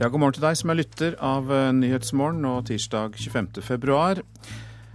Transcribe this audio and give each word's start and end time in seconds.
Ja, 0.00 0.08
god 0.08 0.22
morgen 0.22 0.32
til 0.32 0.44
deg 0.46 0.56
som 0.56 0.70
er 0.72 0.78
lytter 0.78 1.14
av 1.20 1.50
eh, 1.52 1.66
Nyhetsmorgen 1.76 2.38
nå 2.40 2.54
tirsdag 2.64 3.18
25. 3.20 3.58
februar. 3.60 4.22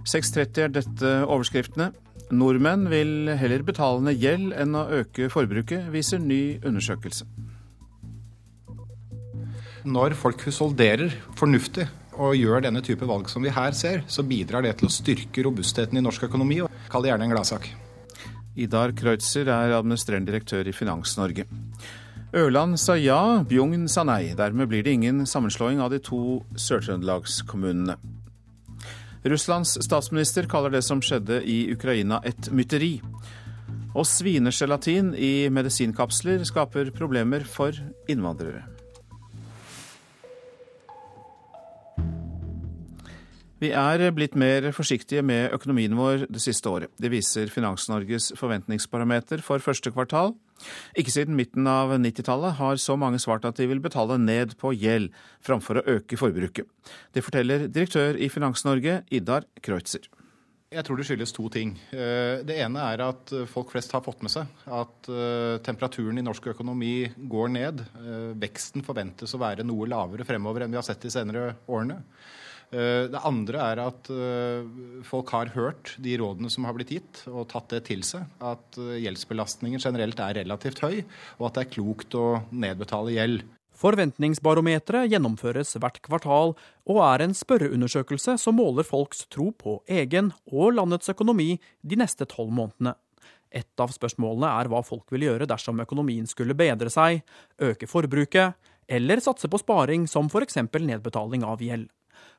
6.30 0.02 0.62
er 0.64 0.72
dette 0.74 1.10
overskriftene. 1.30 1.92
Nordmenn 2.34 2.88
vil 2.90 3.30
heller 3.38 3.62
betale 3.68 4.02
ned 4.02 4.18
gjeld 4.18 4.56
enn 4.58 4.74
å 4.74 4.88
øke 4.98 5.28
forbruket, 5.30 5.92
viser 5.94 6.18
ny 6.18 6.58
undersøkelse. 6.66 7.28
Når 9.86 10.16
folk 10.18 10.42
husholderer 10.48 11.14
fornuftig 11.38 11.86
og 12.18 12.34
gjør 12.40 12.66
denne 12.66 12.82
type 12.82 13.06
valg 13.06 13.30
som 13.30 13.46
vi 13.46 13.54
her 13.54 13.78
ser, 13.78 14.02
så 14.10 14.26
bidrar 14.26 14.66
det 14.66 14.74
til 14.80 14.90
å 14.90 14.96
styrke 14.96 15.44
robustheten 15.46 16.02
i 16.02 16.04
norsk 16.08 16.26
økonomi. 16.32 16.64
og 16.66 16.90
Kall 16.90 17.06
det 17.06 17.14
gjerne 17.14 17.30
en 17.30 17.36
gladsak. 17.36 17.70
Idar 18.58 18.96
Kreutzer 18.98 19.54
er 19.54 19.78
administrerende 19.78 20.32
direktør 20.34 20.66
i 20.66 20.74
Finans-Norge. 20.74 21.46
Ørland 22.34 22.80
sa 22.82 22.96
ja, 22.98 23.44
Bjugn 23.48 23.86
sa 23.92 24.04
nei. 24.08 24.34
Dermed 24.36 24.70
blir 24.72 24.84
det 24.84 24.96
ingen 24.98 25.26
sammenslåing 25.30 25.82
av 25.84 25.92
de 25.94 26.00
to 26.04 26.42
Sør-Trøndelagskommunene. 26.58 27.98
Russlands 29.26 29.78
statsminister 29.82 30.46
kaller 30.50 30.74
det 30.74 30.84
som 30.86 31.02
skjedde 31.02 31.40
i 31.46 31.66
Ukraina 31.74 32.20
et 32.26 32.52
mytteri. 32.54 33.00
Og 33.96 34.06
svinegelatin 34.06 35.14
i 35.18 35.48
medisinkapsler 35.54 36.44
skaper 36.46 36.92
problemer 36.94 37.46
for 37.48 37.78
innvandrere. 38.12 38.66
Vi 43.64 43.72
er 43.72 44.04
blitt 44.12 44.36
mer 44.36 44.68
forsiktige 44.76 45.24
med 45.24 45.54
økonomien 45.56 45.96
vår 45.96 46.28
det 46.28 46.42
siste 46.44 46.70
året. 46.70 46.92
Det 47.00 47.10
viser 47.10 47.50
Finans-Norges 47.50 48.34
forventningsbarometer 48.38 49.42
for 49.42 49.64
første 49.64 49.94
kvartal. 49.96 50.36
Ikke 50.98 51.14
siden 51.14 51.38
midten 51.38 51.68
av 51.70 51.94
90-tallet 52.00 52.58
har 52.60 52.82
så 52.82 52.96
mange 53.00 53.20
svart 53.22 53.46
at 53.48 53.60
de 53.60 53.68
vil 53.70 53.84
betale 53.84 54.18
ned 54.22 54.56
på 54.62 54.74
gjeld 54.76 55.12
framfor 55.46 55.82
å 55.82 55.88
øke 55.98 56.20
forbruket. 56.20 56.68
Det 57.14 57.24
forteller 57.26 57.68
direktør 57.68 58.20
i 58.20 58.30
Finans-Norge, 58.32 59.02
Idar 59.14 59.48
Kreutzer. 59.66 60.08
Jeg 60.76 60.84
tror 60.84 60.98
det 61.00 61.06
skyldes 61.08 61.32
to 61.36 61.46
ting. 61.54 61.76
Eh, 61.94 62.42
det 62.44 62.58
ene 62.60 62.82
er 62.90 63.04
at 63.06 63.32
folk 63.48 63.70
flest 63.72 63.94
har 63.96 64.04
fått 64.04 64.24
med 64.26 64.34
seg 64.34 64.66
at 64.66 65.10
eh, 65.14 65.60
temperaturen 65.64 66.18
i 66.20 66.26
norsk 66.26 66.50
økonomi 66.56 66.96
går 67.32 67.54
ned. 67.54 67.84
Eh, 68.02 68.32
veksten 68.42 68.84
forventes 68.84 69.36
å 69.38 69.42
være 69.44 69.64
noe 69.68 69.88
lavere 69.88 70.26
fremover 70.28 70.66
enn 70.66 70.74
vi 70.74 70.80
har 70.82 70.88
sett 70.88 71.06
de 71.06 71.14
senere 71.14 71.54
årene. 71.70 72.02
Eh, 72.74 73.06
det 73.12 73.22
andre 73.28 73.62
er 73.62 73.82
at 73.84 74.10
eh, 74.12 74.66
folk 75.06 75.30
har 75.36 75.52
hørt 75.54 75.94
de 76.02 76.16
rådene 76.22 76.50
som 76.52 76.66
har 76.68 76.76
blitt 76.78 76.96
gitt, 76.96 77.22
og 77.30 77.48
tatt 77.52 77.70
det 77.74 77.84
til 77.90 78.02
seg. 78.08 78.26
At 78.44 78.80
eh, 78.82 78.98
gjeldsbelastningen 79.04 79.82
generelt 79.84 80.22
er 80.24 80.40
relativt 80.42 80.82
høy, 80.86 81.04
og 81.40 81.50
at 81.50 81.60
det 81.60 81.66
er 81.66 81.74
klokt 81.78 82.18
å 82.18 82.26
nedbetale 82.52 83.16
gjeld. 83.16 83.46
Forventningsbarometeret 83.76 85.12
gjennomføres 85.12 85.76
hvert 85.84 85.98
kvartal 86.04 86.54
og 86.88 87.00
er 87.04 87.26
en 87.26 87.36
spørreundersøkelse 87.36 88.38
som 88.40 88.56
måler 88.56 88.88
folks 88.88 89.26
tro 89.28 89.50
på 89.52 89.82
egen 89.92 90.32
og 90.48 90.78
landets 90.78 91.12
økonomi 91.12 91.58
de 91.84 92.00
neste 92.00 92.28
tolv 92.32 92.54
månedene. 92.56 92.96
Et 93.56 93.84
av 93.84 93.92
spørsmålene 93.92 94.48
er 94.62 94.70
hva 94.72 94.82
folk 94.84 95.12
vil 95.12 95.28
gjøre 95.28 95.48
dersom 95.48 95.84
økonomien 95.84 96.26
skulle 96.28 96.56
bedre 96.58 96.92
seg, 96.92 97.22
øke 97.60 97.88
forbruket 97.88 98.56
eller 98.88 99.22
satse 99.24 99.50
på 99.52 99.60
sparing 99.60 100.08
som 100.08 100.32
f.eks. 100.32 100.58
nedbetaling 100.64 101.44
av 101.44 101.64
gjeld. 101.64 101.90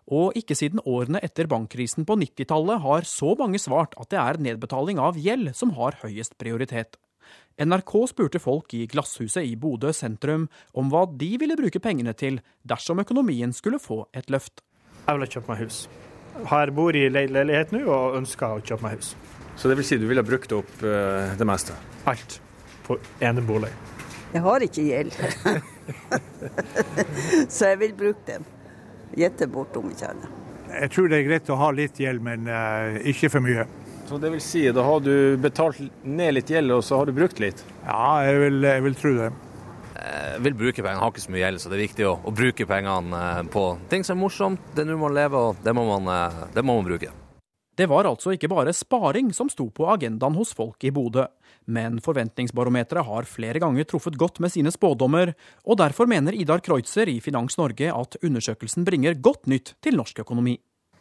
Og 0.07 0.37
ikke 0.39 0.55
siden 0.55 0.83
årene 0.87 1.19
etter 1.25 1.49
bankkrisen 1.51 2.07
på 2.07 2.15
90-tallet 2.21 2.83
har 2.85 3.09
så 3.11 3.35
mange 3.39 3.59
svart 3.59 3.97
at 3.99 4.13
det 4.13 4.21
er 4.23 4.39
nedbetaling 4.39 5.01
av 5.03 5.19
gjeld 5.19 5.51
som 5.59 5.75
har 5.79 5.99
høyest 6.05 6.37
prioritet. 6.39 6.95
NRK 7.59 7.93
spurte 8.13 8.39
folk 8.39 8.75
i 8.77 8.85
Glasshuset 8.87 9.43
i 9.49 9.57
Bodø 9.59 9.91
sentrum 9.97 10.47
om 10.77 10.93
hva 10.93 11.07
de 11.09 11.33
ville 11.41 11.57
bruke 11.59 11.81
pengene 11.83 12.13
til 12.15 12.39
dersom 12.69 13.01
økonomien 13.03 13.55
skulle 13.57 13.81
få 13.83 14.05
et 14.15 14.31
løft. 14.31 14.63
Jeg 15.07 15.17
ville 15.17 15.31
kjøpt 15.33 15.51
meg 15.51 15.63
hus. 15.65 15.81
Her 16.53 16.71
bor 16.77 16.95
i 16.95 17.07
leilighet 17.09 17.73
nå 17.73 17.83
og 17.89 18.19
ønsker 18.21 18.59
å 18.59 18.63
kjøpe 18.63 18.87
meg 18.87 18.99
hus. 19.01 19.15
Så 19.57 19.71
det 19.71 19.79
vil 19.79 19.89
si 19.89 19.99
du 19.99 20.05
ville 20.07 20.25
brukt 20.27 20.53
opp 20.53 20.71
uh, 20.85 21.33
det 21.39 21.49
meste? 21.49 21.75
Alt 22.07 22.39
på 22.87 22.99
enebolig. 23.25 23.73
Jeg 24.35 24.43
har 24.45 24.63
ikke 24.63 24.83
gjeld, 24.85 25.15
så 27.55 27.71
jeg 27.73 27.79
vil 27.81 27.95
bruke 27.97 28.27
den 28.29 28.45
gjette 29.15 29.49
bort 29.53 29.77
om 29.79 29.91
ikke 29.93 30.11
annet. 30.11 30.43
Jeg 30.77 30.93
tror 30.93 31.09
det 31.09 31.19
er 31.19 31.27
greit 31.29 31.51
å 31.53 31.59
ha 31.61 31.73
litt 31.73 31.99
gjeld, 32.03 32.23
men 32.25 32.49
uh, 32.51 32.99
ikke 33.07 33.31
for 33.33 33.45
mye. 33.45 33.65
Så 34.07 34.19
det 34.23 34.31
vil 34.31 34.43
si, 34.43 34.63
da 34.75 34.85
har 34.87 35.01
du 35.03 35.37
betalt 35.43 35.81
ned 36.07 36.37
litt 36.37 36.51
gjeld, 36.51 36.71
og 36.77 36.85
så 36.87 37.01
har 37.01 37.09
du 37.09 37.17
brukt 37.17 37.41
litt? 37.43 37.65
Ja, 37.87 38.23
jeg 38.27 38.39
vil, 38.45 38.61
jeg 38.63 38.85
vil 38.85 38.99
tro 38.99 39.13
det. 39.17 39.33
Jeg 39.97 40.43
vil 40.45 40.55
bruke 40.55 40.83
pengene, 40.85 41.03
har 41.03 41.11
ikke 41.11 41.25
så 41.25 41.33
mye 41.35 41.43
gjeld, 41.43 41.63
så 41.63 41.73
det 41.73 41.79
er 41.79 41.87
viktig 41.89 42.07
å, 42.07 42.13
å 42.23 42.35
bruke 42.35 42.67
pengene 42.69 43.23
eh, 43.23 43.41
på 43.51 43.65
ting 43.91 44.07
som 44.07 44.19
er 44.19 44.23
morsomt. 44.23 44.69
Det 44.77 44.85
er 44.85 44.91
nå 44.93 44.99
man 45.01 45.17
lever, 45.17 45.51
og 45.51 45.65
det 45.65 45.75
må 45.75 45.87
man, 45.89 46.11
eh, 46.13 46.43
det 46.55 46.63
må 46.63 46.77
man 46.79 46.87
bruke. 46.87 47.11
Det 47.77 47.85
var 47.91 48.09
altså 48.09 48.33
ikke 48.33 48.49
bare 48.49 48.73
sparing 48.73 49.35
som 49.37 49.51
sto 49.53 49.67
på 49.75 49.85
agendaen 49.93 50.37
hos 50.39 50.55
folk 50.57 50.85
i 50.89 50.93
Bodø. 50.95 51.27
Men 51.69 51.99
forventningsbarometeret 52.01 53.05
har 53.05 53.29
flere 53.29 53.61
ganger 53.61 53.85
truffet 53.85 54.17
godt 54.17 54.41
med 54.41 54.55
sine 54.55 54.73
spådommer, 54.73 55.35
og 55.67 55.81
derfor 55.83 56.09
mener 56.09 56.37
Idar 56.37 56.63
Kreutzer 56.65 57.11
i 57.11 57.19
Finans 57.21 57.59
Norge 57.59 57.91
at 57.93 58.17
undersøkelsen 58.23 58.87
bringer 58.87 59.19
godt 59.21 59.51
nytt 59.51 59.75
til 59.85 59.99
norsk 59.99 60.23
økonomi. 60.25 60.57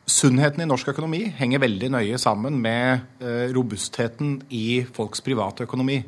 Sunnheten 0.05 0.61
i 0.61 0.67
norsk 0.67 0.91
økonomi 0.91 1.23
henger 1.37 1.63
veldig 1.63 1.91
nøye 1.95 2.19
sammen 2.21 2.59
med 2.61 3.05
eh, 3.23 3.47
robustheten 3.55 4.41
i 4.53 4.83
folks 4.93 5.23
private 5.25 5.65
økonomi. 5.65 6.03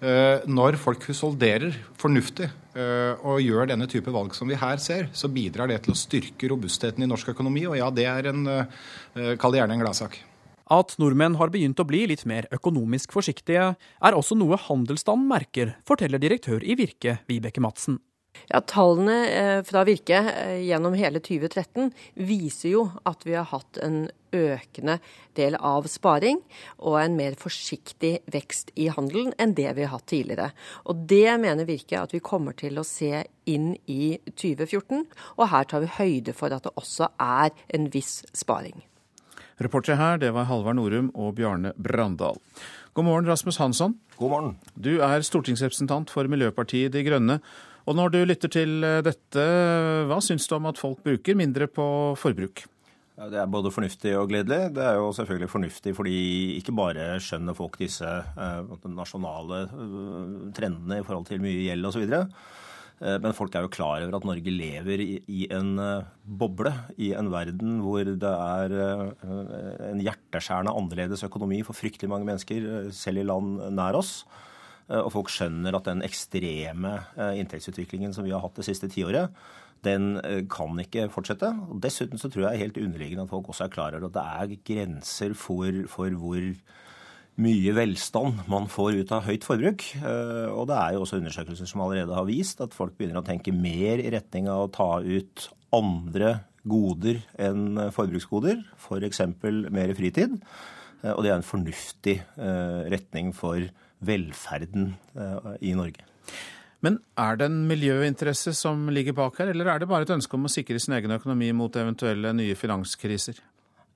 når 0.00 0.78
folk 0.80 1.02
husholderer 1.10 1.74
fornuftig 2.00 2.46
eh, 2.46 2.59
og 2.76 3.40
gjør 3.42 3.66
denne 3.70 3.88
type 3.90 4.12
valg 4.14 4.34
som 4.36 4.50
vi 4.50 4.58
her 4.58 4.78
ser, 4.82 5.08
så 5.12 5.30
bidrar 5.32 5.70
det 5.70 5.80
til 5.84 5.94
å 5.94 5.98
styrke 5.98 6.50
robustheten 6.52 7.02
i 7.02 7.08
norsk 7.10 7.32
økonomi. 7.34 7.64
Og 7.66 7.78
ja, 7.80 7.88
det 7.94 8.06
er 8.06 8.30
en 8.30 8.44
eh, 8.46 9.32
Kall 9.40 9.56
det 9.56 9.62
gjerne 9.62 9.78
en 9.78 9.82
gladsak. 9.82 10.20
At 10.70 10.94
nordmenn 11.02 11.34
har 11.40 11.50
begynt 11.50 11.80
å 11.82 11.86
bli 11.88 12.04
litt 12.06 12.22
mer 12.30 12.46
økonomisk 12.54 13.16
forsiktige, 13.16 13.72
er 13.74 14.16
også 14.16 14.38
noe 14.38 14.58
handelsstanden 14.68 15.26
merker, 15.32 15.74
forteller 15.88 16.22
direktør 16.22 16.62
i 16.62 16.78
Virke, 16.78 17.18
Vibeke 17.26 17.62
Madsen. 17.64 17.98
Ja, 18.50 18.60
Tallene 18.66 19.16
eh, 19.30 19.60
fra 19.66 19.84
Virke 19.86 20.18
eh, 20.32 20.56
gjennom 20.66 20.96
hele 20.98 21.20
2013 21.22 21.92
viser 22.18 22.72
jo 22.72 22.86
at 23.06 23.22
vi 23.26 23.36
har 23.36 23.46
hatt 23.50 23.78
en 23.82 24.08
økende 24.34 24.98
del 25.38 25.56
av 25.56 25.86
sparing 25.90 26.38
og 26.78 26.98
en 27.00 27.16
mer 27.18 27.34
forsiktig 27.38 28.16
vekst 28.30 28.70
i 28.78 28.88
handelen 28.90 29.32
enn 29.38 29.54
det 29.58 29.68
vi 29.78 29.86
har 29.86 29.94
hatt 29.94 30.08
tidligere. 30.10 30.50
Og 30.90 31.06
Det 31.10 31.38
mener 31.42 31.68
Virke 31.68 32.02
at 32.02 32.14
vi 32.14 32.22
kommer 32.22 32.54
til 32.58 32.78
å 32.78 32.86
se 32.86 33.24
inn 33.50 33.72
i 33.90 34.18
2014. 34.30 35.06
Og 35.38 35.50
her 35.50 35.66
tar 35.70 35.82
vi 35.86 35.94
høyde 35.98 36.34
for 36.34 36.54
at 36.54 36.66
det 36.66 36.74
også 36.78 37.10
er 37.22 37.54
en 37.74 37.90
viss 37.94 38.20
sparing. 38.34 38.82
Reportere 39.60 39.98
her, 40.00 40.20
det 40.22 40.30
var 40.32 40.46
Halvard 40.48 40.78
Norum 40.78 41.10
og 41.12 41.34
Bjarne 41.36 41.74
Brandal. 41.76 42.38
God 42.96 43.04
morgen, 43.04 43.26
Rasmus 43.28 43.58
Hansson. 43.60 43.98
God 44.16 44.30
morgen. 44.32 44.54
Du 44.74 45.02
er 45.04 45.22
stortingsrepresentant 45.22 46.10
for 46.10 46.26
Miljøpartiet 46.30 46.94
De 46.94 47.04
Grønne. 47.04 47.40
Og 47.88 47.96
når 47.96 48.12
du 48.12 48.20
lytter 48.24 48.52
til 48.52 48.84
eh, 48.84 49.00
dette, 49.06 49.46
hva 50.10 50.20
syns 50.24 50.48
du 50.50 50.58
om 50.58 50.68
at 50.70 50.80
folk 50.80 51.00
bruker 51.06 51.38
mindre 51.38 51.70
på 51.70 51.86
forbruk? 52.20 52.66
Det 53.20 53.36
er 53.36 53.50
både 53.52 53.72
fornuftig 53.72 54.14
og 54.16 54.30
gledelig. 54.30 54.70
Det 54.76 54.80
er 54.80 54.96
jo 54.96 55.10
selvfølgelig 55.12 55.52
fornuftig 55.52 55.92
fordi 55.96 56.16
ikke 56.56 56.72
bare 56.76 57.12
skjønner 57.20 57.56
folk 57.56 57.76
disse 57.80 58.08
eh, 58.08 58.74
nasjonale 58.88 59.66
uh, 59.68 60.48
trendene 60.56 61.00
i 61.00 61.04
forhold 61.04 61.28
til 61.28 61.42
mye 61.44 61.66
gjeld 61.66 61.90
osv. 61.90 62.06
Eh, 62.08 63.18
men 63.20 63.36
folk 63.36 63.52
er 63.52 63.66
jo 63.66 63.72
klar 63.74 64.06
over 64.06 64.16
at 64.16 64.28
Norge 64.28 64.54
lever 64.54 65.04
i, 65.04 65.42
en 65.52 65.74
boble, 66.24 66.72
i 66.96 67.12
en 67.16 67.28
verden 67.32 67.82
hvor 67.84 68.08
det 68.08 68.32
er 68.32 68.76
en 69.90 70.00
hjerteskjærende 70.00 70.72
annerledes 70.72 71.26
økonomi 71.28 71.60
for 71.66 71.76
fryktelig 71.76 72.08
mange 72.12 72.28
mennesker, 72.28 72.88
selv 72.96 73.20
i 73.20 73.26
land 73.28 73.58
nær 73.76 74.00
oss. 74.00 74.22
Eh, 74.90 75.00
og 75.00 75.12
folk 75.14 75.32
skjønner 75.32 75.76
at 75.76 75.88
den 75.88 76.04
ekstreme 76.06 76.96
eh, 77.16 77.38
inntektsutviklingen 77.40 78.14
som 78.16 78.26
vi 78.26 78.34
har 78.34 78.42
hatt 78.44 78.58
det 78.58 78.66
siste 78.66 78.90
tiåret, 78.90 79.32
den 79.86 80.18
eh, 80.24 80.42
kan 80.50 80.76
ikke 80.82 81.08
fortsette. 81.14 81.52
Og 81.70 81.80
dessuten 81.84 82.20
så 82.20 82.30
tror 82.30 82.48
jeg 82.48 82.64
helt 82.64 82.80
underliggende 82.82 83.26
at 83.26 83.32
folk 83.32 83.52
også 83.52 83.68
er 83.68 83.74
klar 83.74 83.96
over 83.96 84.10
at 84.10 84.18
det 84.18 84.26
er 84.26 84.62
grenser 84.72 85.36
for, 85.38 85.84
for 85.92 86.20
hvor 86.20 86.50
mye 87.40 87.72
velstand 87.72 88.42
man 88.50 88.66
får 88.68 88.98
ut 89.00 89.12
av 89.16 89.24
høyt 89.24 89.46
forbruk. 89.46 89.84
Og 90.02 90.64
det 90.68 90.76
er 90.76 90.92
jo 90.92 91.04
også 91.06 91.20
undersøkelser 91.22 91.68
som 91.70 91.80
allerede 91.80 92.12
har 92.12 92.26
vist 92.28 92.60
at 92.60 92.74
folk 92.76 92.98
begynner 92.98 93.22
å 93.22 93.24
tenke 93.24 93.54
mer 93.54 94.02
i 94.02 94.10
retning 94.12 94.50
av 94.50 94.66
å 94.66 94.72
ta 94.74 94.88
ut 95.00 95.46
andre 95.72 96.34
goder 96.68 97.22
enn 97.40 97.78
forbruksgoder, 97.96 98.60
f.eks. 98.76 99.22
For 99.40 99.72
mer 99.72 99.94
fritid. 99.96 100.36
Og 101.14 101.22
det 101.24 101.30
er 101.30 101.38
en 101.38 101.46
fornuftig 101.46 102.18
retning 102.92 103.32
for 103.32 103.64
velferden 104.06 104.94
eh, 105.14 105.52
i 105.70 105.76
Norge. 105.78 106.06
Men 106.80 106.96
er 107.20 107.36
det 107.36 107.50
en 107.50 107.62
miljøinteresse 107.68 108.54
som 108.56 108.88
ligger 108.88 109.16
bak 109.16 109.36
her, 109.40 109.52
eller 109.52 109.68
er 109.68 109.82
det 109.82 109.90
bare 109.90 110.06
et 110.08 110.14
ønske 110.16 110.36
om 110.36 110.48
å 110.48 110.52
sikre 110.52 110.80
sin 110.80 110.96
egen 110.96 111.12
økonomi 111.12 111.50
mot 111.56 111.74
eventuelle 111.76 112.32
nye 112.36 112.56
finanskriser? 112.56 113.42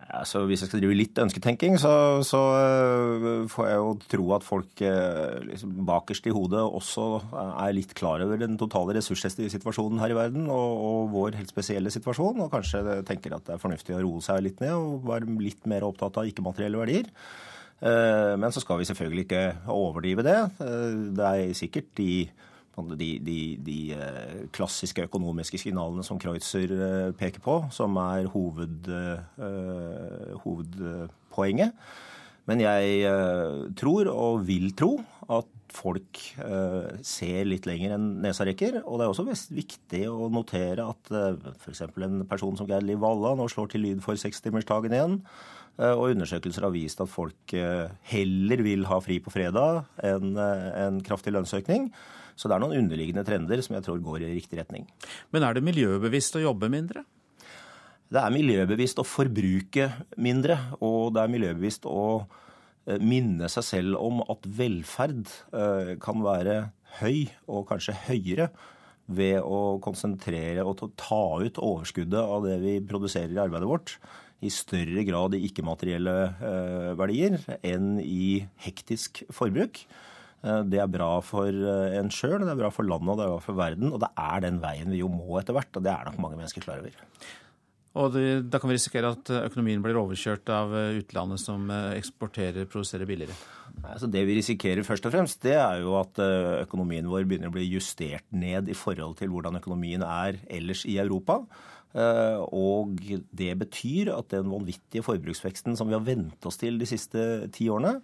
Altså, 0.05 0.43
hvis 0.45 0.61
jeg 0.61 0.69
skal 0.69 0.83
drive 0.83 0.97
litt 0.99 1.19
ønsketenking, 1.19 1.79
så, 1.81 2.21
så 2.27 2.41
uh, 2.53 3.47
får 3.49 3.69
jeg 3.71 3.79
jo 3.81 3.93
tro 4.13 4.27
at 4.37 4.45
folk 4.45 4.83
uh, 4.85 5.41
liksom, 5.47 5.73
bakerst 5.89 6.29
i 6.29 6.35
hodet 6.35 6.61
også 6.61 7.07
er 7.33 7.73
litt 7.73 7.95
klar 7.97 8.21
over 8.21 8.41
den 8.41 8.59
totale 8.61 8.99
ressurssituasjonen 8.99 10.03
her 10.03 10.13
i 10.13 10.19
verden 10.19 10.45
og, 10.53 10.77
og, 10.77 11.01
vår 11.15 11.39
helt 11.41 11.55
spesielle 11.55 11.93
situasjon, 11.95 12.45
og 12.45 12.53
kanskje 12.53 13.01
tenker 13.09 13.39
at 13.39 13.49
det 13.49 13.57
er 13.57 13.65
fornuftig 13.65 13.97
å 13.97 14.05
roe 14.05 14.21
seg 14.25 14.45
litt 14.45 14.61
ned 14.61 14.77
og 14.77 15.09
være 15.09 15.39
litt 15.41 15.65
mer 15.73 15.89
opptatt 15.89 16.21
av 16.21 16.29
ikke-materielle 16.29 16.85
verdier. 16.85 17.09
Uh, 17.83 18.35
men 18.41 18.53
så 18.55 18.63
skal 18.63 18.81
vi 18.81 18.89
selvfølgelig 18.89 19.27
ikke 19.27 19.45
overdrive 19.73 20.25
det. 20.27 20.39
Det 20.59 21.31
er 21.31 21.55
sikkert 21.59 21.91
de 21.99 22.27
de, 22.75 23.19
de, 23.23 23.57
de, 23.63 23.79
eh, 23.95 24.39
klassiske 24.51 25.05
økonomiske 25.07 25.61
signalene 25.63 26.03
som 26.03 26.19
Kreutzer 26.19 26.73
eh, 26.75 27.13
peker 27.15 27.39
på, 27.39 27.61
som 27.71 27.95
er 28.03 28.27
hoved, 28.33 28.91
hovedpoenget. 30.43 31.71
Men 32.51 32.61
jeg 32.61 33.07
tror, 33.79 34.11
og 34.11 34.43
vil 34.49 34.75
tro, 34.77 34.99
at 35.31 35.47
folk 35.73 36.19
ser 37.07 37.47
litt 37.47 37.65
lenger 37.71 37.95
enn 37.95 38.11
nesa 38.27 38.45
rekker. 38.45 38.83
Og 38.83 38.99
det 38.99 39.07
er 39.07 39.15
også 39.15 39.55
viktig 39.55 40.03
å 40.11 40.27
notere 40.35 40.85
at 40.85 41.15
f.eks. 41.55 41.87
en 41.87 42.27
person 42.29 42.59
som 42.59 42.69
Geir 42.69 42.85
Liv 42.85 43.01
Valla 43.01 43.33
nå 43.39 43.47
slår 43.49 43.71
til 43.73 43.87
lyd 43.87 44.03
for 44.05 44.19
sekstimersdagen 44.21 44.99
igjen. 44.99 45.21
Og 45.75 46.13
undersøkelser 46.13 46.63
har 46.63 46.71
vist 46.71 47.01
at 47.03 47.11
folk 47.11 47.51
heller 48.07 48.61
vil 48.63 48.85
ha 48.87 49.01
fri 49.03 49.17
på 49.19 49.33
fredag 49.35 49.81
enn 50.07 50.37
en 50.39 51.01
kraftig 51.03 51.33
lønnsøkning. 51.35 51.89
Så 52.39 52.51
det 52.51 52.57
er 52.57 52.63
noen 52.63 52.79
underliggende 52.79 53.25
trender 53.27 53.63
som 53.65 53.77
jeg 53.77 53.87
tror 53.87 54.01
går 54.03 54.27
i 54.27 54.33
riktig 54.37 54.59
retning. 54.61 54.87
Men 55.35 55.47
er 55.47 55.57
det 55.57 55.65
miljøbevisst 55.67 56.39
å 56.39 56.45
jobbe 56.45 56.71
mindre? 56.73 57.05
Det 58.15 58.21
er 58.21 58.35
miljøbevisst 58.35 59.01
å 59.01 59.07
forbruke 59.07 59.89
mindre, 60.23 60.59
og 60.85 61.15
det 61.17 61.23
er 61.23 61.33
miljøbevisst 61.33 61.87
å 61.89 62.05
eh, 62.87 63.01
minne 63.01 63.49
seg 63.51 63.67
selv 63.67 63.99
om 63.99 64.21
at 64.27 64.45
velferd 64.59 65.25
eh, 65.57 65.95
kan 66.03 66.23
være 66.23 66.59
høy, 67.01 67.25
og 67.51 67.67
kanskje 67.71 67.97
høyere, 68.07 68.51
ved 69.05 69.43
å 69.45 69.81
konsentrere 69.85 70.63
og 70.65 70.79
ta 70.97 71.25
ut 71.43 71.59
overskuddet 71.61 72.21
av 72.23 72.47
det 72.47 72.55
vi 72.63 72.79
produserer 72.89 73.35
i 73.35 73.41
arbeidet 73.43 73.69
vårt, 73.69 73.97
i 74.43 74.51
større 74.53 75.05
grad 75.07 75.37
i 75.37 75.45
ikke-materielle 75.49 76.17
eh, 76.33 76.91
verdier 76.99 77.39
enn 77.65 77.97
i 78.03 78.43
hektisk 78.65 79.23
forbruk. 79.35 79.85
Eh, 80.45 80.61
det 80.69 80.83
er 80.83 80.91
bra 80.91 81.13
for 81.25 81.49
eh, 81.49 81.97
en 82.01 82.13
sjøl, 82.13 82.41
det 82.43 82.53
er 82.53 82.61
bra 82.65 82.73
for 82.75 82.89
landet 82.89 83.15
og 83.15 83.21
det 83.21 83.27
er 83.27 83.33
bra 83.37 83.47
for 83.47 83.61
verden. 83.61 83.95
Og 83.95 84.03
det 84.03 84.11
er 84.27 84.45
den 84.45 84.61
veien 84.65 84.93
vi 84.93 85.01
jo 85.01 85.13
må 85.13 85.41
etter 85.41 85.57
hvert, 85.57 85.73
og 85.73 85.87
det 85.87 85.95
er 85.95 86.11
nok 86.11 86.21
mange 86.27 86.41
mennesker 86.41 86.65
klar 86.65 86.83
over. 86.83 87.01
Og 87.95 88.09
det, 88.11 88.25
da 88.51 88.59
kan 88.59 88.67
vi 88.67 88.75
risikere 88.75 89.13
at 89.15 89.31
økonomien 89.45 89.83
blir 89.83 89.95
overkjørt 90.01 90.51
av 90.51 90.73
utlandet 90.99 91.39
som 91.39 91.69
eksporterer, 91.71 92.67
produserer 92.67 93.07
billigere? 93.07 93.37
Altså 93.87 94.09
det 94.11 94.25
vi 94.27 94.35
risikerer 94.35 94.83
først 94.83 95.07
og 95.07 95.15
fremst, 95.15 95.39
det 95.47 95.55
er 95.55 95.79
jo 95.85 95.95
at 96.01 96.19
økonomien 96.65 97.07
vår 97.07 97.23
begynner 97.23 97.53
å 97.53 97.55
bli 97.55 97.69
justert 97.71 98.27
ned 98.35 98.67
i 98.67 98.75
forhold 98.75 99.15
til 99.21 99.31
hvordan 99.31 99.61
økonomien 99.61 100.03
er 100.03 100.41
ellers 100.51 100.83
i 100.91 100.99
Europa. 100.99 101.45
Og 101.95 102.99
det 103.31 103.53
betyr 103.61 104.09
at 104.17 104.33
den 104.33 104.49
vanvittige 104.51 105.05
forbruksveksten 105.07 105.77
som 105.79 105.87
vi 105.87 105.95
har 105.95 106.03
vent 106.03 106.49
oss 106.49 106.59
til 106.59 106.81
de 106.81 106.89
siste 106.91 107.21
ti 107.55 107.69
årene, 107.71 108.01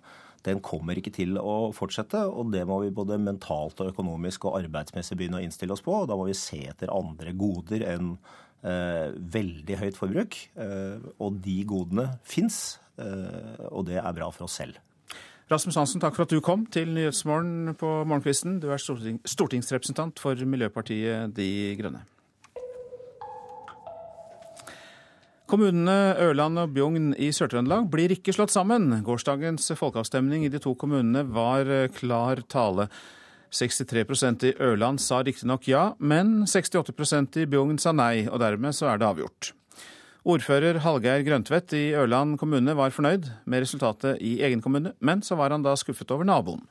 den 0.47 0.61
kommer 0.65 0.97
ikke 0.97 1.13
til 1.15 1.37
å 1.41 1.71
fortsette. 1.77 2.23
Og 2.29 2.53
det 2.55 2.63
må 2.69 2.81
vi 2.85 2.93
både 2.95 3.21
mentalt 3.21 3.81
og 3.83 3.93
økonomisk 3.93 4.47
og 4.49 4.61
arbeidsmessig 4.63 5.19
begynne 5.19 5.41
å 5.41 5.45
innstille 5.45 5.75
oss 5.77 5.85
på. 5.85 5.95
og 6.03 6.09
Da 6.09 6.17
må 6.19 6.29
vi 6.29 6.39
se 6.39 6.63
etter 6.71 6.93
andre 6.95 7.35
goder 7.37 7.85
enn 7.93 8.15
eh, 8.65 9.11
veldig 9.37 9.81
høyt 9.83 9.99
forbruk. 10.01 10.39
Eh, 10.57 11.11
og 11.21 11.43
de 11.45 11.59
godene 11.69 12.09
fins, 12.25 12.79
eh, 13.01 13.67
og 13.69 13.91
det 13.91 14.01
er 14.01 14.17
bra 14.17 14.31
for 14.33 14.49
oss 14.49 14.61
selv. 14.63 14.81
Rasmus 15.51 15.81
Hansen, 15.81 15.99
takk 15.99 16.15
for 16.15 16.29
at 16.29 16.31
du 16.31 16.39
kom 16.47 16.63
til 16.71 16.93
Nyhetsmorgen 16.95 17.75
på 17.79 17.89
morgenkvisten. 18.07 18.61
Du 18.63 18.69
er 18.71 18.79
stortingsrepresentant 18.79 20.23
for 20.23 20.39
Miljøpartiet 20.47 21.35
De 21.35 21.51
Grønne. 21.81 22.05
Kommunene 25.51 26.15
Ørland 26.23 26.61
og 26.63 26.75
Bjugn 26.77 27.09
i 27.19 27.33
Sør-Trøndelag 27.35 27.89
blir 27.91 28.13
ikke 28.15 28.31
slått 28.37 28.53
sammen. 28.55 29.01
Gårsdagens 29.03 29.73
folkeavstemning 29.75 30.45
i 30.47 30.51
de 30.53 30.61
to 30.63 30.77
kommunene 30.79 31.25
var 31.27 31.67
eh, 31.67 31.89
klar 31.91 32.39
tale. 32.47 32.87
63% 33.51 34.47
i 34.47 34.53
Ørland 34.63 35.03
sa 35.03 35.19
riktignok 35.27 35.67
ja, 35.67 35.89
men 35.99 36.45
68% 36.47 37.41
i 37.43 37.49
Bjugn 37.51 37.83
sa 37.83 37.91
nei, 37.91 38.29
og 38.31 38.39
dermed 38.45 38.79
så 38.79 38.93
er 38.93 39.03
det 39.03 39.09
avgjort. 39.09 39.51
Ordfører 40.31 40.79
Hallgeir 40.85 41.27
Grøntvedt 41.27 41.75
i 41.75 41.85
Ørland 41.99 42.39
kommune 42.39 42.79
var 42.79 42.95
fornøyd 42.95 43.27
med 43.51 43.67
resultatet 43.67 44.23
i 44.23 44.37
egen 44.47 44.63
kommune, 44.63 44.95
men 45.03 45.27
så 45.27 45.35
var 45.41 45.51
han 45.51 45.67
da 45.67 45.75
skuffet 45.75 46.15
over 46.15 46.31
naboen. 46.31 46.63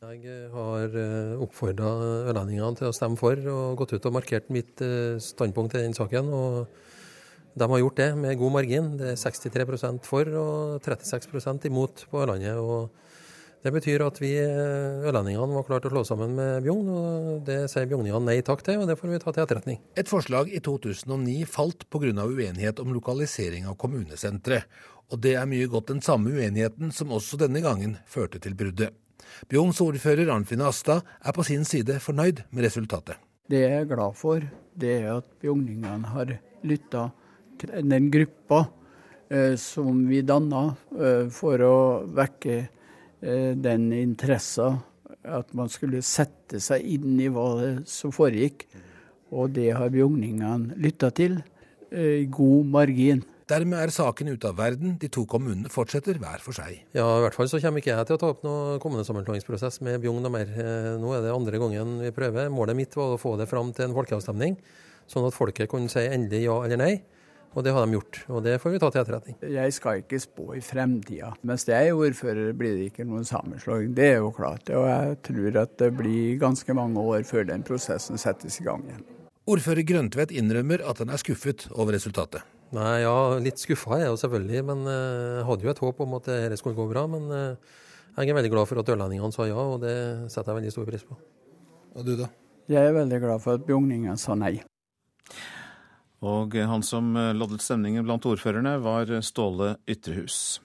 Jeg 0.00 0.46
har 0.54 0.94
eh, 0.96 1.36
oppfordra 1.36 1.98
ørlendingene 2.30 2.80
til 2.80 2.88
å 2.88 2.96
stemme 2.96 3.20
for, 3.20 3.36
og 3.36 3.82
gått 3.82 3.98
ut 3.98 4.08
og 4.08 4.22
markert 4.22 4.48
mitt 4.48 4.80
eh, 4.80 5.18
standpunkt 5.20 5.76
i 5.76 5.84
den 5.84 5.92
saken. 5.92 6.32
og 6.32 6.88
de 7.54 7.66
har 7.70 7.82
gjort 7.82 7.98
det 7.98 8.10
med 8.16 8.38
god 8.38 8.52
margin. 8.52 8.90
Det 8.98 9.14
er 9.14 9.20
63% 9.20 10.06
for 10.06 10.28
og 10.40 10.84
36% 10.84 11.66
imot 11.66 12.04
på 12.10 12.22
Ørlandet. 12.22 12.56
og 12.56 12.90
Det 13.62 13.72
betyr 13.74 14.04
at 14.06 14.20
vi 14.22 14.30
eh, 14.40 15.02
ørlendingene 15.04 15.56
var 15.58 15.66
klart 15.68 15.84
å 15.84 15.92
slå 15.92 16.04
sammen 16.08 16.32
med 16.38 16.62
Bjugn, 16.64 16.88
og 16.88 17.42
det 17.44 17.58
sier 17.68 17.88
bjugningene 17.90 18.22
nei 18.24 18.38
takk 18.46 18.62
til, 18.64 18.80
og 18.80 18.88
det 18.88 18.96
får 18.96 19.10
vi 19.10 19.20
ta 19.20 19.34
til 19.34 19.44
etterretning. 19.44 19.82
Et 19.98 20.08
forslag 20.08 20.48
i 20.48 20.62
2009 20.64 21.44
falt 21.50 21.84
pga. 21.90 22.24
uenighet 22.24 22.80
om 22.80 22.94
lokalisering 22.94 23.66
av 23.66 23.76
kommunesenteret. 23.76 24.64
Og 25.10 25.18
det 25.18 25.34
er 25.34 25.46
mye 25.50 25.66
godt 25.66 25.90
den 25.90 26.00
samme 26.00 26.30
uenigheten 26.30 26.92
som 26.94 27.10
også 27.10 27.36
denne 27.36 27.60
gangen 27.60 27.98
førte 28.06 28.38
til 28.38 28.54
bruddet. 28.54 28.94
Bjugns 29.50 29.80
ordfører 29.82 30.30
Arnfinn 30.30 30.62
Asta 30.62 31.00
er 31.20 31.34
på 31.34 31.44
sin 31.44 31.64
side 31.64 31.98
fornøyd 32.00 32.44
med 32.50 32.64
resultatet. 32.64 33.18
Det 33.50 33.64
jeg 33.64 33.82
er 33.82 33.88
glad 33.90 34.14
for, 34.14 34.40
det 34.78 34.92
er 35.02 35.16
at 35.18 35.26
bjugningene 35.42 36.12
har 36.14 36.36
lytta 36.62 37.10
den 37.68 38.10
gruppa 38.12 38.64
eh, 39.28 39.56
som 39.60 40.04
vi 40.08 40.22
danna 40.26 40.74
eh, 40.98 41.26
for 41.32 41.62
å 41.64 41.78
vekke 42.16 42.56
eh, 42.60 43.52
den 43.56 43.90
interessa 43.96 44.72
at 45.20 45.52
man 45.56 45.68
skulle 45.68 46.02
sette 46.06 46.60
seg 46.62 46.86
inn 46.96 47.18
i 47.20 47.28
hva 47.32 47.48
det 47.60 47.72
som 47.90 48.12
foregikk. 48.14 48.64
Og 49.30 49.52
det 49.54 49.70
har 49.76 49.92
bjugningene 49.92 50.78
lytta 50.80 51.12
til 51.14 51.36
i 51.90 52.24
god 52.30 52.70
margin. 52.70 53.20
Dermed 53.50 53.82
er 53.82 53.90
saken 53.90 54.30
ute 54.30 54.48
av 54.48 54.56
verden. 54.58 54.94
De 55.02 55.10
to 55.10 55.24
kommunene 55.28 55.70
fortsetter 55.70 56.18
hver 56.22 56.42
for 56.42 56.54
seg. 56.54 56.80
Ja, 56.94 57.04
i 57.18 57.24
hvert 57.24 57.34
fall 57.34 57.50
så 57.50 57.58
kommer 57.62 57.82
ikke 57.82 57.92
jeg 57.92 58.08
til 58.08 58.16
å 58.16 58.20
ta 58.22 58.30
opp 58.30 58.44
noe 58.46 58.78
kommunesammenslåingsprosess 58.82 59.80
med 59.86 59.98
Bjugn 60.02 60.26
og 60.26 60.34
mer. 60.34 60.50
Nå 61.02 61.14
er 61.16 61.24
det 61.26 61.34
andre 61.34 61.60
gangen 61.62 61.96
vi 62.04 62.12
prøver. 62.14 62.50
Målet 62.54 62.78
mitt 62.78 62.94
var 62.98 63.16
å 63.16 63.20
få 63.20 63.34
det 63.40 63.48
fram 63.50 63.74
til 63.74 63.88
en 63.88 63.96
folkeavstemning, 63.96 64.54
sånn 65.10 65.26
at 65.26 65.36
folket 65.36 65.70
kunne 65.70 65.90
si 65.90 66.06
endelig 66.06 66.44
ja 66.46 66.60
eller 66.64 66.80
nei. 66.80 66.94
Og 67.50 67.64
det 67.66 67.72
har 67.74 67.82
de 67.82 67.96
gjort, 67.96 68.18
og 68.30 68.44
det 68.46 68.52
får 68.62 68.70
vi 68.70 68.78
ta 68.78 68.88
til 68.94 69.00
etterretning. 69.00 69.36
Jeg 69.50 69.74
skal 69.74 70.04
ikke 70.04 70.20
spå 70.22 70.44
i 70.54 70.60
fremtida. 70.62 71.32
Mens 71.42 71.66
jeg 71.66 71.90
er 71.90 71.98
ordfører, 71.98 72.52
blir 72.54 72.76
det 72.78 72.90
ikke 72.92 73.06
noen 73.08 73.26
sammenslåing. 73.26 73.90
Det 73.96 74.06
er 74.06 74.20
jo 74.20 74.30
klart. 74.36 74.70
Og 74.70 74.86
jeg 74.86 75.16
tror 75.26 75.58
at 75.64 75.74
det 75.82 75.90
blir 75.98 76.38
ganske 76.38 76.76
mange 76.78 77.02
år 77.02 77.26
før 77.26 77.48
den 77.50 77.66
prosessen 77.66 78.20
settes 78.22 78.60
i 78.62 78.68
gang 78.68 78.86
igjen. 78.86 79.02
Ordfører 79.50 79.82
Grøntvedt 79.82 80.30
innrømmer 80.36 80.84
at 80.86 81.02
han 81.02 81.10
er 81.10 81.18
skuffet 81.18 81.66
over 81.74 81.96
resultatet. 81.96 82.46
Nei, 82.76 83.00
ja, 83.02 83.14
litt 83.42 83.58
skuffa 83.58 83.96
er 83.96 84.04
jeg 84.04 84.12
jo 84.12 84.18
selvfølgelig, 84.22 84.60
men 84.68 84.86
eh, 84.86 85.38
jeg 85.40 85.46
hadde 85.48 85.66
jo 85.66 85.72
et 85.72 85.82
håp 85.82 86.02
om 86.04 86.12
at 86.20 86.28
dette 86.30 86.58
skulle 86.60 86.78
gå 86.78 86.86
bra. 86.92 87.02
Men 87.10 87.26
eh, 87.34 87.78
jeg 88.14 88.30
er 88.30 88.38
veldig 88.38 88.52
glad 88.54 88.70
for 88.70 88.78
at 88.78 88.92
ørlendingene 88.94 89.34
sa 89.34 89.48
ja, 89.50 89.58
og 89.58 89.82
det 89.82 89.96
setter 90.30 90.52
jeg 90.52 90.60
veldig 90.60 90.74
stor 90.76 90.86
pris 90.86 91.06
på. 91.08 91.18
Og 91.98 92.06
du 92.06 92.14
da? 92.20 92.30
Jeg 92.70 92.92
er 92.92 92.94
veldig 92.94 93.18
glad 93.24 93.42
for 93.42 93.58
at 93.58 93.66
bjugningene 93.66 94.14
sa 94.22 94.38
nei. 94.38 94.60
Og 96.25 96.55
han 96.55 96.83
som 96.83 97.11
loddet 97.37 97.61
stemningen 97.61 98.05
blant 98.05 98.25
ordførerne, 98.25 98.77
var 98.81 99.11
Ståle 99.21 99.75
Ytrehus. 99.87 100.59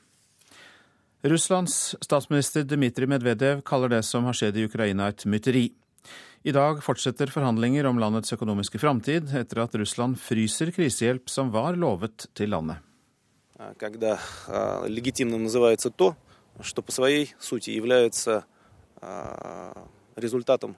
Russlands 1.22 1.96
statsminister 2.00 2.64
Dmitrij 2.64 3.08
Medvedev 3.10 3.60
kaller 3.66 3.92
det 3.92 4.04
som 4.08 4.24
har 4.24 4.36
skjedd 4.36 4.56
i 4.56 4.64
Ukraina 4.64 5.10
et 5.12 5.26
mytteri. 5.28 5.66
I 6.48 6.52
dag 6.56 6.80
fortsetter 6.80 7.28
forhandlinger 7.28 7.84
om 7.84 7.98
landets 8.00 8.32
økonomiske 8.32 8.80
framtid, 8.80 9.28
etter 9.36 9.60
at 9.60 9.74
Russland 9.76 10.16
fryser 10.16 10.72
krisehjelp 10.72 11.28
som 11.28 11.50
var 11.52 11.76
lovet 11.76 12.30
til 12.32 12.54
landet. 12.54 12.80
Когда 13.76 14.18
легитимным 14.88 15.42
называется 15.42 15.90
то, 15.90 16.16
что 16.62 16.80
по 16.80 16.92
своей 16.92 17.34
сути 17.38 17.68
является 17.70 18.44
resultatum 20.16 20.76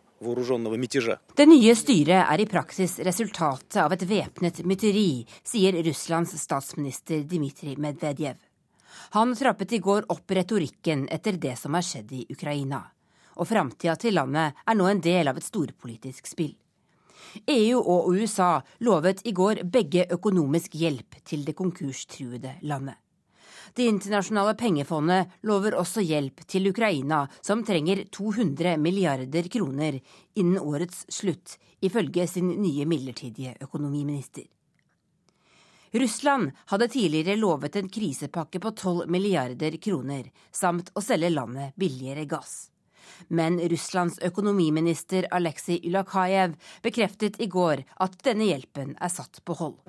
det 1.35 1.45
nye 1.45 1.75
styret 1.77 2.25
er 2.25 2.41
i 2.41 2.47
praksis 2.49 2.97
resultatet 3.05 3.77
av 3.83 3.93
et 3.93 4.05
væpnet 4.09 4.63
mytteri, 4.65 5.21
sier 5.45 5.77
Russlands 5.85 6.33
statsminister 6.41 7.21
Dmitrij 7.21 7.77
Medvedev. 7.77 8.37
Han 9.13 9.35
trappet 9.37 9.77
i 9.77 9.79
går 9.79 10.07
opp 10.09 10.31
retorikken 10.33 11.05
etter 11.13 11.37
det 11.37 11.53
som 11.61 11.77
har 11.77 11.85
skjedd 11.85 12.11
i 12.17 12.25
Ukraina. 12.33 12.81
Og 13.37 13.45
framtida 13.47 13.93
til 14.01 14.17
landet 14.17 14.57
er 14.65 14.75
nå 14.79 14.87
en 14.89 15.03
del 15.05 15.29
av 15.29 15.37
et 15.37 15.45
storpolitisk 15.45 16.25
spill. 16.25 16.55
EU 17.45 17.77
og 17.77 18.09
USA 18.15 18.55
lovet 18.81 19.21
i 19.29 19.35
går 19.37 19.67
begge 19.69 20.07
økonomisk 20.17 20.79
hjelp 20.81 21.19
til 21.27 21.45
det 21.45 21.53
konkurstruede 21.57 22.57
landet. 22.65 22.97
Det 23.73 23.87
internasjonale 23.87 24.55
pengefondet 24.59 25.39
lover 25.47 25.77
også 25.79 26.03
hjelp 26.05 26.43
til 26.47 26.69
Ukraina, 26.71 27.25
som 27.41 27.63
trenger 27.67 28.05
200 28.11 28.77
milliarder 28.81 29.49
kroner 29.51 29.99
innen 30.35 30.59
årets 30.59 31.05
slutt, 31.09 31.57
ifølge 31.81 32.27
sin 32.27 32.53
nye 32.61 32.85
midlertidige 32.85 33.57
økonomiminister. 33.61 34.47
Russland 35.97 36.51
hadde 36.65 36.87
tidligere 36.87 37.37
lovet 37.39 37.75
en 37.79 37.89
krisepakke 37.89 38.59
på 38.59 38.71
12 38.71 39.05
milliarder 39.11 39.77
kroner, 39.81 40.27
samt 40.51 40.91
å 40.93 41.01
selge 41.01 41.31
landet 41.31 41.77
billigere 41.79 42.25
gass. 42.27 42.67
Men 43.27 43.59
Russlands 43.71 44.19
økonomiminister 44.19 45.29
Aleksej 45.31 45.79
Ylakajev 45.87 46.57
bekreftet 46.83 47.39
i 47.41 47.47
går 47.47 47.85
at 48.03 48.19
denne 48.27 48.49
hjelpen 48.49 48.97
er 48.99 49.13
satt 49.13 49.41
på 49.45 49.55
hold. 49.57 49.79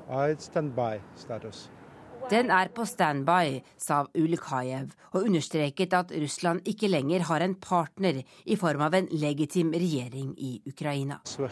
Den 2.28 2.50
er 2.52 2.68
på 2.68 2.84
standby, 2.84 3.62
sa 3.80 4.02
Ulikajev, 4.12 4.90
og 5.16 5.22
understreket 5.24 5.94
at 5.96 6.10
Russland 6.12 6.66
ikke 6.68 6.90
lenger 6.90 7.24
har 7.24 7.40
en 7.40 7.54
partner 7.56 8.20
i 8.44 8.56
form 8.60 8.84
av 8.84 8.94
en 8.98 9.08
legitim 9.08 9.70
regjering 9.72 10.34
i 10.36 10.60
Ukraina. 10.68 11.22
So 11.24 11.48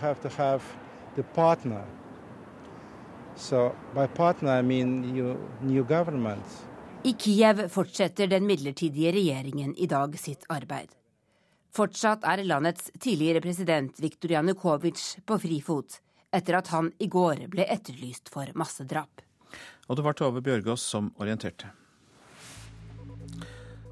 partner, 4.15 4.59
I 4.59 4.63
mean 4.63 5.01
new, 5.01 5.37
new 5.63 5.87
I 7.05 7.13
Kiev 7.13 7.69
fortsetter 7.69 8.27
den 8.27 8.47
midlertidige 8.47 9.13
regjeringen 9.13 9.75
i 9.79 9.87
dag 9.87 10.19
sitt 10.19 10.45
arbeid. 10.49 10.89
Fortsatt 11.73 12.25
er 12.25 12.45
landets 12.45 12.91
tidligere 13.01 13.41
president 13.41 13.97
Viktor 14.01 14.31
Janukovitsj 14.31 15.25
på 15.25 15.39
frifot, 15.41 16.03
etter 16.33 16.61
at 16.61 16.69
han 16.69 16.93
i 17.01 17.09
går 17.09 17.47
ble 17.49 17.65
etterlyst 17.65 18.29
for 18.29 18.53
massedrap. 18.55 19.26
Og 19.87 19.99
det 19.99 20.05
var 20.07 20.17
Tove 20.19 20.43
Bjørgaas 20.45 20.83
som 20.83 21.13
orienterte. 21.23 21.71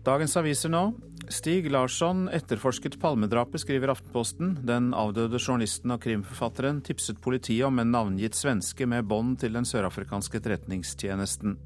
Dagens 0.05 0.37
aviser 0.37 0.69
nå. 0.69 0.91
Stig 1.33 1.71
Larsson 1.73 2.27
etterforsket 2.29 2.99
palmedrapet, 3.01 3.63
skriver 3.63 3.95
Aftenposten. 3.95 4.59
Den 4.69 4.91
avdøde 4.93 5.41
journalisten 5.41 5.95
og 5.95 6.03
krimforfatteren 6.05 6.83
tipset 6.85 7.23
politiet 7.25 7.65
om 7.65 7.81
en 7.81 7.95
navngitt 7.95 8.37
svenske 8.37 8.85
med 8.91 9.09
bånd 9.09 9.39
til 9.41 9.57
den 9.57 9.65
sørafrikanske 9.65 10.43
etterretningstjenesten. 10.43 11.57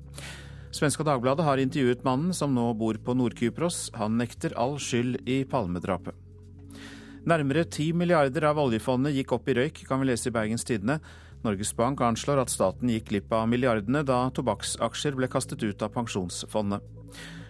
Svenska 0.71 1.03
Dagbladet 1.03 1.49
har 1.49 1.59
intervjuet 1.59 2.05
mannen 2.07 2.37
som 2.37 2.55
nå 2.55 2.69
bor 2.79 3.01
på 3.03 3.17
Nord-Kypros. 3.19 3.89
Han 3.99 4.21
nekter 4.21 4.55
all 4.55 4.77
skyld 4.79 5.25
i 5.27 5.43
palmedrapet. 5.49 6.15
Nærmere 7.29 7.67
ti 7.67 7.91
milliarder 7.97 8.47
av 8.53 8.61
oljefondet 8.63 9.17
gikk 9.17 9.35
opp 9.35 9.49
i 9.51 9.57
røyk, 9.59 9.83
kan 9.89 9.99
vi 10.01 10.13
lese 10.13 10.31
i 10.31 10.37
Bergens 10.37 10.65
Tidende. 10.69 11.01
Norges 11.45 11.71
Bank 11.77 12.01
anslår 12.03 12.43
at 12.43 12.53
staten 12.53 12.91
gikk 12.91 13.11
glipp 13.13 13.33
av 13.35 13.47
milliardene 13.51 14.03
da 14.07 14.25
tobakksaksjer 14.35 15.19
ble 15.19 15.29
kastet 15.31 15.63
ut 15.63 15.83
av 15.85 15.93
pensjonsfondet. 15.95 16.83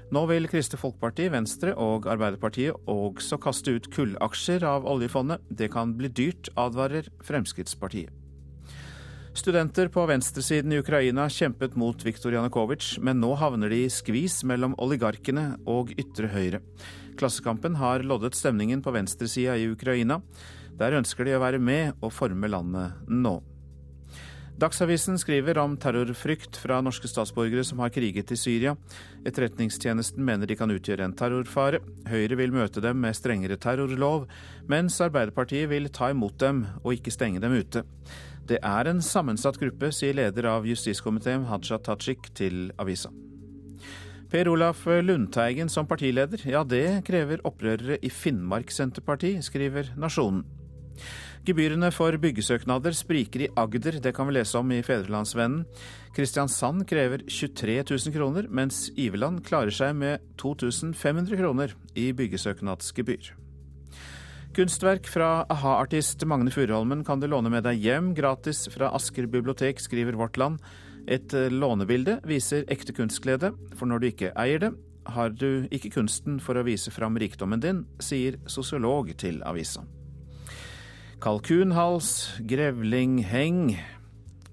Nå 0.09 0.23
vil 0.31 0.49
Kristelig 0.49 0.81
Folkeparti, 0.81 1.27
Venstre 1.33 1.75
og 1.77 2.07
Arbeiderpartiet 2.09 2.89
også 2.89 3.37
kaste 3.45 3.75
ut 3.77 3.91
kullaksjer 3.93 4.65
av 4.65 4.87
oljefondet. 4.89 5.45
Det 5.51 5.69
kan 5.75 5.93
bli 5.99 6.09
dyrt, 6.09 6.49
advarer 6.57 7.11
Fremskrittspartiet. 7.25 8.15
Studenter 9.37 9.91
på 9.93 10.03
venstresiden 10.09 10.73
i 10.73 10.79
Ukraina 10.81 11.29
kjempet 11.31 11.77
mot 11.79 12.01
Viktor 12.03 12.33
Janukovitsj, 12.35 12.97
men 13.05 13.21
nå 13.23 13.35
havner 13.39 13.71
de 13.71 13.85
i 13.85 13.93
skvis 13.93 14.41
mellom 14.49 14.75
oligarkene 14.83 15.53
og 15.69 15.93
ytre 16.01 16.33
høyre. 16.33 16.63
Klassekampen 17.21 17.77
har 17.79 18.03
loddet 18.03 18.35
stemningen 18.35 18.83
på 18.83 18.95
venstresida 18.97 19.55
i 19.61 19.69
Ukraina. 19.71 20.23
Der 20.81 20.97
ønsker 20.99 21.29
de 21.29 21.37
å 21.37 21.45
være 21.45 21.61
med 21.63 22.01
og 22.01 22.17
forme 22.17 22.51
landet 22.51 23.07
nå. 23.07 23.37
Dagsavisen 24.59 25.15
skriver 25.23 25.59
om 25.63 25.77
terrorfrykt 25.79 26.57
fra 26.59 26.81
norske 26.83 27.07
statsborgere 27.07 27.63
som 27.63 27.79
har 27.79 27.93
kriget 27.95 28.33
i 28.35 28.37
Syria. 28.37 28.73
Etterretningstjenesten 29.23 30.25
mener 30.27 30.51
de 30.51 30.57
kan 30.59 30.73
utgjøre 30.75 31.07
en 31.07 31.15
terrorfare. 31.15 31.79
Høyre 32.11 32.41
vil 32.41 32.57
møte 32.57 32.83
dem 32.83 32.99
med 33.05 33.15
strengere 33.15 33.55
terrorlov, 33.63 34.27
mens 34.67 34.99
Arbeiderpartiet 35.05 35.71
vil 35.71 35.87
ta 35.95 36.11
imot 36.11 36.41
dem 36.43 36.65
og 36.83 36.97
ikke 36.97 37.15
stenge 37.15 37.39
dem 37.45 37.55
ute. 37.55 37.85
Det 38.51 38.59
er 38.59 38.91
en 38.91 38.99
sammensatt 39.05 39.61
gruppe, 39.63 39.93
sier 39.95 40.19
leder 40.19 40.51
av 40.51 40.67
justiskomiteen 40.67 41.47
Haja 41.47 41.79
Tajik 41.79 42.33
til 42.35 42.73
avisa. 42.83 43.15
Per 44.29 44.51
Olaf 44.51 44.83
Lundteigen 44.91 45.71
som 45.71 45.87
partileder, 45.87 46.43
ja 46.51 46.65
det 46.67 47.05
krever 47.07 47.47
opprørere 47.47 48.03
i 48.03 48.11
Finnmark 48.11 48.75
Senterparti, 48.75 49.37
skriver 49.39 49.95
Nasjonen. 49.95 50.43
Gebyrene 51.49 51.89
for 51.97 52.13
byggesøknader 52.21 52.93
spriker 52.93 53.47
i 53.47 53.47
Agder, 53.57 53.95
det 54.05 54.11
kan 54.13 54.27
vi 54.29 54.35
lese 54.37 54.59
om 54.59 54.69
i 54.75 54.83
Fedrelandsvennen. 54.85 55.63
Kristiansand 56.13 56.85
krever 56.91 57.23
23 57.25 57.79
000 57.89 58.13
kroner, 58.13 58.51
mens 58.53 58.91
Iveland 59.01 59.41
klarer 59.47 59.73
seg 59.73 59.95
med 59.97 60.27
2500 60.37 61.41
kroner 61.41 61.73
i 61.97 62.11
byggesøknadsgebyr. 62.19 63.33
Kunstverk 64.59 65.09
fra 65.09 65.47
a-ha-artist 65.49 66.27
Magne 66.29 66.53
Furuholmen 66.53 67.01
kan 67.09 67.23
du 67.23 67.31
låne 67.33 67.49
med 67.55 67.65
deg 67.65 67.81
hjem 67.81 68.13
gratis 68.19 68.67
fra 68.75 68.93
Asker 68.93 69.25
bibliotek, 69.25 69.81
skriver 69.81 70.21
Vårt 70.21 70.37
Land. 70.37 70.61
Et 71.09 71.33
eh, 71.33 71.49
lånebilde 71.49 72.21
viser 72.29 72.69
ekte 72.69 72.93
kunstglede, 72.93 73.55
for 73.73 73.89
når 73.89 74.03
du 74.05 74.13
ikke 74.13 74.35
eier 74.37 74.67
det, 74.67 74.75
har 75.17 75.33
du 75.33 75.65
ikke 75.73 75.97
kunsten 75.97 76.43
for 76.45 76.61
å 76.61 76.69
vise 76.69 76.93
fram 76.93 77.17
rikdommen 77.17 77.65
din, 77.65 77.87
sier 78.05 78.37
sosiolog 78.45 79.17
til 79.17 79.41
avisa. 79.49 79.89
Kalkunhals, 81.19 82.39
grevlingheng, 82.47 83.73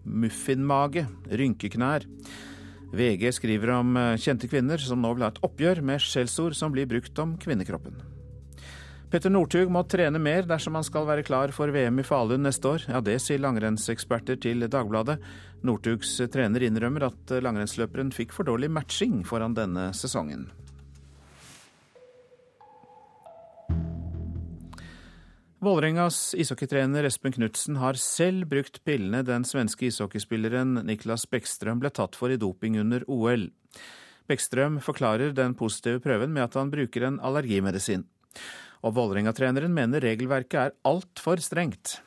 muffinmage, 0.03 1.03
rynkeknær. 1.29 2.07
VG 2.89 3.29
skriver 3.37 3.69
om 3.75 3.91
eh, 3.99 4.15
kjente 4.17 4.49
kvinner 4.49 4.81
som 4.81 4.97
nå 5.01 5.11
vil 5.13 5.27
ha 5.27 5.29
et 5.29 5.41
oppgjør 5.45 5.83
med 5.85 6.01
skjellsord 6.01 6.57
som 6.57 6.73
blir 6.73 6.89
brukt 6.89 7.21
om 7.21 7.35
kvinnekroppen. 7.37 8.01
Petter 9.13 9.29
Northug 9.29 9.69
må 9.69 9.85
trene 9.85 10.17
mer 10.17 10.49
dersom 10.49 10.79
han 10.79 10.87
skal 10.87 11.05
være 11.05 11.27
klar 11.27 11.53
for 11.53 11.69
VM 11.69 12.01
i 12.01 12.07
Falun 12.07 12.41
neste 12.47 12.71
år. 12.71 12.89
Ja, 12.89 12.97
det 12.97 13.19
sier 13.21 13.45
langrennseksperter 13.45 14.41
til 14.41 14.65
Dagbladet. 14.65 15.19
Northugs 15.61 16.17
trener 16.33 16.65
innrømmer 16.65 17.11
at 17.11 17.37
langrennsløperen 17.45 18.09
fikk 18.15 18.33
for 18.33 18.49
dårlig 18.49 18.73
matching 18.73 19.21
foran 19.27 19.53
denne 19.53 19.91
sesongen. 19.93 20.49
Vålerengas 25.63 26.35
ishockeytrener 26.35 27.05
Espen 27.07 27.31
Knutsen 27.31 27.77
har 27.79 27.95
selv 27.95 28.49
brukt 28.51 28.81
pillene 28.83 29.21
den 29.23 29.45
svenske 29.47 29.87
ishockeyspilleren 29.87 30.81
Niklas 30.83 31.23
Bekkstrøm 31.31 31.79
ble 31.79 31.93
tatt 31.95 32.17
for 32.19 32.33
i 32.33 32.37
doping 32.37 32.75
under 32.81 33.05
OL. 33.07 33.47
Bekkstrøm 34.27 34.81
forklarer 34.83 35.31
den 35.37 35.55
positive 35.55 36.01
prøven 36.03 36.33
med 36.35 36.43
at 36.43 36.57
han 36.59 36.73
bruker 36.73 37.07
en 37.07 37.21
allergimedisin. 37.23 38.03
Og 38.83 38.97
Vålerenga-treneren 38.97 39.71
mener 39.73 40.03
regelverket 40.03 40.59
er 40.59 40.75
altfor 40.85 41.39
strengt. 41.41 42.01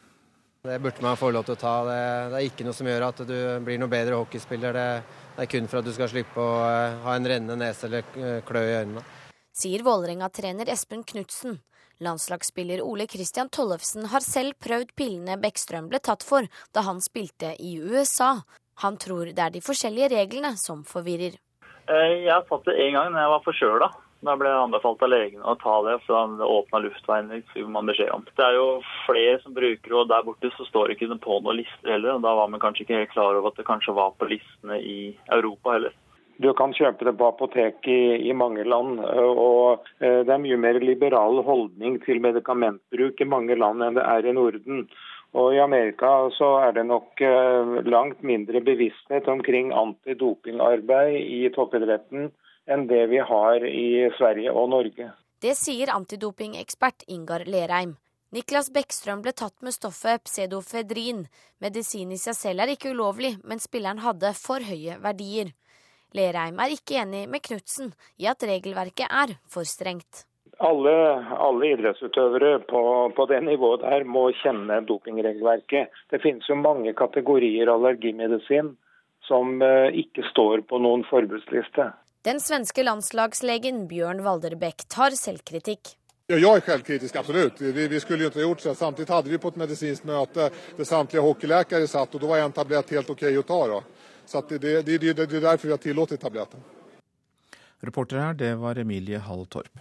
Det 0.69 0.77
burde 0.83 1.03
man 1.03 1.17
få 1.17 1.31
lov 1.33 1.47
til 1.49 1.57
å 1.57 1.61
ta. 1.63 1.73
Det, 1.89 2.03
det, 2.29 2.37
er 2.39 2.51
ikke 2.51 2.67
noe 2.67 2.77
som 2.77 2.91
gjør 2.91 3.07
at 3.09 3.23
du 3.31 3.39
blir 3.65 3.81
noe 3.81 3.91
bedre 3.91 4.19
hockeyspiller. 4.21 4.77
Det, 4.77 5.25
det 5.39 5.47
er 5.47 5.51
kun 5.55 5.71
for 5.71 5.81
at 5.81 5.89
du 5.89 5.95
skal 5.97 6.11
slippe 6.13 6.43
å 6.43 6.59
uh, 6.61 6.99
ha 7.07 7.17
en 7.17 7.31
rennende 7.33 7.57
nese 7.63 7.89
eller 7.89 8.05
uh, 8.19 8.43
klø 8.47 8.67
i 8.67 8.77
øynene. 8.83 9.07
Sier 9.57 9.87
Vålerenga-trener 9.87 10.69
Espen 10.75 11.07
Knutsen. 11.09 11.63
Landslagsspiller 12.05 12.83
Ole 12.83 13.07
Christian 13.11 13.49
Tollefsen 13.49 14.07
har 14.13 14.23
selv 14.23 14.55
prøvd 14.63 14.95
pillene 14.99 15.39
Bekkstrøm 15.43 15.89
ble 15.91 15.99
tatt 15.99 16.23
for 16.27 16.47
da 16.75 16.85
han 16.87 17.03
spilte 17.03 17.55
i 17.59 17.77
USA. 17.83 18.37
Han 18.85 18.99
tror 19.03 19.33
det 19.35 19.43
er 19.43 19.55
de 19.55 19.63
forskjellige 19.65 20.13
reglene 20.15 20.55
som 20.61 20.85
forvirrer. 20.87 21.35
Eh, 21.89 22.13
jeg 22.27 22.31
har 22.31 22.63
det 22.69 22.77
én 22.79 22.95
gang 22.95 23.11
da 23.15 23.25
jeg 23.25 23.35
var 23.35 23.47
forkjøla. 23.47 23.91
Da 24.27 24.35
ble 24.35 24.51
jeg 24.51 24.59
anbefalt 24.59 25.03
av 25.07 25.11
legen 25.13 25.45
å 25.47 25.55
ta 25.63 25.77
det, 25.87 26.01
for 26.05 26.39
det 26.39 26.47
åpna 26.47 26.81
luftveien. 26.83 27.31
man 27.71 27.87
beskjed 27.87 28.11
om. 28.11 28.25
Det 28.37 28.45
er 28.45 28.55
jo 28.55 28.83
flere 29.07 29.41
som 29.43 29.55
bruker 29.55 29.89
det, 29.91 29.95
og 29.95 30.09
der 30.09 30.25
borte 30.27 30.51
så 30.57 30.67
står 30.67 30.89
det 30.89 30.97
ikke 30.99 31.19
på 31.23 31.39
noen 31.39 31.61
lister 31.61 31.93
heller. 31.93 32.19
Da 32.19 32.35
var 32.35 32.49
man 32.49 32.61
kanskje 32.61 32.83
ikke 32.83 32.99
helt 32.99 33.15
klar 33.15 33.39
over 33.39 33.51
at 33.53 33.57
det 33.57 33.67
kanskje 33.67 33.95
var 33.95 34.11
på 34.19 34.27
listene 34.27 34.81
i 34.83 35.17
Europa 35.31 35.77
heller. 35.77 35.95
Du 36.39 36.53
kan 36.55 36.71
kjøpe 36.75 37.03
det 37.09 37.17
på 37.19 37.29
apotek 37.33 37.87
i, 37.91 38.29
i, 38.31 38.33
mange 38.33 38.63
land. 38.63 39.01
og 39.03 39.87
eh, 39.99 40.23
Det 40.23 40.31
er 40.31 40.43
mye 40.43 40.59
mer 40.61 40.79
liberal 40.79 41.43
holdning 41.43 41.99
til 42.05 42.23
medikamentbruk 42.23 43.21
i 43.21 43.27
mange 43.27 43.59
land 43.59 43.83
enn 43.83 43.99
det 43.99 44.05
er 44.07 44.29
i 44.29 44.35
Norden. 44.37 44.85
Og 45.37 45.53
I 45.53 45.61
Amerika 45.61 46.31
så 46.39 46.55
er 46.63 46.77
det 46.79 46.87
nok 46.89 47.21
eh, 47.21 47.75
langt 47.91 48.23
mindre 48.23 48.63
bevissthet 48.65 49.29
omkring 49.29 49.75
antidopingarbeid 49.77 51.19
i 51.21 51.49
toppidretten 51.55 52.31
enn 52.69 52.87
det 52.89 53.07
vi 53.11 53.19
har 53.19 53.65
i 53.67 54.09
Sverige 54.17 54.55
og 54.55 54.71
Norge. 54.73 55.11
Det 55.43 55.55
sier 55.59 55.91
antidopingekspert 55.95 57.05
Ingar 57.11 57.45
Lerheim. 57.47 57.97
Niklas 58.35 58.69
Bekkstrøm 58.71 59.23
ble 59.25 59.33
tatt 59.33 59.63
med 59.65 59.73
stoffet 59.73 60.23
pseudofedrin. 60.27 61.23
Medisin 61.65 62.11
i 62.13 62.19
seg 62.21 62.37
selv 62.37 62.65
er 62.65 62.75
ikke 62.75 62.93
ulovlig, 62.93 63.39
men 63.43 63.63
spilleren 63.63 64.03
hadde 64.05 64.35
for 64.37 64.65
høye 64.65 64.99
verdier. 65.01 65.55
Lerheim 66.17 66.59
er 66.63 66.73
ikke 66.73 67.03
enig 67.03 67.27
med 67.29 67.45
Knutsen 67.45 67.93
i 68.17 68.29
at 68.31 68.43
regelverket 68.47 69.07
er 69.09 69.37
for 69.51 69.69
strengt. 69.69 70.25
Alle, 70.59 70.93
alle 71.39 71.69
idrettsutøvere 71.75 72.59
på, 72.67 72.83
på, 73.15 73.27
det 73.31 73.39
nivået 73.47 73.85
der 73.85 74.05
må 74.09 74.25
kjenne 74.41 74.81
dopingregelverket. 74.89 75.95
Det 76.11 76.19
finnes 76.25 76.49
jo 76.51 76.57
mange 76.59 76.97
kategorier 76.99 77.71
allergimedisin 77.71 78.73
som 79.29 79.63
eh, 79.63 79.95
ikke 80.03 80.25
står 80.33 80.65
på 80.67 80.81
noen 80.83 81.05
forbudsliste. 81.07 81.93
Den 82.27 82.43
svenske 82.43 82.83
landslagslegen 82.83 83.85
Bjørn 83.87 84.25
Valderbekk 84.25 84.89
tar 84.91 85.15
selvkritikk. 85.15 85.95
Ja, 86.29 86.37
jeg 86.37 86.59
er 86.59 86.65
selvkritisk, 86.67 87.15
absolutt. 87.17 87.61
Vi, 87.63 87.87
vi, 87.89 88.01
skulle 88.03 88.27
jo 88.27 88.33
ikke 88.33 88.43
gjort 88.43 88.65
det. 88.67 88.75
Samtidig 88.77 89.15
hadde 89.15 89.31
vi 89.33 89.39
på 89.41 89.49
et 89.49 89.61
medisinsk 89.63 90.05
møte 90.05 90.51
der 90.77 90.85
samtlige 90.85 91.23
hockeylegere 91.25 91.87
satt, 91.89 92.13
og 92.13 92.21
da 92.21 92.29
var 92.29 92.43
en 92.43 92.53
tablett 92.53 92.91
helt 92.93 93.15
OK 93.15 93.23
å 93.31 93.45
ta. 93.49 93.61
Da. 93.71 93.79
Så 94.29 94.43
det, 94.49 94.59
det, 94.61 94.83
det, 94.85 94.99
det, 95.17 95.25
er 95.25 95.41
derfor 95.41 95.71
vi 95.71 95.73
har 95.73 95.81
tillatt 95.81 96.13
tabletten. 96.21 96.61
Reporter 97.81 98.19
her, 98.21 98.35
det 98.37 98.51
var 98.61 98.77
Emilie 98.77 99.23
Hall 99.25 99.47
Torp. 99.49 99.81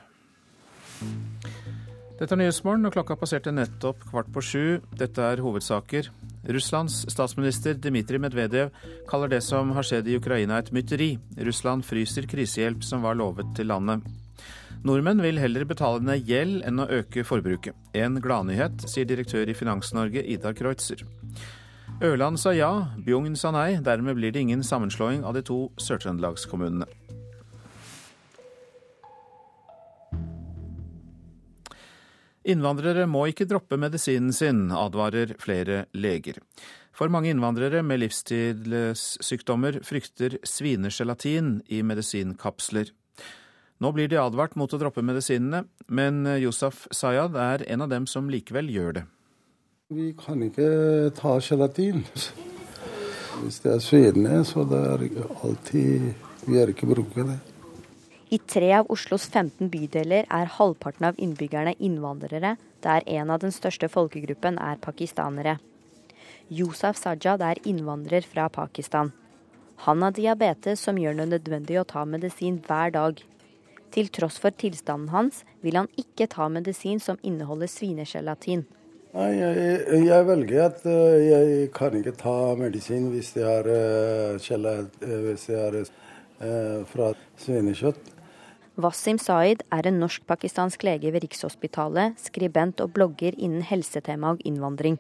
Dette 2.17 2.31
er 2.33 2.39
Nyhetsmorgen, 2.39 2.87
og 2.87 2.95
klokka 2.95 3.17
passerte 3.19 3.51
nettopp 3.51 4.05
kvart 4.07 4.29
på 4.33 4.41
sju. 4.41 4.61
Dette 4.97 5.21
er 5.21 5.43
hovedsaker. 5.43 6.07
Russlands 6.47 7.01
statsminister 7.11 7.75
Dmitrij 7.75 8.23
Medvedev 8.23 8.71
kaller 9.09 9.35
det 9.35 9.41
som 9.43 9.75
har 9.75 9.85
skjedd 9.85 10.07
i 10.07 10.15
Ukraina 10.15 10.61
et 10.61 10.71
mytteri. 10.71 11.11
Russland 11.43 11.83
fryser 11.85 12.29
krisehjelp 12.31 12.87
som 12.87 13.03
var 13.03 13.19
lovet 13.19 13.51
til 13.59 13.67
landet. 13.67 14.07
Nordmenn 14.87 15.19
vil 15.25 15.41
heller 15.43 15.67
betale 15.67 15.99
ned 16.07 16.23
gjeld 16.23 16.63
enn 16.63 16.79
å 16.79 16.87
øke 17.01 17.27
forbruket. 17.27 17.75
En 17.97 18.15
gladnyhet, 18.23 18.87
sier 18.87 19.09
direktør 19.09 19.51
i 19.51 19.57
Finans-Norge 19.57 20.23
Idar 20.23 20.55
Kreutzer. 20.55 21.03
Ørland 21.97 22.37
sa 22.37 22.51
ja, 22.53 22.91
Bjugn 23.01 23.33
sa 23.33 23.49
nei. 23.49 23.79
Dermed 23.81 24.19
blir 24.19 24.29
det 24.29 24.43
ingen 24.45 24.61
sammenslåing 24.61 25.23
av 25.25 25.33
de 25.33 25.41
to 25.41 25.71
sør-trøndelagskommunene. 25.81 26.85
Innvandrere 32.47 33.07
må 33.09 33.25
ikke 33.31 33.47
droppe 33.49 33.79
medisinen 33.81 34.29
sin, 34.29 34.67
advarer 34.69 35.33
flere 35.41 35.87
leger. 35.97 36.37
For 36.93 37.09
mange 37.09 37.33
innvandrere 37.33 37.81
med 37.81 38.03
livsstilssykdommer 38.05 39.81
frykter 39.83 40.37
svinegelatin 40.45 41.57
i 41.65 41.81
medisinkapsler. 41.81 42.93
Nå 43.81 43.93
blir 43.93 44.09
de 44.09 44.21
advart 44.21 44.53
mot 44.57 44.69
å 44.69 44.79
droppe 44.81 45.01
medisinene, 45.05 45.65
men 45.89 46.23
Yousaf 46.37 46.85
Sayad 46.93 47.35
er 47.41 47.65
en 47.73 47.89
av 47.89 47.89
dem 47.89 48.05
som 48.05 48.29
likevel 48.29 48.69
gjør 48.69 48.99
det. 49.01 49.07
Vi 49.87 50.09
kan 50.19 50.41
ikke 50.43 50.65
ta 51.15 51.37
gelatin. 51.39 52.01
Hvis 53.39 53.61
det 53.63 53.69
er 53.71 53.79
svedende, 53.79 54.41
så 54.43 54.65
det 54.67 54.81
er 54.83 55.05
alltid 55.47 56.09
Vi 56.43 56.57
er 56.59 56.73
ikke 56.73 56.89
bruke 56.89 57.23
det. 57.23 57.37
I 58.35 58.41
tre 58.43 58.73
av 58.81 58.91
Oslos 58.91 59.29
15 59.29 59.71
bydeler 59.71 60.27
er 60.27 60.51
halvparten 60.57 61.07
av 61.07 61.15
innbyggerne 61.15 61.77
innvandrere, 61.79 62.57
der 62.83 63.07
en 63.07 63.31
av 63.31 63.39
den 63.39 63.55
største 63.55 63.87
folkegruppen 63.87 64.59
er 64.59 64.75
pakistanere. 64.75 65.55
Yousaf 66.51 66.99
Sajad 66.99 67.39
er 67.39 67.63
innvandrer 67.63 68.27
fra 68.27 68.49
Pakistan. 68.51 69.13
Han 69.87 70.03
har 70.03 70.11
diabetes 70.11 70.83
som 70.83 70.99
gjør 70.99 71.21
det 71.21 71.31
nødvendig 71.31 71.79
å 71.79 71.87
ta 71.87 72.03
medisin 72.03 72.59
hver 72.67 72.91
dag. 72.91 73.23
Til 73.95 74.11
tross 74.11 74.35
for 74.35 74.51
tilstanden 74.51 75.13
hans 75.15 75.45
vil 75.63 75.79
han 75.79 75.87
ikke 75.95 76.27
ta 76.27 76.51
medisin 76.51 76.99
som 76.99 77.23
inneholder 77.23 77.71
svinegelatin. 77.71 78.67
Nei, 79.17 79.31
jeg, 79.33 80.01
jeg, 80.05 80.25
velger 80.27 80.59
at 80.67 80.83
eh, 80.85 81.23
jeg 81.25 81.69
kan 81.73 81.95
ikke 81.97 82.13
ta 82.19 82.35
medisin 82.59 83.07
hvis 83.09 83.31
det 83.33 83.47
er, 83.49 83.69
hvis 85.23 85.47
det 85.49 85.57
er 85.57 85.79
fra 86.85 87.09
svinekjøtt. 87.41 88.13
Wasim 88.77 89.17
Saeed 89.17 89.63
er 89.73 89.89
en 89.89 89.97
norsk-pakistansk 90.03 90.85
lege 90.85 91.09
ved 91.15 91.23
Rikshospitalet, 91.25 92.19
skribent 92.21 92.83
og 92.83 92.93
blogger 92.93 93.33
innen 93.33 93.65
helsetema 93.65 94.35
og 94.35 94.43
innvandring. 94.45 94.99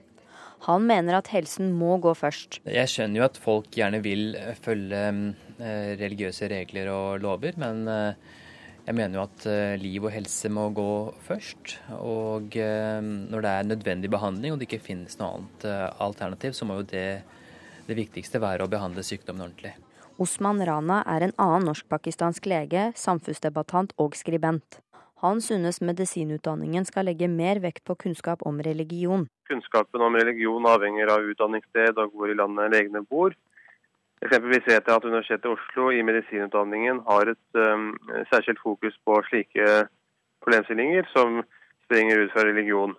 Han 0.65 0.87
mener 0.89 1.19
at 1.19 1.29
helsen 1.29 1.69
må 1.77 1.99
gå 2.01 2.15
først. 2.17 2.57
Jeg 2.65 2.89
skjønner 2.89 3.21
jo 3.21 3.27
at 3.27 3.37
folk 3.37 3.69
gjerne 3.77 4.01
vil 4.01 4.33
følge 4.65 5.03
religiøse 6.01 6.49
regler 6.49 6.89
og 6.89 7.21
lover, 7.21 7.53
men 7.61 7.85
jeg 8.87 8.95
mener 8.95 9.19
jo 9.19 9.25
at 9.25 9.45
eh, 9.51 9.75
liv 9.81 10.05
og 10.07 10.13
helse 10.13 10.49
må 10.53 10.69
gå 10.75 10.91
først. 11.27 11.75
Og 11.99 12.55
eh, 12.55 13.01
når 13.03 13.43
det 13.43 13.51
er 13.51 13.67
nødvendig 13.67 14.11
behandling 14.13 14.53
og 14.53 14.61
det 14.61 14.69
ikke 14.69 14.85
finnes 14.85 15.19
noe 15.19 15.41
annet 15.41 15.67
eh, 15.67 15.89
alternativ, 16.05 16.55
så 16.55 16.67
må 16.67 16.79
jo 16.79 16.87
det, 16.87 17.07
det 17.89 17.97
viktigste 17.99 18.39
være 18.39 18.63
å 18.63 18.71
behandle 18.71 19.03
sykdommen 19.03 19.43
ordentlig. 19.49 19.75
Osman 20.23 20.63
Rana 20.65 21.01
er 21.05 21.27
en 21.27 21.35
annen 21.35 21.67
norsk-pakistansk 21.67 22.47
lege, 22.49 22.87
samfunnsdebattant 22.97 23.91
og 24.01 24.15
skribent. 24.17 24.79
Han 25.21 25.41
synes 25.41 25.81
medisinutdanningen 25.81 26.87
skal 26.87 27.09
legge 27.09 27.27
mer 27.27 27.59
vekt 27.59 27.83
på 27.89 27.97
kunnskap 28.05 28.45
om 28.47 28.61
religion. 28.63 29.27
Kunnskapen 29.49 30.01
om 30.05 30.15
religion 30.15 30.65
avhenger 30.69 31.11
av 31.11 31.27
utdanningssted 31.27 31.99
og 31.99 32.15
hvor 32.15 32.31
i 32.31 32.37
landet 32.37 32.71
legene 32.71 33.03
bor. 33.03 33.35
Eksempelvis 34.25 34.65
vet 34.65 34.87
jeg 34.87 34.95
at 34.95 35.05
Universitetet 35.05 35.45
i 35.45 35.53
Oslo 35.53 35.91
i 35.93 36.01
medisinutdanningen 36.05 37.03
har 37.05 37.33
et 37.33 37.59
um, 37.61 37.91
særskilt 38.31 38.61
fokus 38.63 38.95
på 39.05 39.19
slike 39.29 39.67
problemstillinger 40.41 41.05
som 41.13 41.43
springer 41.85 42.23
ut 42.23 42.33
fra 42.33 42.47
religion. 42.47 42.95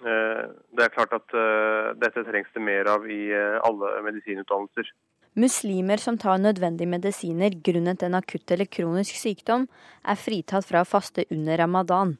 Uh, 0.00 0.48
det 0.72 0.86
er 0.86 0.94
klart 0.94 1.12
at 1.12 1.36
uh, 1.36 1.92
dette 2.00 2.24
trengs 2.24 2.48
det 2.54 2.64
mer 2.64 2.88
av 2.88 3.04
i 3.04 3.26
uh, 3.36 3.60
alle 3.68 3.92
medisinutdannelser. 4.08 4.88
Muslimer 5.36 6.00
som 6.00 6.18
tar 6.20 6.40
nødvendige 6.40 6.88
medisiner 6.88 7.54
grunnet 7.64 8.02
en 8.04 8.16
akutt 8.16 8.50
eller 8.52 8.68
kronisk 8.68 9.16
sykdom, 9.16 9.68
er 10.04 10.20
fritatt 10.20 10.66
fra 10.68 10.82
å 10.84 10.88
faste 10.88 11.24
under 11.32 11.60
ramadan. 11.60 12.16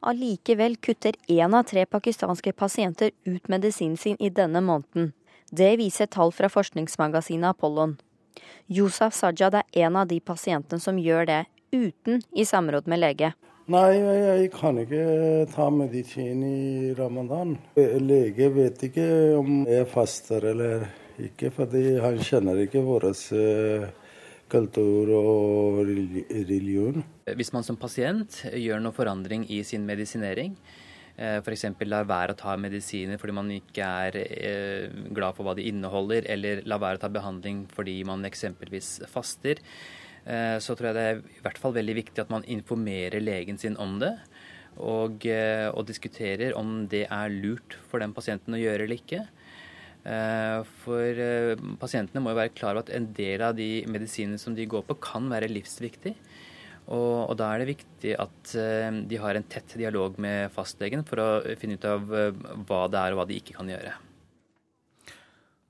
Allikevel 0.00 0.78
kutter 0.80 1.16
én 1.28 1.56
av 1.56 1.66
tre 1.68 1.84
pakistanske 1.84 2.52
pasienter 2.52 3.10
ut 3.26 3.48
medisinen 3.48 3.96
sin 3.96 4.16
i 4.20 4.30
denne 4.30 4.62
måneden. 4.64 5.12
Det 5.50 5.76
viser 5.80 6.06
tall 6.12 6.32
fra 6.36 6.50
forskningsmagasinet 6.52 7.54
Apollon. 7.54 7.96
Yousaf 8.68 9.14
Sajad 9.16 9.54
er 9.56 9.64
en 9.80 9.96
av 9.96 10.08
de 10.10 10.18
pasientene 10.20 10.80
som 10.80 10.98
gjør 11.00 11.28
det, 11.28 11.42
uten 11.72 12.20
i 12.36 12.44
samråd 12.44 12.88
med 12.88 13.00
lege. 13.00 13.32
Nei, 13.68 13.96
jeg 14.00 14.50
kan 14.54 14.78
ikke 14.80 15.46
ta 15.52 15.68
medisin 15.72 16.40
i 16.44 16.92
ramadan. 16.96 17.56
Lege 17.76 18.48
vet 18.54 18.84
ikke 18.88 19.08
om 19.36 19.64
jeg 19.68 19.88
faster 19.92 20.46
eller 20.52 20.86
ikke, 21.20 21.50
fordi 21.52 21.98
han 22.00 22.20
kjenner 22.24 22.62
ikke 22.62 22.84
vår 22.84 23.08
eh, 23.10 23.88
kultur 24.48 25.12
og 25.16 25.80
religion. 25.84 27.04
Hvis 27.36 27.52
man 27.52 27.64
som 27.64 27.76
pasient 27.80 28.40
gjør 28.52 28.80
noe 28.84 28.96
forandring 28.96 29.44
i 29.52 29.60
sin 29.64 29.84
medisinering, 29.88 30.56
F.eks. 31.18 31.64
la 31.90 32.04
være 32.06 32.34
å 32.34 32.38
ta 32.38 32.52
medisiner 32.60 33.18
fordi 33.18 33.34
man 33.34 33.48
ikke 33.50 33.86
er 34.06 34.18
eh, 34.22 34.98
glad 35.14 35.34
for 35.34 35.48
hva 35.48 35.56
de 35.58 35.66
inneholder, 35.66 36.28
eller 36.30 36.62
la 36.70 36.78
være 36.78 37.00
å 37.00 37.02
ta 37.02 37.10
behandling 37.10 37.64
fordi 37.74 37.96
man 38.06 38.22
eksempelvis 38.28 39.00
faster. 39.10 39.58
Eh, 40.24 40.58
så 40.62 40.76
tror 40.78 40.90
jeg 40.90 40.98
det 40.98 41.06
er 41.08 41.18
i 41.18 41.42
hvert 41.42 41.58
fall 41.58 41.74
veldig 41.74 41.96
viktig 41.98 42.22
at 42.22 42.30
man 42.30 42.46
informerer 42.46 43.24
legen 43.24 43.58
sin 43.58 43.78
om 43.82 43.98
det. 44.02 44.14
Og, 44.78 45.24
og 45.26 45.86
diskuterer 45.88 46.52
om 46.54 46.84
det 46.86 47.08
er 47.10 47.32
lurt 47.34 47.74
for 47.90 47.98
den 47.98 48.12
pasienten 48.14 48.54
å 48.54 48.60
gjøre 48.60 48.84
eller 48.84 49.00
ikke. 49.00 49.24
For 50.84 51.18
pasientene 51.82 52.22
må 52.22 52.30
jo 52.30 52.38
være 52.38 52.52
klar 52.54 52.76
over 52.76 52.84
at 52.84 52.92
en 52.94 53.08
del 53.16 53.42
av 53.42 53.56
de 53.58 53.82
medisinene 53.90 54.38
som 54.38 54.54
de 54.54 54.68
går 54.70 54.84
på, 54.86 54.94
kan 55.02 55.26
være 55.32 55.50
livsviktig. 55.50 56.14
Og, 56.88 57.28
og, 57.28 57.34
da 57.36 57.50
er 57.52 57.62
det 57.62 57.74
viktig 57.74 58.14
at 58.16 58.52
uh, 58.56 58.88
de 59.10 59.20
har 59.20 59.36
en 59.36 59.48
tett 59.52 59.76
dialog 59.76 60.16
med 60.20 60.52
fastlegen 60.54 61.04
for 61.08 61.20
å 61.20 61.30
finne 61.60 61.76
ut 61.76 61.88
av 61.88 62.06
uh, 62.08 62.30
hva 62.64 62.86
det 62.88 63.02
er 63.02 63.14
og 63.14 63.20
hva 63.20 63.26
de 63.28 63.40
ikke 63.40 63.58
kan 63.58 63.68
gjøre. 63.68 63.92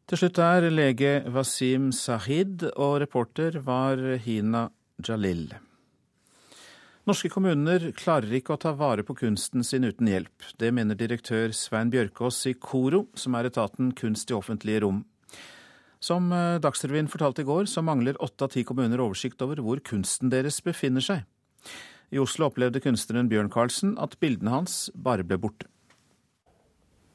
Til 0.09 0.23
slutt 0.23 0.39
er 0.41 0.71
lege 0.73 1.11
Wasim 1.35 1.91
Sahid, 1.93 2.63
og 2.81 3.01
reporter 3.03 3.59
var 3.61 4.01
Hina 4.25 4.69
Jalil. 5.05 5.51
Norske 7.09 7.31
kommuner 7.33 7.87
klarer 7.97 8.33
ikke 8.37 8.53
å 8.53 8.61
ta 8.61 8.75
vare 8.77 9.05
på 9.05 9.15
kunsten 9.17 9.63
sin 9.65 9.87
uten 9.89 10.09
hjelp. 10.11 10.49
Det 10.61 10.69
mener 10.77 10.97
direktør 10.99 11.55
Svein 11.57 11.93
Bjørkås 11.93 12.43
i 12.51 12.53
KORO, 12.57 13.07
som 13.17 13.37
er 13.39 13.49
etaten 13.49 13.95
Kunst 13.97 14.29
i 14.29 14.37
offentlige 14.37 14.83
rom. 14.85 14.99
Som 16.01 16.33
eh, 16.33 16.59
Dagsrevyen 16.63 17.11
fortalte 17.11 17.43
i 17.43 17.49
går, 17.49 17.67
så 17.67 17.83
mangler 17.83 18.19
åtte 18.23 18.47
av 18.47 18.55
ti 18.55 18.65
kommuner 18.67 19.01
oversikt 19.03 19.43
over 19.43 19.63
hvor 19.65 19.83
kunsten 19.85 20.31
deres 20.33 20.61
befinner 20.65 21.05
seg. 21.05 21.25
I 22.15 22.21
Oslo 22.23 22.49
opplevde 22.49 22.81
kunstneren 22.81 23.29
Bjørn 23.29 23.51
Karlsen 23.53 23.97
at 24.01 24.17
bildene 24.23 24.55
hans 24.55 24.87
bare 24.95 25.27
ble 25.27 25.41
borte. 25.43 25.67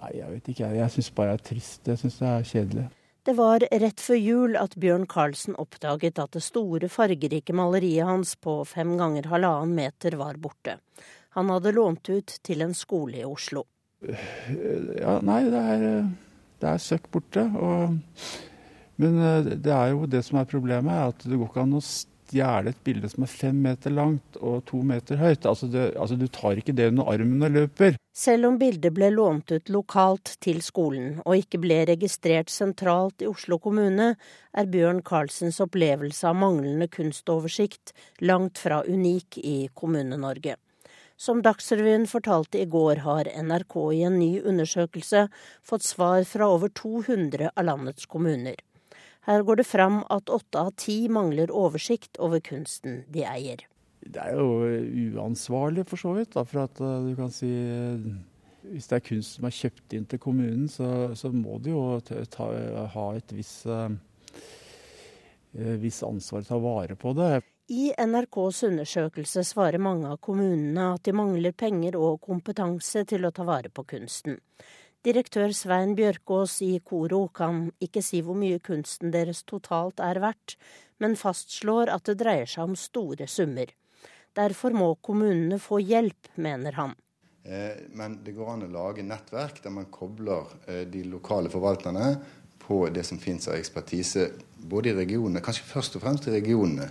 Nei, 0.04 0.18
jeg 0.20 0.30
vet 0.34 0.52
ikke. 0.52 0.74
Jeg 0.76 0.94
syns 0.94 1.10
bare 1.16 1.34
det 1.34 1.40
er 1.40 1.48
trist. 1.48 1.88
Jeg 1.88 2.02
syns 2.02 2.20
det 2.20 2.30
er 2.30 2.46
kjedelig. 2.50 2.86
Det 3.24 3.38
var 3.38 3.64
rett 3.72 4.02
før 4.04 4.20
jul 4.20 4.58
at 4.60 4.74
Bjørn 4.76 5.06
Karlsen 5.08 5.56
oppdaget 5.56 6.20
at 6.20 6.36
det 6.36 6.44
store, 6.44 6.90
fargerike 6.92 7.56
maleriet 7.56 8.04
hans 8.04 8.34
på 8.36 8.58
fem 8.68 8.98
ganger 9.00 9.30
halvannen 9.32 9.78
meter 9.78 10.18
var 10.20 10.36
borte. 10.44 10.76
Han 11.38 11.48
hadde 11.50 11.72
lånt 11.74 12.12
ut 12.12 12.36
til 12.44 12.66
en 12.66 12.76
skole 12.76 13.22
i 13.22 13.26
Oslo. 13.26 13.64
Ja, 14.04 15.22
nei, 15.24 15.40
det 15.48 15.62
er, 15.72 15.86
det 16.60 16.74
er 16.74 16.84
søkk 16.84 17.08
borte. 17.16 17.48
Og 17.56 17.96
men 19.02 19.20
eh, 19.22 19.54
det 19.56 19.74
er 19.74 19.94
jo 19.94 20.10
det 20.10 20.24
som 20.26 20.40
er 20.42 20.50
problemet, 20.50 21.14
at 21.14 21.26
det 21.26 21.38
går 21.38 21.50
ikke 21.50 21.64
an 21.66 21.78
å 21.80 21.84
stjele 21.84 22.74
et 22.74 22.84
bilde 22.86 23.10
som 23.10 23.26
er 23.26 23.32
fem 23.32 23.60
meter 23.62 23.94
langt 23.94 24.38
og 24.40 24.64
to 24.70 24.82
meter 24.86 25.20
høyt. 25.22 25.46
Altså, 25.50 25.70
det, 25.72 25.92
altså 26.00 26.18
Du 26.20 26.28
tar 26.28 26.58
ikke 26.58 26.76
det 26.76 26.90
under 26.92 27.10
armen 27.14 27.46
og 27.46 27.54
løper. 27.58 27.98
Selv 28.14 28.50
om 28.50 28.60
bildet 28.62 28.94
ble 28.94 29.10
lånt 29.14 29.52
ut 29.52 29.70
lokalt 29.74 30.36
til 30.44 30.62
skolen, 30.66 31.20
og 31.26 31.38
ikke 31.42 31.62
ble 31.64 31.80
registrert 31.90 32.54
sentralt 32.54 33.24
i 33.24 33.30
Oslo 33.30 33.58
kommune, 33.62 34.14
er 34.54 34.70
Bjørn 34.70 35.02
Karlsens 35.06 35.62
opplevelse 35.64 36.28
av 36.30 36.38
manglende 36.38 36.90
kunstoversikt 36.94 37.96
langt 38.22 38.62
fra 38.62 38.84
unik 38.86 39.42
i 39.42 39.58
Kommune-Norge. 39.74 40.60
Som 41.18 41.42
Dagsrevyen 41.46 42.06
fortalte 42.10 42.60
i 42.60 42.68
går, 42.70 43.02
har 43.06 43.30
NRK 43.48 43.76
i 43.94 44.04
en 44.06 44.18
ny 44.20 44.32
undersøkelse 44.42 45.28
fått 45.66 45.86
svar 45.86 46.26
fra 46.28 46.50
over 46.52 46.74
200 46.74 47.54
av 47.54 47.68
landets 47.70 48.10
kommuner. 48.10 48.58
Her 49.28 49.44
går 49.48 49.62
det 49.62 49.68
fram 49.68 50.02
at 50.12 50.32
åtte 50.34 50.60
av 50.60 50.74
ti 50.80 51.08
mangler 51.08 51.52
oversikt 51.52 52.20
over 52.20 52.44
kunsten 52.44 53.04
de 53.14 53.24
eier. 53.28 53.64
Det 54.04 54.20
er 54.20 54.36
jo 54.36 55.16
uansvarlig 55.16 55.86
for 55.88 56.02
så 56.02 56.12
vidt. 56.18 56.34
Da, 56.36 56.44
for 56.44 56.66
at 56.66 56.82
eh, 56.84 57.06
du 57.08 57.14
kan 57.16 57.32
si 57.32 57.48
eh, 57.48 58.10
Hvis 58.64 58.88
det 58.92 58.98
er 58.98 59.08
kunst 59.08 59.38
som 59.38 59.48
er 59.48 59.56
kjøpt 59.56 59.94
inn 59.96 60.06
til 60.08 60.20
kommunen, 60.24 60.68
så, 60.72 61.12
så 61.20 61.32
må 61.32 61.58
du 61.60 61.74
jo 61.74 61.86
ta, 62.04 62.48
ha 62.96 63.08
et 63.16 63.34
visst 63.36 63.68
viss 65.54 66.00
ansvar 66.04 66.42
ta 66.48 66.58
vare 66.58 66.96
på 66.96 67.12
det. 67.14 67.42
I 67.68 67.94
NRKs 67.98 68.64
undersøkelse 68.64 69.44
svarer 69.44 69.80
mange 69.80 70.10
av 70.12 70.18
kommunene 70.18 70.90
at 70.96 71.04
de 71.08 71.14
mangler 71.16 71.54
penger 71.56 71.96
og 71.96 72.20
kompetanse 72.26 73.06
til 73.08 73.24
å 73.24 73.32
ta 73.32 73.46
vare 73.48 73.72
på 73.72 73.86
kunsten. 73.88 74.40
Direktør 75.04 75.52
Svein 75.52 75.98
Bjørkås 76.00 76.62
i 76.64 76.78
Koro 76.80 77.26
kan 77.36 77.66
ikke 77.84 78.00
si 78.00 78.22
hvor 78.24 78.38
mye 78.40 78.62
kunsten 78.64 79.12
deres 79.12 79.42
totalt 79.44 80.00
er 80.00 80.22
verdt, 80.24 80.54
men 81.04 81.18
fastslår 81.20 81.90
at 81.92 82.06
det 82.08 82.22
dreier 82.22 82.48
seg 82.48 82.70
om 82.70 82.78
store 82.80 83.28
summer. 83.28 83.68
Derfor 84.32 84.72
må 84.72 84.94
kommunene 85.04 85.60
få 85.60 85.82
hjelp, 85.84 86.30
mener 86.40 86.78
han. 86.80 86.94
Eh, 87.44 87.84
men 88.00 88.22
det 88.24 88.32
går 88.38 88.54
an 88.54 88.64
å 88.64 88.72
lage 88.72 89.04
nettverk 89.04 89.60
der 89.66 89.76
man 89.76 89.92
kobler 89.92 90.48
eh, 90.72 90.86
de 90.88 91.04
lokale 91.12 91.52
forvalterne 91.52 92.14
på 92.64 92.86
det 92.96 93.04
som 93.04 93.20
finnes 93.20 93.50
av 93.52 93.60
ekspertise, 93.60 94.30
både 94.56 94.94
i 94.94 94.98
regionene, 95.02 95.44
kanskje 95.44 95.68
først 95.68 96.00
og 96.00 96.06
fremst 96.06 96.32
i 96.32 96.38
regionene 96.38 96.88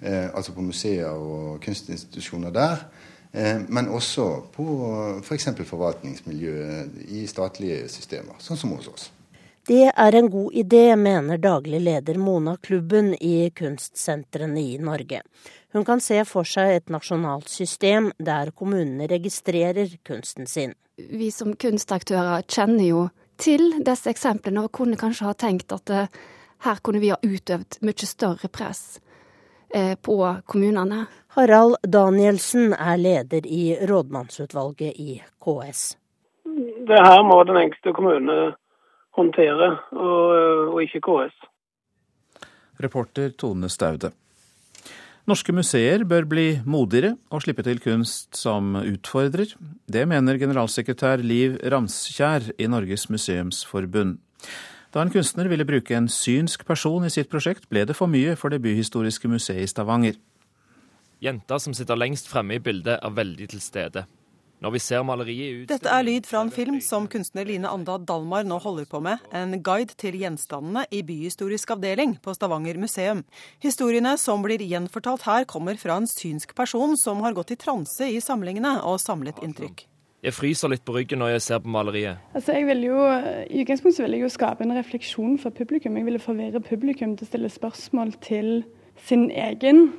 Eh, 0.00 0.28
altså 0.34 0.52
på 0.52 0.60
museer 0.60 1.08
og 1.08 1.60
kunstinstitusjoner 1.64 2.52
der. 2.52 2.82
Eh, 3.36 3.58
men 3.68 3.88
også 3.92 4.26
på 4.54 4.64
f.eks. 5.20 5.50
For 5.58 5.68
forvaltningsmiljøet 5.74 7.02
i 7.12 7.26
statlige 7.28 7.84
systemer, 7.92 8.38
sånn 8.40 8.60
som 8.60 8.72
hos 8.72 8.88
oss. 8.88 9.10
Det 9.66 9.90
er 9.90 10.14
en 10.14 10.28
god 10.30 10.54
idé, 10.54 10.94
mener 10.96 11.40
daglig 11.42 11.80
leder 11.82 12.20
Mona 12.22 12.54
Klubben 12.62 13.12
i 13.18 13.50
kunstsentrene 13.50 14.62
i 14.62 14.76
Norge. 14.78 15.20
Hun 15.74 15.84
kan 15.84 16.00
se 16.00 16.20
for 16.24 16.46
seg 16.48 16.76
et 16.76 16.92
nasjonalt 16.94 17.50
system 17.50 18.12
der 18.16 18.54
kommunene 18.56 19.08
registrerer 19.10 19.98
kunsten 20.06 20.46
sin. 20.46 20.76
Vi 20.96 21.32
som 21.34 21.52
kunstaktører 21.58 22.46
kjenner 22.46 22.86
jo 22.86 23.02
til 23.42 23.82
disse 23.84 24.14
eksemplene 24.14 24.64
og 24.64 24.72
kunne 24.78 24.96
kanskje 24.96 25.26
ha 25.28 25.34
tenkt 25.36 25.74
at 25.74 25.92
eh, 25.92 26.14
her 26.64 26.80
kunne 26.80 27.02
vi 27.02 27.10
ha 27.12 27.18
utøvd 27.20 27.82
mye 27.84 28.08
større 28.08 28.48
press. 28.48 29.00
Eh, 29.70 29.94
på 30.02 30.36
kommunene. 30.46 31.06
Harald 31.34 31.76
Danielsen 31.82 32.72
er 32.72 32.96
leder 32.96 33.46
i 33.46 33.76
rådmannsutvalget 33.86 34.94
i 34.96 35.22
KS. 35.42 35.96
Det 36.86 37.00
her 37.02 37.22
må 37.26 37.40
den 37.44 37.58
enkelte 37.60 37.92
kommune 37.92 38.36
håndtere, 39.16 39.72
og, 39.90 40.36
og 40.70 40.78
ikke 40.84 41.02
KS. 41.02 41.34
Reporter 42.82 43.34
Tone 43.34 43.68
Staude. 43.72 44.12
Norske 45.26 45.50
museer 45.50 46.04
bør 46.06 46.28
bli 46.30 46.46
modigere 46.62 47.16
og 47.34 47.42
slippe 47.42 47.64
til 47.66 47.80
kunst 47.82 48.36
som 48.38 48.76
utfordrer. 48.78 49.56
Det 49.90 50.04
mener 50.06 50.38
generalsekretær 50.38 51.18
Liv 51.18 51.56
Ramskjær 51.66 52.52
i 52.62 52.68
Norges 52.70 53.08
museumsforbund. 53.10 54.20
Da 54.96 55.02
en 55.04 55.10
kunstner 55.12 55.44
ville 55.52 55.66
bruke 55.68 55.92
en 55.92 56.06
synsk 56.08 56.62
person 56.64 57.04
i 57.04 57.10
sitt 57.12 57.28
prosjekt, 57.28 57.66
ble 57.68 57.82
det 57.84 57.92
for 57.98 58.08
mye 58.08 58.32
for 58.40 58.48
det 58.48 58.62
byhistoriske 58.64 59.28
museet 59.28 59.60
i 59.60 59.68
Stavanger. 59.68 60.14
Jenta 61.20 61.58
som 61.60 61.74
sitter 61.76 61.98
lengst 62.00 62.30
fremme 62.30 62.56
i 62.56 62.62
bildet, 62.64 62.94
er 63.04 63.12
veldig 63.12 63.50
til 63.52 63.60
stede. 63.60 64.06
Når 64.64 64.72
vi 64.72 64.80
ser 64.80 65.02
maleriet 65.04 65.58
ut 65.58 65.68
Dette 65.68 65.90
er 65.92 66.06
lyd 66.06 66.24
fra 66.24 66.40
en 66.40 66.52
film 66.54 66.78
som 66.80 67.04
kunstner 67.12 67.44
Line 67.44 67.68
Anda 67.68 67.98
Dalmar 68.00 68.46
nå 68.48 68.56
holder 68.64 68.86
på 68.88 69.02
med. 69.04 69.20
En 69.36 69.58
guide 69.60 69.92
til 70.00 70.16
gjenstandene 70.16 70.86
i 70.88 71.02
byhistorisk 71.04 71.74
avdeling 71.74 72.14
på 72.24 72.32
Stavanger 72.32 72.80
museum. 72.80 73.20
Historiene 73.60 74.14
som 74.16 74.40
blir 74.46 74.64
gjenfortalt 74.64 75.26
her, 75.28 75.44
kommer 75.44 75.76
fra 75.76 75.98
en 76.00 76.08
synsk 76.08 76.56
person 76.56 76.96
som 76.96 77.20
har 77.26 77.36
gått 77.36 77.52
i 77.52 77.58
transe 77.60 78.08
i 78.08 78.16
samlingene 78.24 78.78
og 78.88 78.96
samlet 79.04 79.44
inntrykk. 79.44 79.84
Jeg 80.26 80.34
fryser 80.34 80.72
litt 80.72 80.82
på 80.82 80.96
ryggen 80.96 81.20
når 81.22 81.36
jeg 81.36 81.42
ser 81.44 81.60
på 81.62 81.70
maleriet. 81.70 82.22
Altså, 82.34 82.56
jeg 82.56 82.66
vil 82.66 82.80
jo, 82.88 83.02
I 83.46 83.60
utgangspunktet 83.62 84.02
vil 84.02 84.16
jeg 84.16 84.24
jo 84.24 84.30
skape 84.34 84.66
en 84.66 84.74
refleksjon 84.74 85.36
for 85.38 85.54
publikum. 85.54 85.96
Jeg 85.96 86.08
ville 86.08 86.18
forvirre 86.18 86.60
publikum 86.60 87.14
til 87.14 87.28
å 87.28 87.30
stille 87.30 87.50
spørsmål 87.54 88.10
til 88.26 88.64
sin 89.06 89.28
egen 89.30 89.92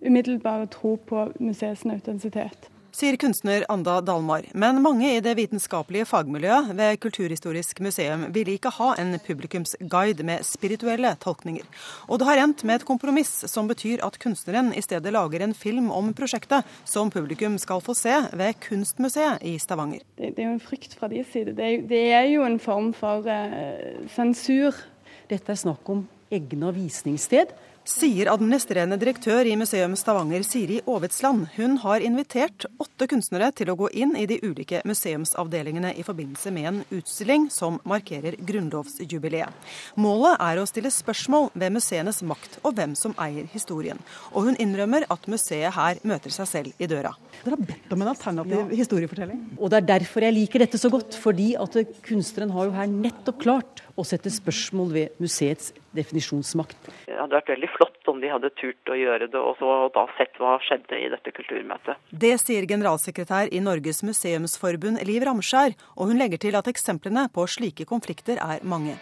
umiddelbare 0.00 0.70
tro 0.72 0.96
på 0.96 1.26
museets 1.36 1.84
autentisitet 1.84 2.70
sier 2.94 3.16
kunstner 3.18 3.64
Anda 3.68 3.98
Dalmar. 4.00 4.46
Men 4.54 4.78
mange 4.82 5.08
i 5.16 5.22
det 5.24 5.34
vitenskapelige 5.38 6.06
fagmiljøet 6.06 6.70
ved 6.78 7.00
Kulturhistorisk 7.02 7.80
museum 7.82 8.28
ville 8.34 8.54
ikke 8.54 8.72
ha 8.76 8.92
en 9.00 9.16
publikumsguide 9.26 10.26
med 10.26 10.46
spirituelle 10.46 11.14
tolkninger. 11.22 11.66
Og 12.08 12.20
det 12.20 12.28
har 12.28 12.42
endt 12.44 12.64
med 12.64 12.80
et 12.80 12.86
kompromiss 12.86 13.32
som 13.50 13.68
betyr 13.70 14.04
at 14.06 14.18
kunstneren 14.22 14.70
i 14.76 14.84
stedet 14.84 15.12
lager 15.14 15.42
en 15.42 15.56
film 15.58 15.90
om 15.90 16.12
prosjektet, 16.14 16.62
som 16.84 17.10
publikum 17.10 17.58
skal 17.58 17.82
få 17.84 17.96
se 17.98 18.14
ved 18.32 18.54
Kunstmuseet 18.62 19.42
i 19.42 19.56
Stavanger. 19.58 20.04
Det, 20.16 20.34
det 20.36 20.44
er 20.44 20.50
jo 20.52 20.56
en 20.56 20.62
frykt 20.62 20.94
fra 20.98 21.10
de 21.10 21.24
side. 21.32 21.56
Det, 21.58 21.70
det 21.90 22.04
er 22.14 22.28
jo 22.30 22.46
en 22.46 22.60
form 22.62 22.92
for 22.94 23.26
uh, 23.26 24.08
sensur. 24.14 24.78
Dette 25.30 25.50
er 25.50 25.58
snakk 25.58 25.88
om 25.90 26.06
egna 26.34 26.70
visningssted 26.74 27.52
Sier 27.84 28.30
administrerende 28.32 28.96
direktør 28.96 29.44
i 29.44 29.58
Museum 29.60 29.92
Stavanger, 30.00 30.40
Siri 30.40 30.78
Aavitsland. 30.88 31.50
Hun 31.58 31.74
har 31.82 32.00
invitert 32.00 32.64
åtte 32.80 33.04
kunstnere 33.12 33.50
til 33.52 33.68
å 33.68 33.74
gå 33.76 33.90
inn 33.92 34.14
i 34.16 34.24
de 34.24 34.38
ulike 34.40 34.80
museumsavdelingene 34.88 35.90
i 35.92 36.04
forbindelse 36.06 36.52
med 36.56 36.68
en 36.70 36.78
utstilling 36.96 37.50
som 37.52 37.76
markerer 37.84 38.38
grunnlovsjubileet. 38.40 39.52
Målet 40.00 40.40
er 40.40 40.62
å 40.62 40.64
stille 40.70 40.88
spørsmål 40.96 41.50
ved 41.52 41.76
museenes 41.76 42.22
makt 42.24 42.56
og 42.62 42.72
hvem 42.78 42.96
som 42.96 43.12
eier 43.20 43.52
historien. 43.52 44.00
Og 44.32 44.48
hun 44.48 44.56
innrømmer 44.64 45.04
at 45.12 45.28
museet 45.28 45.76
her 45.76 46.00
møter 46.08 46.32
seg 46.32 46.48
selv 46.48 46.80
i 46.80 46.88
døra. 46.88 47.12
Dere 47.42 47.58
har 47.58 47.68
bedt 47.68 47.92
om 47.92 48.00
en 48.06 48.14
alternativ 48.14 48.62
ja. 48.62 48.78
historiefortelling. 48.80 49.44
Og 49.60 49.68
det 49.68 49.82
er 49.82 49.90
derfor 49.98 50.24
jeg 50.24 50.38
liker 50.38 50.64
dette 50.64 50.80
så 50.80 50.88
godt. 50.88 51.20
Fordi 51.20 51.52
at 51.60 51.76
kunstneren 52.08 52.56
har 52.56 52.70
jo 52.70 52.78
her 52.80 52.88
nettopp 52.88 53.44
klart 53.44 53.84
å 53.94 54.04
sette 54.06 54.30
spørsmål 54.32 54.92
ved 54.94 55.22
museets 55.22 55.72
definisjonsmakt. 55.94 56.90
Det 57.06 57.16
hadde 57.16 57.38
vært 57.38 57.52
veldig 57.54 57.70
flott 57.76 58.10
om 58.10 58.20
de 58.22 58.32
hadde 58.32 58.50
turt 58.58 58.90
å 58.90 58.98
gjøre 58.98 59.28
det, 59.30 59.40
og 59.40 59.56
så 59.60 59.76
da 59.94 60.06
sett 60.18 60.38
hva 60.42 60.56
skjedde 60.66 60.98
i 60.98 61.10
dette 61.12 61.34
kulturmøtet. 61.36 62.00
Det 62.10 62.34
sier 62.42 62.68
generalsekretær 62.70 63.52
i 63.54 63.62
Norges 63.64 64.02
museumsforbund 64.06 65.02
Liv 65.06 65.26
Ramskjær, 65.28 65.78
og 65.96 66.10
hun 66.10 66.20
legger 66.20 66.42
til 66.42 66.58
at 66.58 66.70
eksemplene 66.70 67.28
på 67.34 67.46
slike 67.50 67.86
konflikter 67.88 68.40
er 68.42 68.64
mange. 68.66 68.98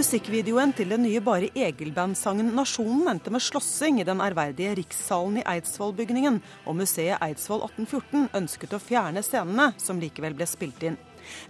Musikkvideoen 0.00 0.70
til 0.72 0.88
den 0.88 1.02
nye 1.04 1.20
Bare 1.20 1.50
Egil-bandsangen 1.52 2.46
'Nasjonen' 2.56 3.10
endte 3.10 3.32
med 3.34 3.42
slåssing 3.44 3.98
i 4.00 4.06
den 4.08 4.22
ærverdige 4.24 4.72
rikssalen 4.78 5.36
i 5.36 5.44
Eidsvollbygningen, 5.52 6.38
og 6.64 6.78
museet 6.78 7.20
Eidsvoll 7.20 7.66
1814 7.66 8.30
ønsket 8.40 8.72
å 8.72 8.80
fjerne 8.80 9.20
scenene, 9.20 9.66
som 9.76 10.00
likevel 10.00 10.38
ble 10.38 10.48
spilt 10.48 10.86
inn. 10.88 10.96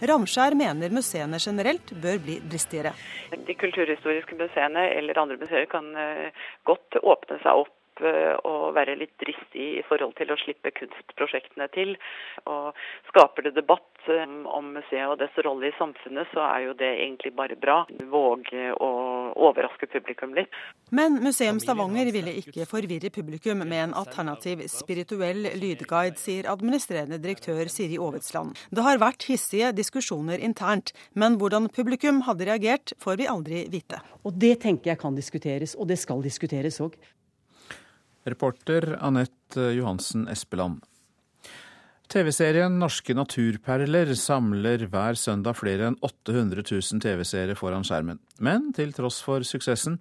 Ramskjær 0.02 0.58
mener 0.58 0.90
museene 0.90 1.38
generelt 1.38 1.94
bør 2.02 2.18
bli 2.26 2.40
dristigere. 2.50 2.90
De 3.30 3.54
kulturhistoriske 3.54 4.34
museene 4.42 4.88
eller 4.98 5.22
andre 5.22 5.38
museer 5.38 5.70
kan 5.70 5.86
eh, 5.94 6.34
godt 6.66 6.98
åpne 7.04 7.38
seg 7.44 7.62
opp 7.62 7.76
å 8.00 8.70
være 8.76 8.96
litt 9.00 9.14
dristig 9.20 9.66
i 9.80 9.84
forhold 9.88 10.16
til 10.18 10.32
å 10.32 10.38
slippe 10.40 10.72
kunstprosjektene 10.76 11.68
til. 11.74 11.94
Og 12.50 12.76
skaper 13.10 13.48
det 13.48 13.54
debatt 13.58 14.08
um, 14.08 14.44
om 14.50 14.72
museet 14.76 15.08
og 15.10 15.18
dets 15.20 15.36
rolle 15.44 15.70
i 15.70 15.76
samfunnet, 15.78 16.30
så 16.34 16.44
er 16.46 16.66
jo 16.68 16.76
det 16.78 16.90
egentlig 17.04 17.34
bare 17.36 17.58
bra. 17.60 17.82
Våge 18.10 18.70
å 18.74 18.90
overraske 19.50 19.88
publikum 19.90 20.34
litt. 20.36 20.54
Men 20.94 21.20
Museum 21.22 21.60
Stavanger 21.62 22.10
ville 22.14 22.34
ikke 22.40 22.66
forvirre 22.70 23.12
publikum 23.14 23.62
med 23.62 23.84
en 23.84 23.96
alternativ 23.98 24.64
spirituell 24.72 25.46
lydguide, 25.60 26.18
sier 26.20 26.48
administrerende 26.50 27.20
direktør 27.22 27.70
Siri 27.70 27.98
Aavitsland. 28.00 28.58
Det 28.74 28.84
har 28.86 29.02
vært 29.02 29.28
hissige 29.30 29.72
diskusjoner 29.76 30.42
internt, 30.42 30.94
men 31.14 31.38
hvordan 31.40 31.70
publikum 31.74 32.24
hadde 32.26 32.48
reagert, 32.50 32.94
får 33.00 33.20
vi 33.20 33.30
aldri 33.30 33.64
vite. 33.72 34.00
Og 34.24 34.36
Det 34.40 34.56
tenker 34.62 34.94
jeg 34.94 35.00
kan 35.00 35.16
diskuteres, 35.16 35.76
og 35.76 35.88
det 35.88 35.98
skal 36.00 36.22
diskuteres 36.24 36.80
òg. 36.82 36.96
Reporter 38.24 38.98
Anette 39.00 39.70
Johansen 39.76 40.28
Espeland. 40.28 40.82
TV-serien 42.10 42.74
Norske 42.80 43.14
naturperler 43.14 44.10
samler 44.18 44.82
hver 44.90 45.14
søndag 45.14 45.54
flere 45.60 45.86
enn 45.88 45.98
800 46.02 46.64
000 46.66 47.02
TV-seere 47.04 47.54
foran 47.54 47.86
skjermen. 47.86 48.18
Men 48.42 48.72
til 48.74 48.90
tross 48.96 49.20
for 49.22 49.46
suksessen, 49.46 50.00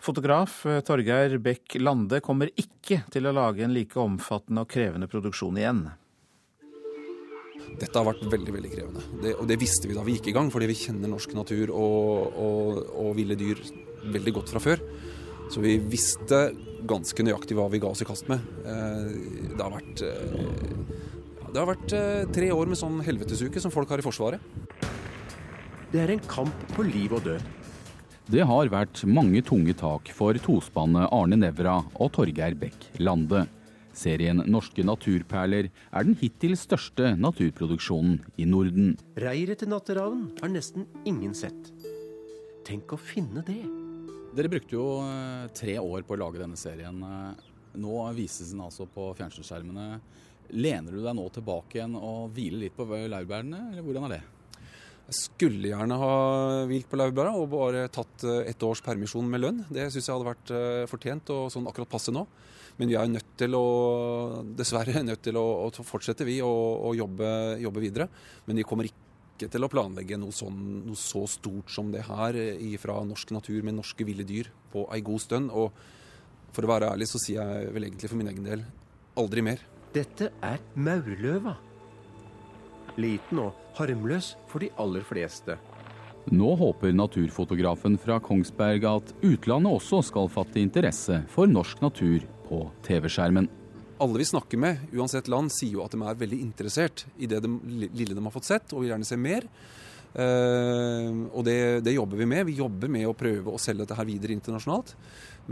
fotograf 0.00 0.62
Torgeir 0.88 1.36
Bech 1.44 1.76
Lande 1.78 2.22
kommer 2.24 2.48
ikke 2.56 3.02
til 3.12 3.28
å 3.28 3.34
lage 3.36 3.66
en 3.66 3.76
like 3.76 4.00
omfattende 4.00 4.64
og 4.64 4.72
krevende 4.72 5.10
produksjon 5.12 5.60
igjen. 5.60 5.84
Dette 7.78 7.94
har 7.94 8.08
vært 8.08 8.24
veldig 8.32 8.52
veldig 8.56 8.70
krevende, 8.72 9.02
det, 9.22 9.36
og 9.36 9.46
det 9.48 9.60
visste 9.60 9.88
vi 9.88 9.94
da 9.96 10.02
vi 10.04 10.16
gikk 10.16 10.32
i 10.32 10.34
gang, 10.36 10.50
fordi 10.52 10.66
vi 10.72 10.76
kjenner 10.76 11.12
norsk 11.12 11.36
natur 11.36 11.70
og, 11.70 12.32
og, 12.32 12.80
og 13.04 13.12
ville 13.16 13.36
dyr 13.38 13.60
veldig 14.12 14.34
godt 14.40 14.52
fra 14.56 14.62
før. 14.62 14.82
Så 15.52 15.60
vi 15.60 15.76
visste 15.76 16.46
ganske 16.88 17.24
nøyaktig 17.24 17.56
hva 17.58 17.68
vi 17.68 17.80
ga 17.82 17.90
oss 17.92 18.00
i 18.00 18.08
kast 18.08 18.30
med. 18.32 18.40
Eh, 18.64 19.08
det 19.52 19.60
har 19.60 19.74
vært 19.74 20.04
eh, 20.06 20.92
det 21.52 21.60
har 21.60 21.68
vært 21.68 21.92
eh, 21.92 22.22
tre 22.32 22.48
år 22.54 22.70
med 22.70 22.80
sånn 22.80 23.02
helvetesuke 23.04 23.60
som 23.60 23.72
folk 23.74 23.90
har 23.92 24.00
i 24.00 24.06
Forsvaret. 24.06 24.40
Det 25.92 26.00
er 26.00 26.14
en 26.14 26.22
kamp 26.24 26.64
på 26.72 26.86
liv 26.86 27.12
og 27.12 27.26
død. 27.26 27.44
Det 28.32 28.46
har 28.48 28.70
vært 28.72 29.02
mange 29.04 29.42
tunge 29.44 29.74
tak 29.76 30.08
for 30.16 30.38
tospannet 30.40 31.10
Arne 31.12 31.36
Nævra 31.36 31.82
og 32.00 32.14
Torgeir 32.16 32.56
Bekk 32.56 32.88
Lande. 33.02 33.44
Serien 33.92 34.40
Norske 34.48 34.80
naturperler 34.88 35.68
er 35.68 36.08
den 36.08 36.16
hittil 36.16 36.56
største 36.56 37.12
naturproduksjonen 37.20 38.22
i 38.40 38.48
Norden. 38.48 38.94
Reiret 39.20 39.60
til 39.60 39.74
Natteravn 39.74 40.30
har 40.40 40.54
nesten 40.54 40.88
ingen 41.04 41.36
sett. 41.36 41.74
Tenk 42.64 42.96
å 42.96 43.02
finne 43.12 43.44
det. 43.44 43.60
Dere 44.32 44.48
brukte 44.48 44.76
jo 44.76 44.86
eh, 45.04 45.48
tre 45.56 45.78
år 45.78 46.04
på 46.08 46.16
å 46.16 46.20
lage 46.24 46.40
denne 46.40 46.56
serien. 46.56 47.00
Nå 47.78 47.96
vises 48.16 48.52
den 48.52 48.62
altså 48.64 48.86
på 48.88 49.10
fjernsynsskjermene. 49.18 49.88
Lener 50.56 50.92
du 50.92 51.00
deg 51.04 51.16
nå 51.16 51.26
tilbake 51.32 51.78
igjen 51.78 51.96
og 51.96 52.32
hviler 52.36 52.66
litt 52.66 52.76
på 52.76 52.86
laurbærene, 52.88 53.68
eller 53.72 53.84
hvordan 53.84 54.08
er 54.08 54.16
det? 54.16 54.22
Jeg 55.02 55.18
skulle 55.18 55.68
gjerne 55.72 55.96
ha 55.98 56.12
hvilt 56.70 56.88
på 56.88 56.96
laurbæra 56.96 57.32
og 57.36 57.50
bare 57.52 57.86
tatt 57.92 58.24
et 58.28 58.52
ett 58.54 58.64
års 58.64 58.80
permisjon 58.84 59.28
med 59.28 59.42
lønn. 59.42 59.62
Det 59.68 59.88
syns 59.90 60.08
jeg 60.08 60.14
hadde 60.14 60.28
vært 60.30 60.52
eh, 60.56 60.88
fortjent 60.88 61.32
og 61.34 61.50
sånn 61.52 61.68
akkurat 61.68 61.90
passe 61.90 62.14
nå. 62.14 62.24
Men 62.78 62.88
vi 62.88 62.96
er 62.96 63.10
nødt 63.10 63.32
til 63.36 63.56
å, 63.58 63.64
dessverre 64.56 65.02
nødt 65.10 65.24
til 65.26 65.36
å, 65.36 65.46
å 65.66 65.84
fortsette 65.84 66.24
vi 66.28 66.38
å 66.44 66.92
jobbe, 66.96 67.32
jobbe, 67.60 67.84
videre. 67.84 68.08
Men 68.46 68.62
vi 68.62 68.66
kommer 68.68 68.88
ikke 68.88 69.11
til 69.40 69.64
å 69.64 69.70
planlegge 69.70 70.18
noe, 70.20 70.34
sånn, 70.34 70.58
noe 70.86 70.98
så 70.98 71.24
stort 71.30 71.72
som 71.72 71.90
det 71.92 72.04
her 72.06 72.36
eh, 72.38 72.76
fra 72.80 73.00
norsk 73.06 73.32
natur 73.34 73.62
med 73.66 73.78
norske 73.78 74.06
ville 74.06 74.26
dyr 74.26 74.50
på 74.72 74.86
ei 74.94 75.02
god 75.04 75.22
stund. 75.24 75.50
Og 75.50 75.72
for 76.52 76.66
å 76.66 76.72
være 76.72 76.92
ærlig 76.92 77.08
så 77.10 77.20
sier 77.22 77.42
jeg 77.42 77.74
vel 77.74 77.88
egentlig 77.88 78.12
for 78.12 78.20
min 78.20 78.30
egen 78.32 78.46
del 78.46 78.64
aldri 79.18 79.44
mer. 79.44 79.62
Dette 79.92 80.30
er 80.44 80.62
maurløva. 80.74 81.56
Liten 83.00 83.40
og 83.40 83.56
harmløs 83.78 84.34
for 84.50 84.64
de 84.64 84.70
aller 84.80 85.04
fleste. 85.08 85.56
Nå 86.30 86.52
håper 86.60 86.94
naturfotografen 86.94 87.96
fra 87.98 88.20
Kongsberg 88.22 88.84
at 88.86 89.10
utlandet 89.26 89.74
også 89.80 90.04
skal 90.06 90.30
fatte 90.30 90.60
interesse 90.62 91.18
for 91.32 91.50
norsk 91.50 91.82
natur 91.82 92.22
på 92.46 92.62
TV-skjermen. 92.86 93.48
Alle 94.02 94.18
vi 94.18 94.26
snakker 94.26 94.58
med, 94.58 94.88
uansett 94.96 95.30
land, 95.30 95.52
sier 95.54 95.76
jo 95.76 95.84
at 95.84 95.94
de 95.94 96.02
er 96.02 96.18
veldig 96.18 96.40
interessert 96.42 97.04
i 97.22 97.28
det 97.30 97.38
de, 97.44 97.52
lille 97.86 98.16
de 98.16 98.24
har 98.24 98.34
fått 98.34 98.48
sett, 98.48 98.72
og 98.74 98.82
vil 98.82 98.90
gjerne 98.90 99.06
se 99.06 99.18
mer. 99.20 99.46
Uh, 100.12 101.30
og 101.32 101.40
det, 101.46 101.80
det, 101.86 101.94
jobber 101.94 102.20
vi 102.20 102.26
med. 102.28 102.44
Vi 102.50 102.58
jobber 102.58 102.90
med 102.92 103.06
å 103.08 103.14
prøve 103.16 103.54
å 103.54 103.60
selge 103.62 103.86
dette 103.86 103.96
her 103.96 104.08
videre 104.08 104.34
internasjonalt. 104.36 104.94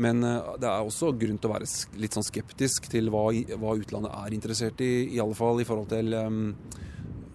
Men 0.02 0.24
uh, 0.26 0.56
det 0.60 0.68
er 0.68 0.84
også 0.84 1.14
grunn 1.16 1.38
til 1.40 1.48
å 1.48 1.54
være 1.54 1.70
litt 2.02 2.16
sånn 2.16 2.26
skeptisk 2.26 2.90
til 2.92 3.08
hva, 3.12 3.28
hva, 3.54 3.76
utlandet 3.78 4.18
er 4.18 4.36
interessert 4.36 4.82
i, 4.84 4.92
i 5.14 5.22
alle 5.22 5.38
fall 5.38 5.62
i 5.62 5.68
forhold 5.68 5.88
til 5.94 6.12
um, 6.18 6.42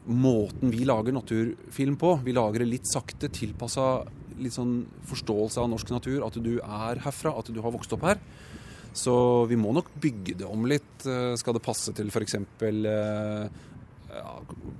måten 0.05 0.73
vi 0.73 0.85
lager 0.85 1.15
naturfilm 1.15 1.97
på. 2.01 2.13
Vi 2.27 2.35
lager 2.35 2.61
det 2.61 2.69
litt 2.75 2.91
sakte, 2.91 3.31
tilpassa 3.33 4.03
litt 4.37 4.53
sånn 4.53 4.83
forståelse 5.09 5.63
av 5.63 5.71
norsk 5.71 5.95
natur. 5.95 6.19
At 6.27 6.37
du 6.43 6.57
er 6.59 7.01
herfra, 7.07 7.33
at 7.39 7.49
du 7.49 7.61
har 7.63 7.73
vokst 7.73 7.95
opp 7.95 8.05
her. 8.05 8.21
Så 8.95 9.13
vi 9.51 9.57
må 9.59 9.73
nok 9.75 9.91
bygge 10.01 10.37
det 10.39 10.47
om 10.47 10.67
litt. 10.69 10.93
Uh, 11.03 11.35
skal 11.39 11.57
det 11.57 11.65
passe 11.65 11.91
til 11.95 12.11
f.eks 12.11 12.37
ja, 14.15 14.31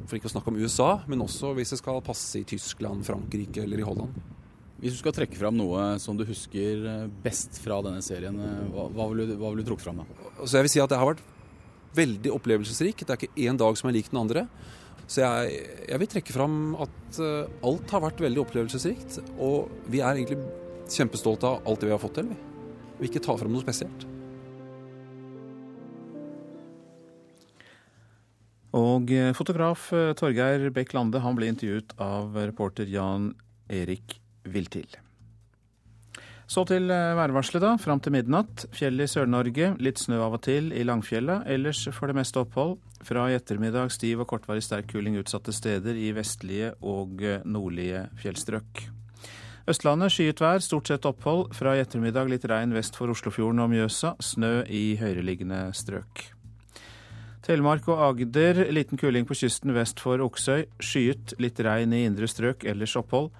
for 0.07 0.17
ikke 0.17 0.29
å 0.29 0.33
snakke 0.33 0.51
om 0.51 0.59
USA, 0.59 0.89
men 1.09 1.23
også 1.25 1.53
hvis 1.57 1.73
det 1.73 1.81
skal 1.81 2.03
passe 2.05 2.39
i 2.39 2.47
Tyskland, 2.47 3.05
Frankrike 3.07 3.63
eller 3.65 3.81
i 3.81 3.85
Holland. 3.87 4.15
Hvis 4.81 4.97
du 4.97 4.99
skal 4.99 5.15
trekke 5.15 5.37
fram 5.39 5.55
noe 5.57 5.95
som 6.03 6.17
du 6.19 6.25
husker 6.27 6.83
eh, 6.91 7.05
best 7.23 7.61
fra 7.63 7.79
denne 7.85 8.03
serien, 8.05 8.35
eh, 8.43 8.65
hva, 8.73 8.89
hva 8.93 9.07
vil, 9.11 9.23
du, 9.23 9.37
hva 9.39 9.53
vil 9.53 9.63
du 9.63 9.69
trukke 9.69 9.85
fram 9.85 10.01
da? 10.01 10.07
Så 10.43 10.57
jeg 10.57 10.67
vil 10.67 10.73
si 10.75 10.83
at 10.83 10.91
det 10.91 10.99
har 10.99 11.09
vært 11.13 11.23
veldig 11.95 12.33
opplevelsesrik. 12.35 13.05
Det 13.05 13.13
er 13.13 13.21
ikke 13.21 13.47
én 13.47 13.59
dag 13.59 13.79
som 13.79 13.89
er 13.89 13.95
lik 13.97 14.11
den 14.11 14.21
andre. 14.21 14.45
Så 15.05 15.21
jeg, 15.23 15.61
jeg, 15.85 16.01
vil 16.01 16.11
trekke 16.11 16.35
fram 16.35 16.57
at 16.83 17.19
alt 17.69 17.93
har 17.93 18.03
vært 18.03 18.23
veldig 18.25 18.41
opplevelsesrikt. 18.41 19.21
Og 19.39 19.71
vi 19.91 20.01
er 20.03 20.19
egentlig 20.19 20.41
kjempestolte 20.91 21.47
av 21.47 21.69
alt 21.69 21.81
det 21.81 21.89
vi 21.89 21.95
har 21.95 22.03
fått 22.03 22.19
til. 22.19 22.33
Vi 22.33 22.54
vil 22.99 23.09
ikke 23.09 23.23
ta 23.25 23.35
fram 23.39 23.55
noe 23.55 23.65
spesielt. 23.65 24.07
Og 28.75 29.11
eh, 29.15 29.31
fotograf 29.35 29.87
eh, 29.95 30.11
Torgeir 30.19 30.67
Bekk 30.75 30.95
Lande 30.97 31.21
han 31.23 31.37
ble 31.37 31.47
intervjuet 31.51 31.95
av 32.01 32.35
reporter 32.43 32.89
Jan 32.91 33.31
Erik 33.71 34.17
Viltil. 34.51 34.89
Så 36.45 36.65
til 36.69 36.91
eh, 36.93 37.13
værvarselet, 37.17 37.63
da. 37.63 37.71
Fram 37.81 38.01
til 38.03 38.13
midnatt. 38.17 38.67
Fjell 38.75 38.99
i 39.01 39.07
Sør-Norge. 39.09 39.71
Litt 39.81 40.03
snø 40.03 40.19
av 40.27 40.35
og 40.37 40.43
til 40.45 40.73
i 40.75 40.83
Langfjella. 40.85 41.39
Ellers 41.49 41.85
for 41.95 42.11
det 42.11 42.19
meste 42.19 42.43
opphold. 42.43 42.75
Fra 43.05 43.29
i 43.31 43.37
ettermiddag 43.37 43.93
stiv 43.95 44.25
og 44.25 44.29
kortvarig 44.33 44.65
sterk 44.65 44.91
kuling 44.91 45.17
utsatte 45.21 45.55
steder 45.55 45.97
i 45.97 46.11
vestlige 46.15 46.75
og 46.83 47.23
nordlige 47.47 48.07
fjellstrøk. 48.21 48.85
Østlandet 49.65 50.13
skyet 50.13 50.41
vær, 50.43 50.61
stort 50.61 50.91
sett 50.91 51.07
opphold. 51.09 51.47
Fra 51.57 51.73
i 51.73 51.81
ettermiddag 51.81 52.29
litt 52.29 52.43
regn 52.45 52.75
vest 52.75 52.97
for 52.99 53.09
Oslofjorden 53.09 53.63
og 53.63 53.71
Mjøsa. 53.71 54.13
Snø 54.21 54.59
i 54.69 54.93
høyereliggende 54.99 55.71
strøk. 55.73 56.21
Telemark 57.45 57.87
og 57.89 58.03
Agder 58.05 58.61
liten 58.73 58.97
kuling 59.01 59.25
på 59.25 59.37
kysten 59.37 59.73
vest 59.73 60.01
for 60.01 60.21
Oksøy. 60.21 60.67
Skyet, 60.77 61.33
litt 61.41 61.61
regn 61.65 61.93
i 61.97 62.03
indre 62.05 62.29
strøk, 62.29 62.65
ellers 62.69 62.93
opphold. 62.97 63.31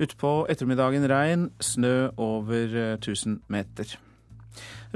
Utpå 0.00 0.32
ettermiddagen 0.48 1.04
regn, 1.10 1.48
snø 1.60 2.14
over 2.16 2.76
1000 2.96 3.42
meter. 3.52 3.92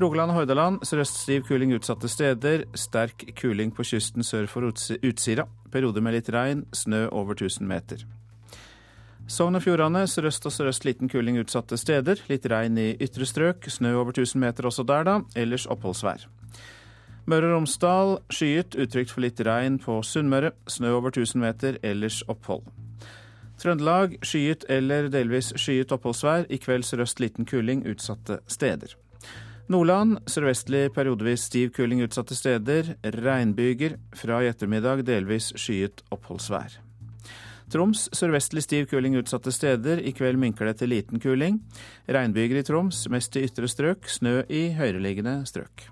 Rogaland 0.01 0.33
og 0.33 0.41
Hordaland 0.41 0.81
sørøst 0.89 1.21
stiv 1.21 1.45
kuling 1.49 1.77
utsatte 1.77 2.09
steder. 2.09 2.65
Sterk 2.73 3.27
kuling 3.37 3.77
på 3.77 3.85
kysten 3.93 4.25
sør 4.25 4.49
for 4.49 4.73
Utsira. 4.73 5.49
Perioder 5.73 6.01
med 6.01 6.17
litt 6.17 6.33
regn, 6.33 6.65
snø 6.73 7.07
over 7.13 7.37
1000 7.37 7.69
meter. 7.69 8.09
Sogn 9.33 9.57
og 9.57 9.63
Fjordane 9.65 10.03
sørøst 10.11 10.45
og 10.45 10.53
sørøst 10.53 10.85
liten 10.85 11.09
kuling 11.09 11.39
utsatte 11.41 11.79
steder. 11.81 12.21
Litt 12.29 12.45
regn 12.53 12.77
i 12.77 12.91
ytre 13.01 13.25
strøk, 13.25 13.65
snø 13.65 13.95
over 13.97 14.13
1000 14.13 14.43
meter 14.43 14.69
også 14.69 14.85
der, 14.85 15.07
da. 15.09 15.15
Ellers 15.41 15.65
oppholdsvær. 15.73 16.27
Møre 17.31 17.49
og 17.49 17.55
Romsdal 17.55 18.13
skyet, 18.35 18.77
utrygt 18.77 19.15
for 19.15 19.25
litt 19.25 19.41
regn 19.41 19.79
på 19.81 20.03
Sunnmøre. 20.05 20.53
Snø 20.69 20.93
over 20.99 21.15
1000 21.15 21.41
meter, 21.41 21.81
ellers 21.81 22.21
opphold. 22.29 22.69
Trøndelag 23.63 24.19
skyet 24.27 24.69
eller 24.69 25.09
delvis 25.09 25.55
skyet 25.57 25.97
oppholdsvær. 25.97 26.51
I 26.53 26.61
kveld 26.61 26.85
sørøst 26.85 27.25
liten 27.25 27.49
kuling 27.49 27.87
utsatte 27.89 28.43
steder. 28.53 28.99
Nordland 29.73 30.19
sørvestlig 30.29 30.91
periodevis 30.93 31.49
stiv 31.49 31.73
kuling 31.73 32.05
utsatte 32.05 32.37
steder. 32.37 32.99
Regnbyger. 33.01 33.97
Fra 34.13 34.45
i 34.45 34.53
ettermiddag 34.53 35.07
delvis 35.09 35.55
skyet 35.57 36.05
oppholdsvær. 36.13 36.83
Troms 37.73 38.05
sørvestlig 38.13 38.67
stiv 38.67 38.91
kuling 38.91 39.17
utsatte 39.17 39.53
steder. 39.55 40.03
I 40.05 40.13
kveld 40.13 40.37
minker 40.41 40.69
det 40.69 40.77
til 40.83 40.93
liten 40.93 41.23
kuling. 41.23 41.57
Regnbyger 42.05 42.61
i 42.61 42.65
Troms, 42.69 43.07
mest 43.09 43.39
i 43.41 43.47
ytre 43.47 43.71
strøk. 43.71 44.05
Snø 44.13 44.43
i 44.53 44.67
høyereliggende 44.77 45.39
strøk. 45.49 45.87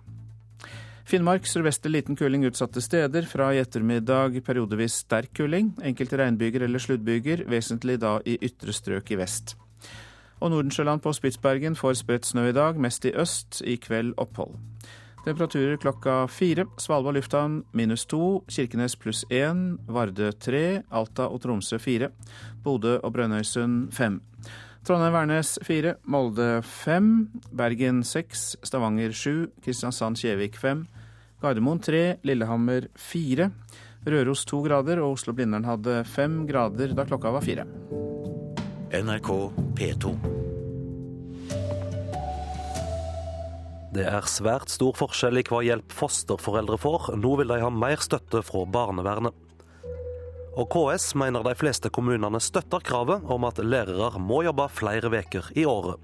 Finnmark 1.09 1.49
sørvestlig 1.49 1.95
liten 1.95 2.19
kuling 2.21 2.45
utsatte 2.47 2.83
steder. 2.85 3.25
Fra 3.31 3.49
i 3.55 3.63
ettermiddag 3.63 4.37
periodevis 4.45 5.01
sterk 5.07 5.33
kuling. 5.41 5.73
Enkelte 5.81 6.21
regnbyger 6.21 6.67
eller 6.69 6.85
sluddbyger, 6.85 7.47
vesentlig 7.51 7.97
da 8.05 8.19
i 8.29 8.37
ytre 8.45 8.77
strøk 8.77 9.15
i 9.15 9.19
vest. 9.23 9.57
Og 10.41 10.53
Nordensjøland 10.53 11.01
på 11.01 11.13
Spitsbergen 11.17 11.77
får 11.77 12.03
spredt 12.05 12.29
snø 12.29 12.51
i 12.51 12.57
dag, 12.57 12.77
mest 12.77 13.09
i 13.09 13.17
øst. 13.17 13.63
I 13.65 13.81
kveld 13.81 14.15
opphold. 14.21 14.59
Temperaturer 15.25 15.77
klokka 15.77 16.29
fire. 16.29 16.65
Svalbard 16.81 17.19
lufthavn 17.19 17.61
minus 17.77 18.07
to. 18.09 18.41
Kirkenes 18.49 18.97
pluss 18.97 19.25
én. 19.29 19.77
Vardø 19.87 20.31
tre. 20.33 20.83
Alta 20.89 21.29
og 21.29 21.43
Tromsø 21.43 21.79
fire. 21.79 22.09
Bodø 22.65 22.97
og 23.03 23.13
Brønnøysund 23.13 23.93
fem. 23.93 24.21
Trondheim-Værnes 24.89 25.59
fire. 25.67 25.99
Molde 26.09 26.63
fem. 26.65 27.29
Bergen 27.53 28.01
seks. 28.03 28.57
Stavanger 28.65 29.13
sju. 29.13 29.51
Kristiansand-Kjevik 29.61 30.57
fem. 30.57 30.87
Gardermoen 31.41 31.81
tre, 31.81 32.17
Lillehammer 32.25 32.89
fire. 32.97 33.51
Røros 34.07 34.45
to 34.49 34.63
grader, 34.65 35.01
og 35.01 35.19
Oslo-Blindern 35.19 35.65
hadde 35.69 36.03
fem 36.09 36.47
grader 36.49 36.95
da 36.97 37.05
klokka 37.09 37.33
var 37.33 37.45
fire. 37.45 37.67
NRK 38.97 39.31
P2. 39.77 40.50
Det 43.91 44.05
er 44.07 44.27
svært 44.31 44.71
stor 44.71 44.95
forskjell 44.95 45.41
i 45.41 45.43
hva 45.49 45.65
hjelp 45.67 45.91
fosterforeldre 45.91 46.77
får. 46.79 47.09
Nå 47.19 47.33
vil 47.41 47.51
de 47.51 47.59
ha 47.59 47.71
mer 47.75 47.99
støtte 48.05 48.43
fra 48.47 48.63
barnevernet. 48.71 49.35
Og 50.61 50.69
KS 50.71 51.17
mener 51.19 51.43
de 51.47 51.57
fleste 51.59 51.91
kommunene 51.91 52.39
støtter 52.43 52.83
kravet 52.87 53.27
om 53.31 53.47
at 53.49 53.59
lærere 53.59 54.23
må 54.23 54.45
jobbe 54.47 54.69
flere 54.71 55.11
uker 55.11 55.51
i 55.59 55.67
året. 55.67 55.99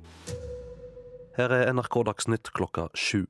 Her 1.39 1.53
er 1.53 1.73
NRK 1.77 2.03
Dagsnytt 2.09 2.51
klokka 2.57 2.89
sju. 2.97 3.27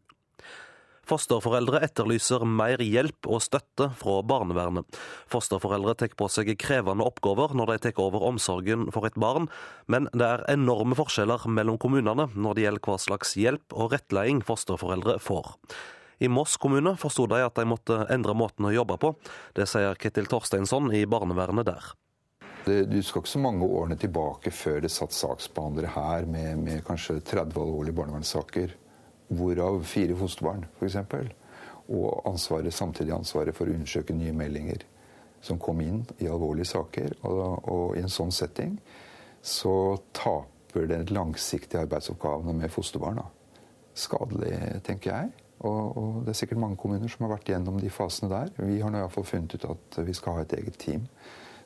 Fosterforeldre 1.06 1.78
etterlyser 1.86 2.42
mer 2.50 2.80
hjelp 2.82 3.28
og 3.30 3.42
støtte 3.44 3.92
fra 4.00 4.16
barnevernet. 4.26 4.98
Fosterforeldre 5.30 5.94
tar 6.00 6.14
på 6.18 6.26
seg 6.32 6.50
krevende 6.58 7.06
oppgaver 7.06 7.54
når 7.54 7.72
de 7.72 7.76
tar 7.84 8.00
over 8.02 8.24
omsorgen 8.26 8.88
for 8.94 9.06
et 9.06 9.18
barn, 9.18 9.46
men 9.86 10.08
det 10.10 10.26
er 10.26 10.42
enorme 10.50 10.98
forskjeller 10.98 11.46
mellom 11.46 11.78
kommunene 11.78 12.26
når 12.34 12.56
det 12.58 12.64
gjelder 12.64 12.88
hva 12.88 12.96
slags 13.04 13.36
hjelp 13.38 13.76
og 13.76 13.94
rettledning 13.94 14.40
fosterforeldre 14.46 15.20
får. 15.22 15.52
I 16.18 16.30
Moss 16.32 16.56
kommune 16.58 16.96
forsto 16.98 17.28
de 17.30 17.38
at 17.44 17.54
de 17.54 17.66
måtte 17.68 18.00
endre 18.10 18.34
måten 18.34 18.66
å 18.66 18.72
jobbe 18.74 18.96
på. 18.98 19.12
Det 19.54 19.68
sier 19.68 19.98
Ketil 20.00 20.26
Torsteinsson 20.32 20.88
i 20.96 21.04
barnevernet 21.06 21.68
der. 21.68 21.92
Du 22.66 22.98
skal 23.04 23.22
ikke 23.22 23.30
så 23.30 23.42
mange 23.44 23.68
årene 23.68 23.94
tilbake 24.00 24.50
før 24.50 24.80
det 24.82 24.90
satt 24.90 25.14
saksbehandlere 25.14 25.92
her 25.94 26.26
med, 26.26 26.64
med 26.64 26.82
kanskje 26.88 27.20
30 27.20 27.60
alvorlige 27.62 27.94
barnevernssaker 28.00 28.74
hvorav 29.28 29.82
fire 29.88 30.16
fosterbarn 30.18 30.66
f.eks. 30.78 30.98
Og 31.86 32.26
ansvaret, 32.26 32.74
samtidig 32.74 33.14
ansvaret 33.14 33.54
for 33.54 33.68
å 33.68 33.74
undersøke 33.74 34.14
nye 34.16 34.34
meldinger 34.34 34.82
som 35.44 35.60
kom 35.62 35.80
inn 35.84 36.02
i 36.18 36.28
alvorlige 36.30 36.72
saker. 36.72 37.18
Og, 37.28 37.68
og 37.70 37.96
i 37.96 38.02
en 38.02 38.12
sånn 38.12 38.34
setting 38.34 38.76
så 39.46 39.96
taper 40.16 40.88
den 40.90 41.06
langsiktige 41.14 41.84
arbeidsoppgavene 41.86 42.56
med 42.56 42.72
fosterbarna. 42.74 43.24
Skadelig, 43.96 44.56
tenker 44.84 45.12
jeg. 45.12 45.34
Og, 45.64 45.96
og, 45.96 46.16
det 46.24 46.34
er 46.34 46.40
sikkert 46.42 46.60
mange 46.60 46.76
kommuner 46.80 47.08
som 47.08 47.24
har 47.24 47.36
vært 47.36 47.48
gjennom 47.54 47.78
de 47.80 47.92
fasene 47.92 48.28
der. 48.32 48.50
Vi 48.58 48.80
har 48.82 48.92
nå 48.92 49.00
iallfall 49.00 49.24
funnet 49.24 49.56
ut 49.56 49.68
at 49.70 50.00
vi 50.04 50.16
skal 50.16 50.36
ha 50.36 50.44
et 50.44 50.56
eget 50.58 50.76
team 50.82 51.06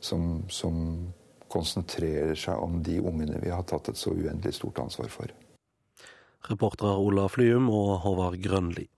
som, 0.01 0.45
som 0.53 0.77
konsentrerer 1.51 2.37
seg 2.39 2.61
om 2.63 2.79
de 2.87 3.01
ungene 3.03 3.41
vi 3.43 3.51
har 3.51 3.65
tatt 3.67 3.91
et 3.91 3.99
så 3.99 4.13
uendelig 4.15 4.55
stort 4.61 4.79
ansvar 4.85 5.11
for. 5.11 5.33
Reportere 6.49 6.97
Ola 6.97 7.29
Flyum 7.29 7.69
og 7.69 8.01
Håvard 8.07 8.41
Grønli. 8.41 8.89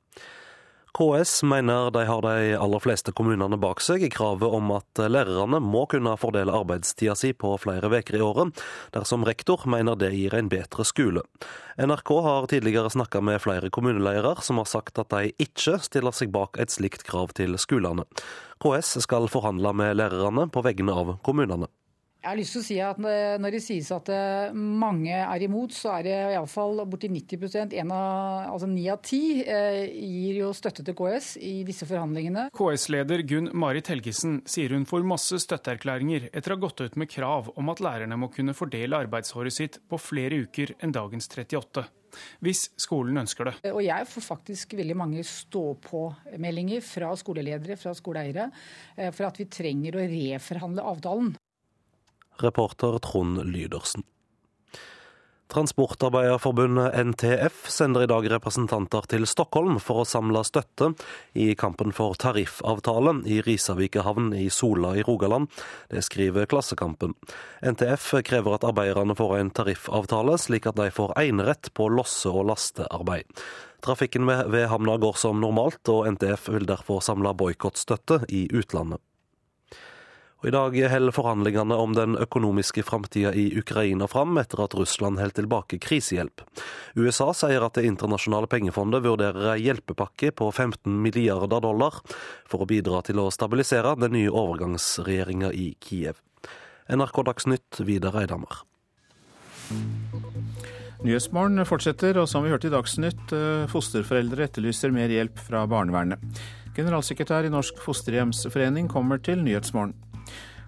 KS 0.92 1.42
mener 1.42 1.90
de 1.90 2.05
har 2.05 2.20
de 2.20 2.57
aller 2.61 2.81
fleste 2.85 3.14
kommunene 3.16 3.57
bak 3.57 3.81
seg 3.81 4.02
i 4.05 4.11
kravet 4.12 4.44
om 4.44 4.74
at 4.76 5.00
lærerne 5.09 5.57
må 5.64 5.87
kunne 5.88 6.12
fordele 6.20 6.52
arbeidstida 6.52 7.14
si 7.16 7.31
på 7.33 7.55
flere 7.62 7.88
uker 7.88 8.18
i 8.18 8.20
året, 8.20 8.61
dersom 8.92 9.24
rektor 9.24 9.64
mener 9.64 9.96
det 9.96 10.12
gir 10.12 10.37
en 10.37 10.52
bedre 10.52 10.85
skole. 10.85 11.24
NRK 11.81 12.12
har 12.28 12.48
tidligere 12.52 12.92
snakka 12.92 13.24
med 13.24 13.40
flere 13.40 13.72
kommuneledere 13.72 14.44
som 14.44 14.61
har 14.61 14.68
sagt 14.68 15.00
at 15.00 15.09
de 15.16 15.33
ikke 15.40 15.78
stiller 15.81 16.12
seg 16.12 16.28
bak 16.35 16.61
et 16.61 16.74
slikt 16.74 17.07
krav 17.09 17.33
til 17.40 17.57
skolene. 17.57 18.05
KS 18.61 18.98
skal 19.07 19.33
forhandle 19.33 19.72
med 19.72 19.96
lærerne 19.96 20.50
på 20.52 20.61
vegne 20.61 20.92
av 20.92 21.16
kommunene. 21.24 21.72
Jeg 22.22 22.30
har 22.30 22.38
lyst 22.38 22.54
til 22.54 22.61
å 22.61 22.66
si 22.68 22.76
at 22.78 22.98
Når 23.02 23.54
det 23.56 23.61
sies 23.64 23.88
at 23.94 24.06
eh, 24.14 24.54
mange 24.54 25.16
er 25.18 25.42
imot, 25.42 25.74
så 25.74 25.96
er 25.96 26.04
det 26.06 26.18
iallfall 26.37 26.85
borti 26.87 27.11
90% 27.11 27.74
en 27.82 27.94
av, 27.96 28.52
altså 28.52 28.68
9 28.70 28.85
av 28.94 29.00
10 29.02 29.40
eh, 29.42 29.78
gir 29.90 30.38
jo 30.44 30.52
støtte 30.54 30.85
til 30.87 30.94
KS 30.98 31.32
i 31.42 31.54
disse 31.66 31.88
forhandlingene. 31.88 32.46
KS-leder 32.54 33.24
Gunn 33.26 33.50
Marit 33.58 33.90
Helgesen 33.90 34.38
sier 34.46 34.76
hun 34.76 34.87
får 34.87 35.08
masse 35.08 35.40
støtteerklæringer 35.42 36.28
etter 36.30 36.54
å 36.54 36.61
ha 36.61 36.64
gått 36.68 36.85
ut 36.85 37.00
med 37.02 37.11
krav 37.11 37.50
om 37.58 37.74
at 37.74 37.82
lærerne 37.82 38.20
må 38.20 38.30
kunne 38.30 38.54
fordele 38.54 39.02
arbeidsåret 39.02 39.58
sitt 39.58 39.80
på 39.90 39.98
flere 39.98 40.44
uker 40.46 40.76
enn 40.78 40.94
dagens 40.94 41.26
38 41.26 41.88
hvis 42.44 42.66
skolen 42.80 43.22
ønsker 43.22 43.48
det. 43.48 43.54
Og 43.72 43.82
jeg 43.85 44.08
får 44.11 44.26
faktisk 44.26 44.74
veldig 44.78 44.96
mange 45.00 45.22
stå-på-meldinger 45.26 46.85
fra 46.85 47.12
skoleledere, 47.18 47.78
fra 47.80 47.94
skoleeiere, 47.96 48.50
eh, 48.96 49.11
for 49.11 49.28
at 49.28 49.40
vi 49.40 49.48
trenger 49.48 49.96
å 49.96 50.06
reforhandle 50.12 50.85
avtalen. 50.92 51.32
Reporter 52.40 52.99
Trond 52.99 53.45
Lydersen. 53.45 54.07
Transportarbeiderforbundet 55.53 56.95
NTF 56.95 57.66
sender 57.68 58.03
i 58.03 58.09
dag 58.09 58.25
representanter 58.33 59.05
til 59.05 59.27
Stockholm 59.29 59.77
for 59.85 60.01
å 60.01 60.07
samle 60.09 60.40
støtte 60.49 60.95
i 61.37 61.51
kampen 61.61 61.92
for 61.92 62.16
tariffavtale 62.16 63.18
i 63.29 63.42
Risavikehavn 63.45 64.31
i 64.38 64.47
Sola 64.49 64.95
i 64.97 65.05
Rogaland. 65.05 65.53
Det 65.92 66.01
skriver 66.09 66.49
Klassekampen. 66.49 67.12
NTF 67.61 68.09
krever 68.25 68.57
at 68.57 68.64
arbeiderne 68.71 69.18
får 69.18 69.37
en 69.42 69.53
tariffavtale, 69.53 70.38
slik 70.40 70.71
at 70.73 70.81
de 70.81 70.88
får 70.88 71.18
enerett 71.21 71.68
på 71.77 71.90
losse- 71.92 72.33
og 72.33 72.49
lastearbeid. 72.49 73.29
Trafikken 73.85 74.25
ved 74.25 74.68
havna 74.73 74.97
går 74.97 75.21
som 75.21 75.40
normalt, 75.42 75.85
og 75.92 76.09
NTF 76.14 76.49
vil 76.55 76.68
derfor 76.71 77.05
samle 77.05 77.37
boikottstøtte 77.37 78.23
i 78.33 78.47
utlandet. 78.57 79.05
Og 80.42 80.48
I 80.50 80.50
dag 80.50 80.74
holder 80.90 81.14
forhandlingene 81.14 81.76
om 81.78 81.92
den 81.94 82.16
økonomiske 82.18 82.83
framtida 82.83 83.31
i 83.38 83.44
Ukraina 83.55 84.09
fram, 84.11 84.35
etter 84.42 84.64
at 84.64 84.74
Russland 84.74 85.20
holdt 85.22 85.37
tilbake 85.38 85.78
krisehjelp. 85.78 86.42
USA 86.98 87.28
sier 87.31 87.62
at 87.62 87.78
Det 87.78 87.87
internasjonale 87.87 88.50
pengefondet 88.50 89.05
vurderer 89.05 89.52
en 89.52 89.62
hjelpepakke 89.62 90.33
på 90.35 90.50
15 90.50 90.98
milliarder 90.98 91.62
dollar 91.62 92.02
for 92.50 92.64
å 92.64 92.66
bidra 92.66 93.05
til 93.07 93.22
å 93.22 93.31
stabilisere 93.31 93.94
den 94.02 94.16
nye 94.18 94.35
overgangsregjeringa 94.35 95.55
i 95.55 95.76
Kiev. 95.78 96.18
NRK 96.90 97.22
Dagsnytt, 97.31 97.81
Vidar 97.87 98.18
Eidhammer. 98.18 98.66
Nyhetsmorgen 101.07 101.62
fortsetter, 101.66 102.18
og 102.18 102.26
som 102.26 102.42
vi 102.42 102.50
hørte 102.50 102.66
i 102.66 102.74
Dagsnytt, 102.74 103.31
eh, 103.31 103.70
fosterforeldre 103.70 104.50
etterlyser 104.50 104.90
mer 104.90 105.07
hjelp 105.09 105.38
fra 105.38 105.68
barnevernet. 105.70 106.18
Generalsekretær 106.74 107.46
i 107.46 107.55
Norsk 107.55 107.78
Fosterhjemsforening 107.78 108.90
kommer 108.90 109.22
til 109.22 109.38
Nyhetsmorgen. 109.38 109.94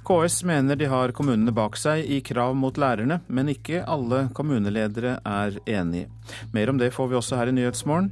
KS 0.05 0.43
mener 0.45 0.77
de 0.77 0.85
har 0.85 1.13
kommunene 1.17 1.53
bak 1.57 1.79
seg 1.81 2.05
i 2.05 2.19
krav 2.21 2.53
mot 2.61 2.77
lærerne, 2.77 3.23
men 3.25 3.49
ikke 3.49 3.79
alle 3.89 4.27
kommuneledere 4.37 5.15
er 5.25 5.57
enige. 5.65 6.11
Mer 6.53 6.69
om 6.69 6.81
det 6.81 6.91
får 6.93 7.09
vi 7.09 7.17
også 7.17 7.39
her 7.41 7.49
i 7.49 7.55
Nyhetsmorgen. 7.57 8.11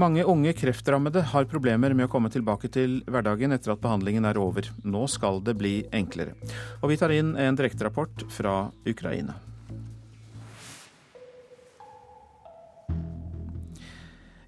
Mange 0.00 0.24
unge 0.24 0.54
kreftrammede 0.56 1.26
har 1.34 1.48
problemer 1.50 1.92
med 1.92 2.08
å 2.08 2.12
komme 2.14 2.32
tilbake 2.32 2.72
til 2.72 3.02
hverdagen 3.04 3.52
etter 3.52 3.74
at 3.74 3.84
behandlingen 3.84 4.24
er 4.24 4.40
over. 4.40 4.70
Nå 4.80 5.04
skal 5.12 5.42
det 5.44 5.58
bli 5.60 5.74
enklere. 5.92 6.38
Og 6.80 6.88
vi 6.94 6.96
tar 6.96 7.12
inn 7.12 7.36
en 7.36 7.60
direkterapport 7.60 8.24
fra 8.32 8.56
Ukraina. 8.88 9.36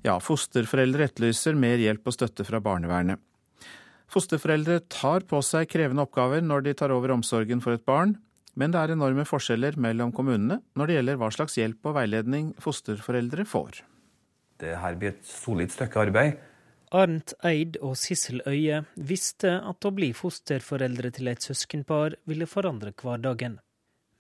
Ja, 0.09 0.17
fosterforeldre 0.25 1.05
etterlyser 1.11 1.53
mer 1.59 1.77
hjelp 1.85 2.09
og 2.09 2.17
støtte 2.17 2.49
fra 2.49 2.65
barnevernet. 2.65 3.28
Fosterforeldre 4.09 4.81
tar 4.89 5.27
på 5.29 5.41
seg 5.45 5.69
krevende 5.69 6.07
oppgaver 6.07 6.41
når 6.45 6.65
de 6.65 6.75
tar 6.81 6.95
over 6.95 7.13
omsorgen 7.13 7.61
for 7.65 7.77
et 7.77 7.85
barn, 7.85 8.17
men 8.59 8.73
det 8.73 8.81
er 8.81 8.95
enorme 8.95 9.27
forskjeller 9.29 9.77
mellom 9.79 10.11
kommunene 10.17 10.63
når 10.79 10.89
det 10.89 10.97
gjelder 10.97 11.21
hva 11.21 11.29
slags 11.35 11.59
hjelp 11.61 11.91
og 11.91 11.99
veiledning 12.01 12.51
fosterforeldre 12.63 13.45
får. 13.47 13.83
Det 14.59 14.75
her 14.81 14.97
blir 14.99 15.13
et 15.15 15.29
solid 15.29 15.71
stykke 15.71 16.07
arbeid. 16.09 16.39
Arnt 16.97 17.35
Eid 17.45 17.77
og 17.85 17.99
Sissel 18.01 18.41
Øye 18.49 18.81
visste 18.97 19.59
at 19.61 19.85
å 19.85 19.93
bli 19.95 20.09
fosterforeldre 20.17 21.13
til 21.15 21.29
et 21.29 21.45
søskenpar 21.45 22.17
ville 22.27 22.49
forandre 22.49 22.95
hverdagen. 22.97 23.59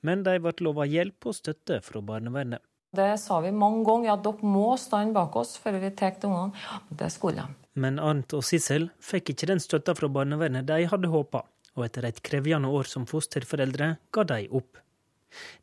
Men 0.04 0.22
de 0.22 0.36
ble 0.38 0.52
lova 0.62 0.84
hjelp 0.86 1.30
og 1.30 1.38
støtte 1.38 1.80
fra 1.82 2.02
barnevernet. 2.04 2.60
Det 2.94 3.08
sa 3.20 3.40
vi 3.44 3.50
mange 3.52 3.82
ganger, 3.88 4.14
at 4.14 4.22
dere 4.24 4.52
må 4.52 4.76
stå 4.80 5.00
bak 5.16 5.34
oss 5.36 5.56
før 5.60 5.80
vi 5.80 5.90
tar 5.96 6.20
ungene. 6.24 6.52
Det 6.88 7.10
skulle 7.12 7.42
de. 7.42 7.67
Men 7.78 8.00
Arnt 8.02 8.34
og 8.34 8.42
Sissel 8.46 8.88
fikk 8.98 9.32
ikke 9.32 9.48
den 9.52 9.62
støtta 9.62 9.94
fra 9.94 10.10
barnevernet 10.10 10.66
de 10.66 10.86
hadde 10.90 11.10
håpa, 11.12 11.44
og 11.78 11.84
etter 11.86 12.08
et 12.08 12.22
krevende 12.26 12.70
år 12.74 12.88
som 12.90 13.06
fosterforeldre 13.06 13.92
ga 14.14 14.24
de 14.32 14.48
opp. 14.50 14.80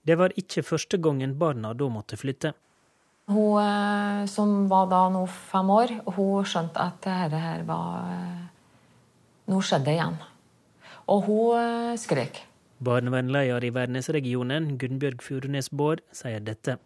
Det 0.05 0.15
var 0.19 0.35
ikke 0.39 0.63
første 0.63 0.99
gangen 1.01 1.35
barna 1.41 1.73
da 1.75 1.89
måtte 1.91 2.19
flytte. 2.21 2.53
Hun 3.25 3.57
eh, 3.57 4.25
som 4.29 4.67
var 4.69 4.87
da 4.91 5.07
nå 5.09 5.25
fem 5.25 5.69
år, 5.73 5.95
hun 6.15 6.45
skjønte 6.45 6.81
at 6.81 7.01
dette 7.01 7.41
her 7.41 7.65
var 7.67 8.11
eh, 8.13 8.43
Nå 9.45 9.59
skjedde 9.61 9.85
det 9.85 9.93
igjen. 9.97 10.15
Og 11.13 11.27
hun 11.27 11.57
eh, 11.59 11.97
skrek. 12.01 12.39
Barnevernleder 12.85 13.65
i 13.65 13.71
Værnesregionen, 13.73 14.71
Gunnbjørg 14.81 15.21
Furunes 15.25 15.69
Baard, 15.69 16.01
sier 16.13 16.41
dette. 16.41 16.77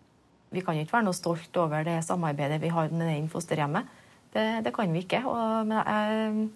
Vi 0.52 0.64
kan 0.66 0.80
ikke 0.80 0.98
være 0.98 1.08
noe 1.08 1.18
stolt 1.18 1.56
over 1.62 1.86
det 1.88 2.00
samarbeidet 2.08 2.60
vi 2.64 2.72
har 2.74 2.92
med 2.92 3.08
det 3.08 3.32
fosterhjemmet. 3.32 3.88
Det, 4.34 4.48
det 4.66 4.74
kan 4.76 4.92
vi 4.94 5.04
ikke. 5.06 5.22
Og, 5.28 5.68
men 5.70 5.80
jeg, 5.82 6.48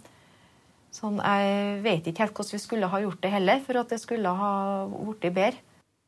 sånn, 0.94 1.20
jeg 1.20 1.78
vet 1.86 2.10
ikke 2.10 2.26
helt 2.26 2.38
hvordan 2.38 2.58
vi 2.58 2.64
skulle 2.64 2.89
ha 2.91 3.04
gjort 3.04 3.22
det 3.24 3.32
heller, 3.34 3.62
for 3.66 3.82
at 3.82 3.93
det 3.93 4.02
skulle 4.04 4.34
ha 4.39 4.56
blitt 4.89 5.30
bedre. 5.30 5.62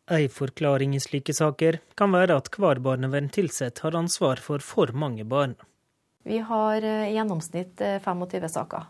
En 0.06 0.30
forklaring 0.30 0.94
i 0.94 1.02
slike 1.02 1.34
saker 1.34 1.80
kan 1.98 2.12
være 2.14 2.36
at 2.38 2.52
hver 2.54 2.78
barneverntilsatt 2.86 3.82
har 3.82 3.98
ansvar 3.98 4.38
for 4.38 4.62
for 4.62 4.94
mange 4.94 5.26
barn. 5.26 5.56
Vi 6.26 6.38
har 6.42 6.82
eh, 6.82 7.08
i 7.10 7.16
gjennomsnitt 7.16 7.82
25 7.82 8.38
eh, 8.38 8.50
saker. 8.50 8.86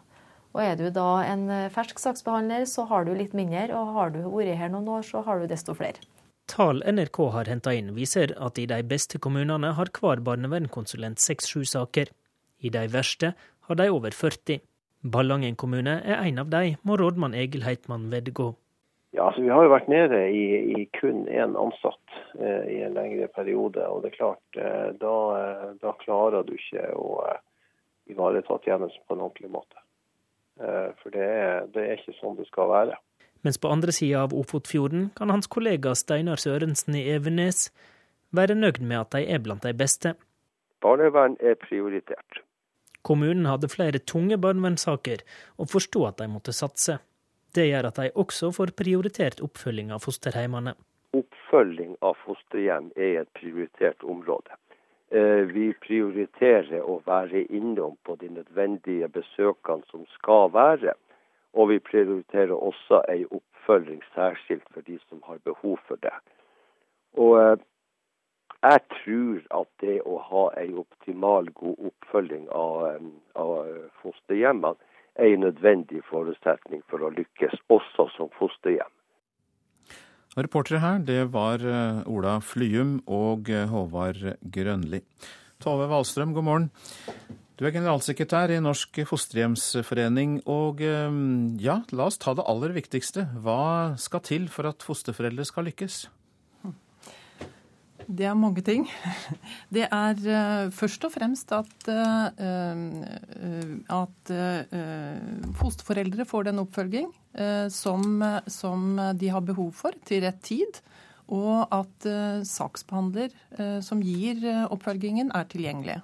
Og 0.55 0.61
er 0.63 0.75
du 0.79 0.89
da 0.91 1.23
en 1.27 1.49
eh, 1.51 1.71
fersk 1.71 1.99
saksbehandler, 1.99 2.63
så 2.67 2.85
har 2.91 3.07
du 3.07 3.13
litt 3.15 3.35
mindre. 3.35 3.67
Og 3.75 3.95
har 3.95 4.11
du 4.11 4.21
vært 4.23 4.55
her 4.59 4.71
noen 4.71 4.87
år, 4.97 5.07
så 5.07 5.23
har 5.23 5.39
du 5.39 5.47
desto 5.51 5.75
flere. 5.75 6.03
Tall 6.51 6.83
NRK 6.83 7.19
har 7.33 7.49
henta 7.49 7.73
inn, 7.73 7.95
viser 7.95 8.35
at 8.39 8.59
i 8.61 8.67
de 8.69 8.77
beste 8.85 9.19
kommunene 9.19 9.71
har 9.75 9.91
hver 9.95 10.21
barnevernkonsulent 10.23 11.19
seks-sju 11.23 11.63
saker. 11.65 12.11
I 12.61 12.71
de 12.73 12.85
verste 12.93 13.33
har 13.67 13.79
de 13.79 13.89
over 13.91 14.13
40. 14.15 14.61
Ballangen 15.05 15.55
kommune 15.55 15.99
er 16.01 16.21
en 16.23 16.39
av 16.41 16.49
de, 16.49 16.75
må 16.83 16.97
rådmann 16.97 17.35
Egil 17.37 17.65
Heitmann 17.65 18.09
vedgå. 18.13 18.53
Ja, 19.15 19.29
altså 19.29 19.41
Vi 19.41 19.51
har 19.53 19.63
jo 19.63 19.71
vært 19.71 19.87
nede 19.87 20.17
i, 20.27 20.45
i 20.75 20.85
kun 20.97 21.23
én 21.31 21.55
ansatt 21.55 22.15
eh, 22.39 22.65
i 22.73 22.81
en 22.83 22.97
lengre 22.97 23.29
periode. 23.31 23.85
og 23.87 24.01
det 24.03 24.11
er 24.11 24.17
klart, 24.17 24.43
eh, 24.59 24.89
Da, 24.99 25.15
eh, 25.39 25.67
da 25.81 25.93
klarer 26.01 26.43
du 26.43 26.55
ikke 26.57 26.89
å 26.99 27.21
eh, 27.29 27.39
ivareta 28.11 28.59
tjenesten 28.65 29.05
på 29.07 29.15
en 29.15 29.23
ordentlig 29.29 29.51
måte. 29.53 29.79
Eh, 30.59 30.91
for 31.01 31.15
det 31.15 31.23
er, 31.23 31.67
det 31.71 31.85
er 31.85 32.01
ikke 32.01 32.17
sånn 32.19 32.35
det 32.39 32.47
skal 32.49 32.71
være. 32.73 32.99
Mens 33.45 33.61
på 33.61 33.71
andre 33.71 33.93
sida 33.93 34.25
av 34.25 34.33
Ofotfjorden 34.33 35.11
kan 35.15 35.31
hans 35.31 35.47
kollega 35.47 35.93
Steinar 35.95 36.41
Sørensen 36.41 36.97
i 36.97 37.05
Evenes 37.13 37.69
være 38.35 38.57
nøyd 38.57 38.81
med 38.81 39.03
at 39.03 39.15
de 39.15 39.27
er 39.31 39.43
blant 39.43 39.63
de 39.63 39.71
beste. 39.77 40.15
Barnevern 40.85 41.37
er 41.41 41.55
prioritert. 41.57 42.43
Kommunen 43.05 43.45
hadde 43.49 43.69
flere 43.69 44.01
tunge 44.11 44.37
barnevernssaker, 44.41 45.23
og 45.57 45.69
forsto 45.71 46.03
at 46.09 46.19
de 46.21 46.27
måtte 46.29 46.53
satse. 46.53 46.99
Det 47.55 47.69
gjør 47.69 47.87
at 47.89 48.01
de 48.01 48.11
også 48.23 48.51
får 48.53 48.73
prioritert 48.77 49.41
oppfølging 49.45 49.93
av 49.95 50.03
fosterheimene. 50.05 50.75
Oppfølging 51.17 51.95
av 52.05 52.17
fosterhjem 52.25 52.91
er 53.07 53.21
et 53.23 53.31
prioritert 53.39 54.03
område. 54.03 54.57
Eh, 55.09 55.45
vi 55.55 55.69
prioriterer 55.85 56.81
å 56.81 56.99
være 57.05 57.45
innom 57.47 57.95
på 58.05 58.17
de 58.21 58.29
nødvendige 58.37 59.09
besøkene 59.17 59.85
som 59.91 60.05
skal 60.17 60.51
være. 60.53 60.97
Og 61.55 61.69
vi 61.71 61.79
prioriterer 61.79 62.53
også 62.53 63.05
ei 63.09 63.23
oppfølging 63.29 64.01
særskilt 64.13 64.67
for 64.73 64.85
de 64.89 64.99
som 65.07 65.23
har 65.29 65.39
behov 65.47 65.79
for 65.87 66.01
det. 66.03 66.17
Og 67.15 67.39
eh, 67.41 67.55
jeg 68.71 68.81
tror 68.95 69.61
at 69.61 69.69
det 69.83 69.99
å 70.07 70.17
ha 70.29 70.43
en 70.61 70.81
optimal 70.81 71.49
god 71.57 71.87
oppfølging 71.91 72.49
av, 72.49 72.75
eh, 72.89 73.07
av 73.41 73.71
fosterhjemmene 74.01 74.75
er 75.15 75.31
en 75.33 75.45
nødvendig 75.47 76.01
forutsetning 76.09 76.83
for 76.91 77.05
å 77.05 77.13
lykkes, 77.15 77.55
også 77.71 78.09
som 78.17 78.31
fosterhjem. 78.39 78.91
Reportere 80.35 80.81
her, 80.83 80.99
det 80.99 81.21
var 81.31 81.63
eh, 81.63 82.03
Ola 82.11 82.39
Flyum 82.43 82.99
og 83.07 83.47
Håvard 83.71 84.35
Grønli. 84.51 85.01
Tove 85.63 85.87
Wahlstrøm, 85.87 86.35
god 86.35 86.43
morgen. 86.43 86.69
Du 87.55 87.63
er 87.63 87.71
generalsekretær 87.71 88.51
i 88.51 88.59
Norsk 88.59 88.97
fosterhjemsforening, 89.07 90.41
og 90.51 90.81
ehm, 90.83 91.55
ja, 91.63 91.77
la 91.95 92.09
oss 92.09 92.19
ta 92.19 92.33
det 92.35 92.43
aller 92.51 92.73
viktigste. 92.75 93.29
Hva 93.45 93.95
skal 93.95 94.23
til 94.27 94.49
for 94.51 94.67
at 94.67 94.83
fosterforeldre 94.83 95.45
skal 95.47 95.69
lykkes? 95.69 96.01
Det 98.05 98.25
er 98.29 98.37
mange 98.37 98.61
ting. 98.61 98.85
Det 99.73 99.85
er 99.89 100.19
uh, 100.21 100.71
først 100.73 101.05
og 101.07 101.13
fremst 101.15 101.51
at, 101.55 101.87
uh, 101.89 102.27
at 103.97 104.31
uh, 104.31 105.53
fosterforeldre 105.57 106.25
får 106.29 106.51
den 106.51 106.61
oppfølging 106.65 107.13
som, 107.67 108.21
som, 108.47 108.83
de 109.19 109.27
har 109.27 109.41
behov 109.43 109.73
for 109.75 109.95
til 110.07 110.21
rett 110.23 110.37
tid. 110.39 110.77
Og 111.35 111.65
at 111.67 112.05
saksbehandler 112.47 113.33
som 113.83 113.99
gir 113.99 114.39
oppfølgingen, 114.71 115.33
er 115.35 115.49
tilgjengelig. 115.51 115.97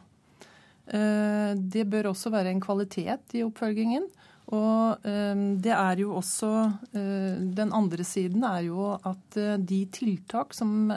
Det 1.72 1.86
bør 1.88 2.10
også 2.10 2.34
være 2.34 2.52
en 2.52 2.60
kvalitet 2.60 3.38
i 3.40 3.46
oppfølgingen. 3.46 4.10
Og 4.52 5.08
eh, 5.08 5.42
det 5.64 5.74
er 5.76 6.02
jo 6.04 6.16
også 6.20 6.52
eh, 6.92 7.40
Den 7.58 7.72
andre 7.76 8.04
siden 8.08 8.44
er 8.48 8.62
jo 8.68 8.92
at 8.98 9.38
de 9.58 9.82
tiltak 9.94 10.54
som 10.58 10.92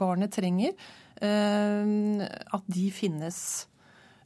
barnet 0.00 0.32
trenger, 0.34 0.72
at 1.20 2.64
de 2.72 2.86
finnes. 2.94 3.66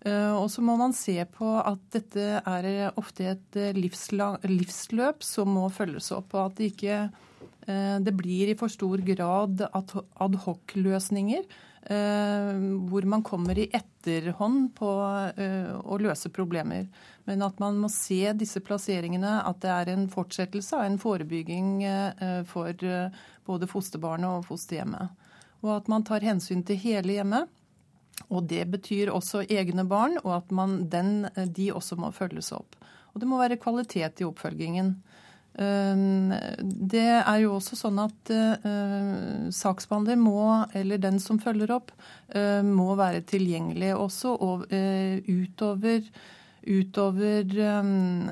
Og 0.07 0.47
så 0.53 0.63
må 0.63 0.77
man 0.79 0.93
se 0.95 1.17
på 1.27 1.49
at 1.59 1.81
dette 1.91 2.39
er 2.39 2.93
ofte 3.01 3.27
et 3.33 3.59
livsløp 3.75 5.25
som 5.27 5.51
må 5.57 5.65
følges 5.75 6.13
opp, 6.15 6.37
og 6.37 6.45
at 6.45 6.61
det 6.61 6.71
ikke 6.71 6.99
det 8.05 8.15
blir 8.15 8.53
i 8.53 8.57
for 8.61 8.71
stor 8.71 9.03
grad 9.03 9.65
adhoc-løsninger 9.75 11.43
Eh, 11.85 12.61
hvor 12.89 13.05
man 13.05 13.23
kommer 13.23 13.59
i 13.61 13.69
etterhånd 14.05 14.75
på 14.77 14.91
eh, 15.37 15.73
å 15.75 15.99
løse 15.99 16.31
problemer. 16.31 16.87
Men 17.25 17.43
at 17.43 17.59
man 17.63 17.79
må 17.81 17.89
se 17.93 18.33
disse 18.37 18.61
plasseringene, 18.61 19.41
at 19.49 19.61
det 19.65 19.73
er 19.73 19.93
en 19.95 20.07
fortsettelse 20.13 20.77
av 20.77 20.87
en 20.87 20.99
forebygging 21.01 21.83
eh, 21.89 22.43
for 22.49 22.73
både 23.45 23.69
fosterbarnet 23.71 24.29
og 24.29 24.49
fosterhjemmet. 24.49 25.25
Og 25.65 25.77
at 25.79 25.89
man 25.89 26.05
tar 26.05 26.25
hensyn 26.25 26.63
til 26.67 26.81
hele 26.81 27.17
hjemmet. 27.17 27.49
Og 28.29 28.45
det 28.47 28.63
betyr 28.71 29.11
også 29.11 29.43
egne 29.51 29.85
barn, 29.89 30.19
og 30.23 30.37
at 30.37 30.53
man, 30.55 30.85
den, 30.91 31.27
de 31.35 31.73
også 31.75 31.97
må 31.99 32.13
følges 32.15 32.53
opp. 32.55 32.77
Og 33.15 33.23
det 33.23 33.29
må 33.31 33.41
være 33.41 33.59
kvalitet 33.63 34.21
i 34.23 34.27
oppfølgingen. 34.29 34.95
Ehm, 35.55 36.33
det 36.65 37.05
er 37.15 37.37
jo 37.45 37.55
også 37.57 37.79
sånn 37.79 38.01
at 38.03 38.33
uh, 38.35 39.51
saksbehandler 39.55 40.19
må, 40.19 40.41
eller 40.75 41.03
den 41.03 41.21
som 41.23 41.39
følger 41.43 41.71
opp, 41.77 41.93
uh, 42.35 42.63
må 42.67 42.95
være 42.99 43.23
tilgjengelig 43.31 43.93
også 43.95 44.35
og, 44.35 44.67
uh, 44.75 45.31
utover, 45.31 46.03
utover 46.65 47.55
um, 47.85 48.27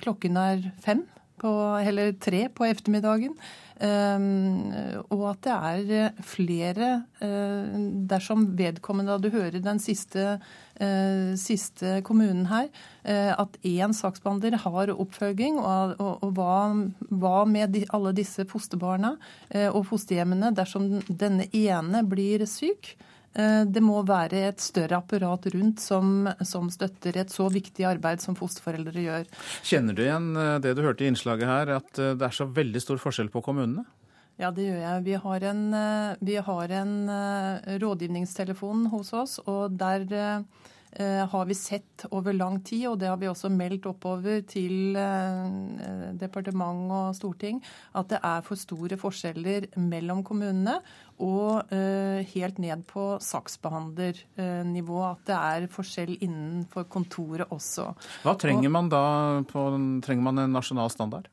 klokken 0.00 0.38
er 0.42 0.68
fem, 0.84 1.04
på, 1.42 1.50
eller 1.80 2.12
tre 2.22 2.46
på 2.54 2.66
ettermiddagen. 2.68 3.34
Um, 3.82 4.70
og 5.10 5.24
at 5.32 5.40
det 5.42 5.54
er 5.90 6.20
flere 6.22 6.90
Dersom 8.06 8.44
vedkommende 8.54 9.16
du 9.18 9.26
hører 9.32 9.58
den 9.58 9.80
siste 9.82 10.36
eh, 10.82 11.34
siste 11.38 12.00
kommunen 12.06 12.46
her, 12.50 12.68
eh, 13.04 13.32
at 13.32 13.56
én 13.66 13.94
saksbehandler 13.96 14.58
har 14.64 14.92
oppfølging. 14.94 15.58
Og, 15.58 15.94
og, 15.98 16.24
og 16.26 16.34
hva, 16.36 16.58
hva, 17.10 17.36
med 17.48 17.74
de, 17.76 17.84
alle 17.94 18.14
disse 18.16 18.46
fosterbarna 18.48 19.16
eh, 19.50 19.68
og 19.68 19.86
fosterhjemmene 19.90 20.52
dersom 20.56 20.88
denne 21.08 21.48
ene 21.52 22.04
blir 22.08 22.46
syk? 22.50 22.94
Eh, 23.32 23.62
det 23.64 23.80
må 23.84 24.02
være 24.04 24.44
et 24.50 24.60
større 24.60 24.98
apparat 25.00 25.48
rundt 25.54 25.80
som, 25.80 26.28
som, 26.44 26.68
støtter 26.72 27.16
et 27.22 27.32
så 27.32 27.48
viktig 27.52 27.86
arbeid 27.88 28.20
som 28.24 28.36
fosterforeldre 28.36 29.06
gjør. 29.06 29.30
Kjenner 29.64 29.96
du 29.96 30.04
igjen 30.04 30.30
eh, 30.36 30.58
det 30.64 30.74
du 30.76 30.82
hørte 30.84 31.06
i 31.06 31.10
innslaget 31.12 31.48
her, 31.48 31.74
at 31.78 32.00
eh, 32.02 32.12
det 32.18 32.28
er 32.28 32.36
så 32.36 32.48
veldig 32.60 32.82
stor 32.84 33.00
forskjell 33.00 33.32
på 33.32 33.44
kommunene? 33.44 33.86
Ja, 34.40 34.50
det 34.52 34.66
gjør 34.66 34.80
jeg. 34.80 35.00
Vi 35.06 35.16
har 35.22 35.44
en, 35.50 35.64
vi 36.24 36.36
har 36.40 36.72
en 36.74 36.92
rådgivningstelefon 37.82 38.86
hos 38.90 39.12
oss, 39.14 39.34
og 39.44 39.76
der 39.78 40.06
har 41.00 41.46
vi 41.48 41.54
sett 41.56 42.04
over 42.10 42.34
lang 42.36 42.58
tid, 42.60 42.86
og 42.90 42.98
det 43.00 43.08
har 43.08 43.16
vi 43.20 43.28
også 43.30 43.48
meldt 43.52 43.86
oppover 43.88 44.42
til 44.48 44.96
eh, 44.98 46.12
departement 46.20 46.92
og 46.92 47.16
storting, 47.16 47.62
at 47.96 48.10
det 48.12 48.20
er 48.22 48.44
for 48.44 48.60
store 48.60 48.98
forskjeller 49.00 49.70
mellom 49.80 50.20
kommunene 50.26 50.78
og 51.22 51.72
eh, 51.72 52.22
helt 52.34 52.58
ned 52.62 52.84
på 52.90 53.06
saksbehandlernivå. 53.22 54.98
At 55.06 55.26
det 55.28 55.38
er 55.38 55.68
forskjell 55.72 56.16
innenfor 56.18 56.88
kontoret 56.92 57.52
også. 57.52 57.92
Hva 58.24 58.36
trenger 58.40 58.72
man 58.72 58.90
da? 58.92 59.04
På, 59.48 59.70
trenger 60.04 60.28
man 60.28 60.44
en 60.44 60.58
nasjonal 60.58 60.92
standard? 60.92 61.30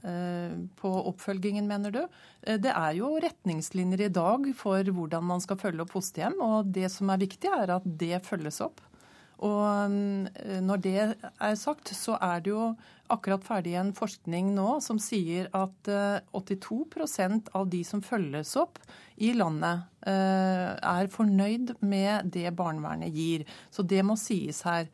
Eh, 0.00 0.52
på 0.80 0.90
oppfølgingen, 1.10 1.66
mener 1.68 1.92
du. 1.92 2.04
Eh, 2.42 2.56
det 2.56 2.72
er 2.72 2.94
jo 2.96 3.18
retningslinjer 3.20 4.06
i 4.06 4.12
dag 4.12 4.46
for 4.56 4.92
hvordan 4.96 5.26
man 5.28 5.42
skal 5.44 5.58
følge 5.60 5.84
opp 5.84 5.92
fosterhjem. 5.92 6.38
Og 6.40 6.70
det 6.72 6.88
som 6.92 7.10
er 7.12 7.20
viktig, 7.20 7.50
er 7.52 7.74
at 7.76 7.84
det 7.84 8.22
følges 8.24 8.62
opp. 8.64 8.80
Og 9.44 9.66
eh, 9.66 10.56
når 10.64 10.80
det 10.86 10.96
er 11.04 11.58
sagt, 11.60 11.92
så 11.96 12.16
er 12.16 12.40
det 12.40 12.54
jo 12.54 12.70
akkurat 13.12 13.44
ferdig 13.44 13.74
en 13.76 13.92
forskning 13.92 14.54
nå 14.54 14.78
som 14.84 15.00
sier 15.02 15.48
at 15.56 15.88
82% 16.30 17.50
av 17.58 17.66
de 17.72 17.80
som 17.84 18.04
følges 18.06 18.54
opp 18.60 18.78
i 19.18 19.32
landet, 19.34 19.82
er 20.06 21.10
fornøyd 21.10 21.74
med 21.82 22.30
det 22.30 22.54
barnevernet 22.54 23.10
gir. 23.10 23.42
Så 23.74 23.82
det 23.82 24.04
må 24.06 24.14
sies 24.16 24.62
her. 24.62 24.86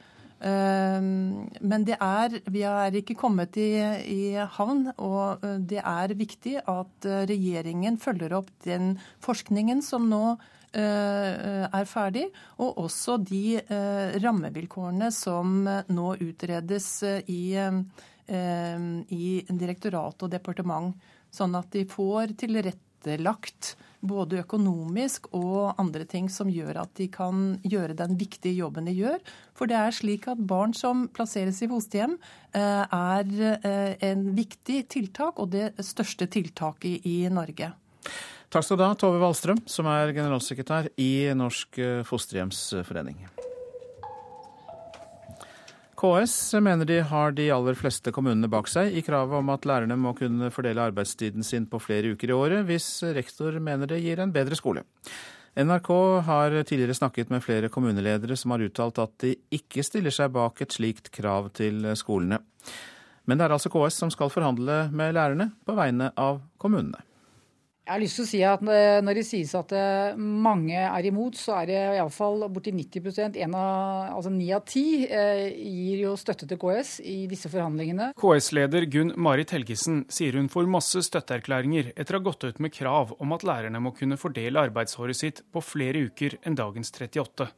Ehm, 0.44 1.46
men 1.64 1.86
er, 1.96 2.34
vi 2.52 2.62
er 2.68 2.98
ikke 2.98 3.16
kommet 3.16 3.56
i, 3.56 3.70
i, 4.04 4.20
havn, 4.36 4.90
og 5.00 5.44
eh, 5.46 5.56
det 5.64 5.80
er 5.80 6.12
viktig 6.18 6.58
at 6.60 7.08
eh, 7.08 7.24
regjeringen 7.30 7.96
følger 8.00 8.36
opp 8.36 8.50
den 8.66 8.98
forskningen 9.24 9.80
som 9.84 10.10
nå 10.10 10.36
eh, 10.76 11.64
er 11.64 11.88
ferdig, 11.88 12.26
og 12.60 12.82
også 12.84 13.16
de 13.24 13.60
rammevilkårene 14.20 15.08
som 15.14 15.62
nå 15.64 16.08
utredes 16.20 16.90
i, 17.32 17.56
i 17.56 19.26
direktorat 19.48 20.26
og 20.26 20.32
departement. 20.32 20.92
Sånn 21.32 21.56
at 21.56 21.70
de 21.72 21.84
får 21.88 22.36
tilrettelagt 22.40 23.76
både 24.08 24.40
økonomisk 24.42 25.28
og 25.36 25.76
andre 25.80 26.06
ting 26.08 26.28
som 26.32 26.50
gjør 26.52 26.82
at 26.84 26.92
de 26.98 27.08
kan 27.12 27.56
gjøre 27.66 27.96
den 27.98 28.16
viktige 28.18 28.56
jobben 28.58 28.88
de 28.88 28.94
gjør. 28.96 29.18
For 29.56 29.70
det 29.70 29.78
er 29.78 29.96
slik 29.96 30.28
at 30.30 30.40
barn 30.40 30.74
som 30.76 31.06
plasseres 31.14 31.62
i 31.64 31.70
fosterhjem, 31.70 32.16
eh, 32.56 32.84
er 32.86 33.58
eh, 33.60 33.96
en 34.10 34.28
viktig 34.36 34.84
tiltak, 34.92 35.40
og 35.42 35.52
det 35.54 35.72
største 35.84 36.28
tiltaket 36.30 37.06
i 37.06 37.18
Norge. 37.32 37.72
Takk 38.52 38.64
skal 38.64 38.78
du 38.78 38.84
ha, 38.86 38.94
Tove 38.94 39.18
Wallstrøm, 39.20 39.64
som 39.66 39.88
er 39.90 40.14
generalsekretær 40.16 40.92
i 41.02 41.10
Norsk 41.36 41.82
eh, 41.82 42.04
fosterhjemsforening. 42.06 43.26
KS 45.96 46.54
mener 46.60 46.84
de 46.84 46.98
har 47.00 47.32
de 47.32 47.46
aller 47.54 47.76
fleste 47.78 48.12
kommunene 48.12 48.50
bak 48.52 48.68
seg 48.68 48.92
i 48.92 49.02
kravet 49.04 49.38
om 49.38 49.48
at 49.54 49.64
lærerne 49.68 49.96
må 49.96 50.12
kunne 50.18 50.50
fordele 50.52 50.84
arbeidstiden 50.90 51.46
sin 51.46 51.64
på 51.70 51.80
flere 51.80 52.12
uker 52.12 52.32
i 52.32 52.36
året, 52.36 52.66
hvis 52.68 52.88
rektor 53.16 53.56
mener 53.56 53.88
det 53.88 54.02
gir 54.04 54.20
en 54.20 54.34
bedre 54.34 54.58
skole. 54.58 54.84
NRK 55.56 55.88
har 56.26 56.58
tidligere 56.68 56.98
snakket 56.98 57.32
med 57.32 57.40
flere 57.40 57.70
kommuneledere 57.72 58.36
som 58.36 58.52
har 58.52 58.66
uttalt 58.66 59.00
at 59.00 59.14
de 59.24 59.32
ikke 59.56 59.84
stiller 59.86 60.12
seg 60.12 60.34
bak 60.36 60.60
et 60.60 60.76
slikt 60.76 61.08
krav 61.14 61.48
til 61.56 61.80
skolene. 61.96 62.42
Men 63.24 63.40
det 63.40 63.46
er 63.46 63.56
altså 63.56 63.72
KS 63.72 64.02
som 64.04 64.12
skal 64.12 64.30
forhandle 64.30 64.90
med 64.92 65.16
lærerne 65.16 65.48
på 65.64 65.78
vegne 65.80 66.12
av 66.12 66.42
kommunene. 66.60 67.00
Jeg 67.86 67.92
har 67.94 68.00
lyst 68.02 68.18
til 68.18 68.24
å 68.24 68.26
si 68.26 68.38
at 68.42 68.62
eh, 68.66 68.98
Når 69.06 69.18
det 69.20 69.22
sies 69.28 69.52
at 69.54 69.70
eh, 69.78 70.16
mange 70.18 70.74
er 70.74 71.06
imot, 71.06 71.36
så 71.38 71.60
er 71.60 71.68
det 71.70 71.76
iallfall 72.00 72.42
borti 72.50 72.72
90% 72.74 73.38
en 73.44 73.54
av, 73.54 74.16
altså 74.16 74.32
Ni 74.34 74.48
av 74.56 74.64
ti 74.66 75.04
eh, 75.06 75.46
gir 75.54 76.02
jo 76.02 76.16
støtte 76.18 76.48
til 76.50 76.58
KS 76.58 76.96
i 77.06 77.18
disse 77.30 77.50
forhandlingene. 77.52 78.10
KS-leder 78.18 78.88
Gunn 78.90 79.14
Marit 79.22 79.54
Helgesen 79.54 80.02
sier 80.10 80.34
hun 80.34 80.50
får 80.50 80.66
masse 80.70 81.04
støtteerklæringer 81.06 81.92
etter 81.94 82.18
å 82.18 82.22
ha 82.22 82.26
gått 82.26 82.48
ut 82.48 82.58
med 82.64 82.74
krav 82.74 83.14
om 83.22 83.36
at 83.36 83.46
lærerne 83.46 83.82
må 83.82 83.94
kunne 83.94 84.18
fordele 84.18 84.66
arbeidsåret 84.66 85.22
sitt 85.22 85.44
på 85.54 85.62
flere 85.62 86.08
uker 86.10 86.40
enn 86.42 86.58
dagens 86.58 86.90
38 86.90 87.52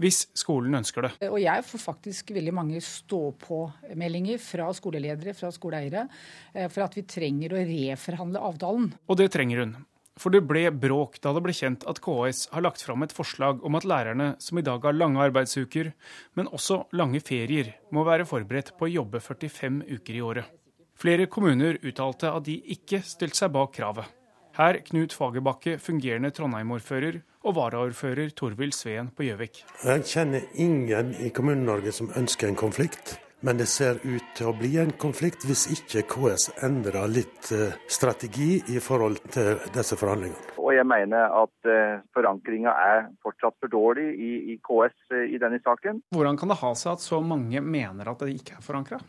hvis 0.00 0.24
skolen 0.38 0.78
ønsker 0.80 1.06
det. 1.06 1.12
Og 1.30 1.38
jeg 1.42 1.66
får 1.66 1.84
faktisk 1.84 2.32
veldig 2.36 2.54
mange 2.56 2.82
stå-på-meldinger 2.84 4.40
fra 4.42 4.70
skoleledere, 4.76 5.34
fra 5.36 5.52
skoleeiere, 5.54 6.06
eh, 6.54 6.68
for 6.72 6.86
at 6.86 6.96
vi 6.98 7.06
trenger 7.08 7.54
å 7.54 7.64
reforhandle 7.68 8.42
avtalen. 8.50 8.92
Og 9.08 9.20
det 9.20 9.30
trenger 9.34 9.64
hun. 9.64 9.78
For 10.20 10.34
det 10.34 10.42
ble 10.44 10.66
bråk 10.76 11.16
da 11.24 11.32
det 11.32 11.40
ble 11.44 11.54
kjent 11.56 11.86
at 11.88 12.00
KS 12.04 12.50
har 12.52 12.64
lagt 12.66 12.82
fram 12.84 13.06
et 13.06 13.14
forslag 13.14 13.62
om 13.64 13.78
at 13.78 13.86
lærerne, 13.88 14.34
som 14.42 14.58
i 14.60 14.64
dag 14.66 14.82
har 14.84 14.96
lange 14.96 15.22
arbeidsuker, 15.22 15.94
men 16.36 16.50
også 16.52 16.82
lange 16.92 17.22
ferier, 17.24 17.72
må 17.94 18.04
være 18.04 18.28
forberedt 18.28 18.74
på 18.76 18.88
å 18.88 18.94
jobbe 18.98 19.22
45 19.24 19.80
uker 19.88 20.18
i 20.18 20.24
året. 20.24 20.56
Flere 21.00 21.24
kommuner 21.32 21.78
uttalte 21.80 22.28
at 22.28 22.44
de 22.44 22.58
ikke 22.74 23.00
stilte 23.06 23.40
seg 23.40 23.54
bak 23.54 23.72
kravet. 23.72 24.19
Her 24.60 24.76
Knut 24.84 25.14
Fagerbakke, 25.16 25.78
fungerende 25.80 26.28
Trondheim-ordfører, 26.36 27.22
og 27.48 27.54
varaordfører 27.56 28.34
Torvild 28.36 28.74
Sveen 28.76 29.06
på 29.16 29.24
Gjøvik. 29.24 29.62
Jeg 29.86 30.02
kjenner 30.04 30.42
ingen 30.52 31.14
i 31.16 31.30
Kommune-Norge 31.32 31.94
som 31.96 32.10
ønsker 32.12 32.50
en 32.50 32.58
konflikt. 32.60 33.14
Men 33.40 33.56
det 33.56 33.70
ser 33.72 33.96
ut 34.04 34.26
til 34.36 34.50
å 34.50 34.52
bli 34.52 34.74
en 34.82 34.90
konflikt 35.00 35.46
hvis 35.48 35.62
ikke 35.72 36.02
KS 36.12 36.50
endrer 36.66 37.08
litt 37.08 37.48
eh, 37.56 37.78
strategi 37.88 38.58
i 38.68 38.82
forhold 38.84 39.22
til 39.32 39.62
disse 39.72 39.96
forhandlingene. 39.96 40.58
Og 40.60 40.74
jeg 40.76 40.84
mener 40.84 41.32
at 41.38 41.70
eh, 41.72 42.02
forankringa 42.12 42.74
er 42.84 43.06
fortsatt 43.24 43.56
for 43.62 43.72
dårlig 43.72 44.10
i, 44.12 44.34
i 44.52 44.58
KS 44.60 45.16
eh, 45.16 45.24
i 45.32 45.40
denne 45.40 45.62
saken. 45.64 46.02
Hvordan 46.12 46.36
kan 46.36 46.52
det 46.52 46.60
ha 46.60 46.74
seg 46.76 46.98
at 46.98 47.06
så 47.06 47.22
mange 47.24 47.64
mener 47.64 48.12
at 48.12 48.20
det 48.26 48.36
ikke 48.36 48.60
er 48.60 48.68
forankra? 48.68 49.00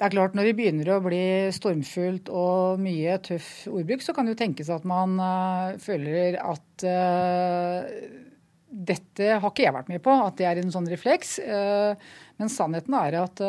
Det 0.00 0.06
er 0.06 0.14
klart 0.14 0.32
Når 0.32 0.46
det 0.48 0.56
begynner 0.56 0.88
å 0.94 1.02
bli 1.04 1.24
stormfullt 1.52 2.30
og 2.32 2.80
mye 2.80 3.18
tøff 3.20 3.66
ordbruk, 3.68 4.00
så 4.00 4.14
kan 4.16 4.24
det 4.24 4.32
jo 4.32 4.38
tenkes 4.40 4.70
at 4.72 4.86
man 4.88 5.18
uh, 5.20 5.76
føler 5.76 6.38
at 6.40 6.84
uh, 6.88 7.84
dette 8.70 9.28
har 9.28 9.44
ikke 9.44 9.66
jeg 9.66 9.76
vært 9.76 9.92
med 9.92 10.00
på, 10.00 10.14
at 10.24 10.38
det 10.40 10.48
er 10.48 10.62
en 10.62 10.72
sånn 10.72 10.88
refleks. 10.88 11.36
Uh, 11.44 11.92
men 12.40 12.48
sannheten 12.48 12.96
er 12.96 13.18
at 13.20 13.42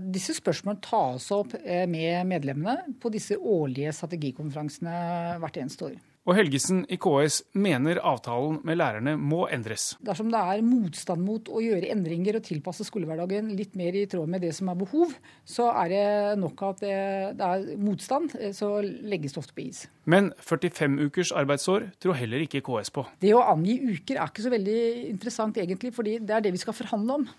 disse 0.00 0.32
spørsmålene 0.38 0.80
tas 0.86 1.26
opp 1.36 1.52
med 1.60 2.24
medlemmene 2.30 2.94
på 3.02 3.12
disse 3.12 3.36
årlige 3.36 3.92
strategikonferansene 3.98 4.94
hvert 5.42 5.60
eneste 5.60 5.90
år. 5.90 5.98
Og 6.28 6.36
Helgesen 6.36 6.82
i 6.92 6.98
KS 7.00 7.38
mener 7.56 7.98
avtalen 8.04 8.58
med 8.68 8.76
lærerne 8.76 9.14
må 9.16 9.46
endres. 9.48 9.94
Dersom 10.04 10.28
det 10.32 10.42
er 10.52 10.60
motstand 10.66 11.24
mot 11.24 11.48
å 11.48 11.62
gjøre 11.64 11.88
endringer 11.94 12.36
og 12.36 12.44
tilpasse 12.44 12.84
skolehverdagen 12.84 13.48
litt 13.56 13.72
mer 13.78 13.96
i 13.96 14.04
tråd 14.10 14.28
med 14.28 14.44
det 14.44 14.52
som 14.56 14.68
er 14.68 14.76
behov, 14.82 15.14
så 15.48 15.70
er 15.80 15.94
det 15.94 16.04
nok 16.42 16.64
at 16.68 16.84
det, 16.84 17.00
det 17.40 17.48
er 17.48 17.80
motstand, 17.80 18.36
så 18.56 18.72
legges 18.84 19.32
det 19.32 19.40
ofte 19.40 19.56
på 19.56 19.64
is. 19.64 19.86
Men 20.04 20.34
45 20.44 21.00
ukers 21.08 21.32
arbeidsår 21.32 21.88
tror 22.02 22.20
heller 22.20 22.44
ikke 22.44 22.60
KS 22.68 22.92
på. 22.92 23.08
Det 23.24 23.32
å 23.32 23.46
angi 23.54 23.80
uker 23.80 24.20
er 24.20 24.28
ikke 24.28 24.44
så 24.44 24.52
veldig 24.52 24.80
interessant 25.08 25.56
egentlig, 25.56 25.94
fordi 25.96 26.18
det 26.20 26.36
er 26.36 26.44
det 26.44 26.52
vi 26.52 26.60
skal 26.60 26.76
forhandle 26.76 27.22
om. 27.22 27.30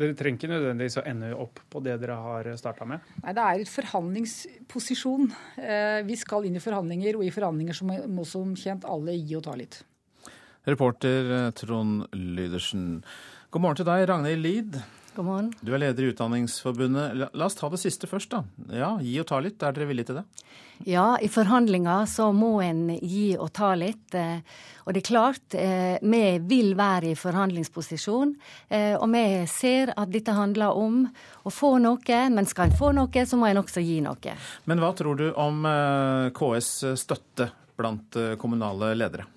Dere 0.00 0.16
trenger 0.16 0.38
ikke 0.38 0.48
nødvendigvis 0.48 0.96
å 0.96 1.04
ende 1.04 1.28
opp 1.36 1.60
på 1.68 1.82
det 1.84 1.98
dere 2.00 2.14
har 2.16 2.46
starta 2.56 2.86
med? 2.88 3.04
Nei, 3.20 3.34
Det 3.36 3.42
er 3.44 3.60
et 3.60 3.72
forhandlingsposisjon. 3.74 5.26
Eh, 5.60 6.00
vi 6.08 6.16
skal 6.16 6.46
inn 6.48 6.56
i 6.56 6.62
forhandlinger, 6.64 7.18
og 7.18 7.26
i 7.26 7.34
forhandlinger 7.34 7.76
så 7.76 7.84
må 8.08 8.24
som 8.24 8.54
kjent 8.56 8.86
alle 8.88 9.18
gi 9.18 9.36
og 9.36 9.44
ta 9.44 9.58
litt. 9.60 9.82
Reporter 10.64 11.34
eh, 11.36 11.50
Trond 11.52 12.06
Lydersen. 12.16 13.04
God 13.52 13.66
morgen 13.66 13.82
til 13.82 13.90
deg, 13.90 14.06
Ragnhild 14.08 14.44
Lid. 14.46 14.80
God 15.20 15.26
morgen. 15.26 15.48
Du 15.60 15.74
er 15.76 15.82
leder 15.82 16.06
i 16.06 16.06
Utdanningsforbundet. 16.14 17.26
La 17.36 17.44
oss 17.44 17.58
ta 17.58 17.68
det 17.68 17.76
siste 17.82 18.08
først, 18.08 18.32
da. 18.32 18.38
Ja, 18.72 18.94
Gi 19.04 19.18
og 19.20 19.26
ta 19.28 19.36
litt. 19.44 19.60
Er 19.60 19.74
dere 19.76 19.90
villige 19.90 20.08
til 20.08 20.16
det? 20.16 20.22
Ja, 20.88 21.18
i 21.20 21.28
forhandlinger 21.28 22.06
så 22.08 22.30
må 22.32 22.54
en 22.64 22.86
gi 22.96 23.34
og 23.36 23.50
ta 23.52 23.74
litt. 23.76 24.14
Eh, 24.16 24.40
og 24.86 24.96
det 24.96 25.02
er 25.02 25.08
klart, 25.10 25.44
eh, 25.52 25.98
vi 26.00 26.22
vil 26.48 26.72
være 26.78 27.10
i 27.10 27.18
forhandlingsposisjon. 27.20 28.32
Eh, 28.70 28.94
og 28.96 29.10
vi 29.12 29.44
ser 29.52 29.92
at 29.92 30.08
dette 30.08 30.32
handler 30.32 30.72
om 30.72 31.02
å 31.44 31.52
få 31.52 31.74
noe, 31.84 32.20
men 32.32 32.48
skal 32.48 32.70
en 32.70 32.78
få 32.80 32.94
noe, 32.96 33.26
så 33.26 33.36
må 33.36 33.50
en 33.50 33.60
også 33.60 33.84
gi 33.84 33.98
noe. 34.00 34.38
Men 34.64 34.80
hva 34.80 34.94
tror 34.96 35.20
du 35.20 35.26
om 35.36 35.68
KS 36.32 36.96
støtte 36.96 37.50
blant 37.76 38.16
kommunale 38.40 38.94
ledere? 38.96 39.28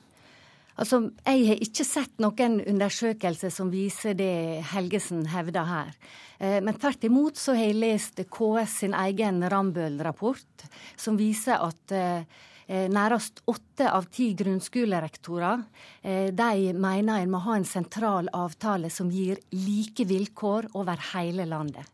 Altså, 0.74 1.12
Jeg 1.26 1.48
har 1.48 1.60
ikke 1.62 1.86
sett 1.86 2.22
noen 2.24 2.58
undersøkelse 2.66 3.52
som 3.54 3.70
viser 3.70 4.16
det 4.18 4.64
Helgesen 4.74 5.28
hevder 5.30 5.68
her. 5.70 5.92
Eh, 6.40 6.60
men 6.62 6.80
tvert 6.80 7.04
imot 7.06 7.38
så 7.38 7.54
har 7.54 7.70
jeg 7.70 7.78
lest 7.78 8.24
KS 8.34 8.80
sin 8.84 8.98
egen 8.98 9.44
Rambøll-rapport, 9.50 10.66
som 10.98 11.18
viser 11.20 11.62
at 11.62 11.94
eh, 11.94 12.26
eh, 12.66 12.88
nærmest 12.90 13.44
åtte 13.46 13.92
av 13.92 14.10
ti 14.10 14.32
grunnskolerektorer 14.40 15.64
de 16.04 16.74
mener 16.74 17.22
en 17.22 17.32
må 17.32 17.40
ha 17.46 17.56
en 17.56 17.68
sentral 17.68 18.28
avtale 18.36 18.90
som 18.92 19.12
gir 19.12 19.40
like 19.56 20.04
vilkår 20.10 20.72
over 20.80 21.00
hele 21.14 21.46
landet. 21.48 21.86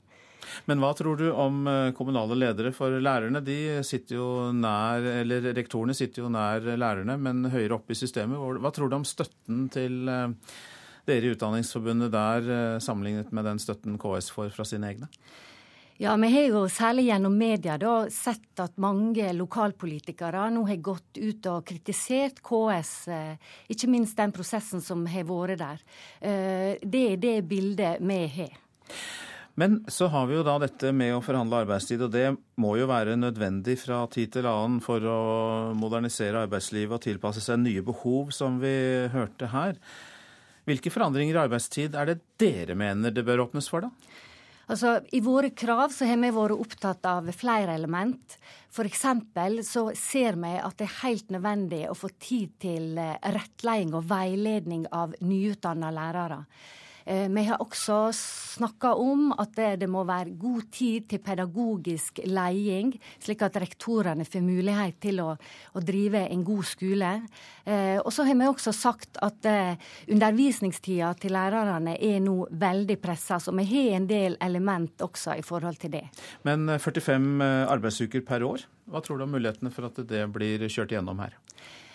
Men 0.69 0.81
hva 0.81 0.93
tror 0.97 1.19
du 1.19 1.27
om 1.31 1.67
eh, 1.67 1.91
kommunale 1.97 2.37
ledere? 2.37 2.73
For 2.75 2.99
lærerne 3.01 3.41
de 3.45 3.59
sitter 3.87 4.19
jo 4.19 4.29
nær, 4.55 5.05
eller 5.21 5.51
rektorene 5.57 5.95
sitter 5.97 6.25
jo 6.25 6.31
nær 6.33 6.65
lærerne, 6.79 7.17
men 7.21 7.49
høyere 7.53 7.79
oppe 7.79 7.95
i 7.95 7.99
systemet. 7.99 8.39
Hva 8.61 8.73
tror 8.75 8.89
du 8.89 8.99
om 8.99 9.07
støtten 9.07 9.67
til 9.73 10.09
eh, 10.09 10.55
dere 11.09 11.29
i 11.29 11.35
Utdanningsforbundet 11.35 12.13
der, 12.13 12.49
eh, 12.55 12.79
sammenlignet 12.83 13.31
med 13.35 13.47
den 13.49 13.61
støtten 13.61 13.99
KS 14.01 14.33
får 14.35 14.51
fra 14.55 14.67
sine 14.67 14.91
egne? 14.93 15.11
Ja, 15.99 16.13
Vi 16.15 16.29
har 16.31 16.45
jo 16.47 16.61
særlig 16.71 17.09
gjennom 17.09 17.33
media 17.35 17.73
da, 17.75 18.05
sett 18.07 18.61
at 18.63 18.77
mange 18.79 19.33
lokalpolitikere 19.35 20.45
nå 20.55 20.61
har 20.69 20.79
gått 20.79 21.19
ut 21.19 21.49
og 21.51 21.65
kritisert 21.67 22.39
KS, 22.39 22.93
ikke 23.67 23.89
minst 23.91 24.15
den 24.15 24.31
prosessen 24.31 24.79
som 24.79 25.03
har 25.11 25.27
vært 25.27 25.59
der. 25.59 25.83
Det 26.79 27.03
er 27.09 27.19
det 27.19 27.35
bildet 27.51 27.99
vi 27.99 28.21
har. 28.37 28.55
Men 29.59 29.81
så 29.91 30.07
har 30.07 30.29
vi 30.29 30.37
jo 30.37 30.43
da 30.47 30.53
dette 30.61 30.93
med 30.95 31.11
å 31.17 31.23
forhandle 31.23 31.65
arbeidstid, 31.65 32.05
og 32.05 32.13
det 32.13 32.29
må 32.61 32.77
jo 32.79 32.85
være 32.87 33.17
nødvendig 33.19 33.75
fra 33.81 34.05
tid 34.11 34.31
til 34.37 34.47
annen 34.47 34.77
for 34.83 35.03
å 35.03 35.19
modernisere 35.75 36.45
arbeidslivet 36.45 36.95
og 36.95 37.03
tilpasse 37.03 37.43
seg 37.43 37.59
nye 37.65 37.83
behov, 37.83 38.31
som 38.35 38.61
vi 38.61 38.71
hørte 39.11 39.49
her. 39.51 39.75
Hvilke 40.69 40.93
forandringer 40.93 41.35
i 41.35 41.43
arbeidstid 41.43 41.97
er 41.97 42.11
det 42.11 42.19
dere 42.39 42.77
mener 42.77 43.11
det 43.11 43.25
bør 43.27 43.49
åpnes 43.49 43.67
for, 43.71 43.83
da? 43.89 44.15
Altså, 44.69 44.99
I 45.11 45.19
våre 45.25 45.49
krav 45.57 45.89
så 45.91 46.05
har 46.05 46.19
vi 46.21 46.29
vært 46.29 46.61
opptatt 46.61 47.07
av 47.09 47.27
flere 47.33 47.73
element. 47.73 48.35
F.eks. 48.69 49.05
så 49.65 49.87
ser 49.97 50.37
vi 50.37 50.51
at 50.61 50.75
det 50.77 50.85
er 50.85 50.99
helt 51.01 51.33
nødvendig 51.33 51.87
å 51.89 51.97
få 51.97 52.11
tid 52.21 52.53
til 52.61 52.93
rettledning 52.95 53.95
og 53.97 54.05
veiledning 54.11 54.85
av 54.93 55.17
nyutdanna 55.25 55.89
lærere. 55.89 56.45
Eh, 57.09 57.29
vi 57.29 57.43
har 57.43 57.57
også 57.57 58.11
snakka 58.13 58.91
om 59.01 59.31
at 59.33 59.55
det, 59.81 59.87
må 59.89 60.03
være 60.05 60.35
god 60.37 60.67
tid 60.69 61.07
til 61.09 61.21
pedagogisk 61.25 62.19
leding, 62.29 62.91
slik 63.17 63.41
at 63.47 63.57
rektorene 63.57 64.27
får 64.27 64.43
mulighet 64.45 64.99
til 65.01 65.23
å, 65.23 65.31
å 65.33 65.81
drive 65.81 66.21
en 66.27 66.43
god 66.45 66.67
skole. 66.69 67.09
Eh, 67.65 67.97
og 67.97 68.13
så 68.13 68.27
har 68.27 68.37
vi 68.37 68.49
også 68.51 68.75
sagt 68.77 69.17
at 69.25 69.49
undervisningstida 70.05 71.15
til 71.17 71.33
lærerne 71.33 71.95
er 71.97 72.21
nå 72.21 72.43
veldig 72.51 72.99
pressa, 73.01 73.39
så 73.41 73.55
vi 73.57 73.65
har 73.71 73.97
en 73.97 74.07
del 74.09 74.37
element 74.45 75.01
også 75.01 75.39
i 75.39 75.45
forhold 75.45 75.81
til 75.81 75.95
det. 75.97 76.05
Men 76.45 76.69
45 76.77 77.41
arbeidsuker 77.73 78.21
per 78.27 78.45
år, 78.45 78.67
hva 78.89 79.01
tror 79.01 79.17
du 79.17 79.25
om 79.25 79.33
mulighetene 79.33 79.73
for 79.73 79.89
at 79.89 79.97
det 80.09 80.27
blir 80.35 80.69
kjørt 80.69 80.93
gjennom 80.93 81.25
her? 81.25 81.33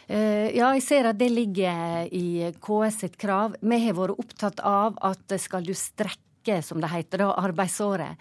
Eh, 0.06 0.50
ja, 0.56 0.68
jeg 0.76 0.84
ser 0.84 1.08
at 1.08 1.18
det 1.20 1.30
ligger 1.32 2.10
i 2.12 2.50
KS 2.62 3.00
sitt 3.04 3.16
krav. 3.20 3.56
Vi 3.60 3.80
har 3.86 3.96
vært 3.96 4.20
opptatt 4.20 4.60
av 4.60 4.98
at 5.04 5.36
skal 5.40 5.64
du 5.64 5.72
strekke, 5.76 6.60
som 6.60 6.80
det 6.82 6.92
heter, 6.92 7.24
da, 7.24 7.30
arbeidsåret, 7.40 8.20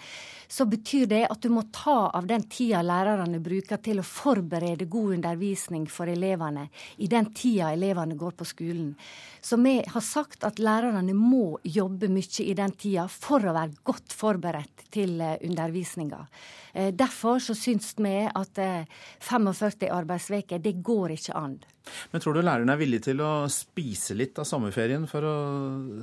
så 0.53 0.65
betyr 0.69 1.07
det 1.09 1.23
at 1.33 1.41
du 1.41 1.49
må 1.49 1.63
ta 1.73 2.11
av 2.13 2.27
den 2.29 2.43
tida 2.45 2.83
lærerne 2.85 3.39
bruker 3.41 3.79
til 3.81 3.97
å 3.97 4.05
forberede 4.05 4.85
god 4.85 5.15
undervisning 5.15 5.87
for 5.89 6.11
elevene 6.11 6.67
i 7.01 7.07
den 7.09 7.31
tida 7.33 7.71
elevene 7.73 8.13
går 8.19 8.35
på 8.37 8.45
skolen. 8.45 8.91
Så 9.41 9.57
vi 9.63 9.79
har 9.95 10.05
sagt 10.05 10.45
at 10.45 10.61
lærerne 10.61 11.15
må 11.17 11.57
jobbe 11.65 12.11
mye 12.13 12.45
i 12.45 12.53
den 12.59 12.75
tida 12.77 13.07
for 13.09 13.41
å 13.41 13.55
være 13.55 13.81
godt 13.81 14.13
forberedt 14.13 14.85
til 14.93 15.17
eh, 15.25 15.39
undervisninga. 15.41 16.21
Eh, 16.73 16.93
derfor 16.93 17.41
så 17.41 17.57
syns 17.57 17.95
vi 17.97 18.13
at 18.29 18.63
45 19.25 19.89
arbeidsveker, 19.89 20.61
det 20.61 20.77
går 20.85 21.17
ikke 21.17 21.33
an. 21.33 21.57
Men 22.13 22.21
tror 22.21 22.37
du 22.37 22.45
lærerne 22.45 22.77
er 22.77 22.83
villige 22.85 23.09
til 23.09 23.25
å 23.25 23.49
spise 23.49 24.13
litt 24.13 24.37
av 24.37 24.45
sommerferien, 24.45 25.09
for 25.09 25.25
å 25.25 25.35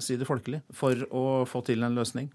si 0.02 0.18
det 0.18 0.26
folkelig, 0.26 0.64
for 0.74 1.06
å 1.14 1.26
få 1.46 1.62
til 1.70 1.86
en 1.86 2.02
løsning? 2.02 2.32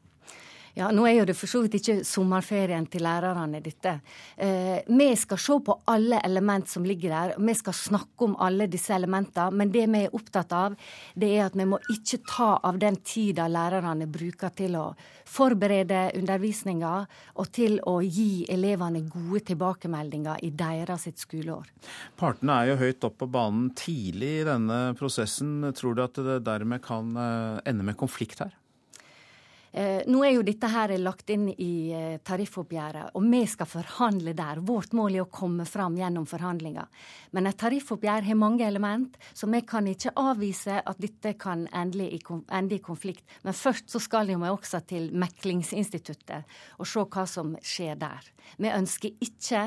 Ja, 0.76 0.90
Nå 0.92 1.06
er 1.08 1.22
jo 1.22 1.26
det 1.30 1.38
for 1.40 1.48
så 1.48 1.62
vidt 1.64 1.78
ikke 1.80 2.02
sommerferien 2.04 2.84
til 2.92 3.06
lærerne, 3.06 3.62
dette. 3.64 3.94
Eh, 4.36 4.82
vi 4.92 5.08
skal 5.16 5.40
se 5.40 5.56
på 5.64 5.78
alle 5.88 6.20
element 6.28 6.68
som 6.68 6.84
ligger 6.84 7.14
der. 7.14 7.36
Vi 7.40 7.54
skal 7.56 7.78
snakke 7.80 8.28
om 8.28 8.34
alle 8.44 8.68
disse 8.68 8.92
elementene. 8.92 9.56
Men 9.56 9.72
det 9.72 9.86
vi 9.88 10.02
er 10.04 10.18
opptatt 10.20 10.52
av, 10.52 10.76
det 11.16 11.30
er 11.32 11.46
at 11.46 11.56
vi 11.56 11.68
må 11.72 11.80
ikke 11.94 12.20
ta 12.28 12.50
av 12.60 12.82
den 12.82 13.00
tida 13.08 13.46
lærerne 13.48 14.10
bruker 14.12 14.52
til 14.52 14.76
å 14.76 14.90
forberede 15.26 16.10
undervisninga, 16.20 16.92
og 17.40 17.50
til 17.56 17.80
å 17.88 17.96
gi 18.04 18.44
elevene 18.52 19.06
gode 19.08 19.46
tilbakemeldinger 19.54 20.44
i 20.44 20.52
deres 20.52 21.08
sitt 21.08 21.24
skoleår. 21.24 21.72
Partene 22.20 22.60
er 22.60 22.74
jo 22.74 22.78
høyt 22.84 23.08
opp 23.08 23.18
på 23.24 23.32
banen 23.32 23.72
tidlig 23.80 24.42
i 24.42 24.46
denne 24.52 24.84
prosessen. 25.00 25.72
Tror 25.80 25.96
du 25.96 26.04
at 26.04 26.20
det 26.20 26.42
dermed 26.44 26.84
kan 26.84 27.16
eh, 27.16 27.64
ende 27.72 27.88
med 27.88 28.00
konflikt 28.04 28.44
her? 28.44 28.52
Eh, 29.76 30.06
nå 30.08 30.22
er 30.24 30.38
jo 30.38 30.44
dette 30.48 30.70
her 30.72 30.94
lagt 31.04 31.28
inn 31.34 31.50
i 31.52 31.92
eh, 31.92 32.14
tariffoppgjøret, 32.24 33.10
og 33.20 33.26
vi 33.28 33.42
skal 33.52 33.68
forhandle 33.68 34.32
der. 34.38 34.62
Vårt 34.64 34.94
mål 34.96 35.18
er 35.18 35.26
å 35.26 35.28
komme 35.28 35.66
fram 35.68 35.98
gjennom 36.00 36.24
forhandlinger. 36.32 36.88
Men 37.36 37.50
et 37.50 37.60
tariffoppgjør 37.60 38.24
har 38.30 38.40
mange 38.40 38.64
element, 38.64 39.18
så 39.36 39.50
vi 39.52 39.60
kan 39.68 39.90
ikke 39.92 40.14
avvise 40.16 40.80
at 40.80 41.02
dette 41.04 41.34
kan 41.42 41.66
ende 41.76 42.08
i 42.08 42.80
konflikt. 42.80 43.26
Men 43.44 43.58
først 43.58 43.92
så 43.92 44.00
skal 44.00 44.32
vi 44.32 44.40
også 44.48 44.80
til 44.88 45.10
meklingsinstituttet 45.12 46.56
og 46.80 46.88
se 46.88 47.04
hva 47.04 47.28
som 47.28 47.58
skjer 47.60 48.00
der. 48.00 48.32
Vi 48.56 48.72
ønsker 48.72 49.20
ikke 49.28 49.66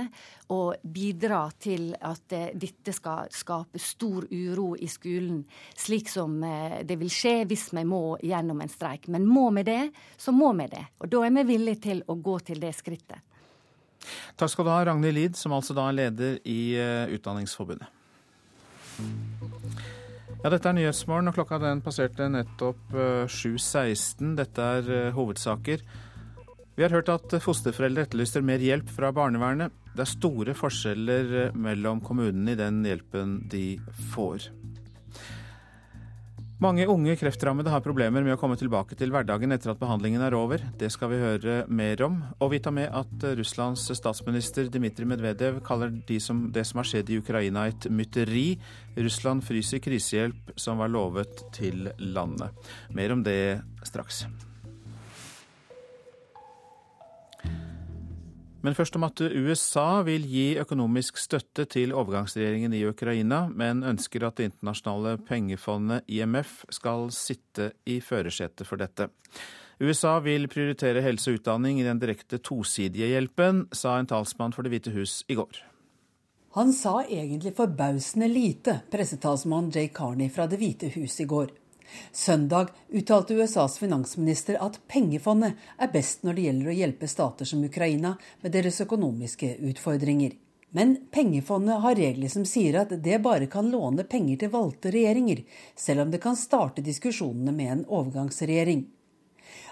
å 0.53 0.61
bidra 0.83 1.43
til 1.61 1.91
at 1.95 2.35
eh, 2.37 2.51
dette 2.55 2.95
skal 2.97 3.31
skape 3.35 3.81
stor 3.83 4.27
uro 4.31 4.73
i 4.77 4.89
skolen, 4.89 5.43
slik 5.77 6.09
som 6.09 6.41
det 6.41 6.97
vil 7.01 7.11
skje 7.13 7.43
hvis 7.49 7.69
vi 7.77 7.85
må 7.89 8.03
gjennom 8.25 8.61
en 8.65 8.73
streik. 8.73 9.09
Men 9.13 9.27
må 9.29 9.49
vi 9.57 9.67
det, 9.69 9.83
så 10.17 10.33
må 10.33 10.53
vi 10.59 10.69
det. 10.73 10.85
Og 11.03 11.11
da 11.13 11.25
er 11.27 11.35
vi 11.41 11.49
villige 11.55 11.85
til 11.89 12.05
å 12.07 12.17
gå 12.17 12.39
til 12.47 12.63
det 12.63 12.75
skrittet. 12.77 13.25
Takk 14.39 14.53
skal 14.53 14.67
du 14.67 14.73
ha, 14.73 14.83
Ragnhild 14.87 15.17
Lid, 15.19 15.39
som 15.39 15.55
altså 15.57 15.77
da 15.77 15.89
er 15.91 15.97
leder 15.99 16.37
i 16.49 16.61
eh, 16.79 17.15
Utdanningsforbundet. 17.17 17.97
Ja, 20.39 20.53
dette 20.53 20.71
er 20.71 20.77
Nyhetsmorgen, 20.77 21.31
og 21.31 21.35
klokka 21.35 21.59
den 21.63 21.83
passerte 21.83 22.29
nettopp 22.31 22.95
7.16. 22.95 23.89
Eh, 23.89 24.37
dette 24.39 24.69
er 24.79 24.93
eh, 24.95 25.11
hovedsaker. 25.17 25.83
Vi 26.79 26.85
har 26.87 26.93
hørt 26.95 27.09
at 27.11 27.33
fosterforeldre 27.43 28.05
etterlyser 28.07 28.45
mer 28.47 28.63
hjelp 28.63 28.87
fra 28.95 29.09
barnevernet. 29.11 29.75
Det 29.91 30.05
er 30.05 30.11
store 30.13 30.55
forskjeller 30.55 31.51
mellom 31.59 31.99
kommunene 32.07 32.55
i 32.55 32.59
den 32.61 32.85
hjelpen 32.87 33.33
de 33.51 33.81
får. 34.13 34.47
Mange 36.63 36.87
unge 36.91 37.17
kreftrammede 37.19 37.71
har 37.75 37.83
problemer 37.83 38.23
med 38.23 38.37
å 38.37 38.39
komme 38.39 38.55
tilbake 38.59 38.95
til 38.99 39.11
hverdagen 39.11 39.55
etter 39.55 39.73
at 39.73 39.83
behandlingen 39.83 40.23
er 40.23 40.39
over. 40.39 40.63
Det 40.79 40.87
skal 40.95 41.11
vi 41.11 41.19
høre 41.19 41.61
mer 41.67 41.99
om. 42.07 42.21
Og 42.39 42.55
vi 42.55 42.63
tar 42.63 42.77
med 42.79 42.95
at 42.95 43.27
Russlands 43.39 43.91
statsminister 43.99 44.71
Dmitrij 44.71 45.11
Medvedev 45.11 45.59
kaller 45.67 45.91
de 45.91 46.19
som, 46.23 46.47
det 46.55 46.63
som 46.67 46.79
har 46.79 46.91
skjedd 46.93 47.11
i 47.11 47.19
Ukraina 47.19 47.67
et 47.73 47.91
mytteri. 47.91 48.53
Russland 48.99 49.43
fryser 49.47 49.83
krisehjelp 49.83 50.55
som 50.55 50.79
var 50.79 50.95
lovet 50.95 51.43
til 51.59 51.91
landet. 51.99 52.71
Mer 52.95 53.19
om 53.19 53.27
det 53.27 53.41
straks. 53.87 54.29
Men 58.63 58.75
først 58.75 58.97
om 58.99 59.07
at 59.07 59.21
USA 59.23 60.03
vil 60.03 60.25
gi 60.27 60.59
økonomisk 60.59 61.21
støtte 61.21 61.69
til 61.71 61.93
overgangsregjeringen 61.95 62.75
i 62.75 62.83
Ukraina, 62.89 63.45
men 63.49 63.85
ønsker 63.87 64.27
at 64.27 64.37
Det 64.37 64.51
internasjonale 64.51 65.19
pengefondet 65.29 66.03
IMF 66.09 66.65
skal 66.75 67.11
sitte 67.15 67.73
i 67.87 68.01
førersetet 68.01 68.67
for 68.67 68.77
dette. 68.77 69.09
USA 69.79 70.19
vil 70.19 70.49
prioritere 70.51 71.05
helse 71.05 71.31
og 71.31 71.39
utdanning 71.39 71.79
i 71.79 71.87
den 71.87 72.01
direkte 72.03 72.41
tosidige 72.43 73.07
hjelpen, 73.13 73.69
sa 73.73 73.99
en 73.99 74.11
talsmann 74.11 74.53
for 74.53 74.67
Det 74.67 74.75
hvite 74.75 74.91
hus 74.91 75.23
i 75.29 75.39
går. 75.39 75.63
Han 76.59 76.73
sa 76.73 77.05
egentlig 77.05 77.55
forbausende 77.55 78.27
lite, 78.27 78.81
pressetalsmann 78.91 79.71
Jay 79.71 79.93
Carney 79.95 80.31
fra 80.35 80.49
Det 80.51 80.59
hvite 80.59 80.91
hus 80.97 81.21
i 81.21 81.29
går. 81.31 81.53
Søndag 82.13 82.73
uttalte 82.89 83.35
USAs 83.35 83.79
finansminister 83.79 84.59
at 84.65 84.81
pengefondet 84.89 85.57
er 85.79 85.93
best 85.93 86.27
når 86.27 86.37
det 86.37 86.45
gjelder 86.49 86.73
å 86.73 86.77
hjelpe 86.81 87.09
stater 87.09 87.49
som 87.49 87.65
Ukraina 87.65 88.17
med 88.43 88.55
deres 88.55 88.81
økonomiske 88.85 89.55
utfordringer. 89.71 90.37
Men 90.71 90.97
pengefondet 91.11 91.81
har 91.81 91.97
regler 91.97 92.29
som 92.29 92.45
sier 92.45 92.77
at 92.83 92.93
det 93.05 93.23
bare 93.25 93.49
kan 93.49 93.71
låne 93.73 94.05
penger 94.05 94.43
til 94.43 94.53
valgte 94.53 94.93
regjeringer, 94.93 95.41
selv 95.77 96.05
om 96.05 96.13
det 96.13 96.21
kan 96.21 96.37
starte 96.37 96.85
diskusjonene 96.85 97.55
med 97.57 97.73
en 97.73 97.85
overgangsregjering. 97.89 98.85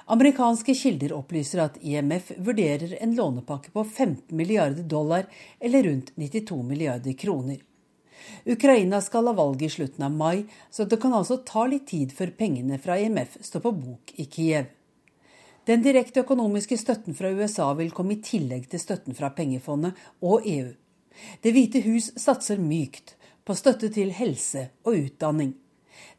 Amerikanske 0.06 0.74
kilder 0.78 1.12
opplyser 1.16 1.64
at 1.64 1.78
IMF 1.82 2.30
vurderer 2.38 2.96
en 3.02 3.14
lånepakke 3.18 3.72
på 3.74 3.84
15 3.84 4.36
milliarder 4.38 4.86
dollar, 4.86 5.26
eller 5.60 5.82
rundt 5.82 6.12
92 6.14 6.62
milliarder 6.62 7.12
kroner. 7.12 7.58
Ukraina 8.46 9.00
skal 9.02 9.26
ha 9.30 9.34
valg 9.36 9.62
i 9.62 9.70
slutten 9.70 10.04
av 10.06 10.14
mai, 10.14 10.46
så 10.70 10.84
det 10.84 11.00
kan 11.02 11.14
altså 11.14 11.40
ta 11.46 11.66
litt 11.66 11.88
tid 11.90 12.14
før 12.14 12.32
pengene 12.38 12.78
fra 12.82 12.98
IMF 13.00 13.38
står 13.40 13.64
på 13.64 13.74
bok 13.76 14.14
i 14.16 14.26
Kiev. 14.30 14.72
Den 15.66 15.82
direkte 15.82 16.22
økonomiske 16.22 16.78
støtten 16.78 17.16
fra 17.18 17.32
USA 17.34 17.72
vil 17.74 17.90
komme 17.90 18.14
i 18.14 18.22
tillegg 18.22 18.68
til 18.70 18.82
støtten 18.82 19.16
fra 19.18 19.32
pengefondet 19.34 19.98
og 20.22 20.46
EU. 20.46 20.70
Det 21.42 21.52
hvite 21.54 21.82
hus 21.88 22.12
satser 22.20 22.60
mykt 22.62 23.16
på 23.46 23.56
støtte 23.58 23.90
til 23.94 24.12
helse 24.14 24.68
og 24.86 24.94
utdanning. 25.00 25.56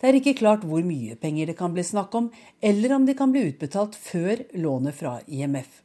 Det 0.02 0.10
er 0.10 0.18
ikke 0.20 0.36
klart 0.42 0.66
hvor 0.68 0.84
mye 0.86 1.16
penger 1.22 1.48
det 1.50 1.58
kan 1.58 1.74
bli 1.74 1.86
snakk 1.86 2.16
om, 2.18 2.30
eller 2.60 2.96
om 2.96 3.06
de 3.08 3.16
kan 3.18 3.32
bli 3.32 3.46
utbetalt 3.50 3.96
før 3.96 4.44
lånet 4.60 4.98
fra 4.98 5.18
IMF. 5.28 5.82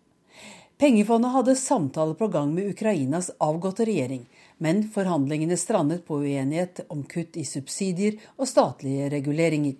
Pengefondet 0.82 1.30
hadde 1.30 1.54
samtaler 1.54 2.18
på 2.18 2.26
gang 2.32 2.50
med 2.54 2.72
Ukrainas 2.72 3.30
avgåtte 3.38 3.86
regjering, 3.86 4.24
men 4.62 4.84
forhandlingene 4.94 5.56
strandet 5.58 6.04
på 6.06 6.20
uenighet 6.22 6.84
om 6.88 7.02
kutt 7.10 7.36
i 7.36 7.44
subsidier 7.44 8.20
og 8.36 8.46
statlige 8.48 9.08
reguleringer. 9.10 9.74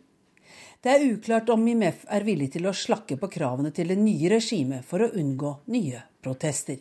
Det 0.82 0.90
er 0.90 1.04
uklart 1.12 1.50
om 1.54 1.66
IMF 1.70 2.02
er 2.10 2.24
villig 2.26 2.48
til 2.56 2.66
å 2.66 2.74
slakke 2.74 3.14
på 3.20 3.28
kravene 3.30 3.70
til 3.70 3.92
det 3.92 4.00
nye 4.00 4.32
regimet 4.32 4.82
for 4.86 5.04
å 5.04 5.12
unngå 5.14 5.52
nye 5.70 6.02
protester. 6.24 6.80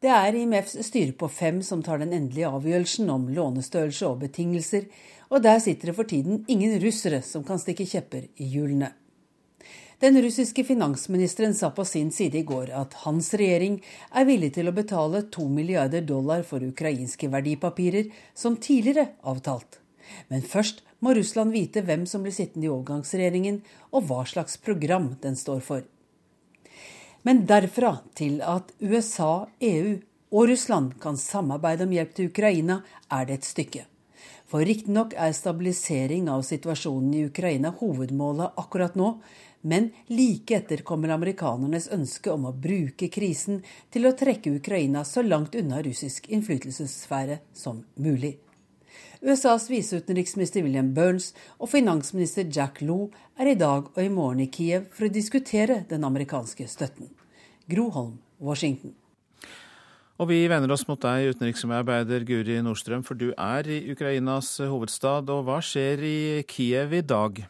Det 0.00 0.10
er 0.10 0.34
IMFs 0.40 0.80
styre 0.88 1.14
på 1.14 1.28
fem 1.30 1.60
som 1.62 1.84
tar 1.86 2.02
den 2.02 2.16
endelige 2.16 2.50
avgjørelsen 2.50 3.12
om 3.14 3.28
lånestørrelse 3.36 4.08
og 4.08 4.24
betingelser, 4.24 4.88
og 5.30 5.44
der 5.44 5.60
sitter 5.62 5.92
det 5.92 5.98
for 6.00 6.10
tiden 6.10 6.42
ingen 6.48 6.74
russere 6.82 7.22
som 7.22 7.44
kan 7.46 7.62
stikke 7.62 7.86
kjepper 7.86 8.26
i 8.42 8.48
hjulene. 8.50 8.90
Den 10.00 10.22
russiske 10.22 10.64
finansministeren 10.64 11.54
sa 11.54 11.70
på 11.70 11.84
sin 11.84 12.08
side 12.10 12.38
i 12.38 12.42
går 12.48 12.70
at 12.72 12.94
hans 13.02 13.34
regjering 13.36 13.74
er 14.16 14.24
villig 14.24 14.54
til 14.56 14.70
å 14.70 14.72
betale 14.72 15.26
to 15.28 15.44
milliarder 15.52 16.00
dollar 16.08 16.40
for 16.48 16.64
ukrainske 16.64 17.28
verdipapirer, 17.28 18.06
som 18.32 18.56
tidligere 18.56 19.10
avtalt. 19.20 19.76
Men 20.32 20.40
først 20.40 20.80
må 21.04 21.12
Russland 21.18 21.52
vite 21.52 21.82
hvem 21.84 22.06
som 22.08 22.24
blir 22.24 22.32
sittende 22.32 22.70
i 22.70 22.72
overgangsregjeringen, 22.72 23.60
og 23.92 24.08
hva 24.08 24.24
slags 24.24 24.56
program 24.56 25.10
den 25.20 25.36
står 25.36 25.60
for. 25.68 25.84
Men 27.20 27.44
derfra 27.44 27.98
til 28.16 28.40
at 28.40 28.72
USA, 28.80 29.50
EU 29.60 29.98
og 30.32 30.48
Russland 30.48 30.96
kan 31.02 31.20
samarbeide 31.20 31.84
om 31.84 31.92
hjelp 31.92 32.16
til 32.16 32.32
Ukraina, 32.32 32.80
er 33.12 33.28
det 33.28 33.42
et 33.42 33.50
stykke. 33.52 33.84
For 34.50 34.64
riktignok 34.66 35.12
er 35.12 35.36
stabilisering 35.36 36.32
av 36.32 36.40
situasjonen 36.48 37.12
i 37.14 37.26
Ukraina 37.28 37.70
hovedmålet 37.82 38.56
akkurat 38.58 38.96
nå, 38.98 39.12
Men 39.60 39.90
like 40.08 40.56
etter 40.56 40.80
kommer 40.86 41.12
amerikanernes 41.12 41.90
ønske 41.92 42.32
om 42.32 42.46
å 42.48 42.54
bruke 42.56 43.10
krisen 43.12 43.60
til 43.92 44.08
å 44.08 44.14
trekke 44.16 44.54
Ukraina 44.56 45.04
så 45.04 45.22
langt 45.22 45.56
unna 45.58 45.82
russisk 45.84 46.30
innflytelsessfære 46.32 47.40
som 47.52 47.82
mulig. 48.00 48.38
USAs 49.20 49.68
viseutenriksminister 49.68 50.64
William 50.64 50.94
Burns 50.96 51.34
og 51.58 51.68
finansminister 51.68 52.48
Jack 52.48 52.80
Lew 52.80 53.10
er 53.36 53.52
i 53.52 53.58
dag 53.58 53.90
og 53.92 54.00
i 54.00 54.08
morgen 54.08 54.40
i 54.46 54.48
Kiev 54.48 54.88
for 54.96 55.06
å 55.06 55.12
diskutere 55.12 55.82
den 55.90 56.08
amerikanske 56.08 56.64
støtten. 56.64 57.12
Gro 57.68 57.90
Holm, 57.92 58.16
Washington. 58.40 58.96
Og 60.20 60.28
vi 60.28 60.42
vender 60.52 60.72
oss 60.72 60.86
mot 60.88 61.00
deg, 61.00 61.30
utenriksmedarbeider 61.32 62.24
Guri 62.28 62.58
Nordstrøm, 62.64 63.04
for 63.04 63.16
du 63.16 63.30
er 63.36 63.68
i 63.68 63.78
Ukrainas 63.92 64.52
hovedstad. 64.60 65.28
Og 65.32 65.46
hva 65.46 65.60
skjer 65.64 66.04
i 66.04 66.18
Kiev 66.48 66.96
i 66.96 67.04
dag? 67.04 67.40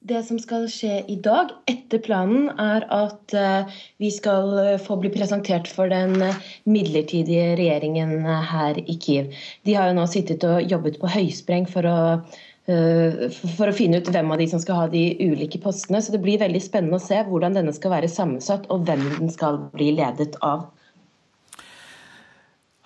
Det 0.00 0.22
som 0.24 0.38
skal 0.40 0.62
skje 0.72 1.02
i 1.12 1.18
dag, 1.20 1.50
etter 1.68 2.00
planen, 2.00 2.46
er 2.56 2.86
at 2.88 3.34
eh, 3.36 3.80
vi 4.00 4.08
skal 4.08 4.54
eh, 4.56 4.78
få 4.80 4.96
bli 5.02 5.10
presentert 5.12 5.68
for 5.68 5.92
den 5.92 6.14
eh, 6.24 6.38
midlertidige 6.64 7.50
regjeringen 7.60 8.24
her 8.24 8.80
i 8.80 8.96
Kiev. 8.96 9.28
De 9.68 9.74
har 9.76 9.90
jo 9.90 9.98
nå 9.98 10.06
sittet 10.08 10.46
og 10.48 10.64
jobbet 10.64 10.96
på 11.02 11.12
høyspreng 11.18 11.68
for 11.68 11.88
å 11.88 11.98
for 12.70 13.66
å 13.66 13.74
finne 13.74 13.98
ut 13.98 14.06
hvem 14.12 14.28
av 14.30 14.38
de 14.38 14.44
som 14.46 14.60
skal 14.62 14.76
ha 14.78 14.82
de 14.92 15.00
ulike 15.18 15.58
postene. 15.58 15.98
Så 15.98 16.12
det 16.14 16.20
blir 16.22 16.38
veldig 16.38 16.60
spennende 16.62 17.00
å 17.00 17.02
se 17.02 17.16
hvordan 17.26 17.56
denne 17.56 17.72
skal 17.74 17.90
være 17.96 18.10
sammensatt, 18.12 18.68
og 18.70 18.84
hvem 18.86 19.00
den 19.16 19.32
skal 19.32 19.58
bli 19.72 19.88
ledet 19.96 20.36
av. 20.46 20.68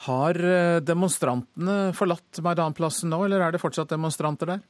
Har 0.07 0.41
demonstrantene 0.81 1.91
forlatt 1.99 2.41
Maidanplassen 2.47 3.13
nå, 3.13 3.27
eller 3.27 3.45
er 3.45 3.53
det 3.53 3.61
fortsatt 3.61 3.93
demonstranter 3.93 4.55
der? 4.55 4.65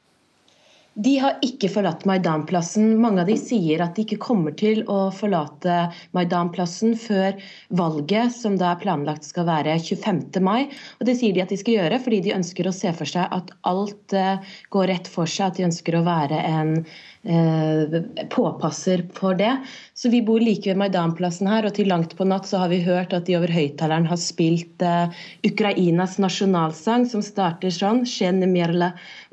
De 0.95 1.17
har 1.19 1.41
ikke 1.43 1.67
forlatt 1.67 2.05
Maidanplassen. 2.07 2.93
Mange 3.03 3.25
av 3.25 3.27
de 3.27 3.35
sier 3.35 3.81
at 3.83 3.97
de 3.97 4.05
ikke 4.05 4.19
kommer 4.23 4.53
til 4.55 4.79
å 4.87 5.09
forlate 5.11 5.89
Maidanplassen 6.15 6.93
før 6.99 7.35
valget, 7.75 8.31
som 8.31 8.55
da 8.59 8.69
er 8.71 8.79
planlagt 8.79 9.27
skal 9.27 9.49
være 9.49 9.75
25. 9.75 10.39
mai. 10.45 10.69
Og 11.01 11.09
Det 11.09 11.17
sier 11.19 11.35
de 11.35 11.43
at 11.43 11.51
de 11.51 11.59
skal 11.59 11.81
gjøre 11.81 11.99
fordi 12.05 12.21
de 12.29 12.37
ønsker 12.37 12.69
å 12.69 12.75
se 12.75 12.93
for 12.95 13.11
seg 13.11 13.27
at 13.27 13.51
alt 13.67 14.15
eh, 14.15 14.55
går 14.71 14.87
rett 14.93 15.11
for 15.11 15.27
seg. 15.27 15.51
At 15.51 15.59
de 15.59 15.67
ønsker 15.67 15.99
å 15.99 16.05
være 16.07 16.39
en 16.47 16.79
Eh, 17.27 18.01
påpasser 18.29 19.05
for 19.13 19.33
det. 19.33 19.57
Så 19.93 20.09
vi 20.09 20.21
bor 20.21 20.39
like 20.39 20.69
ved 20.69 20.77
Maidanplassen 20.77 21.47
her, 21.49 21.65
og 21.65 21.73
til 21.73 21.87
langt 21.89 22.11
på 22.13 22.27
natt 22.29 22.45
så 22.45 22.59
har 22.61 22.69
vi 22.69 22.83
hørt 22.85 23.15
at 23.17 23.25
de 23.25 23.33
over 23.39 23.49
høyttaleren 23.49 24.05
har 24.05 24.19
spilt 24.21 24.85
eh, 24.85 25.09
Ukrainas 25.49 26.19
nasjonalsang, 26.21 27.07
som 27.09 27.25
starter 27.25 27.73
sånn 27.73 28.05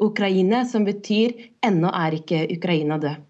Ukraine, 0.00 0.64
som 0.64 0.88
betyr 0.88 1.36
'ennå 1.62 1.90
er 1.94 2.18
ikke 2.18 2.46
Ukraina 2.56 2.98
død'. 2.98 3.22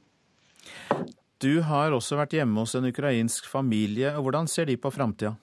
Du 1.43 1.61
har 1.67 1.91
også 1.91 2.17
vært 2.21 2.37
hjemme 2.39 2.63
hos 2.63 2.75
en 2.79 2.87
ukrainsk 2.87 3.49
familie. 3.51 4.15
og 4.17 4.23
Hvordan 4.23 4.49
ser 4.49 4.65
de 4.71 4.77
på 4.77 4.93
framtida? 4.95 5.35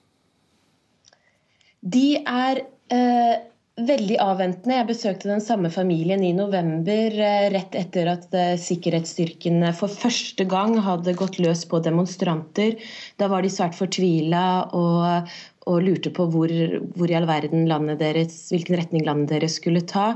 De 1.80 2.16
er 2.24 2.62
eh, 2.92 3.36
veldig 3.86 4.16
avventende. 4.20 4.78
Jeg 4.78 4.88
besøkte 4.90 5.30
den 5.30 5.42
samme 5.44 5.70
familien 5.72 6.22
i 6.24 6.32
november, 6.36 7.12
eh, 7.12 7.48
rett 7.52 7.76
etter 7.76 8.10
at 8.12 8.34
eh, 8.36 8.56
sikkerhetsstyrkene 8.60 9.72
for 9.76 9.92
første 9.92 10.44
gang 10.48 10.76
hadde 10.84 11.16
gått 11.18 11.38
løs 11.40 11.66
på 11.68 11.82
demonstranter. 11.84 12.76
Da 13.20 13.28
var 13.32 13.44
de 13.44 13.52
svært 13.52 13.76
fortvila 13.78 14.44
og, 14.76 15.30
og 15.68 15.82
lurte 15.84 16.08
på 16.14 16.24
hvor, 16.32 16.50
hvor, 16.94 17.10
i 17.10 17.16
all 17.18 17.26
verden 17.28 17.66
landet 17.68 17.98
deres, 18.00 18.36
hvilken 18.52 18.78
retning 18.80 19.04
landet 19.04 19.34
deres 19.34 19.58
skulle 19.60 19.82
ta. 19.84 20.14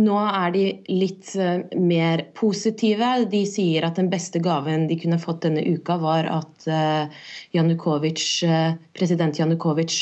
Nå 0.00 0.16
er 0.24 0.54
de 0.54 0.62
litt 0.88 1.34
uh, 1.36 1.66
mer 1.76 2.22
positive. 2.38 3.10
De 3.32 3.42
sier 3.48 3.84
at 3.84 4.00
den 4.00 4.08
beste 4.12 4.40
gaven 4.44 4.86
de 4.88 4.96
kunne 5.00 5.20
fått 5.20 5.42
denne 5.44 5.64
uka, 5.66 5.98
var 6.00 6.28
at 6.32 6.68
Janukovic, 7.52 8.24
uh, 8.48 8.72
president 8.96 9.36
Janukovic 9.36 9.98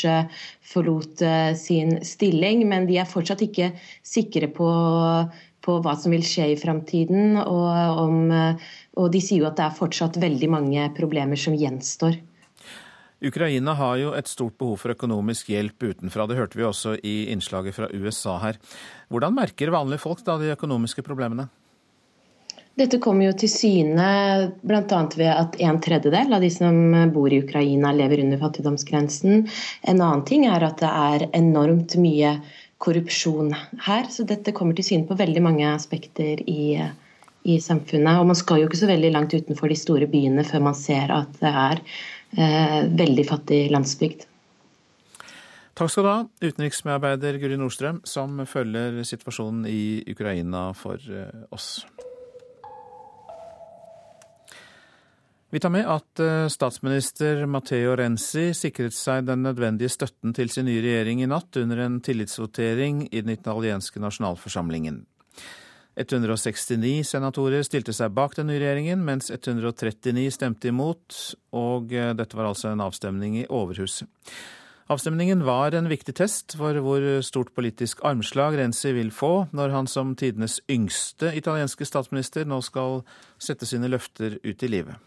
forlot 0.65 1.21
sin 1.59 1.97
stilling. 2.03 2.63
Men 2.69 2.87
de 2.87 3.01
er 3.01 3.09
fortsatt 3.09 3.43
ikke 3.45 3.73
sikre 4.05 4.47
på, 4.55 4.69
på 5.65 5.75
hva 5.83 5.97
som 5.99 6.15
vil 6.15 6.23
skje 6.25 6.53
i 6.53 6.59
framtiden. 6.59 7.35
Og, 7.43 8.63
og 8.95 9.11
de 9.11 9.21
sier 9.21 9.43
jo 9.43 9.49
at 9.51 9.59
det 9.59 9.67
er 9.67 9.77
fortsatt 9.77 10.21
veldig 10.23 10.49
mange 10.55 10.87
problemer 10.97 11.39
som 11.39 11.57
gjenstår. 11.59 12.17
Ukraina 13.23 13.73
har 13.79 13.99
jo 14.01 14.13
et 14.17 14.27
stort 14.27 14.57
behov 14.59 14.81
for 14.81 14.91
økonomisk 14.95 15.53
hjelp 15.53 15.83
utenfra. 15.83 16.27
Det 16.27 16.39
hørte 16.39 16.59
vi 16.59 16.65
også 16.67 16.97
i 16.99 17.15
innslaget 17.31 17.77
fra 17.77 17.87
USA 17.93 18.37
her. 18.43 18.59
Hvordan 19.09 19.37
merker 19.37 19.71
vanlige 19.71 20.03
folk 20.03 20.23
da 20.25 20.37
de 20.41 20.51
økonomiske 20.55 21.05
problemene? 21.05 21.47
Dette 22.75 22.99
kommer 22.99 23.29
jo 23.29 23.35
til 23.39 23.47
syne 23.47 24.05
bl.a. 24.67 24.97
ved 25.15 25.29
at 25.31 25.55
en 25.63 25.77
tredjedel 25.79 26.35
av 26.35 26.43
de 26.43 26.49
som 26.51 26.75
bor 27.15 27.31
i 27.31 27.39
Ukraina 27.39 27.93
lever 27.95 28.25
under 28.25 28.41
fattigdomsgrensen. 28.41 29.45
En 29.87 30.01
annen 30.01 30.25
ting 30.27 30.43
er 30.49 30.65
at 30.67 30.83
det 30.83 30.91
er 30.91 31.27
enormt 31.39 31.95
mye 32.03 32.35
korrupsjon 32.83 33.53
her, 33.85 34.09
så 34.11 34.27
dette 34.27 34.51
kommer 34.51 34.75
til 34.75 34.89
syne 34.89 35.07
på 35.07 35.15
veldig 35.15 35.45
mange 35.45 35.69
aspekter 35.71 36.43
i, 36.51 36.75
i 37.47 37.55
samfunnet. 37.63 38.19
Og 38.19 38.27
man 38.33 38.39
skal 38.43 38.59
jo 38.59 38.67
ikke 38.67 38.81
så 38.83 38.91
veldig 38.91 39.13
langt 39.15 39.37
utenfor 39.37 39.71
de 39.71 39.79
store 39.79 40.11
byene 40.11 40.43
før 40.43 40.67
man 40.67 40.75
ser 40.75 41.15
at 41.15 41.31
det 41.39 41.55
er 41.63 41.83
veldig 42.35 43.25
fattig 43.29 43.59
landsbygd. 43.71 44.25
Takk 45.75 45.91
skal 45.91 46.05
du 46.05 46.07
ha, 46.07 46.19
utenriksmedarbeider 46.39 47.35
Guri 47.41 47.57
Nordstrøm, 47.59 47.97
som 48.07 48.37
følger 48.47 49.01
situasjonen 49.03 49.65
i 49.67 50.05
Ukraina 50.07 50.69
for 50.77 51.01
eh, 51.11 51.41
oss. 51.51 51.81
Vi 55.51 55.59
tar 55.59 55.73
med 55.75 55.89
at 55.91 56.21
eh, 56.23 56.45
statsminister 56.51 57.43
Matteo 57.51 57.91
Renzi 57.99 58.53
sikret 58.55 58.95
seg 58.95 59.27
den 59.27 59.43
nødvendige 59.43 59.91
støtten 59.91 60.31
til 60.35 60.47
sin 60.53 60.69
nye 60.69 60.79
regjering 60.79 61.25
i 61.25 61.27
natt 61.27 61.59
under 61.59 61.83
en 61.83 61.99
tillitsvotering 61.99 63.09
i 63.11 63.25
den 63.25 63.35
italienske 63.35 63.99
nasjonalforsamlingen. 63.99 65.03
169 65.95 67.05
senatorer 67.07 67.63
stilte 67.63 67.95
seg 67.95 68.11
bak 68.15 68.35
den 68.35 68.49
nye 68.51 68.59
regjeringen, 68.59 69.05
mens 69.07 69.31
139 69.31 70.27
stemte 70.35 70.69
imot, 70.71 71.15
og 71.55 71.95
eh, 71.95 72.11
dette 72.17 72.35
var 72.35 72.51
altså 72.51 72.73
en 72.73 72.83
avstemning 72.83 73.39
i 73.39 73.47
Overhuset. 73.47 74.09
Avstemningen 74.91 75.41
var 75.47 75.73
en 75.73 75.87
viktig 75.89 76.13
test 76.13 76.53
for 76.59 76.77
hvor 76.85 77.01
stort 77.25 77.49
politisk 77.57 78.03
armslag 78.05 78.53
Renzi 78.59 78.91
vil 78.93 79.09
få 79.09 79.47
når 79.55 79.71
han 79.73 79.87
som 79.89 80.11
tidenes 80.13 80.59
yngste 80.69 81.31
italienske 81.33 81.87
statsminister 81.89 82.45
nå 82.45 82.59
skal 82.61 82.99
sette 83.41 83.65
sine 83.65 83.89
løfter 83.89 84.37
ut 84.45 84.61
i 84.61 84.69
livet. 84.69 84.99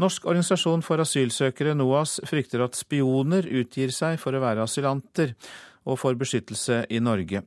Norsk 0.00 0.24
organisasjon 0.24 0.80
for 0.80 1.02
asylsøkere, 1.04 1.74
NOAS, 1.76 2.22
frykter 2.24 2.64
at 2.64 2.78
spioner 2.78 3.44
utgir 3.44 3.92
seg 3.92 4.16
for 4.22 4.32
å 4.32 4.40
være 4.40 4.64
asylanter 4.64 5.34
og 5.84 6.00
får 6.00 6.16
beskyttelse 6.22 6.86
i 6.88 7.02
Norge 7.04 7.44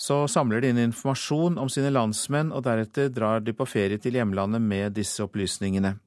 så 0.00 0.22
samler 0.28 0.62
de 0.62 0.70
inn 0.72 0.78
informasjon 0.80 1.58
om 1.60 1.68
sine 1.68 1.90
landsmenn, 1.92 2.54
og 2.56 2.64
deretter 2.64 3.10
drar 3.12 3.42
de 3.44 3.52
på 3.52 3.66
ferie 3.68 4.00
til 4.00 4.16
hjemlandet 4.16 4.62
med 4.64 4.94
disse 4.96 5.20
opplysningene. 5.20 5.98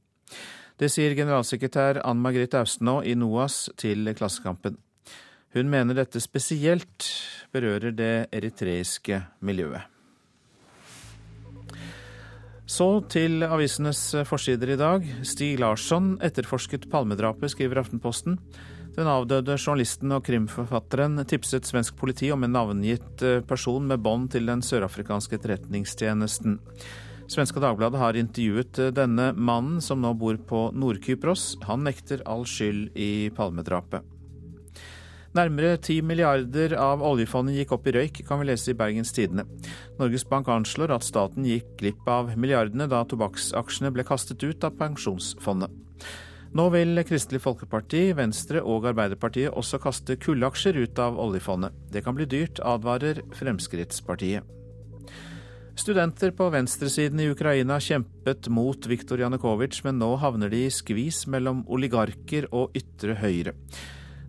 Det 0.81 0.89
sier 0.89 1.13
generalsekretær 1.13 1.99
Ann 2.01 2.21
Margrethe 2.23 2.63
Austenå 2.63 3.03
i 3.05 3.13
NOAS 3.13 3.67
til 3.77 4.09
Klassekampen. 4.17 4.79
Hun 5.53 5.69
mener 5.69 5.93
dette 5.93 6.17
spesielt 6.23 7.05
berører 7.53 7.93
det 7.93 8.13
eritreiske 8.33 9.21
miljøet. 9.45 9.85
Så 12.65 12.87
til 13.13 13.45
avisenes 13.45 13.99
forsider 14.25 14.73
i 14.73 14.79
dag. 14.79 15.05
Stig 15.21 15.59
Larsson 15.61 16.15
etterforsket 16.25 16.89
Palmedrapet, 16.89 17.53
skriver 17.53 17.83
Aftenposten. 17.83 18.39
Den 18.93 19.09
avdøde 19.09 19.55
journalisten 19.57 20.13
og 20.13 20.21
krimforfatteren 20.27 21.17
tipset 21.25 21.65
svensk 21.65 21.95
politi 21.97 22.27
om 22.33 22.45
en 22.45 22.53
navngitt 22.53 23.23
eh, 23.25 23.39
person 23.41 23.87
med 23.89 24.03
bånd 24.05 24.29
til 24.35 24.45
den 24.45 24.61
sørafrikanske 24.61 25.39
etterretningstjenesten. 25.39 26.59
Svenske 27.31 27.61
Dagbladet 27.63 27.97
har 27.97 28.19
intervjuet 28.19 28.77
eh, 28.83 28.91
denne 28.93 29.31
mannen, 29.33 29.79
som 29.81 30.03
nå 30.03 30.11
bor 30.13 30.37
på 30.37 30.67
Nord-Kypros. 30.77 31.55
Han 31.65 31.87
nekter 31.87 32.21
all 32.29 32.45
skyld 32.45 32.91
i 32.93 33.31
palmedrapet. 33.33 34.05
Nærmere 35.33 35.79
10 35.79 36.03
milliarder 36.05 36.75
av 36.77 37.01
oljefondet 37.01 37.57
gikk 37.57 37.73
opp 37.73 37.89
i 37.89 37.95
røyk, 37.95 38.19
kan 38.27 38.43
vi 38.43 38.51
lese 38.51 38.75
i 38.75 38.77
Bergens 38.77 39.15
Tidende. 39.15 39.47
Norges 39.97 40.27
Bank 40.29 40.51
anslår 40.53 40.93
at 40.93 41.07
staten 41.07 41.47
gikk 41.49 41.71
glipp 41.79 42.05
av 42.05 42.29
milliardene 42.37 42.85
da 42.91 43.01
tobakksaksjene 43.09 43.89
ble 43.95 44.05
kastet 44.05 44.45
ut 44.45 44.69
av 44.69 44.77
pensjonsfondet. 44.77 45.73
Nå 46.53 46.67
vil 46.69 47.01
Kristelig 47.01 47.39
Folkeparti, 47.41 48.11
Venstre 48.13 48.59
og 48.61 48.85
Arbeiderpartiet 48.85 49.55
også 49.57 49.79
kaste 49.81 50.19
kullaksjer 50.21 50.77
ut 50.83 50.99
av 51.01 51.17
oljefondet. 51.17 51.73
Det 51.89 52.03
kan 52.05 52.13
bli 52.13 52.27
dyrt, 52.29 52.61
advarer 52.61 53.23
Fremskrittspartiet. 53.33 54.45
Studenter 55.73 56.29
på 56.37 56.51
venstresiden 56.53 57.23
i 57.23 57.31
Ukraina 57.33 57.79
kjempet 57.81 58.51
mot 58.53 58.85
Viktor 58.85 59.23
Janukovitsj, 59.25 59.81
men 59.87 59.97
nå 59.97 60.11
havner 60.21 60.53
de 60.53 60.67
i 60.67 60.69
skvis 60.69 61.23
mellom 61.25 61.65
oligarker 61.65 62.45
og 62.53 62.77
ytre 62.77 63.17
høyre. 63.17 63.55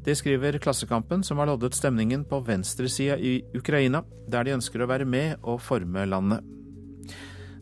Det 0.05 0.16
skriver 0.16 0.57
Klassekampen, 0.64 1.20
som 1.25 1.37
har 1.41 1.53
loddet 1.53 1.77
stemningen 1.77 2.25
på 2.29 2.41
venstresida 2.49 3.20
i 3.20 3.43
Ukraina, 3.53 4.01
der 4.33 4.49
de 4.49 4.57
ønsker 4.57 4.81
å 4.81 4.89
være 4.89 5.05
med 5.05 5.45
og 5.45 5.61
forme 5.61 6.09
landet. 6.09 6.41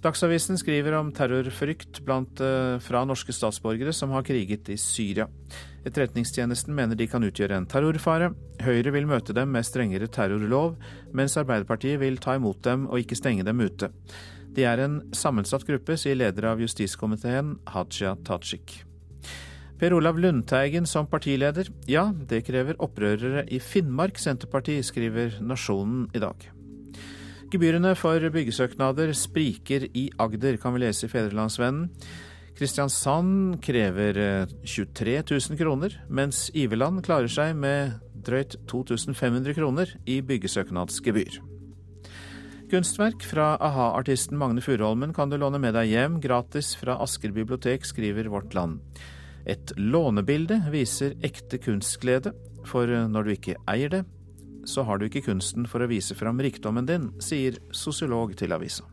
Dagsavisen 0.02 0.58
skriver 0.58 0.96
om 0.98 1.12
terrorfrykt 1.14 2.00
blant, 2.02 2.40
eh, 2.40 2.78
fra 2.82 3.04
norske 3.04 3.32
statsborgere 3.32 3.92
som 3.92 4.10
har 4.10 4.22
kriget 4.22 4.68
i 4.68 4.76
Syria. 4.76 5.28
Etterretningstjenesten 5.84 6.74
mener 6.74 6.96
de 6.96 7.06
kan 7.06 7.22
utgjøre 7.22 7.56
en 7.56 7.66
terrorfare. 7.66 8.34
Høyre 8.60 8.92
vil 8.92 9.06
møte 9.06 9.32
dem 9.32 9.52
med 9.52 9.64
strengere 9.64 10.08
terrorlov, 10.08 10.76
mens 11.12 11.36
Arbeiderpartiet 11.36 12.00
vil 12.00 12.16
ta 12.16 12.34
imot 12.34 12.62
dem 12.62 12.88
og 12.88 12.98
ikke 12.98 13.16
stenge 13.16 13.44
dem 13.44 13.60
ute. 13.60 13.90
De 14.52 14.64
er 14.64 14.78
en 14.80 15.12
sammensatt 15.12 15.64
gruppe, 15.64 15.96
sier 15.96 16.16
leder 16.16 16.44
av 16.50 16.58
justiskomiteen, 16.58 17.58
Haja 17.68 18.16
Tajik. 18.24 18.82
Per 19.78 19.94
Olav 19.94 20.18
Lundteigen 20.18 20.84
som 20.86 21.06
partileder. 21.06 21.68
Ja, 21.86 22.12
det 22.12 22.44
krever 22.46 22.74
opprørere 22.78 23.46
i 23.48 23.58
Finnmark 23.58 24.18
Senterparti, 24.18 24.82
skriver 24.82 25.40
Nasjonen 25.40 26.10
i 26.14 26.18
dag. 26.18 26.61
Gebyrene 27.52 27.90
for 28.00 28.16
byggesøknader 28.32 29.10
spriker 29.12 29.82
i 29.92 30.06
Agder, 30.16 30.54
kan 30.56 30.72
vi 30.72 30.80
lese 30.86 31.04
i 31.04 31.10
Fedrelandsvennen. 31.12 31.90
Kristiansand 32.56 33.58
krever 33.60 34.16
23 34.64 35.16
eh, 35.18 35.26
000 35.28 35.58
kroner, 35.60 35.98
mens 36.08 36.46
Iveland 36.56 37.02
klarer 37.04 37.28
seg 37.28 37.52
med 37.60 37.98
drøyt 38.24 38.56
2500 38.72 39.52
kroner 39.58 39.92
i 40.08 40.22
byggesøknadsgebyr. 40.24 41.36
Kunstverk 42.72 43.28
fra 43.28 43.50
a-ha-artisten 43.60 44.40
Magne 44.40 44.64
Furuholmen 44.64 45.12
kan 45.12 45.28
du 45.28 45.36
låne 45.36 45.60
med 45.60 45.76
deg 45.76 45.92
hjem 45.92 46.22
gratis 46.24 46.72
fra 46.80 46.96
Asker 47.04 47.36
bibliotek, 47.36 47.84
skriver 47.84 48.32
Vårt 48.32 48.56
Land. 48.56 48.80
Et 49.44 49.76
lånebilde 49.76 50.62
viser 50.72 51.18
ekte 51.20 51.60
kunstglede, 51.60 52.32
for 52.64 52.88
når 52.88 53.28
du 53.28 53.36
ikke 53.36 53.60
eier 53.68 53.92
det, 53.92 54.04
så 54.68 54.84
har 54.86 54.98
du 54.98 55.06
ikke 55.08 55.24
kunsten 55.28 55.68
for 55.68 55.82
å 55.82 55.90
vise 55.90 56.16
fram 56.18 56.40
rikdommen 56.42 56.88
din, 56.88 57.10
sier 57.22 57.58
sosiolog 57.74 58.34
til 58.38 58.54
avisa. 58.54 58.86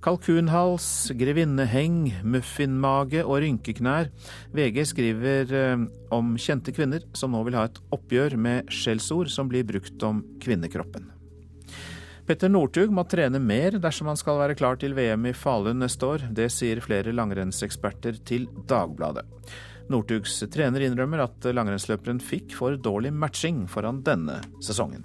Kalkunhals, 0.00 1.10
grevinneheng, 1.12 2.06
muffinmage 2.24 3.20
og 3.20 3.42
rynkeknær. 3.44 4.08
VG 4.56 4.86
skriver 4.88 5.52
eh, 5.52 5.82
om 6.16 6.32
kjente 6.40 6.72
kvinner 6.72 7.04
som 7.12 7.36
nå 7.36 7.42
vil 7.44 7.58
ha 7.58 7.66
et 7.68 7.80
oppgjør 7.92 8.38
med 8.40 8.72
skjellsord 8.72 9.28
som 9.28 9.50
blir 9.52 9.66
brukt 9.68 10.00
om 10.08 10.22
kvinnekroppen. 10.40 11.10
Petter 12.24 12.48
Northug 12.48 12.92
må 12.94 13.04
trene 13.10 13.40
mer 13.42 13.76
dersom 13.82 14.08
han 14.08 14.16
skal 14.16 14.40
være 14.40 14.56
klar 14.56 14.80
til 14.80 14.94
VM 14.96 15.28
i 15.28 15.34
Falun 15.36 15.82
neste 15.82 16.08
år. 16.08 16.24
Det 16.32 16.48
sier 16.54 16.80
flere 16.80 17.12
langrennseksperter 17.12 18.22
til 18.24 18.48
Dagbladet. 18.70 19.26
Northugs 19.90 20.36
trener 20.54 20.84
innrømmer 20.86 21.24
at 21.24 21.46
langrennsløperen 21.50 22.20
fikk 22.22 22.54
for 22.58 22.76
dårlig 22.78 23.10
matching 23.10 23.64
foran 23.70 24.04
denne 24.06 24.38
sesongen. 24.62 25.02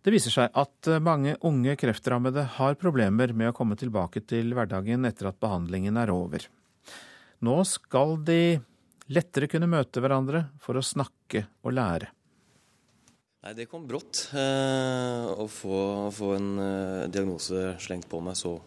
Det 0.00 0.14
viser 0.14 0.32
seg 0.32 0.54
at 0.56 0.88
mange 1.04 1.34
unge 1.44 1.74
kreftrammede 1.76 2.46
har 2.56 2.78
problemer 2.80 3.34
med 3.36 3.50
å 3.50 3.56
komme 3.56 3.76
tilbake 3.76 4.22
til 4.24 4.54
hverdagen 4.56 5.04
etter 5.04 5.28
at 5.28 5.40
behandlingen 5.42 5.98
er 6.00 6.14
over. 6.14 6.46
Nå 7.44 7.58
skal 7.68 8.16
de 8.24 8.60
lettere 9.12 9.50
kunne 9.50 9.68
møte 9.68 10.00
hverandre 10.00 10.46
for 10.62 10.78
å 10.78 10.86
snakke 10.86 11.44
og 11.66 11.76
lære. 11.76 12.08
Nei, 13.40 13.54
Det 13.56 13.70
kom 13.70 13.86
brått 13.88 14.26
eh, 14.36 15.28
å 15.32 15.46
få, 15.48 15.76
få 16.12 16.34
en 16.36 16.48
eh, 16.60 17.04
diagnose 17.08 17.70
slengt 17.80 18.04
på 18.10 18.18
meg 18.20 18.36
så, 18.36 18.58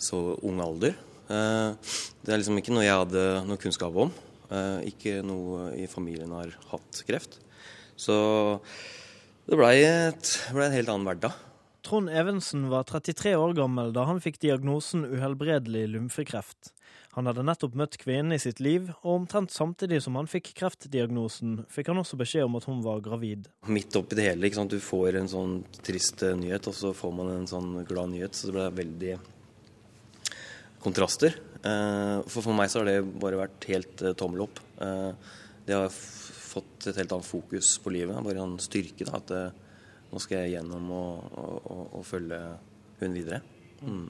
så 0.00 0.20
ung 0.48 0.62
alder. 0.64 0.94
Eh, 1.28 1.90
det 2.24 2.32
er 2.32 2.40
liksom 2.40 2.56
ikke 2.56 2.72
noe 2.72 2.86
jeg 2.86 3.02
hadde 3.02 3.24
noe 3.44 3.60
kunnskap 3.60 3.98
om. 4.06 4.14
Eh, 4.48 4.86
ikke 4.94 5.18
noe 5.28 5.74
i 5.76 5.84
familien 5.92 6.32
har 6.32 6.54
hatt 6.70 7.02
kreft. 7.04 7.36
Så 8.00 8.16
det 9.44 9.60
blei 9.60 9.76
ble 9.84 10.70
en 10.70 10.78
helt 10.78 10.94
annen 10.94 11.10
hverdag. 11.10 11.36
Trond 11.84 12.08
Evensen 12.08 12.70
var 12.72 12.88
33 12.88 13.36
år 13.36 13.52
gammel 13.60 13.92
da 13.92 14.08
han 14.08 14.24
fikk 14.24 14.40
diagnosen 14.42 15.04
uhelbredelig 15.04 15.84
lymfekreft. 15.92 16.72
Han 17.16 17.30
hadde 17.30 17.46
nettopp 17.48 17.76
møtt 17.80 17.96
kvinnen 17.96 18.34
i 18.36 18.40
sitt 18.40 18.58
liv, 18.60 18.90
og 19.00 19.22
omtrent 19.22 19.52
samtidig 19.54 20.02
som 20.04 20.18
han 20.20 20.26
fikk 20.28 20.50
kreftdiagnosen, 20.58 21.62
fikk 21.72 21.88
han 21.88 22.02
også 22.02 22.18
beskjed 22.20 22.44
om 22.44 22.58
at 22.58 22.66
hun 22.68 22.82
var 22.84 23.00
gravid. 23.04 23.46
Midt 23.72 23.96
oppi 23.96 24.18
det 24.18 24.26
hele, 24.26 24.44
ikke 24.44 24.58
sant? 24.58 24.74
du 24.74 24.84
får 24.84 25.16
en 25.22 25.30
sånn 25.32 25.54
trist 25.80 26.20
nyhet, 26.36 26.68
og 26.68 26.76
så 26.76 26.92
får 26.96 27.14
man 27.16 27.32
en 27.32 27.48
sånn 27.48 27.70
glad 27.88 28.12
nyhet. 28.12 28.36
Så 28.36 28.50
det 28.50 28.56
ble 28.58 28.66
veldig 28.82 29.14
kontraster. 30.84 31.38
Eh, 31.64 32.18
for 32.28 32.44
for 32.44 32.52
meg 32.58 32.68
så 32.68 32.82
har 32.82 32.90
det 32.90 32.98
bare 33.24 33.40
vært 33.40 33.64
helt 33.72 34.04
eh, 34.04 34.16
tommel 34.20 34.44
opp. 34.44 34.60
Eh, 34.84 35.32
det 35.64 35.78
har 35.78 35.88
fått 35.88 36.90
et 36.90 37.00
helt 37.00 37.16
annet 37.16 37.30
fokus 37.32 37.72
på 37.80 37.96
livet. 37.96 38.20
Bare 38.28 38.44
en 38.44 38.58
styrke. 38.60 39.08
da, 39.08 39.22
At 39.24 40.12
nå 40.12 40.20
skal 40.20 40.44
jeg 40.44 40.58
gjennom 40.58 40.92
og, 40.92 41.32
og, 41.32 41.56
og, 41.64 41.82
og 41.96 42.06
følge 42.12 42.44
hun 43.00 43.16
videre. 43.16 43.40
Mm. 43.80 44.06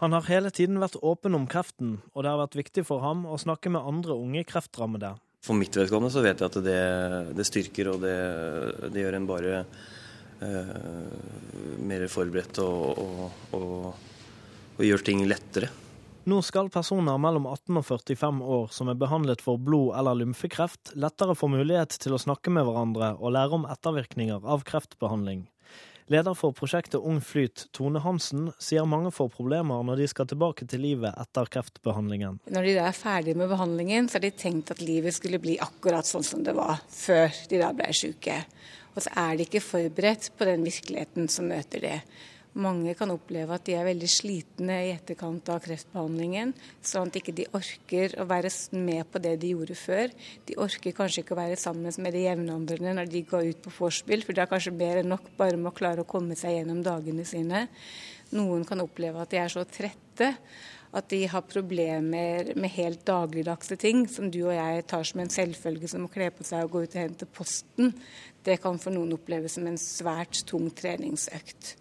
Han 0.00 0.14
har 0.16 0.24
hele 0.32 0.48
tiden 0.48 0.80
vært 0.80 0.96
åpen 1.04 1.34
om 1.36 1.44
kreften, 1.50 1.98
og 2.14 2.24
det 2.24 2.30
har 2.32 2.40
vært 2.40 2.56
viktig 2.56 2.86
for 2.88 3.04
ham 3.04 3.26
å 3.28 3.36
snakke 3.40 3.68
med 3.72 3.84
andre 3.84 4.16
unge 4.16 4.46
kreftrammede. 4.48 5.12
For 5.44 5.56
mitt 5.56 5.76
vedkommende 5.76 6.12
så 6.14 6.22
vet 6.24 6.40
jeg 6.40 6.48
at 6.48 6.56
det, 6.64 6.80
det 7.36 7.44
styrker, 7.48 7.90
og 7.92 8.00
det, 8.04 8.14
det, 8.94 9.02
gjør 9.04 9.18
en 9.18 9.28
bare 9.28 9.60
eh, 10.40 10.72
mer 11.84 12.06
forberedt 12.12 12.62
og, 12.64 13.28
og 13.56 14.80
gjør 14.84 15.04
ting 15.04 15.20
lettere. 15.28 15.68
Nå 16.28 16.40
skal 16.44 16.72
personer 16.72 17.20
mellom 17.20 17.46
18 17.48 17.80
og 17.80 17.86
45 17.88 18.42
år 18.56 18.66
som 18.72 18.88
er 18.92 18.98
behandlet 19.00 19.44
for 19.44 19.60
blod- 19.60 19.94
eller 20.00 20.16
lymfekreft, 20.20 20.94
lettere 21.00 21.36
få 21.36 21.48
mulighet 21.52 21.96
til 22.00 22.16
å 22.16 22.20
snakke 22.20 22.52
med 22.52 22.64
hverandre 22.68 23.14
og 23.18 23.36
lære 23.36 23.56
om 23.56 23.68
ettervirkninger 23.68 24.44
av 24.44 24.64
kreftbehandling. 24.68 25.46
Leder 26.10 26.34
for 26.34 26.50
prosjektet 26.50 26.98
Ung 27.06 27.20
Flyt, 27.22 27.68
Tone 27.70 28.00
Hansen, 28.02 28.48
sier 28.58 28.82
mange 28.82 29.12
får 29.14 29.28
problemer 29.30 29.84
når 29.86 30.00
de 30.00 30.08
skal 30.10 30.26
tilbake 30.26 30.66
til 30.66 30.82
livet 30.82 31.14
etter 31.14 31.46
kreftbehandlingen. 31.54 32.40
Når 32.50 32.66
de 32.66 32.72
da 32.74 32.88
er 32.90 32.96
ferdige 32.98 33.38
med 33.38 33.46
behandlingen, 33.52 34.08
så 34.10 34.18
har 34.18 34.24
de 34.24 34.32
tenkt 34.34 34.72
at 34.74 34.82
livet 34.82 35.14
skulle 35.14 35.38
bli 35.38 35.54
akkurat 35.62 36.08
sånn 36.08 36.26
som 36.26 36.42
det 36.42 36.56
var 36.58 36.82
før 36.90 37.30
de 37.52 37.60
da 37.62 37.70
ble 37.78 37.86
syke. 37.94 38.40
Og 38.96 39.04
så 39.06 39.14
er 39.22 39.38
de 39.38 39.46
ikke 39.46 39.62
forberedt 39.62 40.32
på 40.34 40.50
den 40.50 40.66
virkeligheten 40.66 41.30
som 41.30 41.46
møter 41.46 41.86
det. 41.86 41.96
Mange 42.58 42.96
kan 42.98 43.12
oppleve 43.14 43.54
at 43.54 43.62
de 43.68 43.76
er 43.78 43.86
veldig 43.86 44.08
slitne 44.10 44.80
i 44.82 44.88
etterkant 44.90 45.46
av 45.54 45.60
kreftbehandlingen, 45.62 46.50
sånn 46.82 47.06
at 47.06 47.18
ikke 47.20 47.34
de 47.36 47.44
ikke 47.46 47.60
orker 47.60 48.16
å 48.18 48.26
være 48.26 48.50
med 48.74 49.06
på 49.06 49.22
det 49.22 49.36
de 49.38 49.52
gjorde 49.52 49.76
før. 49.78 50.10
De 50.48 50.56
orker 50.58 50.96
kanskje 50.96 51.22
ikke 51.22 51.36
å 51.36 51.38
være 51.38 51.60
sammen 51.60 51.94
med 52.02 52.16
de 52.16 52.24
jevnaldrende 52.24 52.96
når 52.98 53.12
de 53.12 53.22
går 53.30 53.52
ut 53.52 53.62
på 53.62 53.74
vorspiel, 53.76 54.26
for 54.26 54.34
det 54.34 54.42
er 54.42 54.50
kanskje 54.50 54.74
mer 54.74 54.98
enn 54.98 55.12
nok 55.14 55.30
bare 55.38 55.60
med 55.60 55.70
å 55.70 55.76
klare 55.78 56.02
å 56.02 56.10
komme 56.10 56.34
seg 56.38 56.56
gjennom 56.56 56.82
dagene 56.82 57.26
sine. 57.28 57.68
Noen 58.34 58.66
kan 58.66 58.82
oppleve 58.82 59.22
at 59.22 59.30
de 59.30 59.38
er 59.38 59.52
så 59.52 59.62
trette 59.70 60.34
at 60.90 61.06
de 61.12 61.20
har 61.30 61.46
problemer 61.46 62.50
med 62.58 62.72
helt 62.74 63.04
dagligdagse 63.06 63.78
ting, 63.78 64.08
som 64.10 64.26
du 64.26 64.40
og 64.48 64.56
jeg 64.56 64.86
tar 64.90 65.06
som 65.06 65.22
en 65.22 65.30
selvfølge, 65.30 65.90
som 65.92 66.08
å 66.08 66.10
kle 66.10 66.32
på 66.34 66.46
seg 66.46 66.66
og 66.66 66.74
gå 66.74 66.82
ut 66.82 66.96
og 66.96 67.02
hente 67.04 67.30
posten. 67.30 67.94
Det 68.42 68.58
kan 68.58 68.80
for 68.82 68.90
noen 68.94 69.14
oppleves 69.14 69.54
som 69.54 69.68
en 69.70 69.78
svært 69.78 70.42
tung 70.50 70.66
treningsøkt. 70.74 71.76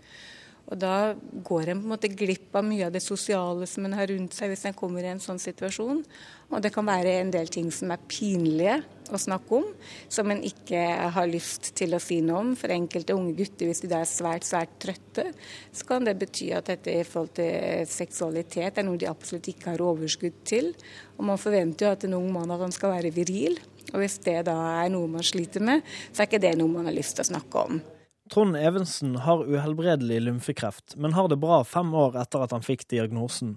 Og 0.69 0.77
da 0.77 1.15
går 1.17 1.71
en 1.71 1.79
på 1.81 1.87
en 1.87 1.93
måte 1.95 2.11
glipp 2.13 2.53
av 2.59 2.65
mye 2.65 2.85
av 2.85 2.93
det 2.93 3.01
sosiale 3.01 3.65
som 3.69 3.87
en 3.87 3.95
har 3.97 4.09
rundt 4.11 4.35
seg 4.37 4.51
hvis 4.51 4.67
en 4.69 4.77
kommer 4.77 5.01
i 5.01 5.09
en 5.09 5.21
sånn 5.21 5.41
situasjon. 5.41 6.03
Og 6.49 6.61
det 6.61 6.71
kan 6.73 6.85
være 6.85 7.15
en 7.23 7.33
del 7.33 7.49
ting 7.49 7.71
som 7.73 7.89
er 7.93 8.03
pinlige 8.09 8.75
å 9.09 9.17
snakke 9.17 9.55
om, 9.57 9.65
som 10.13 10.29
en 10.29 10.43
ikke 10.45 10.83
har 11.15 11.29
lyst 11.29 11.71
til 11.77 11.97
å 11.97 12.01
si 12.03 12.19
noe 12.25 12.43
om. 12.43 12.53
For 12.59 12.69
enkelte 12.73 13.17
unge 13.17 13.33
gutter, 13.39 13.65
hvis 13.65 13.81
de 13.81 13.89
da 13.89 14.03
er 14.03 14.09
svært, 14.09 14.45
svært 14.45 14.77
trøtte, 14.81 15.25
så 15.73 15.89
kan 15.89 16.05
det 16.05 16.17
bety 16.21 16.51
at 16.53 16.69
dette 16.69 16.99
i 17.01 17.05
forhold 17.07 17.33
til 17.41 17.89
seksualitet 17.89 18.77
er 18.77 18.85
noe 18.85 19.01
de 19.01 19.09
absolutt 19.09 19.49
ikke 19.49 19.73
har 19.73 19.85
overskudd 19.89 20.41
til. 20.53 20.73
Og 21.17 21.25
man 21.31 21.41
forventer 21.41 21.87
jo 21.87 21.97
at 21.97 22.05
en 22.05 22.19
ung 22.21 22.29
mann 22.35 22.53
at 22.53 22.61
han 22.61 22.75
skal 22.75 22.93
være 22.93 23.15
viril. 23.17 23.57
Og 23.89 24.03
hvis 24.03 24.21
det 24.21 24.43
da 24.45 24.59
er 24.83 24.93
noe 24.93 25.09
man 25.09 25.25
sliter 25.25 25.65
med, 25.65 25.81
så 26.11 26.21
er 26.21 26.29
ikke 26.29 26.45
det 26.45 26.59
noe 26.61 26.77
man 26.77 26.91
har 26.91 26.93
lyst 26.93 27.17
til 27.17 27.25
å 27.25 27.33
snakke 27.33 27.65
om. 27.65 27.81
Trond 28.29 28.57
Evensen 28.57 29.15
har 29.15 29.41
uhelbredelig 29.45 30.21
lymfekreft, 30.21 30.95
men 30.95 31.13
har 31.13 31.27
det 31.27 31.39
bra 31.41 31.63
fem 31.65 31.93
år 31.97 32.17
etter 32.21 32.43
at 32.45 32.53
han 32.53 32.65
fikk 32.65 32.85
diagnosen. 32.91 33.55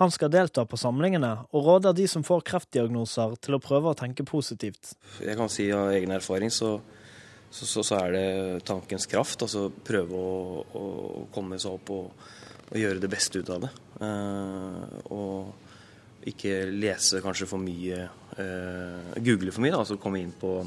Han 0.00 0.12
skal 0.12 0.32
delta 0.32 0.66
på 0.68 0.76
samlingene, 0.80 1.30
og 1.52 1.64
råder 1.64 1.96
de 1.96 2.06
som 2.08 2.24
får 2.26 2.44
kreftdiagnoser 2.50 3.38
til 3.40 3.56
å 3.56 3.62
prøve 3.64 3.92
å 3.92 3.96
tenke 3.96 4.26
positivt. 4.28 4.92
Jeg 5.24 5.38
kan 5.40 5.48
si 5.52 5.70
av 5.72 5.92
egen 5.94 6.12
erfaring 6.12 6.52
så, 6.52 6.74
så, 7.48 7.64
så, 7.64 7.84
så 7.84 8.02
er 8.02 8.14
det 8.16 8.26
tankens 8.68 9.08
kraft. 9.08 9.46
Altså 9.46 9.70
prøve 9.70 10.20
å, 10.20 10.60
å 10.76 11.24
komme 11.32 11.60
seg 11.60 11.78
opp 11.78 11.94
og, 11.96 12.28
og, 12.68 12.76
gjøre 12.76 13.00
det 13.00 13.12
beste 13.12 13.40
ut 13.40 13.54
av 13.56 13.64
det. 13.64 13.72
Uh, 14.00 14.84
og 15.16 16.28
ikke 16.28 16.66
lese 16.76 17.22
kanskje 17.24 17.48
for 17.48 17.62
mye, 17.62 18.04
uh, 18.36 19.16
google 19.16 19.52
for 19.52 19.64
mye, 19.64 19.72
da, 19.72 19.80
altså 19.80 19.96
komme 20.00 20.20
inn 20.20 20.36
på 20.36 20.58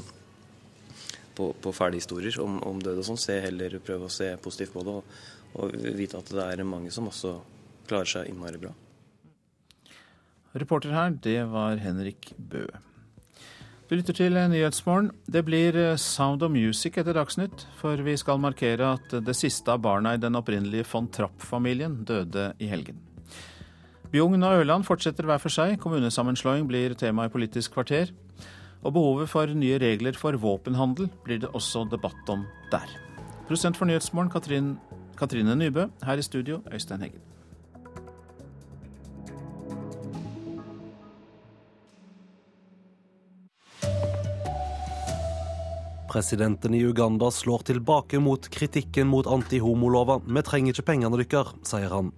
på, 1.36 1.50
på 1.60 1.72
fæle 1.74 2.00
historier 2.00 2.36
om, 2.42 2.60
om, 2.66 2.80
død 2.82 3.02
og 3.02 3.08
sånn. 3.10 3.20
Se 3.20 3.40
heller 3.44 3.78
prøve 3.84 4.08
å 4.08 4.12
se 4.12 4.30
positivt 4.42 4.74
på 4.76 4.86
det 4.86 4.96
og, 5.00 5.20
og, 5.58 5.76
vite 5.98 6.20
at 6.20 6.32
det 6.32 6.46
er 6.46 6.64
mange 6.68 6.92
som 6.94 7.10
også 7.10 7.36
klarer 7.88 8.10
seg 8.10 8.30
innmari 8.30 8.62
bra. 8.62 8.72
Reporter 10.54 10.94
her, 10.94 11.14
det 11.22 11.40
var 11.50 11.80
Henrik 11.82 12.30
Bøe. 12.38 12.82
Du 13.84 13.98
lytter 13.98 14.16
til 14.16 14.38
Nyhetsmorgen. 14.48 15.10
Det 15.28 15.42
blir 15.44 15.76
eh, 15.76 15.96
Sound 16.00 16.42
of 16.46 16.52
Music 16.54 16.96
etter 16.96 17.18
Dagsnytt, 17.18 17.66
for 17.76 18.00
vi 18.06 18.14
skal 18.16 18.40
markere 18.40 18.94
at 18.96 19.12
det 19.26 19.34
siste 19.36 19.74
av 19.74 19.82
barna 19.84 20.14
i 20.14 20.22
den 20.22 20.38
opprinnelige 20.38 20.86
von 20.88 21.10
Trapp-familien 21.12 21.98
døde 22.08 22.52
i 22.62 22.70
helgen. 22.70 23.02
Bjugn 24.14 24.46
og 24.46 24.60
Ørland 24.62 24.86
fortsetter 24.86 25.26
hver 25.28 25.42
for 25.42 25.52
seg. 25.52 25.76
Kommunesammenslåing 25.82 26.68
blir 26.70 26.94
tema 26.94 27.26
i 27.26 27.32
Politisk 27.34 27.74
kvarter. 27.74 28.14
Og 28.84 28.92
behovet 28.92 29.30
for 29.32 29.48
nye 29.56 29.78
regler 29.80 30.16
for 30.18 30.36
våpenhandel 30.36 31.08
blir 31.24 31.40
det 31.40 31.52
også 31.56 31.86
debatt 31.88 32.28
om 32.28 32.44
der. 32.72 32.88
Prosent 33.48 33.78
for 33.80 33.88
Nyhetsmorgen 33.88 34.32
Katrin, 34.32 34.74
Katrine 35.16 35.56
Nybø. 35.56 35.88
Her 36.04 36.20
i 36.20 36.22
studio 36.22 36.60
Øystein 36.72 37.00
Heggen. 37.00 37.22
Presidenten 46.14 46.74
i 46.74 46.84
Uganda 46.86 47.30
slår 47.30 47.64
tilbake 47.66 48.20
mot 48.22 48.44
kritikken 48.48 49.08
mot 49.10 49.26
antihomolova. 49.26 50.20
Vi 50.22 50.42
trenger 50.46 50.76
ikke 50.76 50.86
pengene 50.92 51.18
deres, 51.24 51.56
sier 51.66 51.90
han. 51.90 52.12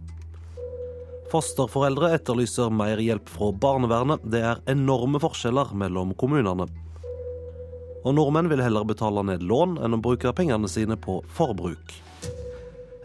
Fosterforeldre 1.27 2.13
etterlyser 2.15 2.71
mer 2.71 3.01
hjelp 3.03 3.31
fra 3.33 3.51
barnevernet. 3.51 4.23
Det 4.31 4.43
er 4.47 4.61
enorme 4.71 5.19
forskjeller 5.23 5.73
mellom 5.75 6.15
kommunene. 6.19 6.69
Og 8.07 8.15
nordmenn 8.15 8.47
vil 8.53 8.63
heller 8.63 8.87
betale 8.87 9.25
ned 9.27 9.43
lån 9.43 9.81
enn 9.83 9.97
å 9.97 10.03
bruke 10.03 10.31
pengene 10.39 10.71
sine 10.71 10.95
på 10.95 11.19
forbruk. 11.35 11.97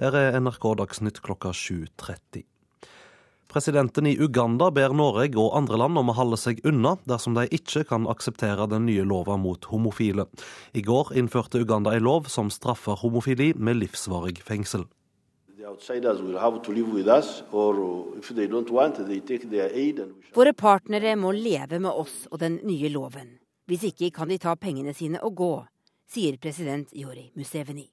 Her 0.02 0.18
er 0.18 0.38
NRK 0.38 0.70
Dagsnytt 0.84 1.22
klokka 1.26 1.50
7.30. 1.58 2.46
Presidenten 3.52 4.08
i 4.08 4.14
Uganda 4.22 4.70
ber 4.72 4.94
Norge 4.96 5.36
og 5.42 5.58
andre 5.58 5.82
land 5.82 6.00
om 6.00 6.14
å 6.14 6.16
holde 6.16 6.38
seg 6.40 6.62
unna 6.64 6.94
dersom 7.10 7.34
de 7.36 7.50
ikke 7.52 7.84
kan 7.90 8.06
akseptere 8.08 8.70
den 8.72 8.86
nye 8.88 9.04
lova 9.04 9.36
mot 9.36 9.66
homofile. 9.74 10.30
I 10.78 10.86
går 10.86 11.12
innførte 11.20 11.60
Uganda 11.60 11.98
en 11.98 12.06
lov 12.06 12.30
som 12.32 12.54
straffer 12.54 13.02
homofili 13.02 13.52
med 13.58 13.82
livsvarig 13.82 14.38
fengsel. 14.46 14.86
Våre 20.34 20.54
partnere 20.54 21.16
må 21.16 21.32
leve 21.38 21.80
med 21.80 21.92
oss 21.92 22.16
og 22.32 22.40
den 22.42 22.58
nye 22.66 22.90
loven. 22.90 23.30
Hvis 23.70 23.84
ikke 23.92 24.10
kan 24.16 24.32
de 24.32 24.40
ta 24.42 24.56
pengene 24.58 24.94
sine 24.98 25.22
og 25.22 25.36
gå, 25.38 25.52
sier 26.10 26.40
president 26.42 26.90
Jori 26.98 27.28
Museveni. 27.38 27.86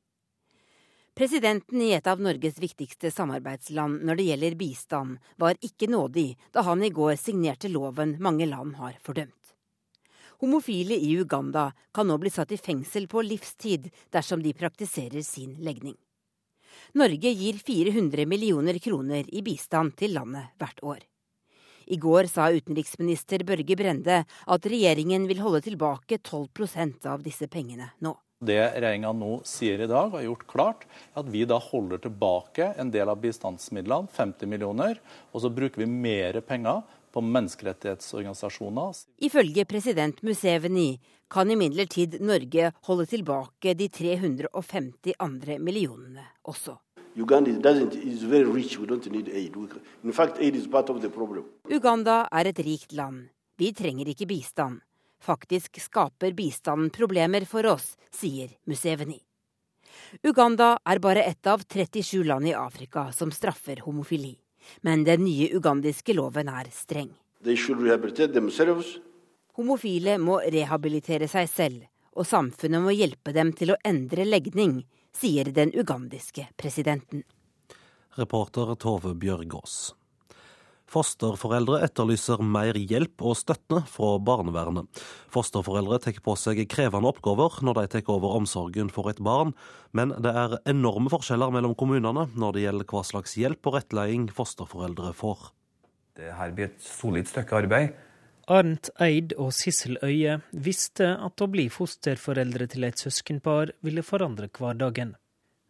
Presidenten 1.18 1.82
i 1.82 1.92
et 1.92 2.08
av 2.08 2.22
Norges 2.24 2.56
viktigste 2.62 3.10
samarbeidsland 3.12 4.00
når 4.06 4.16
det 4.16 4.28
gjelder 4.30 4.58
bistand, 4.64 5.18
var 5.36 5.60
ikke 5.60 5.90
nådig 5.92 6.28
da 6.54 6.64
han 6.64 6.80
i 6.86 6.92
går 6.94 7.20
signerte 7.20 7.68
loven 7.68 8.16
mange 8.22 8.48
land 8.48 8.78
har 8.80 8.96
fordømt. 9.04 9.34
Homofile 10.40 10.94
i 10.94 11.16
Uganda 11.18 11.72
kan 11.92 12.08
nå 12.08 12.16
bli 12.22 12.30
satt 12.32 12.54
i 12.54 12.62
fengsel 12.62 13.10
på 13.10 13.26
livstid 13.26 13.90
dersom 14.14 14.40
de 14.40 14.56
praktiserer 14.56 15.20
sin 15.26 15.58
legning. 15.58 15.98
Norge 16.95 17.30
gir 17.36 17.59
400 17.61 18.24
millioner 18.26 18.78
kroner 18.78 19.28
i 19.28 19.43
bistand 19.45 19.97
til 19.99 20.14
landet 20.16 20.55
hvert 20.61 20.80
år. 20.82 21.03
I 21.89 21.97
går 21.97 22.28
sa 22.28 22.51
utenriksminister 22.53 23.45
Børge 23.49 23.76
Brende 23.76 24.22
at 24.24 24.66
regjeringen 24.68 25.26
vil 25.28 25.41
holde 25.41 25.62
tilbake 25.64 26.20
12% 26.20 27.09
av 27.09 27.24
disse 27.24 27.49
pengene 27.49 27.91
nå. 28.05 28.14
Det 28.39 28.59
regjeringa 28.61 29.11
nå 29.18 29.41
sier 29.49 29.80
i 29.82 29.89
dag, 29.91 30.12
har 30.12 30.22
gjort 30.22 30.45
klart, 30.47 30.84
at 31.18 31.26
vi 31.26 31.43
da 31.49 31.57
holder 31.59 31.99
tilbake 32.05 32.68
en 32.78 32.93
del 32.95 33.11
av 33.11 33.18
bistandsmidlene, 33.18 34.07
50 34.14 34.47
millioner, 34.47 35.01
og 35.32 35.43
så 35.43 35.51
bruker 35.51 35.82
vi 35.82 35.89
mer 35.91 36.39
penger 36.47 36.84
på 37.18 37.24
menneskerettighetsorganisasjoner. 37.26 38.96
Ifølge 39.18 39.64
president 39.64 40.22
Museveni 40.22 41.00
kan 41.30 41.50
imidlertid 41.50 42.20
Norge 42.22 42.72
holde 42.86 43.06
tilbake 43.06 43.74
de 43.74 43.88
350 43.88 45.16
andre 45.18 45.58
millionene 45.58 46.26
også. 46.46 46.78
Uganda 51.68 52.18
er 52.30 52.52
et 52.52 52.60
rikt 52.70 52.92
land. 52.92 53.28
Vi 53.58 53.72
trenger 53.74 54.06
ikke 54.14 54.30
bistand. 54.30 54.80
Faktisk 55.18 55.80
skaper 55.82 56.32
bistanden 56.38 56.92
problemer 56.94 57.42
for 57.50 57.66
oss, 57.66 57.96
sier 58.14 58.54
Museveni. 58.70 59.18
Uganda 60.22 60.76
er 60.86 61.02
bare 61.02 61.26
ett 61.26 61.46
av 61.50 61.66
37 61.66 62.22
land 62.24 62.46
i 62.46 62.54
Afrika 62.54 63.10
som 63.12 63.32
straffer 63.34 63.82
homofili. 63.82 64.36
Men 64.82 65.04
den 65.04 65.24
nye 65.24 65.50
ugandiske 65.56 66.14
loven 66.16 66.48
er 66.48 66.70
streng. 66.72 67.10
Homofile 69.58 70.18
må 70.22 70.38
rehabilitere 70.44 71.28
seg 71.30 71.48
selv, 71.50 71.86
og 72.14 72.26
samfunnet 72.26 72.82
må 72.82 72.94
hjelpe 72.94 73.34
dem 73.34 73.52
til 73.58 73.74
å 73.74 73.80
endre 73.86 74.26
legning, 74.26 74.80
sier 75.14 75.50
den 75.54 75.72
ugandiske 75.74 76.48
presidenten. 76.58 77.24
Reporter 78.18 78.74
Tove 78.74 79.14
Bjørgaas. 79.14 79.97
Fosterforeldre 80.89 81.82
etterlyser 81.84 82.41
mer 82.41 82.76
hjelp 82.80 83.20
og 83.28 83.36
støtte 83.36 83.82
fra 83.93 84.14
barnevernet. 84.24 84.89
Fosterforeldre 85.34 85.99
tar 86.01 86.16
på 86.24 86.32
seg 86.41 86.62
krevende 86.72 87.11
oppgaver 87.11 87.61
når 87.66 87.82
de 87.82 87.91
tar 87.93 88.09
over 88.14 88.39
omsorgen 88.39 88.89
for 88.93 89.11
et 89.12 89.20
barn, 89.20 89.53
men 89.93 90.14
det 90.24 90.32
er 90.32 90.57
enorme 90.70 91.12
forskjeller 91.12 91.53
mellom 91.53 91.76
kommunene 91.76 92.30
når 92.32 92.57
det 92.57 92.64
gjelder 92.64 92.89
hva 92.89 93.05
slags 93.05 93.36
hjelp 93.36 93.68
og 93.68 93.76
rettledning 93.76 94.26
fosterforeldre 94.32 95.12
får. 95.18 95.51
Det 96.16 96.32
her 96.34 96.57
blir 96.57 96.70
et 96.70 96.82
solid 96.82 97.28
stykke 97.28 97.61
arbeid. 97.62 97.95
Arnt 98.49 98.89
Eid 99.05 99.34
og 99.36 99.53
Sissel 99.53 99.99
Øye 100.01 100.39
visste 100.57 101.12
at 101.20 101.45
å 101.45 101.53
bli 101.53 101.68
fosterforeldre 101.68 102.64
til 102.72 102.89
et 102.89 102.97
søskenpar 102.97 103.74
ville 103.84 104.01
forandre 104.01 104.49
hverdagen. 104.49 105.18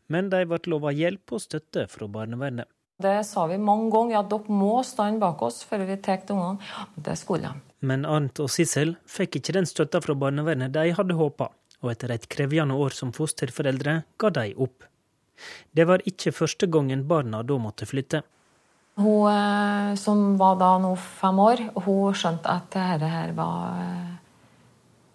Men 0.06 0.30
de 0.30 0.44
ble 0.46 0.62
lova 0.70 0.94
hjelp 0.94 1.34
og 1.34 1.42
støtte 1.42 1.88
fra 1.90 2.06
barnevernet. 2.06 2.70
Det 2.98 3.24
sa 3.24 3.44
vi 3.46 3.60
mange 3.62 3.92
ganger, 3.94 4.16
ja, 4.16 4.20
dere 4.26 4.50
må 4.50 4.80
stande 4.82 5.20
bak 5.22 5.42
oss 5.46 5.60
før 5.62 5.84
vi 5.86 5.96
tar 6.02 6.18
ungene. 6.34 6.58
Det 6.96 7.14
skulle 7.20 7.46
de. 7.46 7.60
Men 7.86 8.02
Arnt 8.02 8.40
og 8.42 8.50
Sissel 8.50 8.96
fikk 9.06 9.38
ikke 9.38 9.54
den 9.54 9.68
støtta 9.70 10.00
fra 10.02 10.16
barnevernet 10.18 10.74
de 10.74 10.90
hadde 10.96 11.14
håpa, 11.14 11.46
og 11.78 11.92
etter 11.92 12.10
et 12.16 12.26
krevende 12.26 12.74
år 12.74 12.96
som 12.96 13.14
fosterforeldre 13.14 14.00
ga 14.18 14.32
de 14.40 14.50
opp. 14.58 14.82
Det 15.70 15.86
var 15.86 16.02
ikke 16.10 16.34
første 16.34 16.66
gangen 16.66 17.06
barna 17.06 17.44
da 17.46 17.60
måtte 17.62 17.86
flytte. 17.86 18.24
Hun 18.98 19.30
eh, 19.30 19.94
som 19.94 20.34
var 20.42 20.58
da 20.58 20.74
nå 20.82 20.96
fem 20.98 21.38
år, 21.38 21.68
hun 21.84 22.18
skjønte 22.18 22.50
at 22.50 22.66
dette 22.74 23.14
her 23.14 23.36
var 23.38 23.82
eh, 23.84 24.14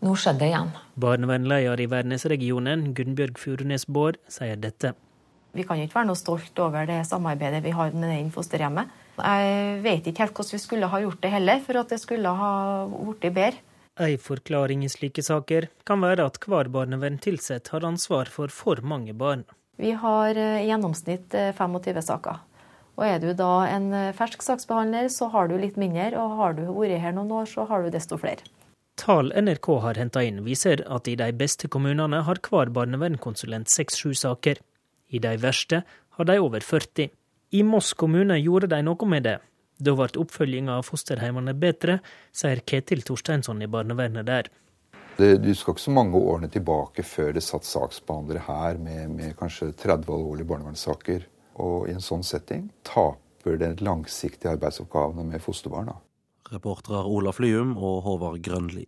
Nå 0.04 0.16
skjedde 0.20 0.40
det 0.40 0.54
igjen. 0.54 0.72
Barnevernleder 1.00 1.80
i 1.80 1.92
Værnesregionen, 1.92 2.90
Gunnbjørg 2.96 3.38
Furunes 3.40 3.86
Baard, 3.88 4.18
sier 4.32 4.56
dette. 4.60 4.96
Vi 5.54 5.66
kan 5.68 5.78
ikke 5.78 6.00
være 6.00 6.10
noe 6.10 6.18
stolt 6.18 6.58
over 6.64 6.88
det 6.90 7.04
samarbeidet 7.06 7.62
vi 7.64 7.74
har 7.76 7.94
med 7.94 8.10
det 8.10 8.22
fosterhjemmet. 8.34 8.90
Jeg 9.22 9.82
vet 9.84 10.08
ikke 10.10 10.26
helt 10.26 10.40
hvordan 10.40 10.58
vi 10.58 10.62
skulle 10.64 10.90
ha 10.90 11.02
gjort 11.04 11.22
det 11.22 11.34
heller, 11.36 11.60
for 11.62 11.78
at 11.84 11.94
det 11.94 12.00
skulle 12.02 12.32
ha 12.40 12.54
blitt 12.90 13.30
bedre. 13.36 13.62
En 14.02 14.18
forklaring 14.18 14.82
i 14.82 14.90
slike 14.90 15.22
saker 15.22 15.68
kan 15.86 16.02
være 16.02 16.26
at 16.26 16.40
hver 16.42 16.72
barneverntilsatt 16.74 17.70
har 17.76 17.86
ansvar 17.86 18.32
for 18.34 18.50
for 18.50 18.82
mange 18.82 19.14
barn. 19.14 19.46
Vi 19.78 19.92
har 19.92 20.34
eh, 20.34 20.64
i 20.64 20.72
gjennomsnitt 20.72 21.34
25 21.34 21.94
eh, 21.94 22.02
saker. 22.02 22.42
Og 22.98 23.06
Er 23.06 23.22
du 23.22 23.34
da 23.38 23.68
en 23.70 23.94
eh, 23.94 24.14
fersk 24.18 24.42
saksbehandler, 24.42 25.10
så 25.10 25.30
har 25.30 25.48
du 25.50 25.58
litt 25.58 25.78
mindre. 25.78 26.12
Og 26.18 26.38
har 26.42 26.58
du 26.58 26.66
vært 26.74 27.02
her 27.02 27.14
noen 27.14 27.32
år, 27.32 27.46
så 27.50 27.66
har 27.70 27.86
du 27.86 27.94
desto 27.94 28.18
flere. 28.18 28.42
Tall 28.98 29.30
NRK 29.34 29.70
har 29.82 29.98
henta 29.98 30.22
inn, 30.26 30.44
viser 30.46 30.82
at 30.86 31.08
i 31.10 31.16
de 31.18 31.32
beste 31.34 31.70
kommunene 31.70 32.22
har 32.26 32.42
hver 32.46 32.70
barnevernkonsulent 32.74 33.70
seks-sju 33.70 34.14
saker. 34.14 34.62
I 35.14 35.22
de 35.22 35.34
verste 35.38 35.84
har 36.18 36.26
de 36.30 36.40
over 36.42 36.66
40. 36.66 37.10
I 37.54 37.64
Moss 37.64 37.94
kommune 37.94 38.40
gjorde 38.42 38.72
de 38.74 38.82
noe 38.86 39.10
med 39.10 39.28
det. 39.28 39.38
Da 39.84 39.94
ble 39.98 40.10
oppfølginga 40.22 40.80
av 40.80 40.88
fosterheimene 40.88 41.54
bedre, 41.58 42.00
sier 42.34 42.62
Ketil 42.66 43.04
Torsteinsson 43.06 43.62
i 43.62 43.70
barnevernet 43.70 44.26
der. 44.26 44.50
Det, 45.18 45.36
du 45.44 45.52
skal 45.54 45.76
ikke 45.76 45.84
så 45.84 45.94
mange 45.94 46.18
årene 46.18 46.50
tilbake 46.50 47.06
før 47.06 47.36
det 47.36 47.44
satt 47.46 47.68
saksbehandlere 47.70 48.46
her 48.48 48.80
med, 48.82 49.12
med 49.14 49.36
kanskje 49.38 49.70
30 49.78 50.10
alvorlige 50.10 50.50
barnevernssaker. 50.50 51.28
Og 51.62 51.90
i 51.90 51.94
en 51.94 52.02
sånn 52.02 52.26
setting 52.26 52.66
taper 52.88 53.60
den 53.62 53.78
langsiktige 53.86 54.56
arbeidsoppgavene 54.56 55.28
med 55.30 55.44
fosterbarna. 55.44 56.00
Reportere 56.50 57.04
Olaf 57.06 57.42
Lyum 57.44 57.76
og 57.78 58.02
Håvard 58.08 58.42
Grønli. 58.46 58.88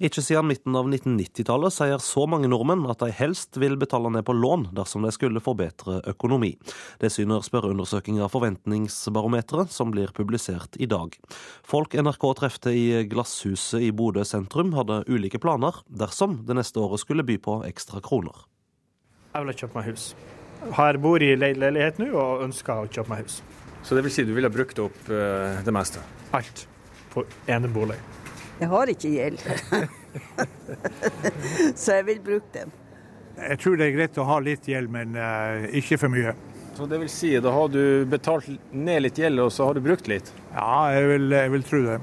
Ikke 0.00 0.22
siden 0.24 0.46
midten 0.48 0.76
av 0.78 0.86
1990-tallet 0.88 1.74
sier 1.76 2.00
så 2.00 2.22
mange 2.24 2.48
nordmenn 2.48 2.86
at 2.88 3.02
de 3.02 3.10
helst 3.12 3.58
vil 3.60 3.74
betale 3.76 4.08
ned 4.08 4.24
på 4.24 4.32
lån 4.32 4.70
dersom 4.72 5.04
de 5.04 5.10
skulle 5.12 5.42
få 5.44 5.52
bedre 5.58 5.98
økonomi. 6.08 6.54
Det 7.02 7.10
syner 7.12 7.44
spørreundersøkinga 7.44 8.30
Forventningsbarometeret, 8.32 9.68
som 9.68 9.92
blir 9.92 10.14
publisert 10.16 10.78
i 10.80 10.88
dag. 10.88 11.18
Folk 11.68 11.92
NRK 12.00 12.24
trefte 12.38 12.72
i 12.72 13.02
Glasshuset 13.10 13.84
i 13.84 13.90
Bodø 13.92 14.24
sentrum, 14.24 14.72
hadde 14.78 15.02
ulike 15.04 15.40
planer 15.42 15.82
dersom 15.84 16.38
det 16.48 16.56
neste 16.56 16.80
året 16.80 17.04
skulle 17.04 17.26
by 17.28 17.36
på 17.36 17.58
ekstra 17.68 18.00
kroner. 18.00 18.46
Jeg 19.34 19.44
vil 19.44 19.52
ha 19.52 19.56
kjøpt 19.60 19.76
meg 19.76 19.90
hus. 19.92 20.06
Her 20.80 21.00
bor 21.00 21.20
i 21.20 21.34
leilighet 21.36 22.00
nå 22.00 22.08
og 22.14 22.46
ønsker 22.46 22.86
å 22.86 22.88
kjøpe 22.88 23.12
meg 23.12 23.26
hus. 23.26 23.42
Så 23.84 23.96
det 23.96 24.06
vil 24.08 24.16
si 24.16 24.24
du 24.24 24.32
ville 24.36 24.48
brukt 24.52 24.80
opp 24.80 25.12
uh, 25.12 25.60
det 25.64 25.76
meste? 25.76 26.00
Alt 26.36 26.64
på 27.12 27.26
enebolig. 27.52 28.00
Jeg 28.60 28.68
har 28.68 28.92
ikke 28.92 29.10
gjeld. 29.14 29.40
Så 31.80 31.96
jeg 31.96 32.06
vil 32.10 32.20
bruke 32.24 32.52
den. 32.52 32.72
Jeg 33.40 33.58
tror 33.62 33.78
det 33.80 33.86
er 33.86 33.94
greit 33.96 34.18
å 34.20 34.26
ha 34.28 34.38
litt 34.44 34.68
gjeld, 34.68 34.90
men 34.92 35.16
uh, 35.16 35.64
ikke 35.76 35.96
for 36.02 36.12
mye. 36.12 36.34
Så 36.76 36.86
det 36.88 37.00
vil 37.00 37.10
si, 37.12 37.32
Da 37.40 37.52
har 37.54 37.68
du 37.72 38.04
betalt 38.08 38.48
ned 38.72 39.06
litt 39.06 39.18
gjeld, 39.18 39.40
og 39.40 39.52
så 39.52 39.68
har 39.68 39.76
du 39.76 39.84
brukt 39.84 40.08
litt? 40.12 40.32
Ja, 40.52 40.90
jeg 40.92 41.08
vil, 41.14 41.32
jeg 41.32 41.52
vil 41.56 41.66
tro 41.66 41.82
det. 41.86 41.98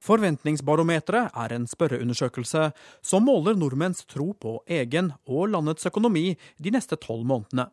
Forventningsbarometeret 0.00 1.36
er 1.36 1.54
en 1.54 1.66
spørreundersøkelse 1.68 2.70
som 3.04 3.26
måler 3.26 3.58
nordmenns 3.58 4.06
tro 4.08 4.32
på 4.32 4.56
egen 4.66 5.12
og 5.28 5.50
landets 5.52 5.86
økonomi 5.90 6.32
de 6.58 6.72
neste 6.72 6.96
tolv 6.98 7.26
månedene. 7.28 7.68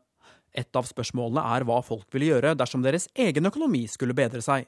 Et 0.57 0.75
av 0.75 0.87
spørsmålene 0.89 1.43
er 1.55 1.65
hva 1.69 1.77
folk 1.85 2.07
ville 2.13 2.33
gjøre 2.33 2.55
dersom 2.57 2.83
deres 2.83 3.07
egen 3.15 3.47
økonomi 3.47 3.85
skulle 3.91 4.17
bedre 4.17 4.41
seg. 4.43 4.67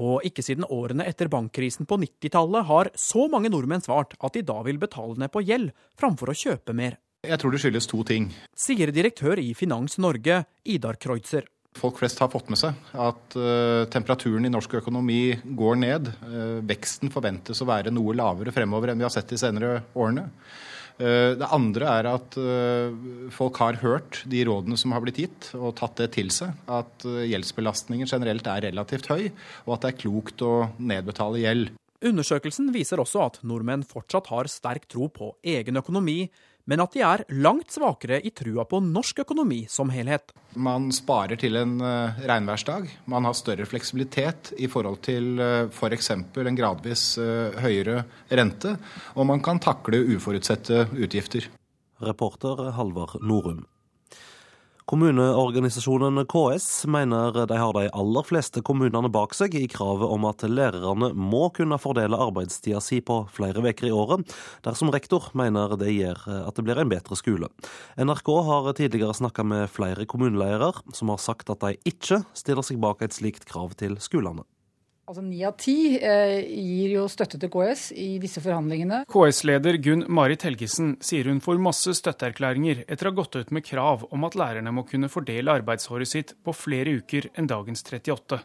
Og 0.00 0.24
ikke 0.26 0.44
siden 0.44 0.66
årene 0.72 1.06
etter 1.08 1.28
bankkrisen 1.32 1.88
på 1.88 1.98
90-tallet 2.00 2.68
har 2.68 2.92
så 2.96 3.26
mange 3.32 3.50
nordmenn 3.52 3.84
svart 3.84 4.16
at 4.18 4.36
de 4.36 4.44
da 4.46 4.60
vil 4.64 4.80
betale 4.80 5.18
ned 5.20 5.32
på 5.32 5.44
gjeld 5.44 5.72
framfor 6.00 6.32
å 6.32 6.36
kjøpe 6.36 6.76
mer. 6.76 6.98
Jeg 7.22 7.38
tror 7.38 7.54
det 7.54 7.60
skyldes 7.62 7.86
to 7.86 8.00
ting. 8.06 8.32
Sier 8.58 8.90
direktør 8.90 9.38
i 9.38 9.52
Finans 9.54 9.98
Norge, 10.02 10.40
Idar 10.66 10.98
Kreutzer. 10.98 11.46
Folk 11.78 12.00
flest 12.00 12.18
har 12.20 12.28
fått 12.32 12.50
med 12.52 12.60
seg 12.60 12.76
at 13.00 13.36
uh, 13.38 13.84
temperaturen 13.92 14.44
i 14.44 14.50
norsk 14.52 14.74
økonomi 14.82 15.22
går 15.56 15.78
ned. 15.80 16.10
Uh, 16.20 16.58
veksten 16.68 17.12
forventes 17.14 17.62
å 17.62 17.68
være 17.68 17.94
noe 17.94 18.16
lavere 18.18 18.52
fremover 18.52 18.92
enn 18.92 19.00
vi 19.00 19.06
har 19.06 19.14
sett 19.14 19.30
de 19.32 19.38
senere 19.40 19.78
årene. 19.94 20.26
Uh, 21.00 21.34
det 21.38 21.50
andre 21.54 21.90
er 22.00 22.08
at 22.10 22.38
folk 23.34 23.60
har 23.62 23.80
hørt 23.82 24.22
de 24.28 24.42
rådene 24.48 24.78
som 24.80 24.94
har 24.94 25.04
blitt 25.04 25.20
gitt, 25.24 25.52
og 25.58 25.76
tatt 25.80 26.00
det 26.00 26.10
til 26.18 26.32
seg. 26.34 26.56
At 26.70 27.06
gjeldsbelastningen 27.06 28.10
generelt 28.10 28.48
er 28.50 28.66
relativt 28.68 29.08
høy, 29.12 29.30
og 29.66 29.76
at 29.76 29.86
det 29.86 29.92
er 29.92 30.02
klokt 30.04 30.44
å 30.46 30.54
nedbetale 30.78 31.44
gjeld. 31.44 31.72
Undersøkelsen 32.02 32.72
viser 32.74 32.98
også 32.98 33.20
at 33.22 33.36
nordmenn 33.46 33.84
fortsatt 33.86 34.26
har 34.32 34.48
sterk 34.50 34.88
tro 34.90 35.06
på 35.12 35.28
egen 35.46 35.78
økonomi, 35.78 36.24
men 36.70 36.82
at 36.84 36.94
de 36.94 37.02
er 37.06 37.24
langt 37.42 37.74
svakere 37.74 38.20
i 38.22 38.32
trua 38.34 38.66
på 38.68 38.80
norsk 38.84 39.24
økonomi 39.24 39.64
som 39.70 39.90
helhet. 39.94 40.34
Man 40.54 40.90
sparer 40.94 41.40
til 41.40 41.56
en 41.60 41.78
uh, 41.82 42.20
regnværsdag. 42.28 42.90
Man 43.10 43.26
har 43.26 43.36
større 43.38 43.66
fleksibilitet 43.66 44.52
i 44.58 44.68
forhold 44.70 45.00
til 45.06 45.40
f.eks. 45.72 46.12
For 46.34 46.48
en 46.48 46.58
gradvis 46.58 47.06
uh, 47.22 47.58
høyere 47.62 48.04
rente, 48.30 48.76
og 49.16 49.28
man 49.30 49.42
kan 49.44 49.62
takle 49.62 50.04
uforutsette 50.14 50.86
utgifter. 50.92 51.50
Reporter 52.02 52.72
Halvard 52.76 53.20
Norum. 53.22 53.64
Kommuneorganisasjonen 54.90 56.26
KS 56.26 56.86
mener 56.86 57.46
de 57.46 57.56
har 57.58 57.72
de 57.76 57.84
aller 57.94 58.24
fleste 58.26 58.62
kommunene 58.66 59.08
bak 59.14 59.34
seg 59.36 59.54
i 59.54 59.68
kravet 59.70 60.10
om 60.10 60.26
at 60.26 60.42
lærerne 60.42 61.12
må 61.14 61.44
kunne 61.54 61.78
fordele 61.78 62.18
arbeidstida 62.18 62.80
si 62.82 62.98
på 62.98 63.20
flere 63.30 63.62
uker 63.62 63.86
i 63.86 63.94
året, 63.94 64.26
dersom 64.66 64.90
rektor 64.90 65.30
mener 65.38 65.76
det 65.78 65.94
gjør 65.94 66.24
at 66.42 66.58
det 66.58 66.66
blir 66.66 66.82
en 66.82 66.90
bedre 66.90 67.18
skole. 67.18 67.50
NRK 67.94 68.32
har 68.48 68.72
tidligere 68.74 69.14
snakka 69.14 69.46
med 69.46 69.70
flere 69.70 70.08
kommuneledere 70.10 70.72
som 70.96 71.14
har 71.14 71.22
sagt 71.22 71.54
at 71.54 71.62
de 71.62 71.78
ikke 71.86 72.24
stiller 72.34 72.66
seg 72.66 72.82
bak 72.82 73.06
et 73.06 73.14
slikt 73.14 73.46
krav 73.46 73.78
til 73.78 74.00
skolene. 74.02 74.42
Altså 75.12 75.26
Ni 75.26 75.42
av 75.44 75.58
ti 75.60 75.98
eh, 76.00 76.38
gir 76.40 76.94
jo 76.94 77.02
støtte 77.12 77.36
til 77.36 77.50
KS 77.52 77.90
i 78.00 78.14
disse 78.22 78.40
forhandlingene. 78.40 79.02
KS-leder 79.12 79.76
Gunn 79.84 80.06
Marit 80.08 80.46
Helgesen 80.46 80.94
sier 81.04 81.28
hun 81.28 81.42
får 81.44 81.60
masse 81.60 81.92
støtteerklæringer 81.98 82.86
etter 82.86 83.10
å 83.10 83.12
ha 83.12 83.18
gått 83.18 83.36
ut 83.36 83.52
med 83.52 83.66
krav 83.66 84.06
om 84.08 84.24
at 84.24 84.38
lærerne 84.40 84.72
må 84.72 84.86
kunne 84.88 85.12
fordele 85.12 85.52
arbeidsåret 85.52 86.08
sitt 86.08 86.32
på 86.40 86.56
flere 86.56 86.96
uker 87.02 87.28
enn 87.36 87.50
dagens 87.50 87.84
38. 87.84 88.40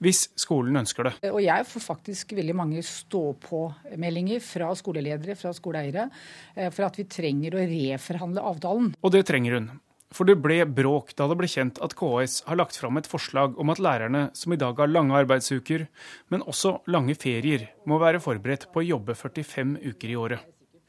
Hvis 0.00 0.22
skolen 0.40 0.80
ønsker 0.80 1.10
det. 1.10 1.14
Og 1.28 1.42
jeg 1.44 1.68
får 1.68 1.84
faktisk 1.84 2.32
veldig 2.38 2.56
mange 2.64 2.80
stå-på-meldinger 2.86 4.40
fra 4.40 4.72
skoleledere, 4.78 5.36
fra 5.36 5.52
skoleeiere, 5.52 6.08
eh, 6.54 6.72
for 6.72 6.88
at 6.88 6.96
vi 6.96 7.10
trenger 7.12 7.60
å 7.60 7.68
reforhandle 7.76 8.52
avtalen. 8.54 8.94
Og 9.04 9.12
det 9.12 9.26
trenger 9.28 9.60
hun. 9.60 9.74
For 10.16 10.24
det 10.24 10.38
ble 10.40 10.62
bråk 10.64 11.10
da 11.18 11.26
det 11.28 11.36
ble 11.36 11.48
kjent 11.50 11.76
at 11.84 11.92
KS 11.98 12.38
har 12.46 12.56
lagt 12.56 12.78
fram 12.80 12.96
et 12.96 13.08
forslag 13.10 13.58
om 13.60 13.68
at 13.72 13.80
lærerne, 13.84 14.30
som 14.32 14.54
i 14.54 14.56
dag 14.60 14.78
har 14.80 14.88
lange 14.88 15.12
arbeidsuker, 15.18 15.84
men 16.32 16.44
også 16.48 16.78
lange 16.88 17.18
ferier, 17.20 17.66
må 17.84 18.00
være 18.00 18.22
forberedt 18.24 18.70
på 18.72 18.80
å 18.80 18.86
jobbe 18.86 19.16
45 19.18 19.76
uker 19.84 20.14
i 20.14 20.16
året. 20.16 20.46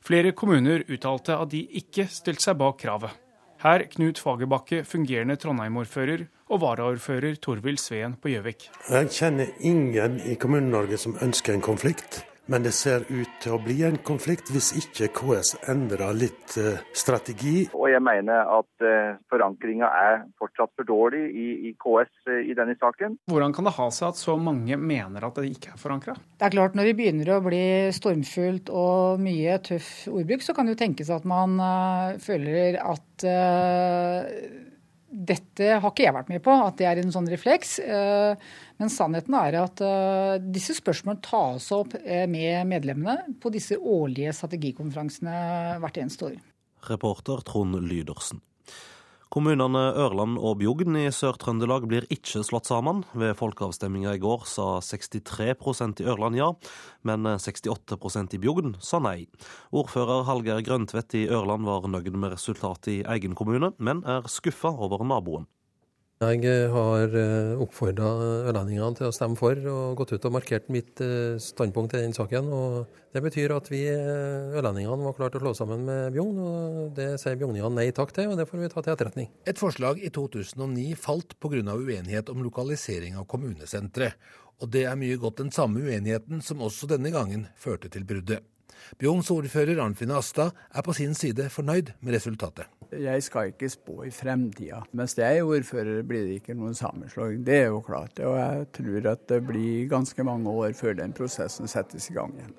Flere 0.07 0.31
kommuner 0.31 0.85
uttalte 0.87 1.35
at 1.35 1.51
de 1.51 1.65
ikke 1.81 2.07
stilte 2.07 2.45
seg 2.45 2.55
bak 2.61 2.79
kravet. 2.79 3.11
Her 3.59 3.83
Knut 3.91 4.21
Fagerbakke, 4.21 4.83
fungerende 4.87 5.35
Trondheim-ordfører, 5.41 6.27
og 6.47 6.61
varaordfører 6.63 7.35
Torvild 7.43 7.81
Sveen 7.83 8.15
på 8.21 8.31
Gjøvik. 8.31 8.69
Jeg 8.87 9.11
kjenner 9.11 9.51
ingen 9.59 10.21
i 10.23 10.37
Kommune-Norge 10.39 11.01
som 11.01 11.17
ønsker 11.25 11.57
en 11.57 11.65
konflikt. 11.65 12.21
Men 12.47 12.63
det 12.63 12.71
ser 12.71 13.03
ut 13.11 13.31
til 13.43 13.57
å 13.57 13.59
bli 13.59 13.81
en 13.83 13.97
konflikt 14.07 14.47
hvis 14.53 14.69
ikke 14.79 15.09
KS 15.17 15.49
endrer 15.67 16.15
litt 16.15 16.53
uh, 16.55 16.79
strategi. 16.95 17.65
Og 17.75 17.89
jeg 17.91 17.99
mener 18.03 18.47
at 18.55 18.85
uh, 18.87 19.17
forankringa 19.27 19.89
er 19.99 20.21
fortsatt 20.39 20.71
for 20.79 20.87
dårlig 20.87 21.25
i, 21.27 21.47
i 21.67 21.73
KS 21.75 22.13
uh, 22.31 22.37
i 22.39 22.55
denne 22.55 22.77
saken. 22.79 23.17
Hvordan 23.27 23.55
kan 23.57 23.67
det 23.67 23.75
ha 23.75 23.89
seg 23.91 24.13
at 24.13 24.21
så 24.21 24.37
mange 24.39 24.79
mener 24.79 25.27
at 25.27 25.41
det 25.41 25.51
ikke 25.57 25.73
er 25.75 25.81
forankra? 25.81 26.15
Det 26.39 26.47
er 26.47 26.55
klart 26.55 26.79
når 26.79 26.87
det 26.87 26.95
begynner 27.01 27.33
å 27.35 27.41
bli 27.43 27.65
stormfullt 27.97 28.71
og 28.71 29.19
mye 29.27 29.59
tøff 29.67 29.91
ordbruk, 30.13 30.47
så 30.47 30.55
kan 30.55 30.69
det 30.69 30.77
jo 30.77 30.81
tenkes 30.85 31.11
at 31.11 31.27
man 31.27 31.59
føler 32.23 32.79
at 32.79 33.27
dette 35.07 35.69
har 35.79 35.91
ikke 35.91 36.03
jeg 36.03 36.15
vært 36.15 36.31
med 36.31 36.43
på, 36.43 36.51
at 36.51 36.75
det 36.79 36.87
er 36.89 36.99
en 36.99 37.13
sånn 37.13 37.29
refleks. 37.31 37.77
Eh, 37.79 38.49
men 38.81 38.91
sannheten 38.91 39.37
er 39.39 39.59
at 39.61 39.83
eh, 39.83 40.33
disse 40.43 40.75
spørsmålene 40.77 41.23
tas 41.23 41.69
opp 41.75 41.95
eh, 42.03 42.25
med 42.29 42.67
medlemmene 42.69 43.37
på 43.41 43.51
disse 43.53 43.79
årlige 43.79 44.35
strategikonferansene 44.35 45.37
hvert 45.83 46.01
eneste 46.03 46.31
år. 46.31 46.37
Reporter 46.87 47.41
Trond 47.47 47.79
Lydersen. 47.87 48.43
Kommunene 49.27 49.81
Ørland 49.99 50.37
og 50.39 50.61
Bjugn 50.61 50.95
i 50.95 51.09
Sør-Trøndelag 51.11 51.83
blir 51.89 52.05
ikke 52.13 52.45
slått 52.47 52.69
sammen. 52.69 53.01
Ved 53.11 53.35
folkeavstemminga 53.35 54.13
i 54.15 54.21
går 54.23 54.45
sa 54.47 54.67
63% 54.79 55.99
i 55.99 56.07
Ørland 56.07 56.39
ja, 56.39 56.47
men 57.07 57.27
68% 57.35 58.37
i 58.37 58.39
Bjugn 58.39 58.77
sa 58.79 59.01
nei. 59.03 59.25
Ordfører 59.75 60.23
Hallgeir 60.29 60.63
Grøntvedt 60.63 61.17
i 61.19 61.27
Ørland 61.27 61.67
var 61.67 61.89
nøyd 61.91 62.15
med 62.15 62.37
resultatet 62.37 62.93
i 62.93 63.03
egen 63.17 63.35
kommune, 63.35 63.73
men 63.83 64.05
er 64.07 64.31
skuffa 64.31 64.71
over 64.71 65.03
naboen. 65.03 65.49
Jeg 66.17 66.47
eh, 66.49 66.71
har 66.73 67.11
eh, 67.13 67.59
oppfordra 67.61 68.07
ørlendingene 68.49 68.95
til 68.97 69.05
å 69.05 69.13
stemme 69.13 69.37
for, 69.37 69.59
og 69.69 69.99
gått 69.99 70.15
ut 70.15 70.23
og 70.25 70.31
markert 70.33 70.65
mitt 70.73 70.97
eh, 71.05 71.35
standpunkt 71.37 71.93
i 71.93 71.99
den 72.01 72.15
saken. 72.17 72.47
og 72.57 72.95
Det 73.13 73.21
betyr 73.21 73.53
at 73.53 73.69
vi 73.69 73.83
ørlendingene 73.93 75.05
var 75.05 75.13
klare 75.13 75.35
til 75.35 75.43
å 75.43 75.45
slå 75.45 75.51
sammen 75.59 75.83
med 75.85 76.15
Bjugn, 76.15 76.39
og 76.41 76.79
det 76.97 77.05
sier 77.21 77.37
bjugningene 77.37 77.69
nei 77.77 77.91
takk 77.93 78.15
til, 78.17 78.31
og 78.31 78.41
det 78.41 78.47
får 78.49 78.63
vi 78.63 78.69
ta 78.73 78.81
til 78.81 78.95
etterretning. 78.95 79.29
Et 79.45 79.61
forslag 79.61 80.01
i 80.01 80.09
2009 80.09 80.87
falt 80.97 81.37
pga. 81.37 81.61
uenighet 81.77 82.33
om 82.33 82.41
lokalisering 82.41 83.21
av 83.21 83.29
kommunesenteret. 83.29 84.17
Og 84.57 84.73
det 84.73 84.87
er 84.89 84.97
mye 84.97 85.19
godt 85.21 85.37
den 85.43 85.53
samme 85.53 85.85
uenigheten 85.85 86.41
som 86.41 86.65
også 86.65 86.89
denne 86.89 87.13
gangen 87.13 87.45
førte 87.61 87.93
til 87.93 88.09
bruddet. 88.09 88.41
Bjugns 88.97 89.29
ordfører 89.29 89.77
Arnfinn 89.85 90.17
Astad 90.17 90.49
er 90.73 90.81
på 90.81 90.97
sin 90.97 91.13
side 91.13 91.51
fornøyd 91.53 91.93
med 92.01 92.17
resultatet. 92.17 92.65
Jeg 92.91 93.23
skal 93.25 93.51
ikke 93.51 93.69
spå 93.71 94.03
i 94.07 94.11
fremtida. 94.13 94.83
Mens 94.95 95.17
jeg 95.17 95.41
er 95.41 95.47
ordfører, 95.47 96.03
blir 96.07 96.27
det 96.27 96.37
ikke 96.41 96.55
noen 96.55 96.77
sammenslåing. 96.77 97.41
Det 97.47 97.57
er 97.63 97.67
jo 97.71 97.81
klart. 97.83 98.19
Og 98.23 98.37
jeg 98.39 98.69
tror 98.79 99.11
at 99.13 99.27
det 99.31 99.41
blir 99.49 99.89
ganske 99.91 100.23
mange 100.27 100.49
år 100.51 100.77
før 100.77 100.95
den 101.01 101.15
prosessen 101.17 101.67
settes 101.67 102.09
i 102.11 102.15
gang 102.15 102.35
igjen. 102.37 102.55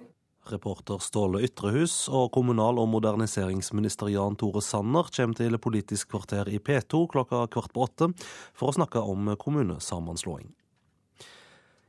Reporter 0.48 1.00
Ståle 1.04 1.42
Ytrehus 1.44 2.08
og 2.08 2.30
kommunal- 2.32 2.80
og 2.80 2.88
moderniseringsminister 2.88 4.08
Jan 4.12 4.36
Tore 4.36 4.62
Sanner 4.64 5.10
kommer 5.12 5.36
til 5.36 5.58
Politisk 5.60 6.08
kvarter 6.14 6.48
i 6.48 6.58
P2 6.58 7.04
klokka 7.12 7.44
kvart 7.52 7.74
på 7.74 7.84
åtte 7.84 8.12
for 8.56 8.70
å 8.70 8.78
snakke 8.78 9.02
om 9.04 9.34
kommunesammenslåing. 9.36 10.48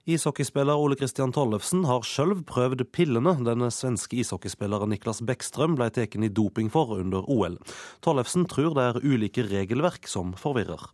Ishockeyspiller 0.10 0.74
Ole 0.74 0.96
Kristian 0.98 1.30
Tollefsen 1.30 1.84
har 1.86 2.02
sjøl 2.08 2.32
prøvd 2.50 2.82
pillene 2.96 3.36
den 3.46 3.62
svenske 3.70 4.18
ishockeyspilleren 4.24 4.90
Niklas 4.90 5.22
Bäckström 5.22 5.76
ble 5.78 5.92
tatt 5.94 6.18
i 6.18 6.32
doping 6.34 6.72
for 6.74 6.96
under 6.98 7.28
OL. 7.30 7.60
Tollefsen 8.02 8.48
tror 8.50 8.74
det 8.74 8.88
er 8.88 9.04
ulike 9.06 9.46
regelverk 9.46 10.10
som 10.10 10.34
forvirrer. 10.34 10.88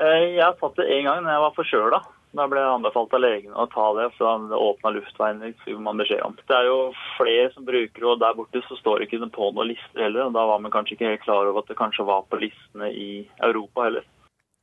Eh, 0.00 0.38
jeg 0.38 0.40
har 0.40 0.56
tatt 0.56 0.80
det 0.80 0.88
én 0.88 1.04
gang 1.04 1.20
da 1.26 1.36
jeg 1.36 1.44
var 1.44 1.58
forkjøla. 1.58 2.00
Da 2.34 2.48
ble 2.50 2.64
jeg 2.64 2.72
anbefalt 2.78 3.12
av 3.14 3.22
legen 3.22 3.52
å 3.54 3.68
ta 3.70 3.84
det, 4.00 4.08
så 4.16 4.32
det 4.48 4.58
åpna 4.58 4.94
luftveien. 4.96 5.44
Det 5.44 5.76
man 5.78 6.00
beskjed 6.00 6.24
om. 6.24 6.34
Det 6.48 6.56
er 6.56 6.66
jo 6.66 6.78
flere 7.18 7.52
som 7.52 7.68
bruker 7.68 8.08
og 8.08 8.24
der 8.24 8.34
borte 8.40 8.64
så 8.66 8.80
står 8.80 9.04
det 9.04 9.10
ikke 9.10 9.28
på 9.36 9.52
noen 9.52 9.70
lister 9.70 10.08
heller. 10.08 10.32
Da 10.34 10.48
var 10.48 10.64
man 10.64 10.72
kanskje 10.74 10.96
ikke 10.96 11.12
helt 11.12 11.26
klar 11.28 11.46
over 11.46 11.60
at 11.60 11.70
det 11.70 11.78
kanskje 11.78 12.08
var 12.08 12.24
på 12.26 12.40
listene 12.40 12.90
i 12.90 13.10
Europa 13.44 13.86
heller. 13.86 14.08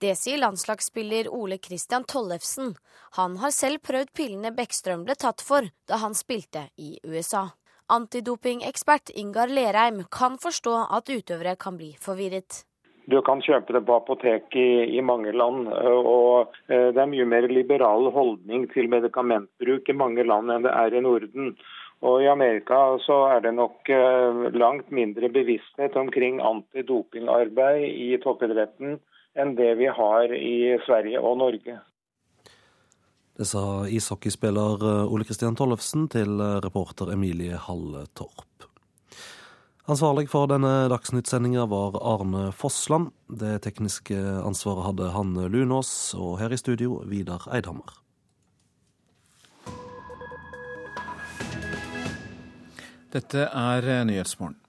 Det 0.01 0.15
sier 0.17 0.39
landslagsspiller 0.41 1.27
Ole 1.29 1.57
Kristian 1.57 2.03
Tollefsen. 2.03 2.71
Han 3.17 3.35
har 3.37 3.51
selv 3.53 3.83
prøvd 3.85 4.09
pillene 4.17 4.49
Bekkstrøm 4.57 5.03
ble 5.05 5.13
tatt 5.13 5.43
for 5.45 5.67
da 5.85 5.99
han 6.01 6.15
spilte 6.17 6.63
i 6.81 6.95
USA. 7.05 7.43
Antidopingekspert 7.85 9.11
Ingar 9.21 9.53
Lerheim 9.53 9.99
kan 10.09 10.39
forstå 10.41 10.73
at 10.97 11.11
utøvere 11.11 11.53
kan 11.65 11.77
bli 11.77 11.91
forvirret. 12.01 12.63
Du 13.13 13.19
kan 13.27 13.43
kjøpe 13.45 13.75
det 13.77 13.83
på 13.85 13.99
apotek 13.99 14.57
i, 14.57 14.97
i, 14.97 15.05
mange 15.05 15.35
land. 15.37 15.69
og 15.69 16.57
eh, 16.65 16.89
Det 16.95 16.97
er 16.97 17.13
mye 17.13 17.29
mer 17.35 17.45
liberal 17.53 18.09
holdning 18.17 18.65
til 18.73 18.89
medikamentbruk 18.89 19.85
i 19.85 19.97
mange 20.01 20.25
land 20.25 20.49
enn 20.49 20.65
det 20.65 20.73
er 20.81 20.97
i 20.97 21.03
Norden. 21.05 21.53
Og 22.01 22.25
I 22.25 22.31
Amerika 22.33 22.97
så 23.05 23.21
er 23.35 23.45
det 23.45 23.53
nok 23.53 23.93
eh, 23.93 24.49
langt 24.57 24.89
mindre 24.89 25.29
bevissthet 25.29 25.93
omkring 25.93 26.41
antidopingarbeid 26.41 27.85
i 27.85 28.15
toppidretten 28.25 28.97
enn 29.39 29.55
det 29.55 29.75
vi 29.79 29.87
har 29.87 30.33
i 30.35 30.77
Sverige 30.85 31.19
og 31.19 31.37
Norge. 31.39 31.79
Det 33.37 33.47
sa 33.47 33.87
ishockeyspiller 33.87 34.83
eh, 34.85 35.13
Ole 35.13 35.25
Kristian 35.25 35.55
Tollefsen 35.55 36.07
til 36.11 36.39
eh, 36.39 36.59
reporter 36.61 37.13
Emilie 37.13 37.57
Halle 37.57 38.05
Torp. 38.13 38.67
Ansvarlig 39.89 40.27
for 40.29 40.45
denne 40.51 40.85
dagsnyttsendinga 40.91 41.65
var 41.71 41.97
Arne 42.05 42.51
Fossland. 42.53 43.09
Det 43.27 43.63
tekniske 43.65 44.15
ansvaret 44.45 44.85
hadde 44.85 45.09
Hanne 45.15 45.47
Lunås, 45.49 46.13
og 46.13 46.37
her 46.39 46.53
i 46.53 46.59
studio 46.59 47.01
Vidar 47.09 47.47
Eidhammer. 47.49 47.97
Dette 53.11 53.47
er 53.47 53.87
eh, 53.89 54.05
Nyhetsmorgen. 54.07 54.59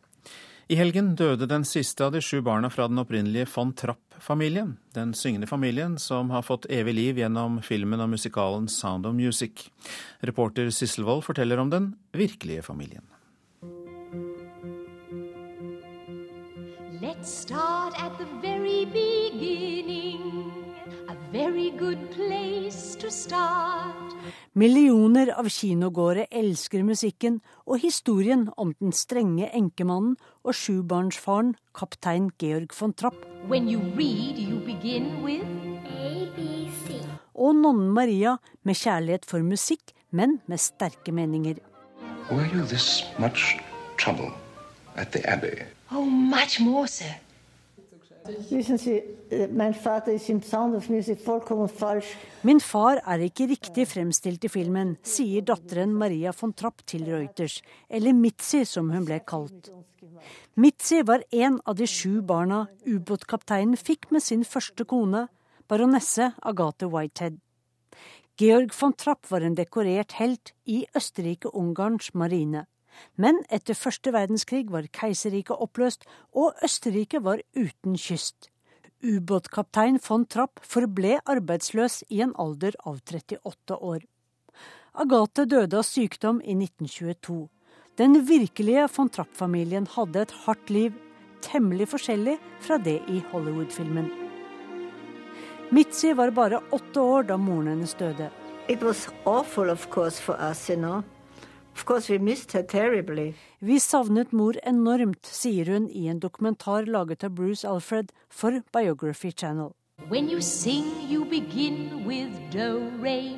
I 0.73 0.77
helgen 0.78 1.11
døde 1.20 1.44
den 1.44 1.66
siste 1.69 2.07
av 2.07 2.15
de 2.15 2.20
sju 2.24 2.39
barna 2.40 2.70
fra 2.73 2.86
den 2.89 2.97
opprinnelige 3.03 3.44
von 3.53 3.74
Trapp-familien. 3.77 4.78
Den 4.97 5.11
syngende 5.12 5.47
familien 5.47 5.99
som 6.01 6.31
har 6.32 6.47
fått 6.47 6.65
evig 6.73 6.94
liv 6.97 7.20
gjennom 7.20 7.59
filmen 7.61 8.01
og 8.01 8.09
musikalen 8.15 8.70
Sound 8.73 9.05
of 9.05 9.12
Music. 9.12 9.66
Reporter 10.24 10.70
Sissel 10.73 11.05
Wold 11.05 11.27
forteller 11.28 11.61
om 11.61 11.69
den 11.69 11.90
virkelige 12.16 12.65
familien. 12.65 13.05
Let's 17.03 17.28
start 17.28 17.93
at 18.01 18.16
the 18.16 18.27
very 18.40 18.86
beginning. 18.86 20.61
Millioner 24.53 25.31
av 25.41 25.47
kinogåere 25.49 26.27
elsker 26.29 26.83
musikken 26.85 27.39
og 27.65 27.81
historien 27.81 28.43
om 28.61 28.75
den 28.83 28.93
strenge 28.93 29.49
enkemannen 29.57 30.19
og 30.45 30.53
sjubarnsfaren 30.59 31.55
kaptein 31.73 32.29
Georg 32.37 32.77
von 32.77 32.93
Trapp. 32.93 33.25
When 33.49 33.71
you 33.71 33.81
read, 33.97 34.37
you 34.37 34.61
begin 34.61 35.23
with 35.25 35.49
ABC. 35.97 37.01
Og 37.33 37.57
nonnen 37.57 37.89
Maria 37.97 38.37
med 38.63 38.77
kjærlighet 38.77 39.25
for 39.25 39.41
musikk, 39.41 39.97
men 40.11 40.43
med 40.47 40.61
sterke 40.61 41.17
meninger. 41.17 41.57
Were 42.29 42.45
you 42.53 42.67
this 42.67 43.05
much 43.19 43.57
trouble 43.97 44.35
at 44.97 45.13
the 45.13 45.25
Abbey? 45.25 45.65
Oh, 45.91 46.05
much 46.05 46.61
more, 46.61 46.87
sir. 46.87 47.22
Falsk. 51.69 52.16
Min 52.43 52.61
far 52.61 53.01
er 53.03 53.24
ikke 53.27 53.49
riktig 53.51 53.86
fremstilt 53.90 54.44
i 54.47 54.51
filmen, 54.53 54.97
sier 55.03 55.43
datteren 55.43 55.94
Maria 55.99 56.32
von 56.40 56.53
Trapp 56.55 56.85
til 56.86 57.03
Reuters, 57.11 57.62
eller 57.90 58.15
Mitzi 58.15 58.65
som 58.69 58.90
hun 58.94 59.07
ble 59.09 59.19
kalt. 59.27 59.73
Mitzi 60.55 61.03
var 61.09 61.24
en 61.32 61.61
av 61.66 61.78
de 61.78 61.86
sju 61.89 62.20
barna 62.23 62.66
ubåtkapteinen 62.86 63.77
fikk 63.81 64.11
med 64.15 64.23
sin 64.23 64.44
første 64.47 64.85
kone, 64.86 65.27
baronesse 65.66 66.32
Agathe 66.43 66.86
Whitehead. 66.93 67.40
Georg 68.39 68.70
von 68.78 68.94
Trapp 68.94 69.27
var 69.31 69.43
en 69.43 69.57
dekorert 69.59 70.12
helt 70.19 70.55
i 70.65 70.86
Østerrike-Ungarns 70.97 72.15
marine. 72.15 72.66
Men 73.16 73.43
etter 73.51 73.78
første 73.78 74.12
verdenskrig 74.14 74.70
var 74.73 74.89
keiserriket 74.93 75.56
oppløst, 75.56 76.06
og 76.32 76.56
Østerrike 76.64 77.23
var 77.24 77.43
uten 77.56 77.97
kyst. 77.98 78.48
Ubåtkaptein 79.02 79.98
von 80.09 80.24
Trapp 80.31 80.60
forble 80.62 81.19
arbeidsløs 81.27 82.02
i 82.09 82.20
en 82.23 82.35
alder 82.39 82.77
av 82.86 83.01
38 83.02 83.78
år. 83.78 84.05
Agathe 84.94 85.47
døde 85.48 85.81
av 85.81 85.86
sykdom 85.89 86.39
i 86.44 86.55
1922. 86.55 87.48
Den 87.98 88.20
virkelige 88.28 88.86
von 88.94 89.10
Trapp-familien 89.12 89.89
hadde 89.97 90.23
et 90.23 90.35
hardt 90.44 90.70
liv, 90.70 90.94
temmelig 91.43 91.90
forskjellig 91.93 92.36
fra 92.62 92.78
det 92.78 93.01
i 93.10 93.19
Hollywood-filmen. 93.32 94.06
Mitzi 95.73 96.12
var 96.12 96.31
bare 96.36 96.60
åtte 96.70 97.01
år 97.01 97.27
da 97.32 97.36
moren 97.40 97.73
hennes 97.73 97.94
døde. 97.97 98.31
It 98.69 98.82
was 98.82 99.09
awful, 99.27 99.70
of 99.70 99.89
course, 99.90 100.20
for 100.20 100.36
us, 100.39 100.69
you 100.70 100.77
know. 100.77 101.02
Vi 103.61 103.78
savnet 103.81 104.32
mor 104.32 104.57
enormt, 104.62 105.27
sier 105.27 105.66
hun 105.73 105.89
i 105.90 106.09
en 106.09 106.20
dokumentar 106.20 106.86
laget 106.86 107.24
av 107.24 107.31
Bruce 107.31 107.69
Alfred 107.69 108.12
for 108.28 108.62
Biography 108.73 109.32
Channel. 109.32 109.73
You 110.11 110.40
sing, 110.40 110.85
you 111.09 111.24
do, 112.51 112.90
re. 113.01 113.32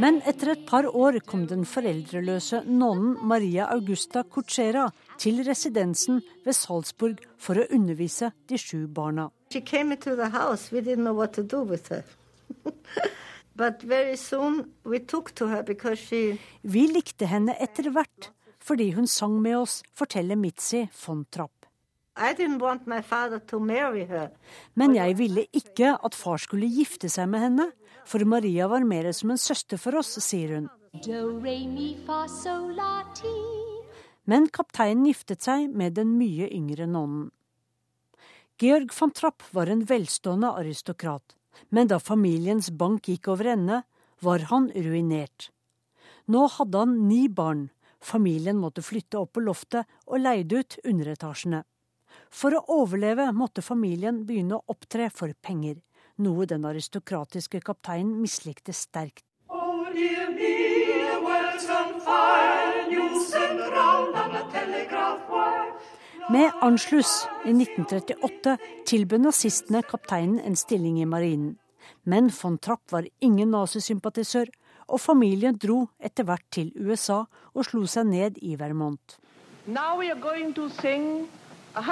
Men 0.00 0.22
etter 0.24 0.52
et 0.54 0.66
par 0.66 0.86
år 0.96 1.18
kom 1.28 1.42
den 1.46 1.66
foreldreløse 1.68 2.62
nonnen 2.64 3.18
Maria 3.28 3.66
Augusta 3.74 4.22
Cochera 4.22 4.86
til 5.20 5.42
residensen 5.44 6.22
ved 6.44 6.56
Salzburg 6.56 7.20
for 7.36 7.60
å 7.60 7.66
undervise 7.74 8.30
de 8.48 8.56
sju 8.58 8.86
barna. 8.86 9.28
She 9.52 9.60
came 9.60 9.92
into 9.92 10.16
the 10.16 10.30
house. 10.30 10.72
We 10.72 10.80
didn't 10.80 11.04
know 11.04 11.12
what 11.12 11.34
to 11.34 11.42
do 11.42 11.62
with 11.62 11.88
her. 11.88 12.04
But 13.60 13.82
very 13.84 14.16
soon 14.16 14.70
we 14.84 14.98
took 15.04 15.34
to 15.36 15.46
her 15.52 15.62
because 15.62 16.00
she 16.00 16.38
Vi 16.62 16.86
likte 16.88 17.26
henne 17.28 17.52
etter 17.60 17.90
hvert 17.92 18.30
fordi 18.60 18.90
hun 18.92 19.06
sang 19.08 19.40
med 19.40 19.56
oss, 19.56 19.82
forteller 19.96 20.36
Mitzi 20.36 20.86
von 21.06 21.24
Trapp. 21.32 21.66
I 22.16 22.34
didn't 22.34 22.60
want 22.60 22.86
my 22.86 23.00
father 23.02 23.38
to 23.38 23.58
marry 23.58 24.04
her. 24.04 24.30
Men 24.74 24.94
jeg 24.94 25.16
ville 25.18 25.46
ikke 25.52 25.94
at 26.04 26.14
far 26.14 26.36
skulle 26.36 26.68
gifte 26.68 27.08
seg 27.08 27.28
med 27.32 27.40
henne, 27.40 27.66
for 28.04 28.24
Maria 28.28 28.68
var 28.68 28.84
mer 28.84 29.10
som 29.16 29.32
en 29.32 29.40
søster 29.40 29.80
for 29.80 29.96
oss, 29.96 30.18
sier 30.20 30.56
hun. 30.58 30.68
Men 34.28 34.48
kapteinen 34.52 35.08
giftet 35.08 35.48
seg 35.48 35.68
med 35.72 35.96
den 35.96 36.16
mye 36.18 36.50
yngre 36.52 36.88
nonnen. 36.90 37.30
Georg 38.60 38.92
von 38.92 39.12
Trapp 39.16 39.46
var 39.56 39.70
en 39.72 39.86
velstående 39.88 40.50
aristokrat, 40.60 41.39
men 41.68 41.90
da 41.90 42.00
familiens 42.00 42.70
bank 42.70 43.08
gikk 43.08 43.30
over 43.32 43.52
ende, 43.54 43.82
var 44.20 44.46
han 44.50 44.68
ruinert. 44.74 45.50
Nå 46.30 46.46
hadde 46.56 46.82
han 46.82 46.96
ni 47.08 47.26
barn, 47.28 47.68
familien 48.00 48.60
måtte 48.60 48.84
flytte 48.84 49.20
opp 49.20 49.34
på 49.36 49.44
loftet 49.44 49.88
og 50.06 50.22
leide 50.22 50.60
ut 50.60 50.78
underetasjene. 50.84 51.62
For 52.30 52.54
å 52.54 52.64
overleve 52.82 53.30
måtte 53.34 53.62
familien 53.62 54.24
begynne 54.26 54.58
å 54.58 54.74
opptre 54.74 55.08
for 55.14 55.32
penger, 55.42 55.80
noe 56.20 56.46
den 56.46 56.66
aristokratiske 56.68 57.62
kapteinen 57.64 58.20
mislikte 58.20 58.74
sterkt. 58.76 59.24
Dear 59.90 60.30
me, 60.30 60.50
Med 66.30 66.52
Anschluss 66.62 67.26
i 67.44 67.50
1938 67.50 68.52
tilbød 68.86 69.18
nazistene 69.24 69.80
kapteinen 69.82 70.38
en 70.46 70.54
stilling 70.56 71.00
i 71.02 71.04
marinen. 71.04 71.56
Men 72.06 72.30
von 72.30 72.58
Trapp 72.58 72.92
var 72.92 73.08
ingen 73.20 73.50
nazisympatisør, 73.50 74.46
og 74.86 75.00
familien 75.00 75.58
dro 75.58 75.88
etter 75.98 76.28
hvert 76.28 76.46
til 76.54 76.70
USA 76.78 77.24
og 77.54 77.66
slo 77.66 77.82
seg 77.90 78.06
ned 78.12 78.38
i 78.46 78.54
Vermont. 78.54 79.18
Now 79.66 79.98
we 79.98 80.06
are 80.10 80.20
going 80.20 80.54
to 80.54 80.68
sing 80.68 81.26
a. 81.74 81.82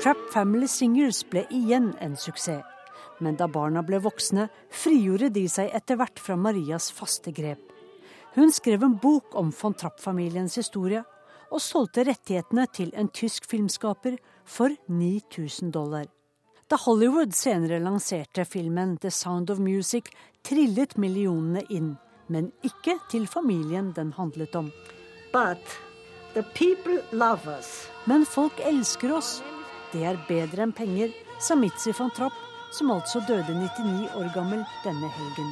Trap 0.00 0.16
Family 0.32 0.68
Singers 0.68 1.18
ble 1.28 1.42
igjen 1.52 1.90
en 2.00 2.14
suksess. 2.16 2.64
Men 3.20 3.36
da 3.36 3.44
barna 3.52 3.82
ble 3.84 3.98
voksne, 4.00 4.46
frigjorde 4.72 5.28
de 5.34 5.42
seg 5.52 5.74
etter 5.76 5.98
hvert 6.00 6.22
fra 6.24 6.38
Marias 6.40 6.86
faste 6.96 7.28
grep. 7.36 7.60
Hun 8.32 8.48
skrev 8.48 8.86
en 8.86 8.94
bok 9.02 9.36
om 9.36 9.50
von 9.52 9.76
Trapp-familiens 9.76 10.56
historie, 10.56 11.02
og 11.52 11.60
solgte 11.60 12.06
rettighetene 12.08 12.64
til 12.72 12.94
en 12.96 13.12
tysk 13.12 13.44
filmskaper 13.50 14.16
for 14.48 14.72
9000 14.88 15.68
dollar. 15.76 16.08
Da 16.70 16.80
Hollywood 16.80 17.36
senere 17.36 17.82
lanserte 17.84 18.48
filmen 18.48 18.96
The 19.04 19.12
Sound 19.12 19.52
of 19.52 19.60
Music, 19.60 20.08
trillet 20.40 20.96
millionene 20.96 21.66
inn, 21.68 21.98
men 22.32 22.54
ikke 22.64 22.96
til 23.12 23.28
familien 23.28 23.92
den 23.92 24.16
handlet 24.16 24.56
om. 24.56 24.72
But 25.30 25.60
the 26.32 26.46
people 26.56 27.02
love 27.12 27.44
us. 27.44 27.90
Men 28.06 28.24
folk 28.24 28.64
elsker 28.64 29.12
oss. 29.20 29.42
Det 29.90 30.04
er 30.06 30.18
bedre 30.28 30.62
enn 30.62 30.72
penger, 30.76 31.10
sa 31.42 31.56
Mitzi 31.58 31.90
von 31.98 32.12
Trapp, 32.14 32.34
som 32.70 32.92
altså 32.94 33.18
døde 33.26 33.50
99 33.56 34.12
år 34.14 34.28
gammel 34.36 34.60
denne 34.84 35.08
helgen. 35.16 35.48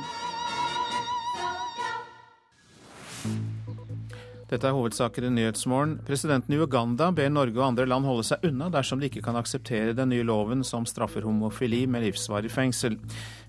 Dette 4.48 4.64
er 4.64 4.76
hovedsaker 4.76 5.26
i 5.26 5.30
Nyhetsmorgen. 5.34 5.96
Presidenten 6.06 6.54
i 6.54 6.60
Uganda 6.62 7.10
ber 7.12 7.28
Norge 7.28 7.58
og 7.58 7.66
andre 7.66 7.84
land 7.90 8.06
holde 8.08 8.24
seg 8.24 8.46
unna 8.48 8.70
dersom 8.72 9.02
de 9.02 9.10
ikke 9.10 9.24
kan 9.26 9.36
akseptere 9.36 9.96
den 9.96 10.08
nye 10.14 10.24
loven 10.24 10.62
som 10.64 10.86
straffer 10.88 11.26
homofili 11.26 11.82
med 11.90 12.06
livsvarig 12.06 12.52
fengsel. 12.54 12.96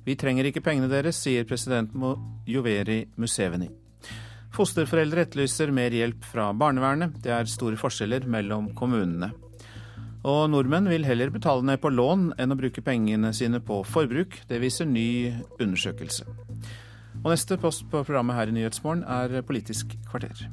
Vi 0.04 0.18
trenger 0.20 0.50
ikke 0.50 0.66
pengene 0.66 0.90
deres, 0.92 1.22
sier 1.22 1.46
president 1.48 1.94
Joveri 2.50 3.04
Museveni. 3.16 3.70
Fosterforeldre 4.58 5.24
etterlyser 5.28 5.72
mer 5.72 5.94
hjelp 5.94 6.26
fra 6.26 6.50
barnevernet. 6.58 7.22
Det 7.24 7.32
er 7.32 7.48
store 7.48 7.80
forskjeller 7.80 8.26
mellom 8.28 8.74
kommunene. 8.76 9.30
Og 10.28 10.50
nordmenn 10.52 10.90
vil 10.92 11.06
heller 11.08 11.32
betale 11.32 11.64
ned 11.64 11.80
på 11.80 11.92
lån 11.94 12.34
enn 12.40 12.52
å 12.52 12.58
bruke 12.60 12.84
pengene 12.84 13.32
sine 13.36 13.62
på 13.64 13.82
forbruk. 13.88 14.42
Det 14.50 14.60
viser 14.60 14.90
ny 14.90 15.32
undersøkelse. 15.62 16.28
Og 17.22 17.30
neste 17.32 17.58
post 17.60 17.86
på 17.92 18.04
programmet 18.04 18.36
her 18.36 18.52
i 18.52 18.56
Nyhetsmorgen 18.58 19.06
er 19.08 19.40
Politisk 19.48 19.96
kvarter. 20.10 20.50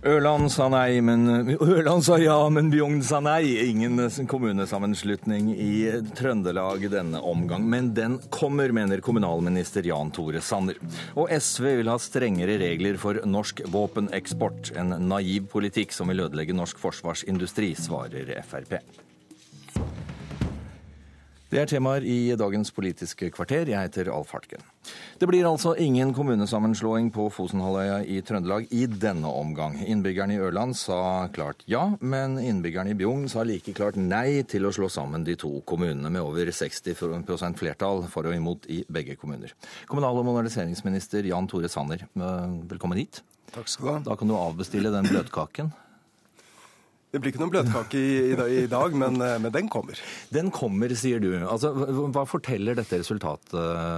Ørland 0.00 0.48
sa 0.48 0.64
nei, 0.72 1.02
men 1.04 1.26
Ørland 1.60 2.06
sa 2.06 2.16
ja, 2.16 2.38
men 2.48 2.70
Bjugn 2.72 3.02
sa 3.04 3.18
nei. 3.20 3.52
Ingen 3.68 4.00
kommunesammenslutning 4.30 5.50
i 5.52 5.90
Trøndelag 6.16 6.86
denne 6.88 7.20
omgang. 7.20 7.66
Men 7.68 7.90
den 7.92 8.16
kommer, 8.32 8.72
mener 8.72 9.04
kommunalminister 9.04 9.84
Jan 9.84 10.08
Tore 10.16 10.40
Sanner. 10.40 10.80
Og 11.20 11.28
SV 11.28 11.68
vil 11.82 11.92
ha 11.92 11.98
strengere 12.00 12.56
regler 12.62 12.96
for 13.02 13.20
norsk 13.28 13.60
våpeneksport. 13.68 14.72
En 14.80 14.96
naiv 15.10 15.50
politikk 15.52 15.92
som 15.92 16.08
vil 16.08 16.24
ødelegge 16.24 16.56
norsk 16.56 16.80
forsvarsindustri, 16.80 17.74
svarer 17.76 18.32
Frp. 18.48 18.80
Det 21.50 21.58
er 21.58 21.66
temaer 21.66 22.04
i 22.06 22.30
dagens 22.38 22.68
Politiske 22.70 23.26
kvarter. 23.34 23.66
Jeg 23.66 23.88
heter 23.88 24.06
Alf 24.14 24.30
Hartgen. 24.30 24.62
Det 25.18 25.26
blir 25.26 25.48
altså 25.48 25.72
ingen 25.82 26.12
kommunesammenslåing 26.14 27.08
på 27.10 27.24
Fosenhalvøya 27.34 28.04
i 28.06 28.20
Trøndelag 28.22 28.68
i 28.70 28.84
denne 28.86 29.26
omgang. 29.26 29.74
Innbyggerne 29.82 30.36
i 30.36 30.38
Ørland 30.38 30.78
sa 30.78 31.26
klart 31.34 31.66
ja, 31.66 31.88
men 31.98 32.38
innbyggerne 32.38 32.94
i 32.94 32.98
Bjugn 33.02 33.26
sa 33.32 33.42
like 33.42 33.74
klart 33.74 33.98
nei 33.98 34.44
til 34.46 34.68
å 34.68 34.72
slå 34.76 34.86
sammen 34.94 35.26
de 35.26 35.34
to 35.42 35.56
kommunene, 35.66 36.06
med 36.06 36.22
over 36.22 36.54
60% 36.54 37.58
flertall 37.58 38.06
for 38.14 38.30
og 38.30 38.38
imot 38.38 38.70
i 38.70 38.84
begge 38.86 39.18
kommuner. 39.18 39.50
Kommunal- 39.90 40.22
og 40.22 40.30
moderniseringsminister 40.30 41.26
Jan 41.34 41.50
Tore 41.50 41.72
Sanner, 41.72 42.06
velkommen 42.14 43.02
hit. 43.02 43.24
Takk 43.50 43.66
skal 43.66 43.88
du 43.88 43.96
ha. 43.96 44.00
Da 44.12 44.14
kan 44.14 44.30
du 44.30 44.38
avbestille 44.38 44.94
den 44.94 45.10
bløtkaken. 45.10 45.74
Det 47.10 47.18
blir 47.18 47.32
ikke 47.32 47.42
noen 47.42 47.50
bløtkake 47.50 47.98
i, 47.98 48.10
i, 48.62 48.66
dag, 48.70 48.94
men, 48.94 49.18
eh, 49.24 49.38
men, 49.42 49.50
den 49.54 49.70
kommer. 49.72 49.98
Den 50.30 50.52
kommer, 50.54 50.92
sier 50.94 51.22
du. 51.22 51.32
Altså, 51.42 51.72
hva 52.14 52.22
forteller 52.28 52.78
dette 52.78 53.00
resultatet 53.02 53.56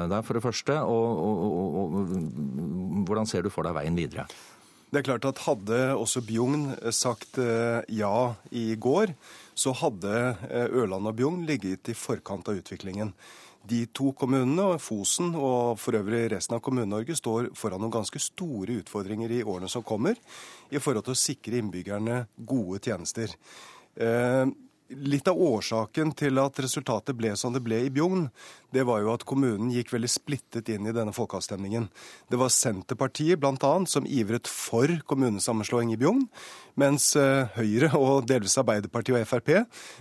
deg, 0.09 0.19
for 0.25 0.39
det 0.39 0.45
første? 0.47 0.79
Og, 0.89 1.21
og, 1.27 1.45
og, 1.45 1.77
og, 1.83 3.05
hvordan 3.09 3.29
ser 3.29 3.45
du 3.45 3.53
for 3.53 3.69
deg 3.69 3.77
veien 3.77 3.99
videre? 3.99 4.25
Det 4.93 5.01
er 5.01 5.07
klart 5.07 5.25
at 5.25 5.39
Hadde 5.47 5.77
også 5.97 6.21
Bjugn 6.29 6.67
sagt 6.93 7.39
eh, 7.41 7.81
ja 7.97 8.35
i 8.53 8.75
går, 8.77 9.15
så 9.57 9.73
hadde 9.81 10.13
eh, 10.51 10.67
Ørland 10.69 11.09
og 11.09 11.17
Bjugn 11.17 11.47
ligget 11.49 11.89
i 11.89 11.97
forkant 11.97 12.51
av 12.53 12.59
utviklingen. 12.61 13.15
De 13.69 13.85
to 13.95 14.11
kommunene, 14.19 14.79
Fosen 14.83 15.37
og 15.39 15.79
for 15.79 15.95
øvrig 15.95 16.25
resten 16.33 16.57
av 16.57 16.63
Kommune-Norge, 16.67 17.15
står 17.19 17.53
foran 17.59 17.83
noen 17.83 17.95
ganske 17.95 18.19
store 18.23 18.81
utfordringer 18.83 19.31
i 19.39 19.45
årene 19.47 19.71
som 19.71 19.85
kommer, 19.87 20.19
i 20.73 20.83
forhold 20.83 21.07
til 21.07 21.15
å 21.15 21.23
sikre 21.23 21.61
innbyggerne 21.61 22.25
gode 22.49 22.83
tjenester. 22.83 23.37
Litt 24.93 25.29
av 25.31 25.39
årsaken 25.41 26.13
til 26.19 26.41
at 26.43 26.59
resultatet 26.61 27.17
ble 27.17 27.33
som 27.39 27.55
det 27.55 27.63
ble 27.65 27.79
i 27.87 27.93
Bjugn, 27.93 28.27
det 28.73 28.85
var 28.89 29.03
jo 29.03 29.13
at 29.13 29.25
kommunen 29.29 29.71
gikk 29.73 29.93
veldig 29.93 30.11
splittet 30.11 30.71
inn 30.73 30.89
i 30.89 30.95
denne 30.97 31.13
folkeavstemningen. 31.13 31.89
Det 32.33 32.41
var 32.41 32.53
Senterpartiet 32.53 33.41
bl.a. 33.41 33.73
som 33.89 34.09
ivret 34.09 34.49
for 34.49 34.91
kommunesammenslåing 35.09 35.93
i 35.93 35.99
Bjugn, 36.01 36.25
mens 36.81 37.11
eh, 37.21 37.53
Høyre 37.57 37.93
og 37.99 38.27
delvis 38.29 38.57
Arbeiderpartiet 38.61 39.19
og 39.21 39.29
Frp 39.29 39.53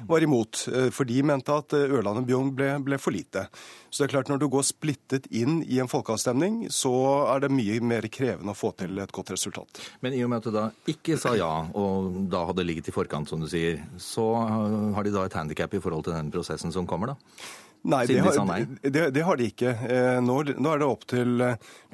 var 0.07 0.23
imot. 0.23 0.65
Eh, 0.71 0.89
for 0.95 1.07
de 1.09 1.19
mente 1.27 1.55
at 1.55 1.75
eh, 1.75 1.91
Ørland 1.91 2.23
og 2.23 2.29
Bjugn 2.29 2.53
ble, 2.55 2.73
ble, 2.85 2.99
for 3.01 3.15
lite. 3.15 3.47
Så 3.91 4.01
det 4.01 4.07
er 4.07 4.13
klart 4.13 4.29
når 4.31 4.39
du 4.39 4.47
går 4.51 4.63
splittet 4.63 5.25
inn 5.35 5.59
i 5.67 5.81
en 5.83 5.89
folkeavstemning, 5.91 6.61
så 6.71 6.91
er 7.33 7.43
det 7.43 7.51
mye 7.51 7.81
mer 7.83 8.07
krevende 8.07 8.53
å 8.53 8.57
få 8.57 8.71
til 8.79 9.01
et 9.03 9.11
godt 9.11 9.33
resultat. 9.33 9.81
Men 9.99 10.15
i 10.15 10.21
og 10.23 10.31
med 10.31 10.39
at 10.39 10.47
du 10.47 10.55
da 10.55 10.67
ikke 10.93 11.17
sa 11.19 11.33
ja, 11.35 11.51
og 11.75 12.21
da 12.31 12.45
hadde 12.47 12.63
ligget 12.63 12.87
i 12.87 12.95
forkant, 12.95 13.27
som 13.27 13.43
du 13.43 13.49
sier, 13.51 13.81
så 13.99 14.29
har 14.95 15.03
de 15.03 15.11
da 15.11 15.25
et 15.27 15.35
handikap 15.35 15.75
i 15.75 15.83
forhold 15.83 16.07
til 16.07 16.15
den 16.15 16.31
prosessen 16.31 16.71
som 16.71 16.87
kommer, 16.87 17.11
da? 17.11 17.43
Nei, 17.91 18.05
det 18.05 18.19
har, 18.21 18.65
det, 18.81 19.05
det 19.09 19.21
har, 19.25 19.37
de 19.39 19.47
ikke. 19.49 19.71
Nå, 20.21 20.35
nå, 20.53 20.69
er 20.69 20.81
det 20.83 20.87
opp 20.87 21.05
til 21.09 21.41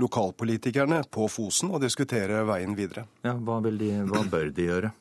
lokalpolitikerne 0.03 0.99
på 1.07 1.29
Fosen 1.31 1.71
å 1.71 1.79
diskutere 1.79 2.41
veien 2.45 2.75
videre. 2.75 3.05
Ja, 3.23 3.37
hva, 3.39 3.61
de, 3.63 3.93
hva 4.11 4.25
bør 4.27 4.51
de 4.51 4.67
gjøre? 4.67 4.91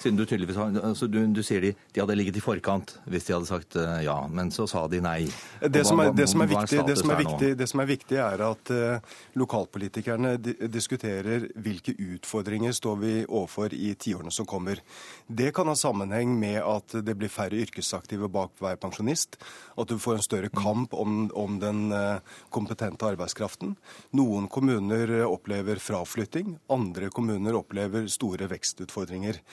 Siden 0.00 0.16
du 0.16 0.24
tydeligvis 0.24 0.56
altså 0.56 1.06
du, 1.12 1.18
du, 1.28 1.42
sier 1.44 1.60
de, 1.60 1.70
de 1.92 2.00
hadde 2.00 2.14
ligget 2.16 2.38
i 2.40 2.42
forkant 2.42 2.94
hvis 3.10 3.26
de 3.28 3.34
hadde 3.34 3.48
sagt 3.50 3.76
uh, 3.76 3.98
ja, 4.00 4.16
men 4.32 4.48
så 4.54 4.64
sa 4.70 4.86
de 4.88 5.00
nei. 5.04 5.26
Det 5.60 5.82
som 5.84 6.00
er, 6.00 6.14
det 6.16 6.24
som 6.30 6.40
er, 6.40 6.48
viktig, 6.48 6.80
det 6.88 6.96
som 6.96 7.12
er, 7.12 7.18
viktig, 7.20 7.50
det 7.60 7.66
som 7.68 7.82
er 7.82 7.88
viktig, 7.90 8.16
er 8.24 8.44
at 8.46 8.72
uh, 8.72 9.18
lokalpolitikerne 9.36 10.34
diskuterer 10.72 11.50
hvilke 11.60 11.92
utfordringer 12.14 12.72
står 12.76 12.96
vi 13.02 13.12
overfor 13.26 13.74
i 13.76 13.92
tiårene 14.00 14.32
som 14.32 14.48
kommer. 14.48 14.80
Det 15.26 15.50
kan 15.56 15.68
ha 15.68 15.76
sammenheng 15.76 16.32
med 16.40 16.62
at 16.64 16.96
det 17.04 17.16
blir 17.20 17.32
færre 17.32 17.60
yrkesaktive 17.60 18.30
bak 18.32 18.56
hver 18.62 18.80
pensjonist. 18.80 19.36
At 19.76 19.92
du 19.92 20.00
får 20.00 20.16
en 20.16 20.24
større 20.24 20.52
kamp 20.54 20.96
om, 20.96 21.26
om 21.36 21.60
den 21.60 21.90
uh, 21.92 22.24
kompetente 22.48 23.04
arbeidskraften. 23.10 23.76
Noen 24.16 24.48
kommuner 24.48 25.12
opplever 25.26 25.82
fraflytting, 25.82 26.56
andre 26.72 27.12
kommuner 27.12 27.60
opplever 27.60 28.08
store 28.08 28.48
vekstutfordringer. 28.48 29.44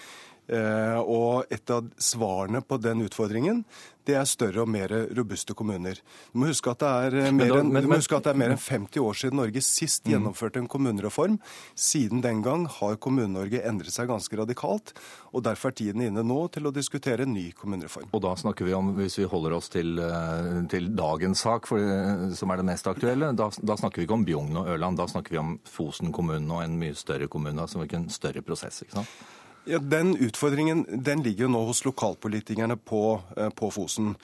Eh, 0.48 1.00
og 1.04 1.52
et 1.52 1.76
av 1.76 1.88
svarene 2.00 2.62
på 2.64 2.80
den 2.80 3.04
utfordringen, 3.04 3.64
det 4.08 4.16
er 4.16 4.28
større 4.30 4.64
og 4.64 4.70
mer 4.72 4.92
robuste 5.18 5.52
kommuner. 5.58 6.00
Du 6.32 6.40
må 6.40 6.48
huske 6.48 6.72
at 6.72 6.80
det 6.80 6.92
er 7.08 7.18
eh, 7.26 7.32
mer, 7.36 7.58
enn, 7.60 7.74
enn 7.76 8.56
50 8.56 9.04
år 9.04 9.18
siden 9.20 9.40
Norge 9.42 9.64
sist 9.66 10.06
mm. 10.06 10.14
gjennomførte 10.14 10.62
en 10.62 10.70
kommunereform. 10.72 11.36
Siden 11.76 12.24
den 12.24 12.40
gang 12.46 12.64
har 12.78 12.96
Kommune-Norge 13.04 13.60
endret 13.68 13.92
seg 13.92 14.08
ganske 14.08 14.40
radikalt. 14.40 14.94
og 15.34 15.44
Derfor 15.44 15.74
er 15.74 15.80
tiden 15.82 16.06
inne 16.06 16.24
nå 16.24 16.40
til 16.56 16.70
å 16.70 16.74
diskutere 16.76 17.28
en 17.28 17.36
ny 17.36 17.50
kommunereform. 17.58 18.08
Og 18.16 18.24
da 18.24 18.32
snakker 18.40 18.68
vi 18.70 18.76
om, 18.78 18.94
hvis 18.96 19.20
vi 19.20 19.28
holder 19.28 19.58
oss 19.60 19.68
til, 19.74 20.00
eh, 20.00 20.54
til 20.72 20.94
dagens 20.96 21.44
sak, 21.44 21.68
for, 21.68 21.84
som 22.38 22.54
er 22.54 22.62
det 22.62 22.70
mest 22.72 22.88
aktuelle, 22.88 23.34
da, 23.36 23.50
da, 23.60 23.76
snakker 23.76 24.02
vi 24.02 24.08
ikke 24.08 24.22
om 24.22 24.28
Bjugn 24.28 24.62
og 24.64 24.72
Ørland. 24.72 25.02
Da 25.02 25.10
snakker 25.12 25.36
vi 25.36 25.44
om 25.44 25.58
Fosen 25.68 26.16
kommune 26.16 26.48
og 26.48 26.64
en 26.64 26.80
mye 26.80 26.96
større 26.96 27.28
kommune, 27.28 27.60
altså 27.60 27.84
en 27.84 28.08
større 28.14 28.46
prosess. 28.46 28.86
ikke 28.86 29.02
sant? 29.02 29.18
Ja, 29.68 29.80
Den 29.80 30.18
utfordringen 30.18 30.86
den 31.04 31.24
ligger 31.24 31.48
jo 31.48 31.52
nå 31.52 31.62
hos 31.68 31.84
lokalpolitikerne 31.86 32.78
på, 32.78 33.20
eh, 33.36 33.50
på 33.50 33.68
Fosen. 33.72 34.16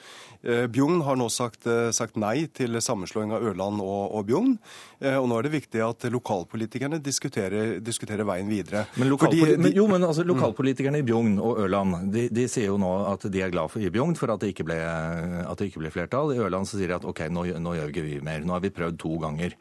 Eh, 0.42 0.66
Bjugn 0.66 1.02
har 1.04 1.16
nå 1.16 1.28
sagt, 1.28 1.66
eh, 1.66 1.90
sagt, 1.90 2.16
nei 2.16 2.46
til 2.46 2.80
sammenslåing 2.80 3.32
av 3.32 3.44
Ørland 3.44 3.80
og, 3.80 4.14
og 4.14 4.26
Bjugn. 4.26 4.58
Og 5.04 5.26
nå 5.28 5.36
er 5.36 5.44
det 5.44 5.52
viktig 5.52 5.82
at 5.84 6.06
lokalpolitikerne 6.08 6.96
diskuterer, 7.02 7.78
diskuterer 7.84 8.24
veien 8.24 8.48
videre. 8.48 8.86
Men, 8.96 9.12
Fordi, 9.20 9.42
de, 9.44 9.58
men, 9.60 9.74
jo, 9.76 9.84
men 9.86 10.00
altså, 10.00 10.24
lokalpolitikerne 10.24 11.02
i 11.02 11.04
Bjugn 11.04 11.36
og 11.36 11.60
Ørland 11.60 12.10
de, 12.14 12.30
de, 12.32 12.46
sier 12.48 12.70
jo 12.70 12.78
nå 12.80 12.92
at 13.10 13.28
de 13.28 13.42
er 13.44 13.52
glad 13.52 13.68
for 13.68 13.84
i 13.84 13.92
Bjugn 13.92 14.16
for 14.16 14.32
at 14.32 14.40
det 14.40 14.54
ikke 14.54 14.64
ble, 14.64 14.80
at 14.80 15.60
det 15.60 15.68
ikke 15.68 15.84
ble 15.84 15.92
flertall. 15.92 16.32
I 16.32 16.40
Ørland 16.40 16.70
så 16.70 16.80
sier 16.80 16.88
de 16.88 16.96
at 16.96 17.04
OK, 17.04 17.26
nå, 17.28 17.44
nå 17.60 17.76
gjør 17.76 17.90
vi 17.90 17.92
ikke 17.92 18.06
vi 18.08 18.20
mer. 18.24 18.40
Nå 18.40 18.56
har 18.56 18.64
vi 18.64 18.72
prøvd 18.72 18.96
to 19.04 19.18
ganger. 19.20 19.58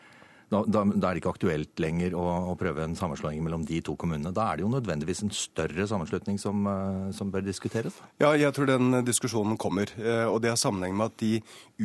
Da, 0.53 0.61
da, 0.67 0.83
da, 0.85 1.09
er 1.09 1.15
det 1.15 1.23
ikke 1.23 1.33
aktuelt 1.33 1.81
lenger 1.81 2.13
å, 2.17 2.23
å, 2.51 2.53
prøve 2.59 2.83
en 2.85 2.93
sammenslåing 2.97 3.41
mellom 3.41 3.63
de 3.65 3.79
to 3.85 3.95
kommunene. 3.99 4.33
Da 4.35 4.51
er 4.51 4.59
det 4.59 4.65
jo 4.65 4.71
nødvendigvis 4.73 5.23
en 5.25 5.33
større 5.33 5.87
sammenslutning 5.89 6.37
som, 6.41 6.67
uh, 6.69 7.09
som, 7.15 7.31
bør 7.33 7.45
diskuteres? 7.47 7.97
Ja, 8.21 8.33
jeg 8.37 8.53
tror 8.53 8.69
den 8.69 8.99
diskusjonen 9.07 9.57
kommer. 9.61 9.89
Uh, 9.97 10.27
og 10.29 10.43
det 10.43 10.51
har 10.53 10.59
sammenheng 10.61 10.93
med 10.99 11.09
at 11.09 11.17
de 11.23 11.39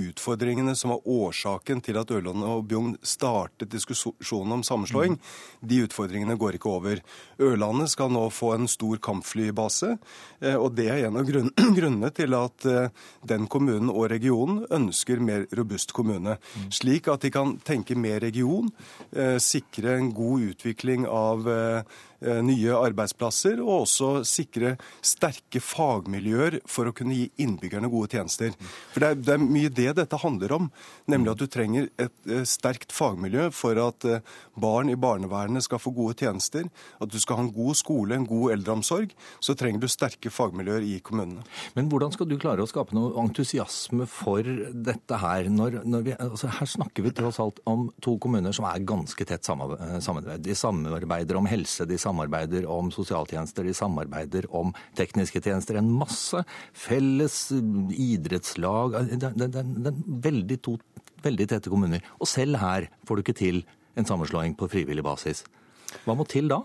utfordringene 0.09 0.75
som 0.77 0.93
var 0.93 1.09
årsaken 1.09 1.81
til 1.85 2.01
at 2.01 2.13
Ørland 2.13 2.45
og 2.45 2.67
Bjugn 2.69 2.97
startet 3.01 3.73
diskusjonen 3.73 4.59
om 4.59 4.67
sammenslåing, 4.67 5.17
mm. 5.17 5.65
de 5.71 5.81
utfordringene 5.87 6.37
går 6.41 6.59
ikke 6.59 6.73
over. 6.75 7.03
Ørlandet 7.41 7.95
skal 7.95 8.13
nå 8.13 8.27
få 8.35 8.53
en 8.59 8.69
stor 8.69 9.01
kampflybase, 9.09 9.95
uh, 10.45 10.59
og 10.59 10.75
det 10.77 10.91
er 10.93 11.07
en 11.09 11.23
av 11.23 11.29
grunnene 11.79 12.13
til 12.13 12.37
at 12.37 12.69
den 13.29 13.47
kommunen 13.51 13.89
og 13.93 14.11
regionen 14.13 14.61
ønsker 14.75 15.21
mer 15.23 15.47
robust 15.57 15.95
kommune. 15.97 16.37
Mm. 16.37 16.69
Slik 16.75 17.09
at 17.09 17.25
de 17.25 17.33
kan 17.33 17.57
tenke 17.65 17.97
mer 17.99 18.21
region 18.23 18.58
innovasjon, 18.59 18.71
eh, 19.13 19.39
sikre 19.39 19.97
en 19.97 20.13
god 20.13 20.41
utvikling 20.53 21.07
av 21.07 21.49
eh, 21.49 21.83
nye 22.21 22.75
arbeidsplasser, 22.75 23.61
og 23.63 23.85
også 23.85 24.09
sikre 24.27 24.75
sterke 25.05 25.61
fagmiljøer 25.63 26.59
for 26.67 26.91
å 26.91 26.95
kunne 26.97 27.15
gi 27.15 27.29
innbyggerne 27.45 27.91
gode 27.93 28.17
tjenester. 28.17 28.55
For 28.93 29.05
det 29.05 29.11
er, 29.11 29.21
det 29.23 29.35
er 29.37 29.45
mye 29.45 29.71
det 29.71 29.93
dette 30.01 30.19
handler 30.19 30.55
om, 30.57 30.69
nemlig 31.11 31.35
at 31.35 31.43
du 31.43 31.47
trenger 31.51 31.89
et 32.01 32.33
sterkt 32.49 32.95
fagmiljø 32.97 33.49
for 33.55 33.79
at 33.83 34.07
barn 34.59 34.91
i 34.91 34.99
barnevernet 34.99 35.63
skal 35.67 35.83
få 35.83 35.93
gode 35.95 36.19
tjenester, 36.19 36.67
at 36.99 37.13
du 37.13 37.19
skal 37.23 37.39
ha 37.39 37.47
en 37.47 37.53
god 37.55 37.79
skole, 37.79 38.17
en 38.17 38.27
god 38.29 38.57
eldreomsorg, 38.57 39.15
så 39.45 39.55
trenger 39.59 39.85
du 39.85 39.89
sterke 39.93 40.33
fagmiljøer 40.35 40.87
i 40.89 40.99
kommunene. 41.05 41.47
Men 41.79 41.91
hvordan 41.93 42.15
skal 42.15 42.29
du 42.31 42.37
klare 42.41 42.65
å 42.65 42.71
skape 42.71 42.97
noe 42.99 43.15
entusiasme 43.23 44.09
for 44.11 44.43
dette 44.75 45.23
her? 45.23 45.53
Når, 45.55 45.81
når 45.87 46.07
vi, 46.11 46.17
altså 46.19 46.51
her 46.59 46.71
snakker 46.75 47.07
vi 47.07 47.15
tross 47.15 47.39
alt 47.43 47.63
om 47.69 47.89
to 48.05 48.19
kommuner 48.19 48.55
som 48.57 48.67
er 48.67 48.83
ganske 48.89 49.29
tett 49.29 49.47
samarbeid. 49.47 50.43
De 50.43 50.59
samarbeider 50.59 51.39
om 51.39 51.47
helse, 51.49 51.87
de 51.87 51.95
samarbeider 51.95 52.08
om 52.09 52.91
sosialtjenester, 52.95 53.65
de 53.65 53.75
samarbeider 53.75 54.49
om 54.55 54.73
tekniske 54.99 55.43
tjenester. 55.45 55.77
En 55.77 55.91
masse 55.93 56.45
felles 56.73 57.37
idrettslag. 57.93 58.97
Det 59.09 59.49
er 59.49 60.01
veldig 60.29 60.61
to 60.63 60.79
veldig 61.25 61.49
tette 61.51 61.71
kommuner. 61.73 62.03
Og 62.23 62.29
selv 62.31 62.61
her 62.63 62.89
får 63.07 63.17
du 63.17 63.25
ikke 63.25 63.39
til 63.39 63.63
en 63.99 64.07
sammenslåing 64.07 64.55
på 64.59 64.69
frivillig 64.71 65.05
basis. 65.05 65.45
Hva 66.05 66.15
må 66.15 66.27
til 66.29 66.51
da? 66.51 66.63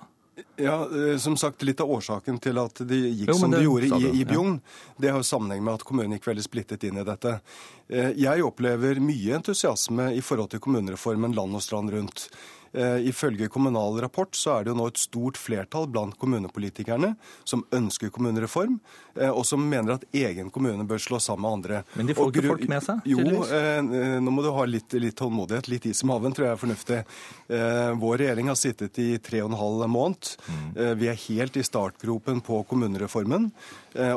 Ja, 0.57 0.88
eh, 0.90 1.18
som 1.22 1.38
sagt, 1.38 1.61
Litt 1.64 1.82
av 1.82 1.91
årsaken 1.94 2.40
til 2.41 2.57
at 2.57 2.82
de 2.90 2.98
gikk 3.11 3.30
jo, 3.30 3.38
som 3.38 3.53
det, 3.53 3.61
de 3.61 3.68
gjorde 3.68 3.99
i, 3.99 4.10
i 4.22 4.26
Bjugn, 4.26 4.56
ja. 4.57 4.95
det 4.98 5.11
har 5.14 5.22
jo 5.22 5.28
sammenheng 5.28 5.61
med 5.65 5.78
at 5.78 5.86
kommunen 5.86 6.18
gikk 6.18 6.32
veldig 6.32 6.45
splittet 6.45 6.88
inn 6.90 6.98
i 6.98 7.06
dette. 7.06 7.36
Eh, 7.88 8.11
jeg 8.18 8.45
opplever 8.45 9.02
mye 9.03 9.38
entusiasme 9.38 10.10
i 10.18 10.24
forhold 10.26 10.53
til 10.53 10.64
kommunereformen 10.64 11.38
land 11.38 11.57
og 11.57 11.65
strand 11.65 11.94
rundt. 11.94 12.28
Eh, 12.74 13.06
ifølge 13.06 13.50
Kommunal 13.54 14.00
Rapport 14.02 14.34
så 14.34 14.56
er 14.58 14.66
det 14.66 14.72
jo 14.74 14.78
nå 14.80 14.88
et 14.90 14.98
stort 15.02 15.38
flertall 15.38 15.86
blant 15.94 16.18
kommunepolitikerne 16.18 17.12
som 17.45 17.62
ønsker 17.76 18.10
kommunereform, 18.14 18.80
og 19.30 19.44
som 19.45 19.61
mener 19.69 19.98
at 19.98 20.06
egen 20.15 20.49
kommune 20.53 20.85
bør 20.88 21.02
slå 21.02 21.19
sammen 21.22 21.44
med 21.44 21.57
andre. 21.57 21.81
Men 21.99 22.10
de 22.10 22.15
får 22.18 22.31
ikke 22.31 22.45
folk 22.48 22.65
med 22.72 22.85
seg? 22.85 23.03
Jo, 23.10 23.19
eh, 23.45 23.80
nå 24.23 24.34
må 24.34 24.45
du 24.45 24.49
ha 24.56 24.65
litt, 24.69 24.95
litt 24.98 25.18
tålmodighet. 25.19 25.69
Litt 25.72 25.88
is 25.90 26.03
i 26.03 26.10
maven 26.10 26.34
tror 26.34 26.48
jeg 26.48 26.56
er 26.56 26.61
fornuftig. 26.64 26.99
Vår 27.99 28.18
regjering 28.23 28.49
har 28.49 28.57
sittet 28.57 28.98
i 29.02 29.10
tre 29.22 29.44
og 29.44 29.52
en 29.52 29.60
halv 29.60 29.85
måned. 29.91 30.30
Mm. 30.48 30.69
Vi 30.98 31.10
er 31.11 31.19
helt 31.27 31.57
i 31.60 31.65
startgropen 31.65 32.41
på 32.45 32.61
kommunereformen. 32.69 33.49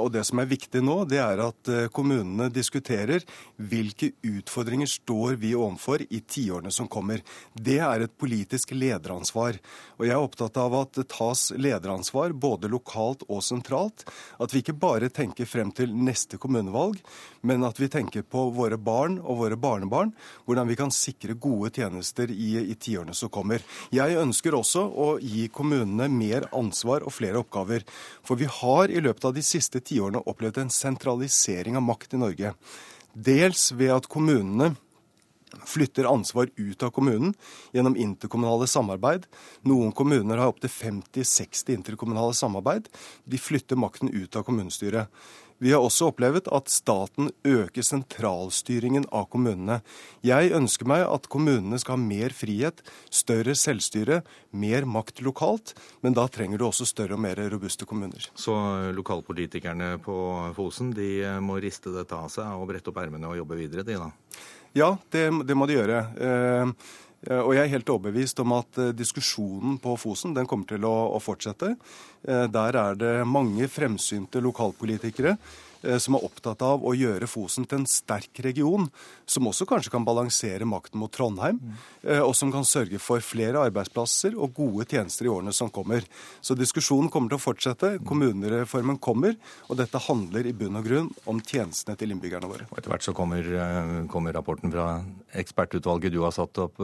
Og 0.00 0.06
det 0.14 0.22
som 0.24 0.40
er 0.40 0.48
viktig 0.48 0.80
nå, 0.84 1.02
det 1.10 1.18
er 1.20 1.42
at 1.44 1.70
kommunene 1.92 2.48
diskuterer 2.52 3.24
hvilke 3.56 4.12
utfordringer 4.24 4.88
står 4.88 5.36
vi 5.42 5.52
overfor 5.58 6.06
i 6.08 6.22
tiårene 6.24 6.72
som 6.72 6.88
kommer. 6.88 7.20
Det 7.52 7.78
er 7.84 8.06
et 8.06 8.16
politisk 8.16 8.72
lederansvar. 8.76 9.60
Og 9.98 10.06
jeg 10.06 10.14
er 10.16 10.22
opptatt 10.22 10.56
av 10.60 10.78
at 10.80 10.96
det 10.96 11.08
tas 11.12 11.50
lederansvar 11.56 12.32
både 12.36 12.70
lokalt 12.72 13.26
og 13.28 13.44
sentralt. 13.44 14.06
At 14.40 14.54
vi 14.54 14.64
ikke 14.64 14.76
bare 14.76 14.85
tenker 15.12 15.48
frem 15.48 15.72
til 15.74 15.92
neste 15.94 16.38
kommunevalg, 16.38 17.00
men 17.46 17.64
at 17.66 17.78
vi 17.80 17.88
tenker 17.92 18.22
på 18.22 18.46
våre 18.54 18.78
barn 18.78 19.18
og 19.18 19.40
våre 19.42 19.58
barnebarn. 19.58 20.12
Hvordan 20.46 20.70
vi 20.70 20.76
kan 20.78 20.94
sikre 20.94 21.34
gode 21.34 21.72
tjenester 21.76 22.30
i, 22.30 22.70
i 22.70 22.74
tiårene 22.74 23.14
som 23.14 23.32
kommer. 23.32 23.64
Jeg 23.94 24.18
ønsker 24.20 24.54
også 24.56 24.86
å 24.86 25.10
gi 25.20 25.48
kommunene 25.48 26.08
mer 26.12 26.48
ansvar 26.56 27.06
og 27.06 27.14
flere 27.16 27.42
oppgaver. 27.42 27.84
For 28.26 28.38
vi 28.40 28.48
har 28.50 28.92
i 28.92 29.02
løpet 29.02 29.28
av 29.28 29.36
de 29.36 29.44
siste 29.44 29.82
tiårene 29.82 30.24
opplevd 30.26 30.62
en 30.64 30.72
sentralisering 30.72 31.76
av 31.76 31.86
makt 31.86 32.16
i 32.16 32.22
Norge. 32.22 32.56
Dels 33.16 33.70
ved 33.72 33.94
at 33.94 34.10
kommunene 34.12 34.74
flytter 35.64 36.04
ansvar 36.04 36.50
ut 36.56 36.82
av 36.82 36.90
kommunen 36.90 37.34
gjennom 37.72 37.96
interkommunale 37.96 38.66
samarbeid. 38.66 39.26
Noen 39.62 39.92
kommuner 39.92 40.42
har 40.42 40.52
opptil 40.52 40.70
50-60 40.72 41.74
interkommunale 41.78 42.34
samarbeid. 42.34 42.88
De 43.24 43.38
flytter 43.38 43.78
makten 43.78 44.12
ut 44.12 44.36
av 44.36 44.46
kommunestyret. 44.46 45.12
Vi 45.58 45.70
har 45.72 45.80
også 45.80 46.10
opplevd 46.10 46.50
at 46.52 46.68
staten 46.68 47.30
øker 47.48 47.84
sentralstyringen 47.86 49.06
av 49.08 49.30
kommunene. 49.32 49.78
Jeg 50.26 50.52
ønsker 50.52 50.88
meg 50.90 51.06
at 51.08 51.30
kommunene 51.32 51.78
skal 51.80 51.96
ha 51.96 52.02
mer 52.02 52.34
frihet, 52.36 52.82
større 53.08 53.54
selvstyre, 53.56 54.20
mer 54.52 54.84
makt 54.84 55.22
lokalt. 55.24 55.72
Men 56.04 56.16
da 56.18 56.26
trenger 56.28 56.60
du 56.60 56.66
også 56.68 56.84
større 56.88 57.16
og 57.16 57.22
mer 57.24 57.40
robuste 57.54 57.88
kommuner. 57.88 58.28
Så 58.36 58.52
lokalpolitikerne 58.98 59.94
på 60.04 60.18
Fosen 60.58 60.92
de 60.96 61.24
må 61.40 61.56
riste 61.64 61.94
dette 61.94 62.20
av 62.20 62.28
seg 62.32 62.52
og 62.52 62.68
brette 62.68 62.92
opp 62.92 63.00
ermene 63.00 63.32
og 63.32 63.40
jobbe 63.40 63.56
videre, 63.64 63.86
de 63.86 63.96
da? 63.96 64.12
Ja, 64.76 64.92
det, 65.12 65.28
det 65.48 65.56
må 65.56 65.68
de 65.68 65.78
gjøre. 65.78 66.00
Eh, 66.20 66.72
og 67.40 67.54
jeg 67.56 67.64
er 67.64 67.72
helt 67.72 67.88
overbevist 67.90 68.42
om 68.44 68.52
at 68.58 68.80
eh, 68.82 68.92
diskusjonen 68.94 69.78
på 69.82 69.96
Fosen 69.98 70.34
den 70.36 70.46
kommer 70.50 70.68
til 70.68 70.84
å, 70.86 70.94
å 71.16 71.22
fortsette. 71.22 71.72
Eh, 72.28 72.44
der 72.52 72.80
er 72.82 72.98
det 73.00 73.14
mange 73.28 73.70
fremsynte 73.72 74.42
lokalpolitikere 74.44 75.36
Eh, 75.36 75.65
som 76.02 76.16
er 76.18 76.24
opptatt 76.26 76.62
av 76.66 76.84
å 76.84 76.94
gjøre 76.96 77.28
Fosen 77.30 77.66
til 77.68 77.80
en 77.80 77.88
sterk 77.88 78.40
region, 78.44 78.88
som 79.26 79.46
også 79.48 79.66
kanskje 79.68 79.92
kan 79.92 80.04
balansere 80.06 80.66
makten 80.68 81.00
mot 81.00 81.12
Trondheim, 81.12 81.58
eh, 82.02 82.22
og 82.22 82.34
som 82.38 82.52
kan 82.54 82.66
sørge 82.66 83.00
for 83.02 83.22
flere 83.24 83.62
arbeidsplasser 83.66 84.36
og 84.36 84.54
gode 84.56 84.86
tjenester 84.90 85.26
i 85.26 85.32
årene 85.32 85.54
som 85.54 85.70
kommer. 85.72 86.06
Så 86.40 86.56
diskusjonen 86.58 87.10
kommer 87.12 87.32
til 87.32 87.40
å 87.40 87.42
fortsette. 87.42 87.92
Kommunereformen 88.06 89.00
kommer, 89.02 89.36
og 89.68 89.80
dette 89.80 90.00
handler 90.06 90.46
i 90.46 90.54
bunn 90.56 90.78
og 90.78 90.86
grunn 90.86 91.10
om 91.26 91.40
tjenestene 91.40 91.96
til 91.98 92.14
innbyggerne 92.14 92.50
våre. 92.50 92.68
Og 92.70 92.78
etter 92.78 92.92
hvert 92.92 93.06
så 93.06 93.14
kommer, 93.16 93.42
eh, 93.42 94.06
kommer 94.12 94.32
rapporten 94.36 94.72
fra 94.72 95.04
ekspertutvalget 95.34 96.12
du 96.12 96.22
har 96.22 96.32
satt, 96.32 96.56
opp, 96.58 96.76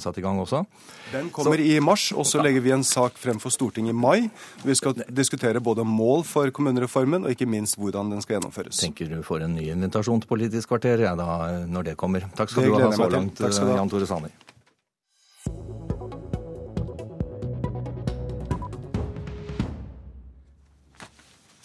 satt 0.00 0.18
i 0.18 0.22
gang 0.22 0.38
også? 0.38 0.64
Den 1.12 1.30
kommer 1.30 1.56
så, 1.56 1.64
i 1.64 1.80
mars, 1.80 2.12
og 2.12 2.26
så 2.26 2.42
legger 2.42 2.60
vi 2.60 2.70
en 2.70 2.84
sak 2.84 3.16
frem 3.18 3.40
for 3.40 3.50
Stortinget 3.50 3.90
i 3.90 3.92
mai. 3.92 4.30
Vi 4.64 4.74
skal 4.74 4.94
diskutere 5.08 5.60
både 5.60 5.84
mål 5.84 6.24
for 6.24 6.50
kommunereformen 6.50 7.24
og 7.24 7.30
ikke 7.34 7.48
minst 7.48 7.78
hvordan 7.90 8.14
den 8.14 8.22
skal 8.24 8.38
gjennomføres. 8.38 8.80
Tenker 8.80 9.10
du 9.10 9.18
får 9.26 9.46
en 9.46 9.56
ny 9.58 9.66
invitasjon 9.74 10.22
til 10.22 10.30
Politisk 10.30 10.70
kvarter 10.72 11.02
ja, 11.04 11.16
da, 11.18 11.66
når 11.66 11.90
det 11.90 11.96
kommer. 12.00 12.24
Takk 12.38 12.52
skal 12.52 12.68
det 12.68 12.72
du 12.72 12.86
ha 12.86 12.92
så 12.94 13.10
langt, 13.10 13.42
Jan 13.42 13.92
Tore 13.92 14.08
Sanner. 14.08 14.49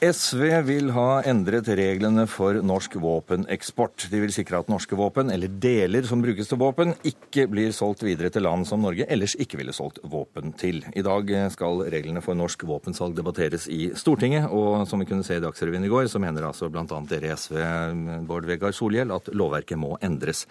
SV 0.04 0.42
vil 0.68 0.90
ha 0.92 1.22
endret 1.24 1.70
reglene 1.80 2.26
for 2.28 2.58
norsk 2.60 2.98
våpeneksport. 3.00 4.10
De 4.12 4.20
vil 4.20 4.34
sikre 4.36 4.60
at 4.60 4.68
norske 4.68 4.98
våpen, 5.00 5.30
eller 5.32 5.48
deler 5.48 6.04
som 6.04 6.20
brukes 6.20 6.50
til 6.52 6.60
våpen, 6.60 6.92
ikke 7.08 7.46
blir 7.48 7.72
solgt 7.72 8.04
videre 8.04 8.28
til 8.28 8.44
land 8.44 8.68
som 8.68 8.84
Norge 8.84 9.08
ellers 9.08 9.38
ikke 9.40 9.62
ville 9.62 9.72
solgt 9.76 10.02
våpen 10.04 10.52
til. 10.60 10.82
I 10.92 11.04
dag 11.06 11.32
skal 11.54 11.86
reglene 11.94 12.20
for 12.26 12.36
norsk 12.36 12.66
våpensalg 12.68 13.16
debatteres 13.16 13.70
i 13.72 13.94
Stortinget, 13.96 14.50
og 14.52 14.84
som 14.90 15.00
vi 15.00 15.08
kunne 15.08 15.24
se 15.24 15.38
i 15.40 15.44
Dagsrevyen 15.46 15.88
i 15.88 15.92
går, 15.94 16.10
så 16.12 16.20
mener 16.20 16.50
altså 16.50 16.68
bl.a. 16.68 17.00
dere 17.08 17.38
SV, 17.40 17.62
Bård 18.28 18.50
Vegar 18.52 18.76
Solhjell, 18.76 19.16
at 19.16 19.32
lovverket 19.32 19.80
må 19.80 19.94
endres. 20.04 20.44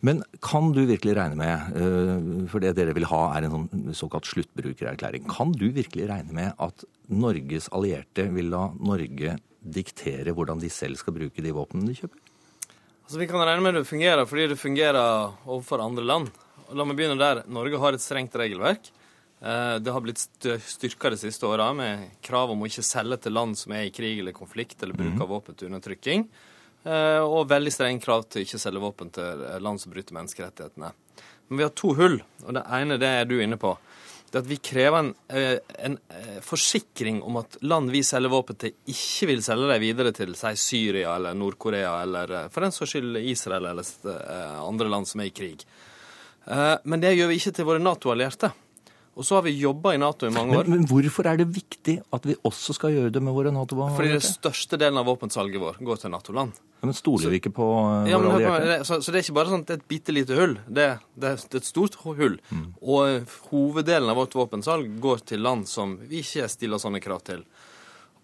Men 0.00 0.22
kan 0.40 0.70
du 0.72 0.86
virkelig 0.88 1.18
regne 1.18 1.36
med, 1.36 1.76
eh, 1.76 2.48
for 2.48 2.64
det 2.64 2.72
dere 2.78 2.96
vil 2.96 3.10
ha 3.10 3.26
er 3.34 3.44
en 3.44 3.58
sånn 3.58 3.92
såkalt 3.98 4.30
sluttbrukererklæring, 4.30 5.28
kan 5.28 5.52
du 5.52 5.66
virkelig 5.68 6.08
regne 6.08 6.32
med 6.32 6.56
at 6.56 6.86
Norges 7.10 7.68
allierte 7.74 8.28
vil 8.30 8.50
la 8.52 8.68
Norge 8.78 9.36
diktere 9.60 10.32
hvordan 10.34 10.60
de 10.62 10.70
selv 10.72 10.98
skal 11.00 11.16
bruke 11.16 11.42
de 11.42 11.52
våpnene 11.54 11.90
de 11.90 11.96
kjøper? 11.98 12.20
Altså, 13.04 13.18
vi 13.18 13.26
kan 13.26 13.42
regne 13.42 13.64
med 13.64 13.74
det 13.74 13.88
fungerer 13.88 14.28
fordi 14.30 14.46
det 14.52 14.60
fungerer 14.60 15.34
overfor 15.48 15.82
andre 15.82 16.06
land. 16.06 16.30
La 16.78 16.86
meg 16.86 16.98
begynne 16.98 17.18
der. 17.18 17.42
Norge 17.50 17.80
har 17.82 17.96
et 17.96 18.04
strengt 18.04 18.36
regelverk. 18.38 18.92
Eh, 19.40 19.74
det 19.82 19.90
har 19.90 20.04
blitt 20.04 20.22
styrka 20.62 21.10
de 21.10 21.18
siste 21.18 21.48
åra 21.48 21.72
med 21.74 22.06
krav 22.22 22.52
om 22.54 22.62
å 22.62 22.70
ikke 22.70 22.86
selge 22.86 23.18
til 23.24 23.34
land 23.34 23.58
som 23.58 23.74
er 23.74 23.88
i 23.88 23.92
krig 23.94 24.20
eller 24.20 24.36
konflikt, 24.36 24.78
eller 24.82 24.94
bruk 24.94 25.14
mhm. 25.16 25.24
av 25.24 25.34
våpen 25.34 25.58
til 25.58 25.70
undertrykking. 25.72 26.26
Eh, 26.84 27.20
og 27.24 27.48
veldig 27.50 27.72
strenge 27.74 28.04
krav 28.04 28.28
til 28.30 28.46
ikke 28.46 28.60
selge 28.62 28.84
våpen 28.84 29.10
til 29.16 29.44
land 29.64 29.82
som 29.82 29.92
bryter 29.92 30.16
menneskerettighetene. 30.16 30.92
Men 31.48 31.58
vi 31.58 31.66
har 31.66 31.74
to 31.74 31.90
hull, 31.98 32.20
og 32.46 32.54
det 32.54 32.62
ene 32.78 33.00
det 33.00 33.10
er 33.10 33.26
du 33.26 33.40
inne 33.42 33.58
på. 33.58 33.74
Det 34.30 34.38
er 34.38 34.44
at 34.44 34.50
vi 34.50 34.60
krever 34.62 34.98
en, 34.98 35.14
eh, 35.28 35.58
en, 35.86 35.98
eh, 36.14 36.38
forsikring 36.46 37.22
om 37.26 37.40
at 37.40 37.56
land 37.66 37.90
vi 37.90 38.02
selger 38.06 38.30
våpen 38.30 38.56
til, 38.56 38.74
ikke 38.86 39.26
vil 39.26 39.42
selge 39.42 39.72
dem 39.72 39.82
videre 39.82 40.12
til 40.14 40.34
si, 40.38 40.54
Syria 40.54 41.16
eller 41.16 41.34
Nord-Korea 41.34 42.02
eller 42.02 42.48
for 42.48 42.60
den 42.62 42.72
saks 42.72 42.94
skyld 42.94 43.18
Israel 43.24 43.66
eller 43.72 43.84
andre 44.62 44.88
land 44.88 45.08
som 45.10 45.20
er 45.20 45.32
i 45.32 45.34
krig. 45.34 45.64
Men 46.84 47.02
det 47.02 47.16
gjør 47.16 47.28
vi 47.28 47.36
ikke 47.36 47.52
til 47.54 47.66
våre 47.68 47.82
Nato-allierte. 47.82 48.52
Og 49.20 49.26
så 49.28 49.36
har 49.36 49.42
vi 49.44 49.52
jobba 49.60 49.92
i 49.92 49.98
Nato 50.00 50.24
i 50.24 50.32
mange 50.32 50.56
år. 50.56 50.64
Men, 50.64 50.80
men, 50.80 50.88
hvorfor 50.88 51.26
er 51.28 51.36
det 51.36 51.44
viktig 51.52 51.98
at 52.16 52.24
vi 52.24 52.38
også 52.48 52.72
skal 52.72 52.94
gjøre 52.94 53.12
det 53.12 53.20
med 53.20 53.34
våre 53.36 53.50
Nato-allierte? 53.52 53.98
Fordi 53.98 54.14
den 54.14 54.22
største 54.24 54.78
delen 54.80 54.96
av 54.96 55.10
våpensalget 55.10 55.60
vår 55.60 55.80
går 55.84 56.00
til 56.00 56.14
Nato-land. 56.14 56.54
Ja, 56.80 56.88
men 56.88 56.96
stoler 56.96 57.34
vi 57.34 57.40
ikke 57.42 57.52
på 57.58 57.66
uh, 57.68 58.08
ja, 58.08 58.16
våre 58.16 58.38
allierte? 58.38 58.86
Så, 58.88 59.02
så, 59.04 59.12
det 59.12 59.20
er 59.20 59.26
ikke 59.26 59.36
bare 59.36 59.52
sånn 59.52 59.66
at 59.66 59.68
det 59.68 59.76
er 59.76 59.82
et 59.82 59.90
bitte 59.92 60.14
lite 60.16 60.38
hull. 60.38 60.56
Det, 60.64 60.86
det, 61.12 61.34
det, 61.42 61.50
er 61.52 61.60
et 61.60 61.68
stort 61.68 61.98
hull. 62.06 62.38
Mm. 62.48 62.64
Og 62.80 63.20
uh, 63.20 63.36
hoveddelen 63.50 64.08
av 64.08 64.22
vårt 64.22 64.38
våpensalg 64.40 64.96
går 65.04 65.20
til 65.28 65.44
land 65.44 65.68
som 65.68 65.98
vi 66.00 66.24
ikke 66.24 66.48
stiller 66.48 66.80
sånne 66.80 67.04
krav 67.04 67.20
til. 67.28 67.44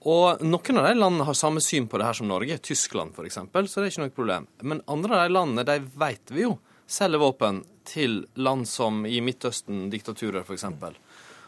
Og 0.09 0.40
noen 0.48 0.81
av 0.81 0.89
de 0.89 0.97
landene 0.97 1.28
har 1.28 1.36
samme 1.36 1.60
syn 1.60 1.90
på 1.93 2.01
det 2.01 2.09
her 2.09 2.16
som 2.16 2.32
Norge, 2.32 2.56
Tyskland 2.64 3.12
f.eks., 3.12 3.36
så 3.36 3.52
det 3.52 3.85
er 3.85 3.93
ikke 3.93 4.06
noe 4.06 4.16
problem. 4.16 4.48
Men 4.64 4.81
andre 4.89 5.20
av 5.20 5.28
de 5.28 5.36
landene, 5.36 5.68
de 5.68 5.81
vet 6.01 6.32
vi 6.32 6.47
jo 6.47 6.56
selger 6.89 7.20
våpen 7.20 7.64
til 7.88 8.24
land 8.36 8.68
som 8.70 9.04
i 9.08 9.20
Midtøsten, 9.24 9.86
diktaturer 9.92 10.44
f.eks. 10.44 10.66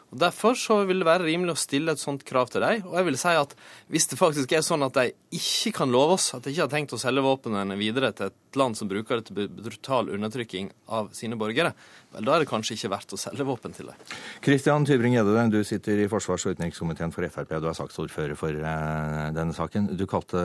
Derfor 0.08 0.54
så 0.56 0.78
vil 0.88 1.02
det 1.02 1.06
være 1.06 1.26
rimelig 1.26 1.52
å 1.52 1.60
stille 1.60 1.92
et 1.92 2.00
sånt 2.00 2.22
krav 2.24 2.48
til 2.48 2.62
dem. 2.64 2.86
Og 2.88 2.94
jeg 2.96 3.06
vil 3.10 3.18
si 3.20 3.32
at 3.36 3.50
hvis 3.92 4.08
det 4.08 4.16
faktisk 4.16 4.54
er 4.56 4.64
sånn 4.64 4.86
at 4.86 4.96
de 4.96 5.10
ikke 5.36 5.74
kan 5.82 5.92
love 5.92 6.16
oss 6.16 6.30
at 6.32 6.46
de 6.46 6.54
ikke 6.54 6.64
har 6.64 6.70
tenkt 6.72 6.94
å 6.96 7.00
selge 7.00 7.24
våpnene 7.26 7.76
videre 7.76 8.14
til 8.16 8.30
et 8.30 8.56
land 8.56 8.78
som 8.78 8.88
bruker 8.88 9.20
det 9.20 9.28
til 9.28 9.50
brutal 9.52 10.08
undertrykking 10.16 10.72
av 10.96 11.12
sine 11.16 11.36
borgere, 11.36 11.74
vel, 12.14 12.24
da 12.24 12.38
er 12.38 12.44
det 12.44 12.48
kanskje 12.48 12.78
ikke 12.78 12.92
verdt 12.94 13.12
å 13.12 13.20
selge 13.20 13.44
våpen 13.50 13.76
til 13.76 13.92
dem. 13.92 14.08
Kristian 14.44 14.88
Tybring-Gjedde, 14.88 15.46
du 15.52 15.60
sitter 15.68 16.00
i 16.00 16.08
forsvars- 16.08 16.48
og 16.48 16.56
utenrikskomiteen 16.56 17.12
for 17.12 17.28
Frp. 17.28 17.58
Du 17.60 17.68
er 17.68 17.76
saksordfører 17.76 18.38
for 18.40 18.56
eh, 18.56 19.24
denne 19.36 19.56
saken. 19.56 19.92
Du 19.92 20.08
kalte 20.08 20.40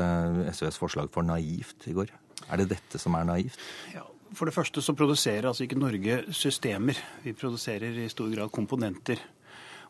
SVs 0.52 0.82
forslag 0.82 1.14
for 1.14 1.24
naivt 1.24 1.88
i 1.88 1.96
går. 1.96 2.12
Er 2.52 2.60
det 2.60 2.74
dette 2.76 3.00
som 3.00 3.16
er 3.16 3.32
naivt? 3.32 3.56
Ja, 3.96 4.04
For 4.34 4.50
det 4.50 4.56
første 4.56 4.82
så 4.82 4.96
produserer 4.98 5.46
altså 5.46 5.66
ikke 5.68 5.78
Norge 5.78 6.18
systemer. 6.34 6.98
Vi 7.24 7.36
produserer 7.38 8.00
i 8.02 8.10
stor 8.10 8.32
grad 8.34 8.50
komponenter. 8.54 9.22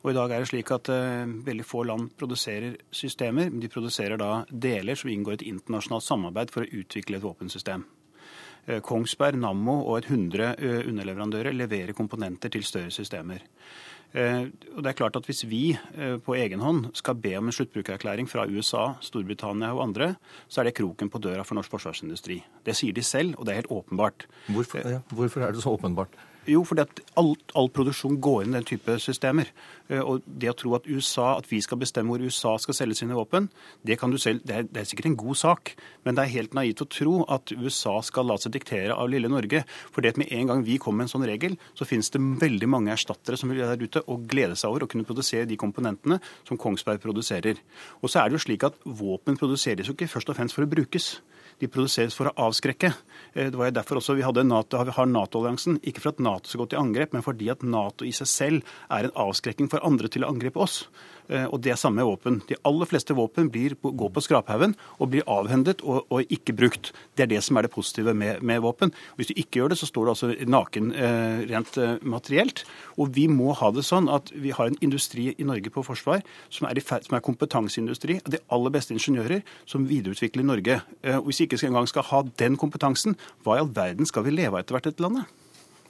Og 0.03 0.11
i 0.11 0.15
dag 0.17 0.33
er 0.35 0.43
det 0.43 0.49
slik 0.49 0.71
at 0.75 0.89
uh, 0.91 1.29
veldig 1.47 1.63
få 1.63 1.85
land 1.87 2.09
produserer 2.19 2.75
systemer, 2.91 3.47
men 3.47 3.61
de 3.63 3.71
produserer 3.71 4.19
da 4.19 4.43
deler 4.51 4.99
som 4.99 5.11
inngår 5.13 5.37
et 5.37 5.45
internasjonalt 5.47 6.03
samarbeid 6.03 6.51
for 6.51 6.65
å 6.65 6.81
utvikle 6.81 7.21
et 7.21 7.23
våpensystem. 7.23 7.85
Uh, 8.67 8.81
Kongsberg, 8.83 9.39
Nammo 9.39 9.77
og 9.85 10.01
et 10.01 10.09
hundre 10.11 10.51
uh, 10.59 10.81
underleverandører 10.89 11.55
leverer 11.55 11.95
komponenter 11.95 12.51
til 12.51 12.67
større 12.67 12.91
systemer. 12.91 13.47
Og 14.13 14.83
det 14.85 14.91
er 14.91 14.97
klart 14.97 15.15
at 15.17 15.25
Hvis 15.25 15.41
vi 15.49 15.77
på 16.25 16.35
egen 16.37 16.61
hånd 16.61 16.91
skal 16.93 17.15
be 17.17 17.31
om 17.39 17.47
en 17.49 17.55
sluttbrukererklæring 17.55 18.27
fra 18.29 18.45
USA, 18.45 18.93
Storbritannia 19.01 19.71
og 19.73 19.81
andre, 19.87 20.15
så 20.47 20.61
er 20.61 20.69
det 20.69 20.75
kroken 20.77 21.09
på 21.09 21.17
døra 21.17 21.41
for 21.43 21.57
norsk 21.57 21.73
forsvarsindustri. 21.73 22.43
Det 22.65 22.75
sier 22.77 22.93
de 22.93 23.01
selv, 23.01 23.33
og 23.37 23.45
det 23.45 23.53
er 23.53 23.63
helt 23.63 23.73
åpenbart. 23.73 24.27
Hvorfor, 24.53 24.85
ja, 24.85 24.99
hvorfor 25.09 25.41
er 25.41 25.51
det 25.51 25.63
så 25.63 25.73
åpenbart? 25.73 26.13
Jo, 26.49 26.63
fordi 26.67 26.83
at 26.83 26.99
all, 27.19 27.33
all, 27.55 27.69
produksjon 27.71 28.17
går 28.23 28.43
inn 28.43 28.53
i 28.53 28.57
den 28.57 28.67
type 28.67 28.97
systemer. 28.99 29.47
Eh, 29.87 30.01
og 30.01 30.25
det 30.27 30.49
å 30.51 30.55
tro 30.59 30.73
at 30.75 30.87
USA, 30.89 31.37
at 31.37 31.47
vi 31.47 31.61
skal 31.63 31.79
bestemme 31.79 32.11
hvor 32.11 32.23
USA 32.23 32.55
skal 32.59 32.75
selge 32.75 32.97
sine 32.99 33.15
våpen, 33.15 33.47
det, 33.87 33.95
kan 34.01 34.11
du 34.11 34.19
selv, 34.19 34.43
det, 34.43 34.57
er, 34.57 34.67
det 34.67 34.81
er 34.81 34.89
sikkert 34.89 35.07
en 35.11 35.19
god 35.21 35.39
sak. 35.39 35.73
Men 36.03 36.17
det 36.17 36.25
er 36.25 36.33
helt 36.33 36.57
naivt 36.57 36.83
å 36.83 36.89
tro 36.91 37.15
at 37.31 37.53
USA 37.55 37.95
skal 38.03 38.27
la 38.27 38.37
seg 38.41 38.55
diktere 38.57 38.97
av 38.97 39.11
lille 39.11 39.31
Norge. 39.31 39.63
For 39.95 40.03
det 40.03 40.15
at 40.15 40.19
med 40.19 40.33
en 40.35 40.51
gang 40.51 40.65
vi 40.67 40.79
kommer 40.81 41.03
med 41.03 41.09
en 41.09 41.13
sånn 41.15 41.27
regel, 41.29 41.55
så 41.79 41.87
finnes 41.87 42.11
det 42.11 42.23
veldig 42.43 42.69
mange 42.75 42.91
erstattere 42.95 43.39
som 43.39 43.51
vil 43.51 43.63
være 43.63 43.77
der 43.77 43.87
ute 43.87 44.03
og 44.11 44.27
glede 44.29 44.59
seg 44.59 44.73
over 44.73 44.85
å 44.85 44.91
kunne 44.91 45.07
produsere 45.07 45.47
de 45.47 45.59
komponentene 45.59 46.19
som 46.43 46.59
Kongsberg 46.59 46.99
produserer. 47.03 47.61
Og 48.01 48.11
så 48.11 48.19
er 48.19 48.29
det 48.29 48.39
jo 48.39 48.45
slik 48.49 48.67
at 48.67 48.79
våpen 48.83 49.39
produseres 49.39 49.87
jo 49.87 49.95
ikke 49.95 50.11
først 50.11 50.33
og 50.33 50.39
fremst 50.39 50.57
for 50.57 50.67
å 50.67 50.73
brukes 50.73 51.13
de 51.63 51.71
produseres 51.71 52.15
for 52.17 52.29
å 52.29 52.35
avskrekke. 52.49 52.91
Eh, 53.33 53.49
det 53.49 53.59
var 53.59 53.71
jo 53.71 53.77
derfor 53.79 53.99
også 53.99 54.17
vi 54.17 54.25
hadde 54.25 54.45
NATO, 54.47 54.83
har 54.83 55.09
Nato-alliansen. 55.09 55.79
Ikke 55.83 56.03
for 56.03 56.13
at 56.13 56.21
Nato 56.23 56.51
skal 56.51 56.63
gå 56.63 56.69
til 56.73 56.83
angrep, 56.83 57.15
men 57.15 57.25
fordi 57.25 57.49
at 57.53 57.65
Nato 57.65 58.07
i 58.07 58.13
seg 58.15 58.29
selv 58.29 58.75
er 58.89 59.09
en 59.09 59.17
avskrekking 59.25 59.71
for 59.71 59.83
andre 59.87 60.11
til 60.11 60.25
å 60.25 60.31
angripe 60.33 60.61
oss. 60.61 60.83
Eh, 61.29 61.45
og 61.47 61.61
det 61.63 61.73
er 61.73 61.79
samme 61.79 62.03
våpen. 62.05 62.41
De 62.49 62.57
aller 62.67 62.89
fleste 62.89 63.15
våpen 63.15 63.49
blir, 63.51 63.75
går 63.79 64.11
på 64.13 64.23
skraphaugen 64.23 64.75
og 64.97 65.11
blir 65.13 65.27
avhendet 65.29 65.83
og, 65.83 66.03
og, 66.09 66.23
ikke 66.33 66.55
brukt. 66.57 66.91
Det 67.15 67.25
er 67.25 67.31
det 67.31 67.41
som 67.45 67.57
er 67.57 67.67
det 67.67 67.73
positive 67.73 68.13
med, 68.17 68.41
med, 68.43 68.61
våpen. 68.63 68.93
Hvis 69.17 69.31
du 69.31 69.35
ikke 69.35 69.61
gjør 69.61 69.73
det, 69.73 69.79
så 69.79 69.89
står 69.89 70.05
du 70.05 70.13
altså 70.13 70.31
naken 70.49 70.91
eh, 70.93 71.43
rent 71.51 71.77
eh, 71.77 71.95
materielt. 72.01 72.65
Og 72.97 73.13
vi 73.15 73.27
må 73.31 73.53
ha 73.59 73.71
det 73.75 73.85
sånn 73.87 74.09
at 74.11 74.31
vi 74.35 74.53
har 74.55 74.71
en 74.71 74.79
industri 74.85 75.31
i 75.37 75.47
Norge 75.47 75.71
på 75.73 75.85
forsvar 75.85 76.23
som 76.53 76.67
er, 76.69 76.79
i, 76.79 76.83
som 76.83 77.17
er 77.17 77.25
kompetanseindustri. 77.25 78.19
De 78.27 78.41
aller 78.53 78.73
beste 78.73 78.95
ingeniører 78.95 79.43
som 79.69 79.87
videreutvikler 79.89 80.47
Norge. 80.47 80.81
Eh, 81.03 81.19
og 81.19 81.29
Hvis 81.29 81.43
vi 81.43 81.49
ikke 81.51 81.63
engang 81.69 81.89
skal 81.89 82.07
ha 82.11 82.23
den 82.39 82.59
kompetansen, 82.59 83.17
hva 83.43 83.57
i 83.57 83.63
all 83.63 83.71
verden 83.73 84.09
skal 84.09 84.27
vi 84.27 84.35
leve 84.35 84.57
av 84.57 84.63
etter 84.63 84.77
hvert 84.77 84.89
i 84.89 84.93
dette 84.93 85.05
landet? 85.05 85.39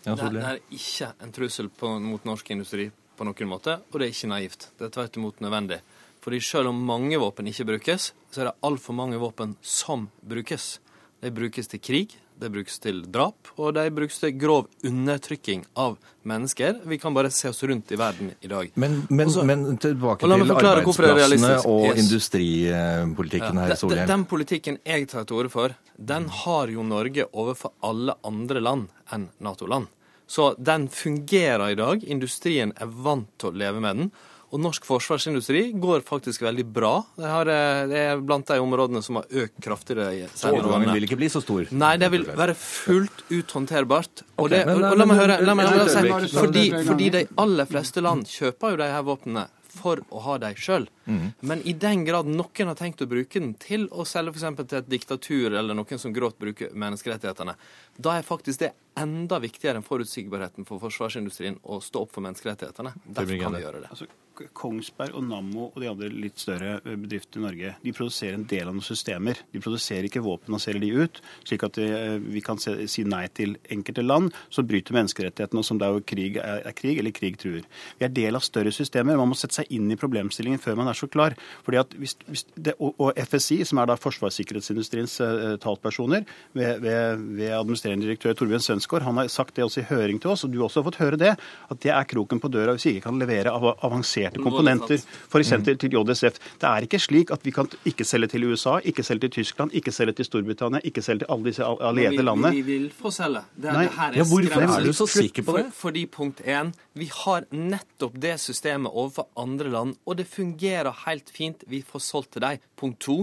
Ja, 0.03 0.17
det, 0.19 0.41
er, 0.43 0.57
ikke 0.75 1.13
en 1.23 1.31
trussel 1.31 1.69
på, 1.71 1.95
mot 2.03 2.25
norsk 2.27 2.49
industri 2.51 2.89
på 3.17 3.27
noen 3.27 3.49
måte, 3.49 3.79
og 3.91 3.99
det 3.99 4.07
er 4.07 4.15
ikke 4.15 4.31
naivt. 4.31 4.69
Det 4.77 4.87
er 4.87 4.95
tvert 4.97 5.19
imot 5.19 5.43
nødvendig. 5.43 5.81
Fordi 6.23 6.39
selv 6.39 6.71
om 6.71 6.83
mange 6.87 7.19
våpen 7.19 7.49
ikke 7.51 7.67
brukes, 7.73 8.11
så 8.31 8.41
er 8.41 8.49
det 8.49 8.57
altfor 8.63 8.95
mange 8.95 9.19
våpen 9.19 9.57
som 9.61 10.07
brukes. 10.23 10.77
De 11.23 11.31
brukes 11.31 11.67
til 11.71 11.81
krig, 11.83 12.15
de 12.39 12.49
brukes 12.51 12.79
til 12.83 13.03
drap, 13.11 13.51
og 13.59 13.73
de 13.75 13.83
brukes 13.93 14.17
til 14.19 14.33
grov 14.39 14.67
undertrykking 14.87 15.65
av 15.79 15.97
mennesker. 16.27 16.79
Vi 16.89 16.97
kan 16.99 17.15
bare 17.15 17.31
se 17.31 17.51
oss 17.51 17.63
rundt 17.67 17.91
i 17.91 17.99
verden 17.99 18.33
i 18.39 18.51
dag. 18.51 18.71
Men, 18.75 19.01
men, 19.09 19.27
Også, 19.27 19.45
men 19.47 19.65
tilbake 19.77 20.23
til 20.23 20.35
arbeidsplassene 20.71 21.53
og 21.69 21.89
yes. 21.89 22.01
industripolitikken 22.03 23.61
her, 23.63 23.75
Solhjell. 23.79 24.03
Den, 24.03 24.13
den 24.15 24.25
politikken 24.31 24.79
jeg 24.87 25.07
tar 25.11 25.27
til 25.27 25.39
orde 25.41 25.53
for, 25.53 25.75
den 25.95 26.29
har 26.43 26.71
jo 26.73 26.87
Norge 26.87 27.27
overfor 27.31 27.75
alle 27.83 28.17
andre 28.27 28.63
land 28.63 28.87
enn 29.13 29.29
Nato-land. 29.43 29.91
Så 30.27 30.53
den 30.57 30.87
fungerer 30.89 31.73
i 31.73 31.79
dag. 31.79 32.03
Industrien 32.03 32.73
er 32.79 32.87
vant 32.87 33.29
til 33.37 33.51
å 33.51 33.59
leve 33.63 33.83
med 33.83 33.99
den. 34.01 34.13
Og 34.53 34.61
norsk 34.61 34.85
forsvarsindustri 34.85 35.63
går 35.81 36.03
faktisk 36.05 36.43
veldig 36.45 36.65
bra. 36.75 36.91
Det, 37.17 37.25
har, 37.25 37.49
eh, 37.49 37.79
det 37.89 38.01
er 38.11 38.19
blant 38.21 38.45
de 38.45 38.59
områdene 38.61 39.01
som 39.01 39.17
har 39.17 39.39
økt 39.43 39.57
kraftigere. 39.65 40.27
Overgangen 40.45 40.93
vil 40.93 41.07
ikke 41.07 41.17
bli 41.17 41.29
så 41.33 41.41
stor? 41.41 41.65
Nei, 41.73 41.95
det 41.97 42.11
vil 42.13 42.27
være 42.29 42.53
fullt 42.57 43.25
ut 43.31 43.55
håndterbart. 43.57 44.21
Og, 44.37 44.51
det, 44.53 44.61
og, 44.69 44.85
og 44.91 45.01
la 45.01 45.09
meg 45.09 45.21
høre, 45.23 45.39
la 45.41 45.57
meg, 45.57 45.73
si, 45.89 46.05
fordi, 46.37 46.67
fordi 46.85 47.09
de 47.17 47.25
aller 47.41 47.69
fleste 47.69 48.05
land 48.05 48.29
kjøper 48.29 48.75
jo 48.75 48.81
de 48.83 48.93
her 48.93 49.09
våpnene 49.09 49.47
for 49.73 50.03
å 50.13 50.21
ha 50.27 50.37
dem 50.41 50.53
sjøl. 50.59 50.85
Mm. 51.09 51.25
Men 51.49 51.65
i 51.65 51.73
den 51.73 52.05
grad 52.05 52.29
noen 52.29 52.69
har 52.69 52.77
tenkt 52.77 53.01
å 53.01 53.09
bruke 53.09 53.41
den 53.41 53.55
til 53.57 53.87
å 53.89 54.05
selge 54.05 54.35
f.eks. 54.35 54.61
til 54.61 54.79
et 54.79 54.91
diktatur 54.91 55.57
eller 55.57 55.73
noen 55.77 56.01
som 56.01 56.13
grått 56.13 56.37
bruker 56.41 56.75
menneskerettighetene, 56.77 57.57
da 57.97 58.17
er 58.19 58.27
faktisk 58.27 58.61
det 58.67 58.73
enda 58.99 59.39
viktigere 59.43 59.79
enn 59.79 59.87
forutsigbarheten 59.87 60.67
for 60.69 60.81
forsvarsindustrien 60.83 61.59
å 61.63 61.79
stå 61.83 62.05
opp 62.05 62.13
for 62.15 62.25
menneskerettighetene. 62.25 62.93
Derfor 63.05 63.39
kan 63.41 63.57
vi 63.57 63.63
gjøre 63.63 63.85
det. 63.85 63.93
Altså, 63.93 64.09
Kongsberg 64.57 65.13
og 65.17 65.25
Nammo 65.27 65.67
og 65.69 65.79
de 65.81 65.89
andre 65.89 66.09
litt 66.09 66.41
større 66.41 66.77
eh, 66.81 66.95
bedriftene 66.97 67.43
i 67.43 67.45
Norge 67.45 67.73
de 67.83 67.93
produserer 67.95 68.37
en 68.37 68.45
del 68.49 68.69
av 68.69 68.75
noen 68.75 68.85
systemer. 68.85 69.39
De 69.53 69.61
produserer 69.61 70.07
ikke 70.07 70.23
våpen 70.25 70.55
og 70.55 70.61
selger 70.63 70.83
de 70.83 71.03
ut, 71.03 71.21
slik 71.45 71.65
at 71.67 71.77
eh, 71.81 72.17
vi 72.21 72.41
kan 72.45 72.59
si 72.61 73.05
nei 73.07 73.25
til 73.35 73.55
enkelte 73.73 74.05
land 74.05 74.33
som 74.53 74.67
bryter 74.67 74.97
menneskerettighetene, 74.97 75.61
og 75.61 75.67
som 75.67 75.81
jo 75.83 76.01
krig 76.07 76.39
er, 76.41 76.65
krig 76.77 77.01
eller 77.01 77.13
krig 77.15 77.37
truer. 77.41 77.67
Vi 77.99 78.07
er 78.07 78.13
del 78.13 78.39
av 78.39 78.45
større 78.45 78.73
systemer. 78.73 79.19
Man 79.19 79.31
må 79.31 79.37
sette 79.37 79.59
seg 79.59 79.69
inn 79.73 79.91
i 79.93 79.99
problemstillingen 79.99 80.61
før 80.61 80.79
man 80.79 80.89
er 80.91 80.97
så 80.97 81.09
klar. 81.11 81.37
Fordi 81.65 81.81
at 81.81 81.93
hvis, 81.99 82.15
hvis 82.29 82.45
det, 82.55 82.75
og, 82.79 82.95
og, 82.97 83.19
FSI, 83.29 83.61
som 83.67 83.81
er 83.81 83.89
da 83.89 83.97
forsvarssikkerhetsindustriens 83.99 85.19
uh, 85.21 85.53
talspersoner 85.61 86.25
ved, 86.55 86.81
ved, 86.83 87.23
ved, 87.37 87.51
administrerende 87.53 88.07
direktør 88.07 88.37
Torbjørn 88.37 88.63
Sønsgaard, 88.83 89.03
han 89.03 89.17
har 89.17 89.27
sagt 89.27 89.55
det 89.55 89.63
også 89.63 89.81
i 89.81 89.87
høring 89.87 90.19
til 90.21 90.33
oss, 90.33 90.43
og 90.43 90.51
du 90.51 90.59
også 90.63 90.81
har 90.81 90.87
fått 90.89 90.99
høre 90.99 91.17
det, 91.19 91.33
at 91.71 91.79
det 91.83 91.91
er 91.93 92.03
kroken 92.09 92.41
på 92.43 92.49
døra 92.51 92.75
hvis 92.75 92.85
vi 92.87 92.95
ikke 92.97 93.07
kan 93.07 93.19
levere 93.21 93.51
av, 93.53 93.65
avanserte 93.85 94.41
komponenter, 94.43 94.99
f.eks. 95.29 95.51
Mm. 95.53 95.65
til 95.79 95.95
JSF. 95.95 96.39
Det 96.59 96.69
er 96.69 96.87
ikke 96.87 96.99
slik 96.99 97.31
at 97.31 97.45
vi 97.45 97.53
kan 97.55 97.69
ikke 97.87 98.05
selge 98.05 98.33
til 98.33 98.47
USA, 98.49 98.79
ikke 98.83 99.05
selge 99.05 99.27
til 99.27 99.35
Tyskland, 99.39 99.73
ikke 99.73 99.93
selge 99.95 100.17
til 100.19 100.27
Storbritannia, 100.27 100.83
ikke 100.83 101.03
selge 101.05 101.23
til 101.23 101.33
alle 101.33 101.49
disse 101.49 101.69
allierte 101.89 102.25
landene. 102.25 102.51
Vi, 102.55 102.61
vi 102.61 102.77
vil 102.79 102.89
få 102.97 103.13
selge. 103.13 103.45
Det, 103.55 103.71
Nei, 103.71 103.85
det 103.87 103.95
her 103.97 104.11
er 104.11 104.19
ja, 104.19 104.27
hvorfor 104.33 104.67
er 104.67 104.87
du 104.87 104.93
så 104.97 105.07
sikker 105.07 105.47
på 105.47 105.57
det? 105.57 105.65
For, 105.71 105.87
fordi 105.87 106.05
punkt 106.11 106.43
én, 106.43 106.73
vi 106.99 107.09
har 107.23 107.47
nettopp 107.55 108.19
det 108.21 108.35
systemet 108.43 108.91
overfor 108.91 109.29
andre 109.39 109.71
land, 109.71 109.97
og 110.05 110.19
det 110.19 110.27
fungerer 110.29 110.91
helt 111.05 111.31
fint. 111.33 111.63
Vi 111.69 111.83
får 111.87 112.03
solgt 112.03 112.35
til 112.35 112.43
dem. 112.45 112.61
Punkt 112.83 112.99
to, 113.03 113.15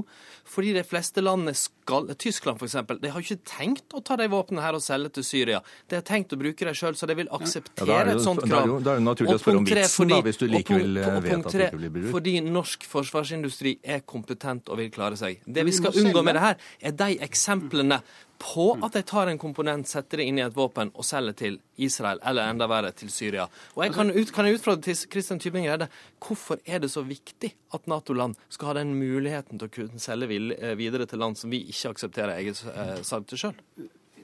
fordi 0.48 0.72
de 0.72 0.82
fleste 0.86 1.20
landene 1.20 1.52
skal 1.58 2.08
Tyskland 2.20 2.60
f.eks. 2.62 2.78
De 3.02 3.10
har 3.12 3.24
ikke 3.24 3.42
tenkt 3.44 3.92
å 3.96 4.00
ta 4.04 4.16
de 4.16 4.28
våpnene 4.32 4.62
her 4.64 4.78
og 4.78 4.80
selge 4.84 5.10
til 5.18 5.26
Syria. 5.26 5.60
De 5.90 5.98
har 5.98 6.04
tenkt 6.06 6.32
å 6.32 6.38
bruke 6.40 6.64
dem 6.64 6.76
sjøl, 6.76 6.96
så 6.96 7.08
de 7.10 7.18
vil 7.18 7.28
akseptere 7.36 7.90
ja, 7.92 8.14
et 8.14 8.24
sånt 8.24 8.40
krav. 8.46 8.72
Da 8.80 8.94
er 8.94 9.02
det 9.02 9.04
naturlig 9.04 9.36
å 9.36 9.42
spørre 9.42 9.60
om 9.60 9.68
vitsen, 9.68 10.14
da, 10.14 10.22
hvis 10.24 10.40
du 10.40 10.46
likevel 10.48 10.96
vet 10.96 11.36
at 11.36 11.52
det 11.52 11.68
ikke 11.68 11.82
blir 11.82 11.94
brukt. 11.98 12.10
Fordi 12.16 12.34
norsk 12.46 12.88
forsvarsindustri 12.88 13.76
er 13.84 14.00
kompetent 14.08 14.72
og 14.72 14.80
vil 14.80 14.90
klare 14.94 15.20
seg. 15.20 15.44
Det 15.44 15.66
vi 15.68 15.76
skal 15.76 16.00
unngå 16.00 16.24
med 16.24 16.38
det 16.38 16.46
her, 16.46 16.66
er 16.80 16.96
de 17.04 17.20
eksemplene 17.28 18.00
på 18.40 18.70
at 18.80 18.96
de 18.96 19.02
tar 19.04 19.28
en 19.28 19.38
komponent, 19.38 19.88
setter 19.88 20.20
det 20.22 20.26
inn 20.30 20.40
i 20.40 20.44
et 20.46 20.56
våpen 20.56 20.90
og 20.96 21.04
selger 21.04 21.36
til 21.36 21.58
Israel, 21.80 22.20
eller 22.26 22.48
enda 22.48 22.68
verre, 22.70 22.92
til 22.96 23.12
Syria. 23.12 23.46
Og 23.76 23.84
jeg 23.84 23.94
kan, 23.94 24.12
ut, 24.14 24.32
kan 24.34 24.48
jeg 24.48 24.58
utfordre 24.58 24.86
til 24.88 24.98
Christian 25.12 25.40
Tybing-Gjedde 25.42 25.90
hvorfor 26.24 26.60
er 26.64 26.80
det 26.82 26.90
så 26.92 27.04
viktig 27.06 27.52
at 27.76 27.88
Nato-land 27.90 28.38
skal 28.48 28.72
ha 28.72 28.78
den 28.80 28.96
muligheten 28.96 29.60
til 29.60 29.68
å 29.68 29.74
kunne 29.74 30.02
selge 30.02 30.40
eh, 30.56 30.76
videre 30.80 31.08
til 31.10 31.20
land 31.20 31.36
som 31.40 31.52
vi 31.52 31.62
ikke 31.68 31.92
aksepterer 31.94 32.38
eget 32.38 32.64
eh, 32.72 33.00
salg 33.06 33.28
til 33.28 33.44
sjøl? 33.44 33.58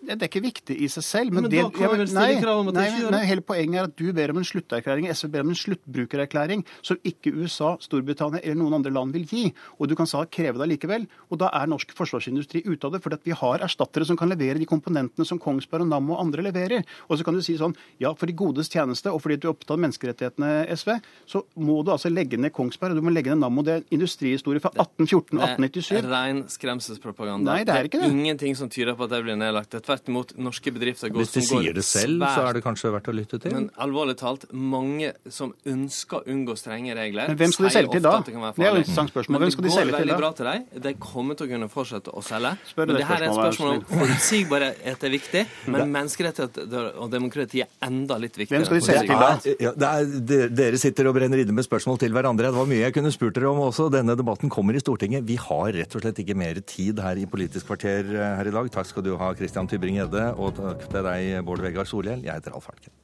Det 0.07 0.17
er 0.17 0.31
ikke 0.31 0.45
viktig 0.45 0.77
i 0.79 0.89
seg 0.93 1.05
selv. 1.05 1.35
Men, 1.35 1.47
men 1.47 1.53
det, 1.53 1.63
da 1.65 1.71
kan 1.75 1.93
vi 1.93 2.01
vel 2.03 2.11
stille 2.11 2.43
krav 2.43 2.61
om 2.63 2.71
at 2.71 2.77
nei, 2.77 2.85
det 2.85 2.93
ikke 2.93 3.03
gjør 3.03 3.15
det? 3.17 3.23
Hele 3.31 3.45
poenget 3.51 3.81
er 3.81 3.89
at 3.89 3.97
du 3.99 4.07
ber 4.17 4.33
om 4.33 4.41
en 4.41 4.47
slutterklæring, 4.47 5.09
SV 5.11 5.31
ber 5.35 5.45
om 5.45 5.53
en 5.53 5.59
sluttbrukererklæring, 5.61 6.65
som 6.87 7.01
ikke 7.11 7.33
USA, 7.35 7.73
Storbritannia 7.83 8.43
eller 8.43 8.61
noen 8.61 8.79
andre 8.79 8.93
land 8.95 9.17
vil 9.17 9.27
gi. 9.31 9.45
Og 9.81 9.91
du 9.91 9.97
kan 9.99 10.09
sa 10.11 10.23
kreve 10.31 10.61
det 10.63 10.69
likevel. 10.75 11.09
Og 11.31 11.41
da 11.43 11.51
er 11.59 11.71
norsk 11.71 11.95
forsvarsindustri 11.99 12.63
ute 12.69 12.87
av 12.87 12.95
det, 12.95 13.03
fordi 13.05 13.21
vi 13.27 13.37
har 13.37 13.65
erstattere 13.67 14.07
som 14.09 14.19
kan 14.19 14.31
levere 14.31 14.61
de 14.63 14.69
komponentene 14.69 15.27
som 15.29 15.41
Kongsberg 15.43 15.87
og 15.87 15.91
Nammo 15.91 16.17
og 16.17 16.25
andre 16.27 16.47
leverer. 16.47 16.87
Og 17.11 17.19
så 17.19 17.27
kan 17.27 17.37
du 17.37 17.43
si 17.45 17.57
sånn, 17.59 17.75
ja, 18.03 18.13
for 18.15 18.31
de 18.31 18.37
godes 18.37 18.71
tjeneste 18.73 19.13
og 19.13 19.23
fordi 19.25 19.41
du 19.43 19.49
er 19.49 19.55
opptatt 19.55 19.75
av 19.75 19.83
menneskerettighetene, 19.83 20.53
SV, 20.77 20.93
så 21.31 21.43
må 21.59 21.81
du 21.87 21.93
altså 21.95 22.13
legge 22.13 22.39
ned 22.41 22.55
Kongsberg 22.57 22.95
og 22.95 23.03
du 23.03 23.07
må 23.09 23.15
legge 23.15 23.35
ned 23.35 23.43
Nammo. 23.43 23.65
Det 23.67 23.81
er 23.81 23.87
industrihistorie 23.97 24.63
fra 24.63 24.73
1814-1897. 24.77 25.91
Det 25.97 26.03
er 26.03 26.11
ren 26.13 26.45
skremselspropaganda. 26.53 27.51
Nei, 27.51 27.67
det 27.67 27.75
er 27.75 27.91
ikke 27.91 28.01
det. 28.01 28.11
det 28.11 28.15
er 28.15 28.23
ingenting 28.23 28.59
som 28.59 28.71
tyder 28.73 28.97
på 28.99 29.07
at 29.09 29.15
det 29.17 29.23
blir 29.27 29.39
nedlagt. 29.41 29.75
Det 29.75 29.83
tvert 29.97 30.09
imot 30.13 30.33
norske 30.39 30.73
bedrifter 30.73 31.09
går, 31.11 31.25
Hvis 31.25 31.33
de 31.33 31.43
sier 31.47 31.73
det 31.75 31.85
selv, 31.85 32.21
svært- 32.21 32.35
så 32.37 32.49
er 32.49 32.53
det 32.55 32.63
kanskje 32.65 32.93
verdt 32.93 33.09
å 33.09 33.15
lytte 33.17 33.41
til. 33.41 33.53
Men 33.53 33.71
alvorlig 33.79 34.17
talt, 34.17 34.45
mange 34.53 35.13
som 35.29 35.55
ønsker 35.67 36.21
å 36.21 36.25
unngå 36.29 36.57
strenge 36.57 36.95
regler, 36.95 37.29
Men 37.29 37.37
hvem 37.37 37.53
skal 37.53 37.67
de 37.67 37.73
selge 37.73 37.93
til 37.93 38.03
da? 38.03 38.17
det 38.21 38.27
Det 38.27 38.35
er 38.35 38.41
jo 38.41 38.77
et 38.77 38.87
interessant 38.87 39.11
spørsmål. 39.11 39.33
Men 39.33 39.41
Hvem 39.41 39.47
det 39.47 39.53
skal 39.57 39.65
de 39.65 39.69
går 39.69 39.77
selge 39.77 39.97
til 39.97 40.07
veldig 40.07 40.19
bra 40.19 40.33
til 40.33 40.45
dem. 40.47 40.83
De 40.83 40.95
kommer 40.95 41.35
til 41.37 41.47
å 41.47 41.51
kunne 41.51 41.69
fortsette 41.73 42.11
å 42.13 42.23
selge. 42.23 42.53
Spør 42.67 42.87
Men 42.87 42.89
det 42.89 42.97
det 42.97 43.07
her 43.07 43.23
er 43.23 43.27
et 43.27 43.37
spørsmål 43.37 43.71
om 43.77 43.83
forutsigbarhet 43.97 45.05
er 45.05 45.11
viktig, 45.11 45.43
men 45.73 45.93
menneskerettigheter 45.93 46.99
og 47.01 47.11
demokrati 47.11 47.63
er 47.63 47.69
enda 47.83 48.19
litt 48.19 48.37
viktigere. 48.37 48.63
Hvem 48.63 48.67
skal 48.67 48.81
de 48.81 48.87
selge 48.87 49.07
til 49.07 49.17
da? 49.17 49.57
Ja, 49.61 49.73
det 49.73 49.89
er, 50.37 50.49
dere 50.49 50.79
sitter 50.81 51.09
og 51.11 51.15
brenner 51.19 51.39
inne 51.43 51.55
med 51.57 51.65
spørsmål 51.67 51.99
til 52.03 52.13
hverandre. 52.17 52.51
Det 52.51 52.55
var 52.59 52.67
mye 52.71 52.83
jeg 52.87 52.95
kunne 52.97 53.13
spurt 53.15 53.35
dere 53.39 53.51
om 53.51 53.59
også. 53.67 53.89
Denne 53.93 54.17
debatten 54.19 54.51
kommer 54.53 54.75
i 54.77 54.83
Stortinget. 54.83 55.25
Vi 55.27 55.37
har 55.41 55.73
rett 55.73 55.95
og 55.97 56.03
slett 56.03 56.19
ikke 56.23 56.37
mer 56.37 56.61
tid 56.67 56.99
her 57.03 57.17
i 57.17 57.27
Politisk 57.27 57.67
kvarter 57.67 58.07
eh, 58.15 58.37
her 58.41 58.47
i 58.49 58.55
dag. 58.55 58.71
Takk 58.73 58.87
skal 58.87 59.03
du 59.07 59.17
ha, 59.17 59.33
Christian 59.35 59.69
Tybring-Gjedde, 59.77 60.25
og 60.41 60.57
takk 60.57 60.87
til 60.89 61.05
deg, 61.05 61.45
Bård 61.45 61.61
Vegar 61.65 61.89
Solhjell. 61.89 62.25
Jeg 62.25 62.41
heter 62.41 62.57
Alf 62.57 62.71
Hartken. 62.71 62.97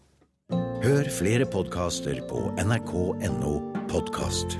Hør 0.82 1.12
flere 1.12 1.46
podkaster 1.46 2.24
på 2.30 2.48
nrk.no 2.64 3.56
podkast. 3.92 4.56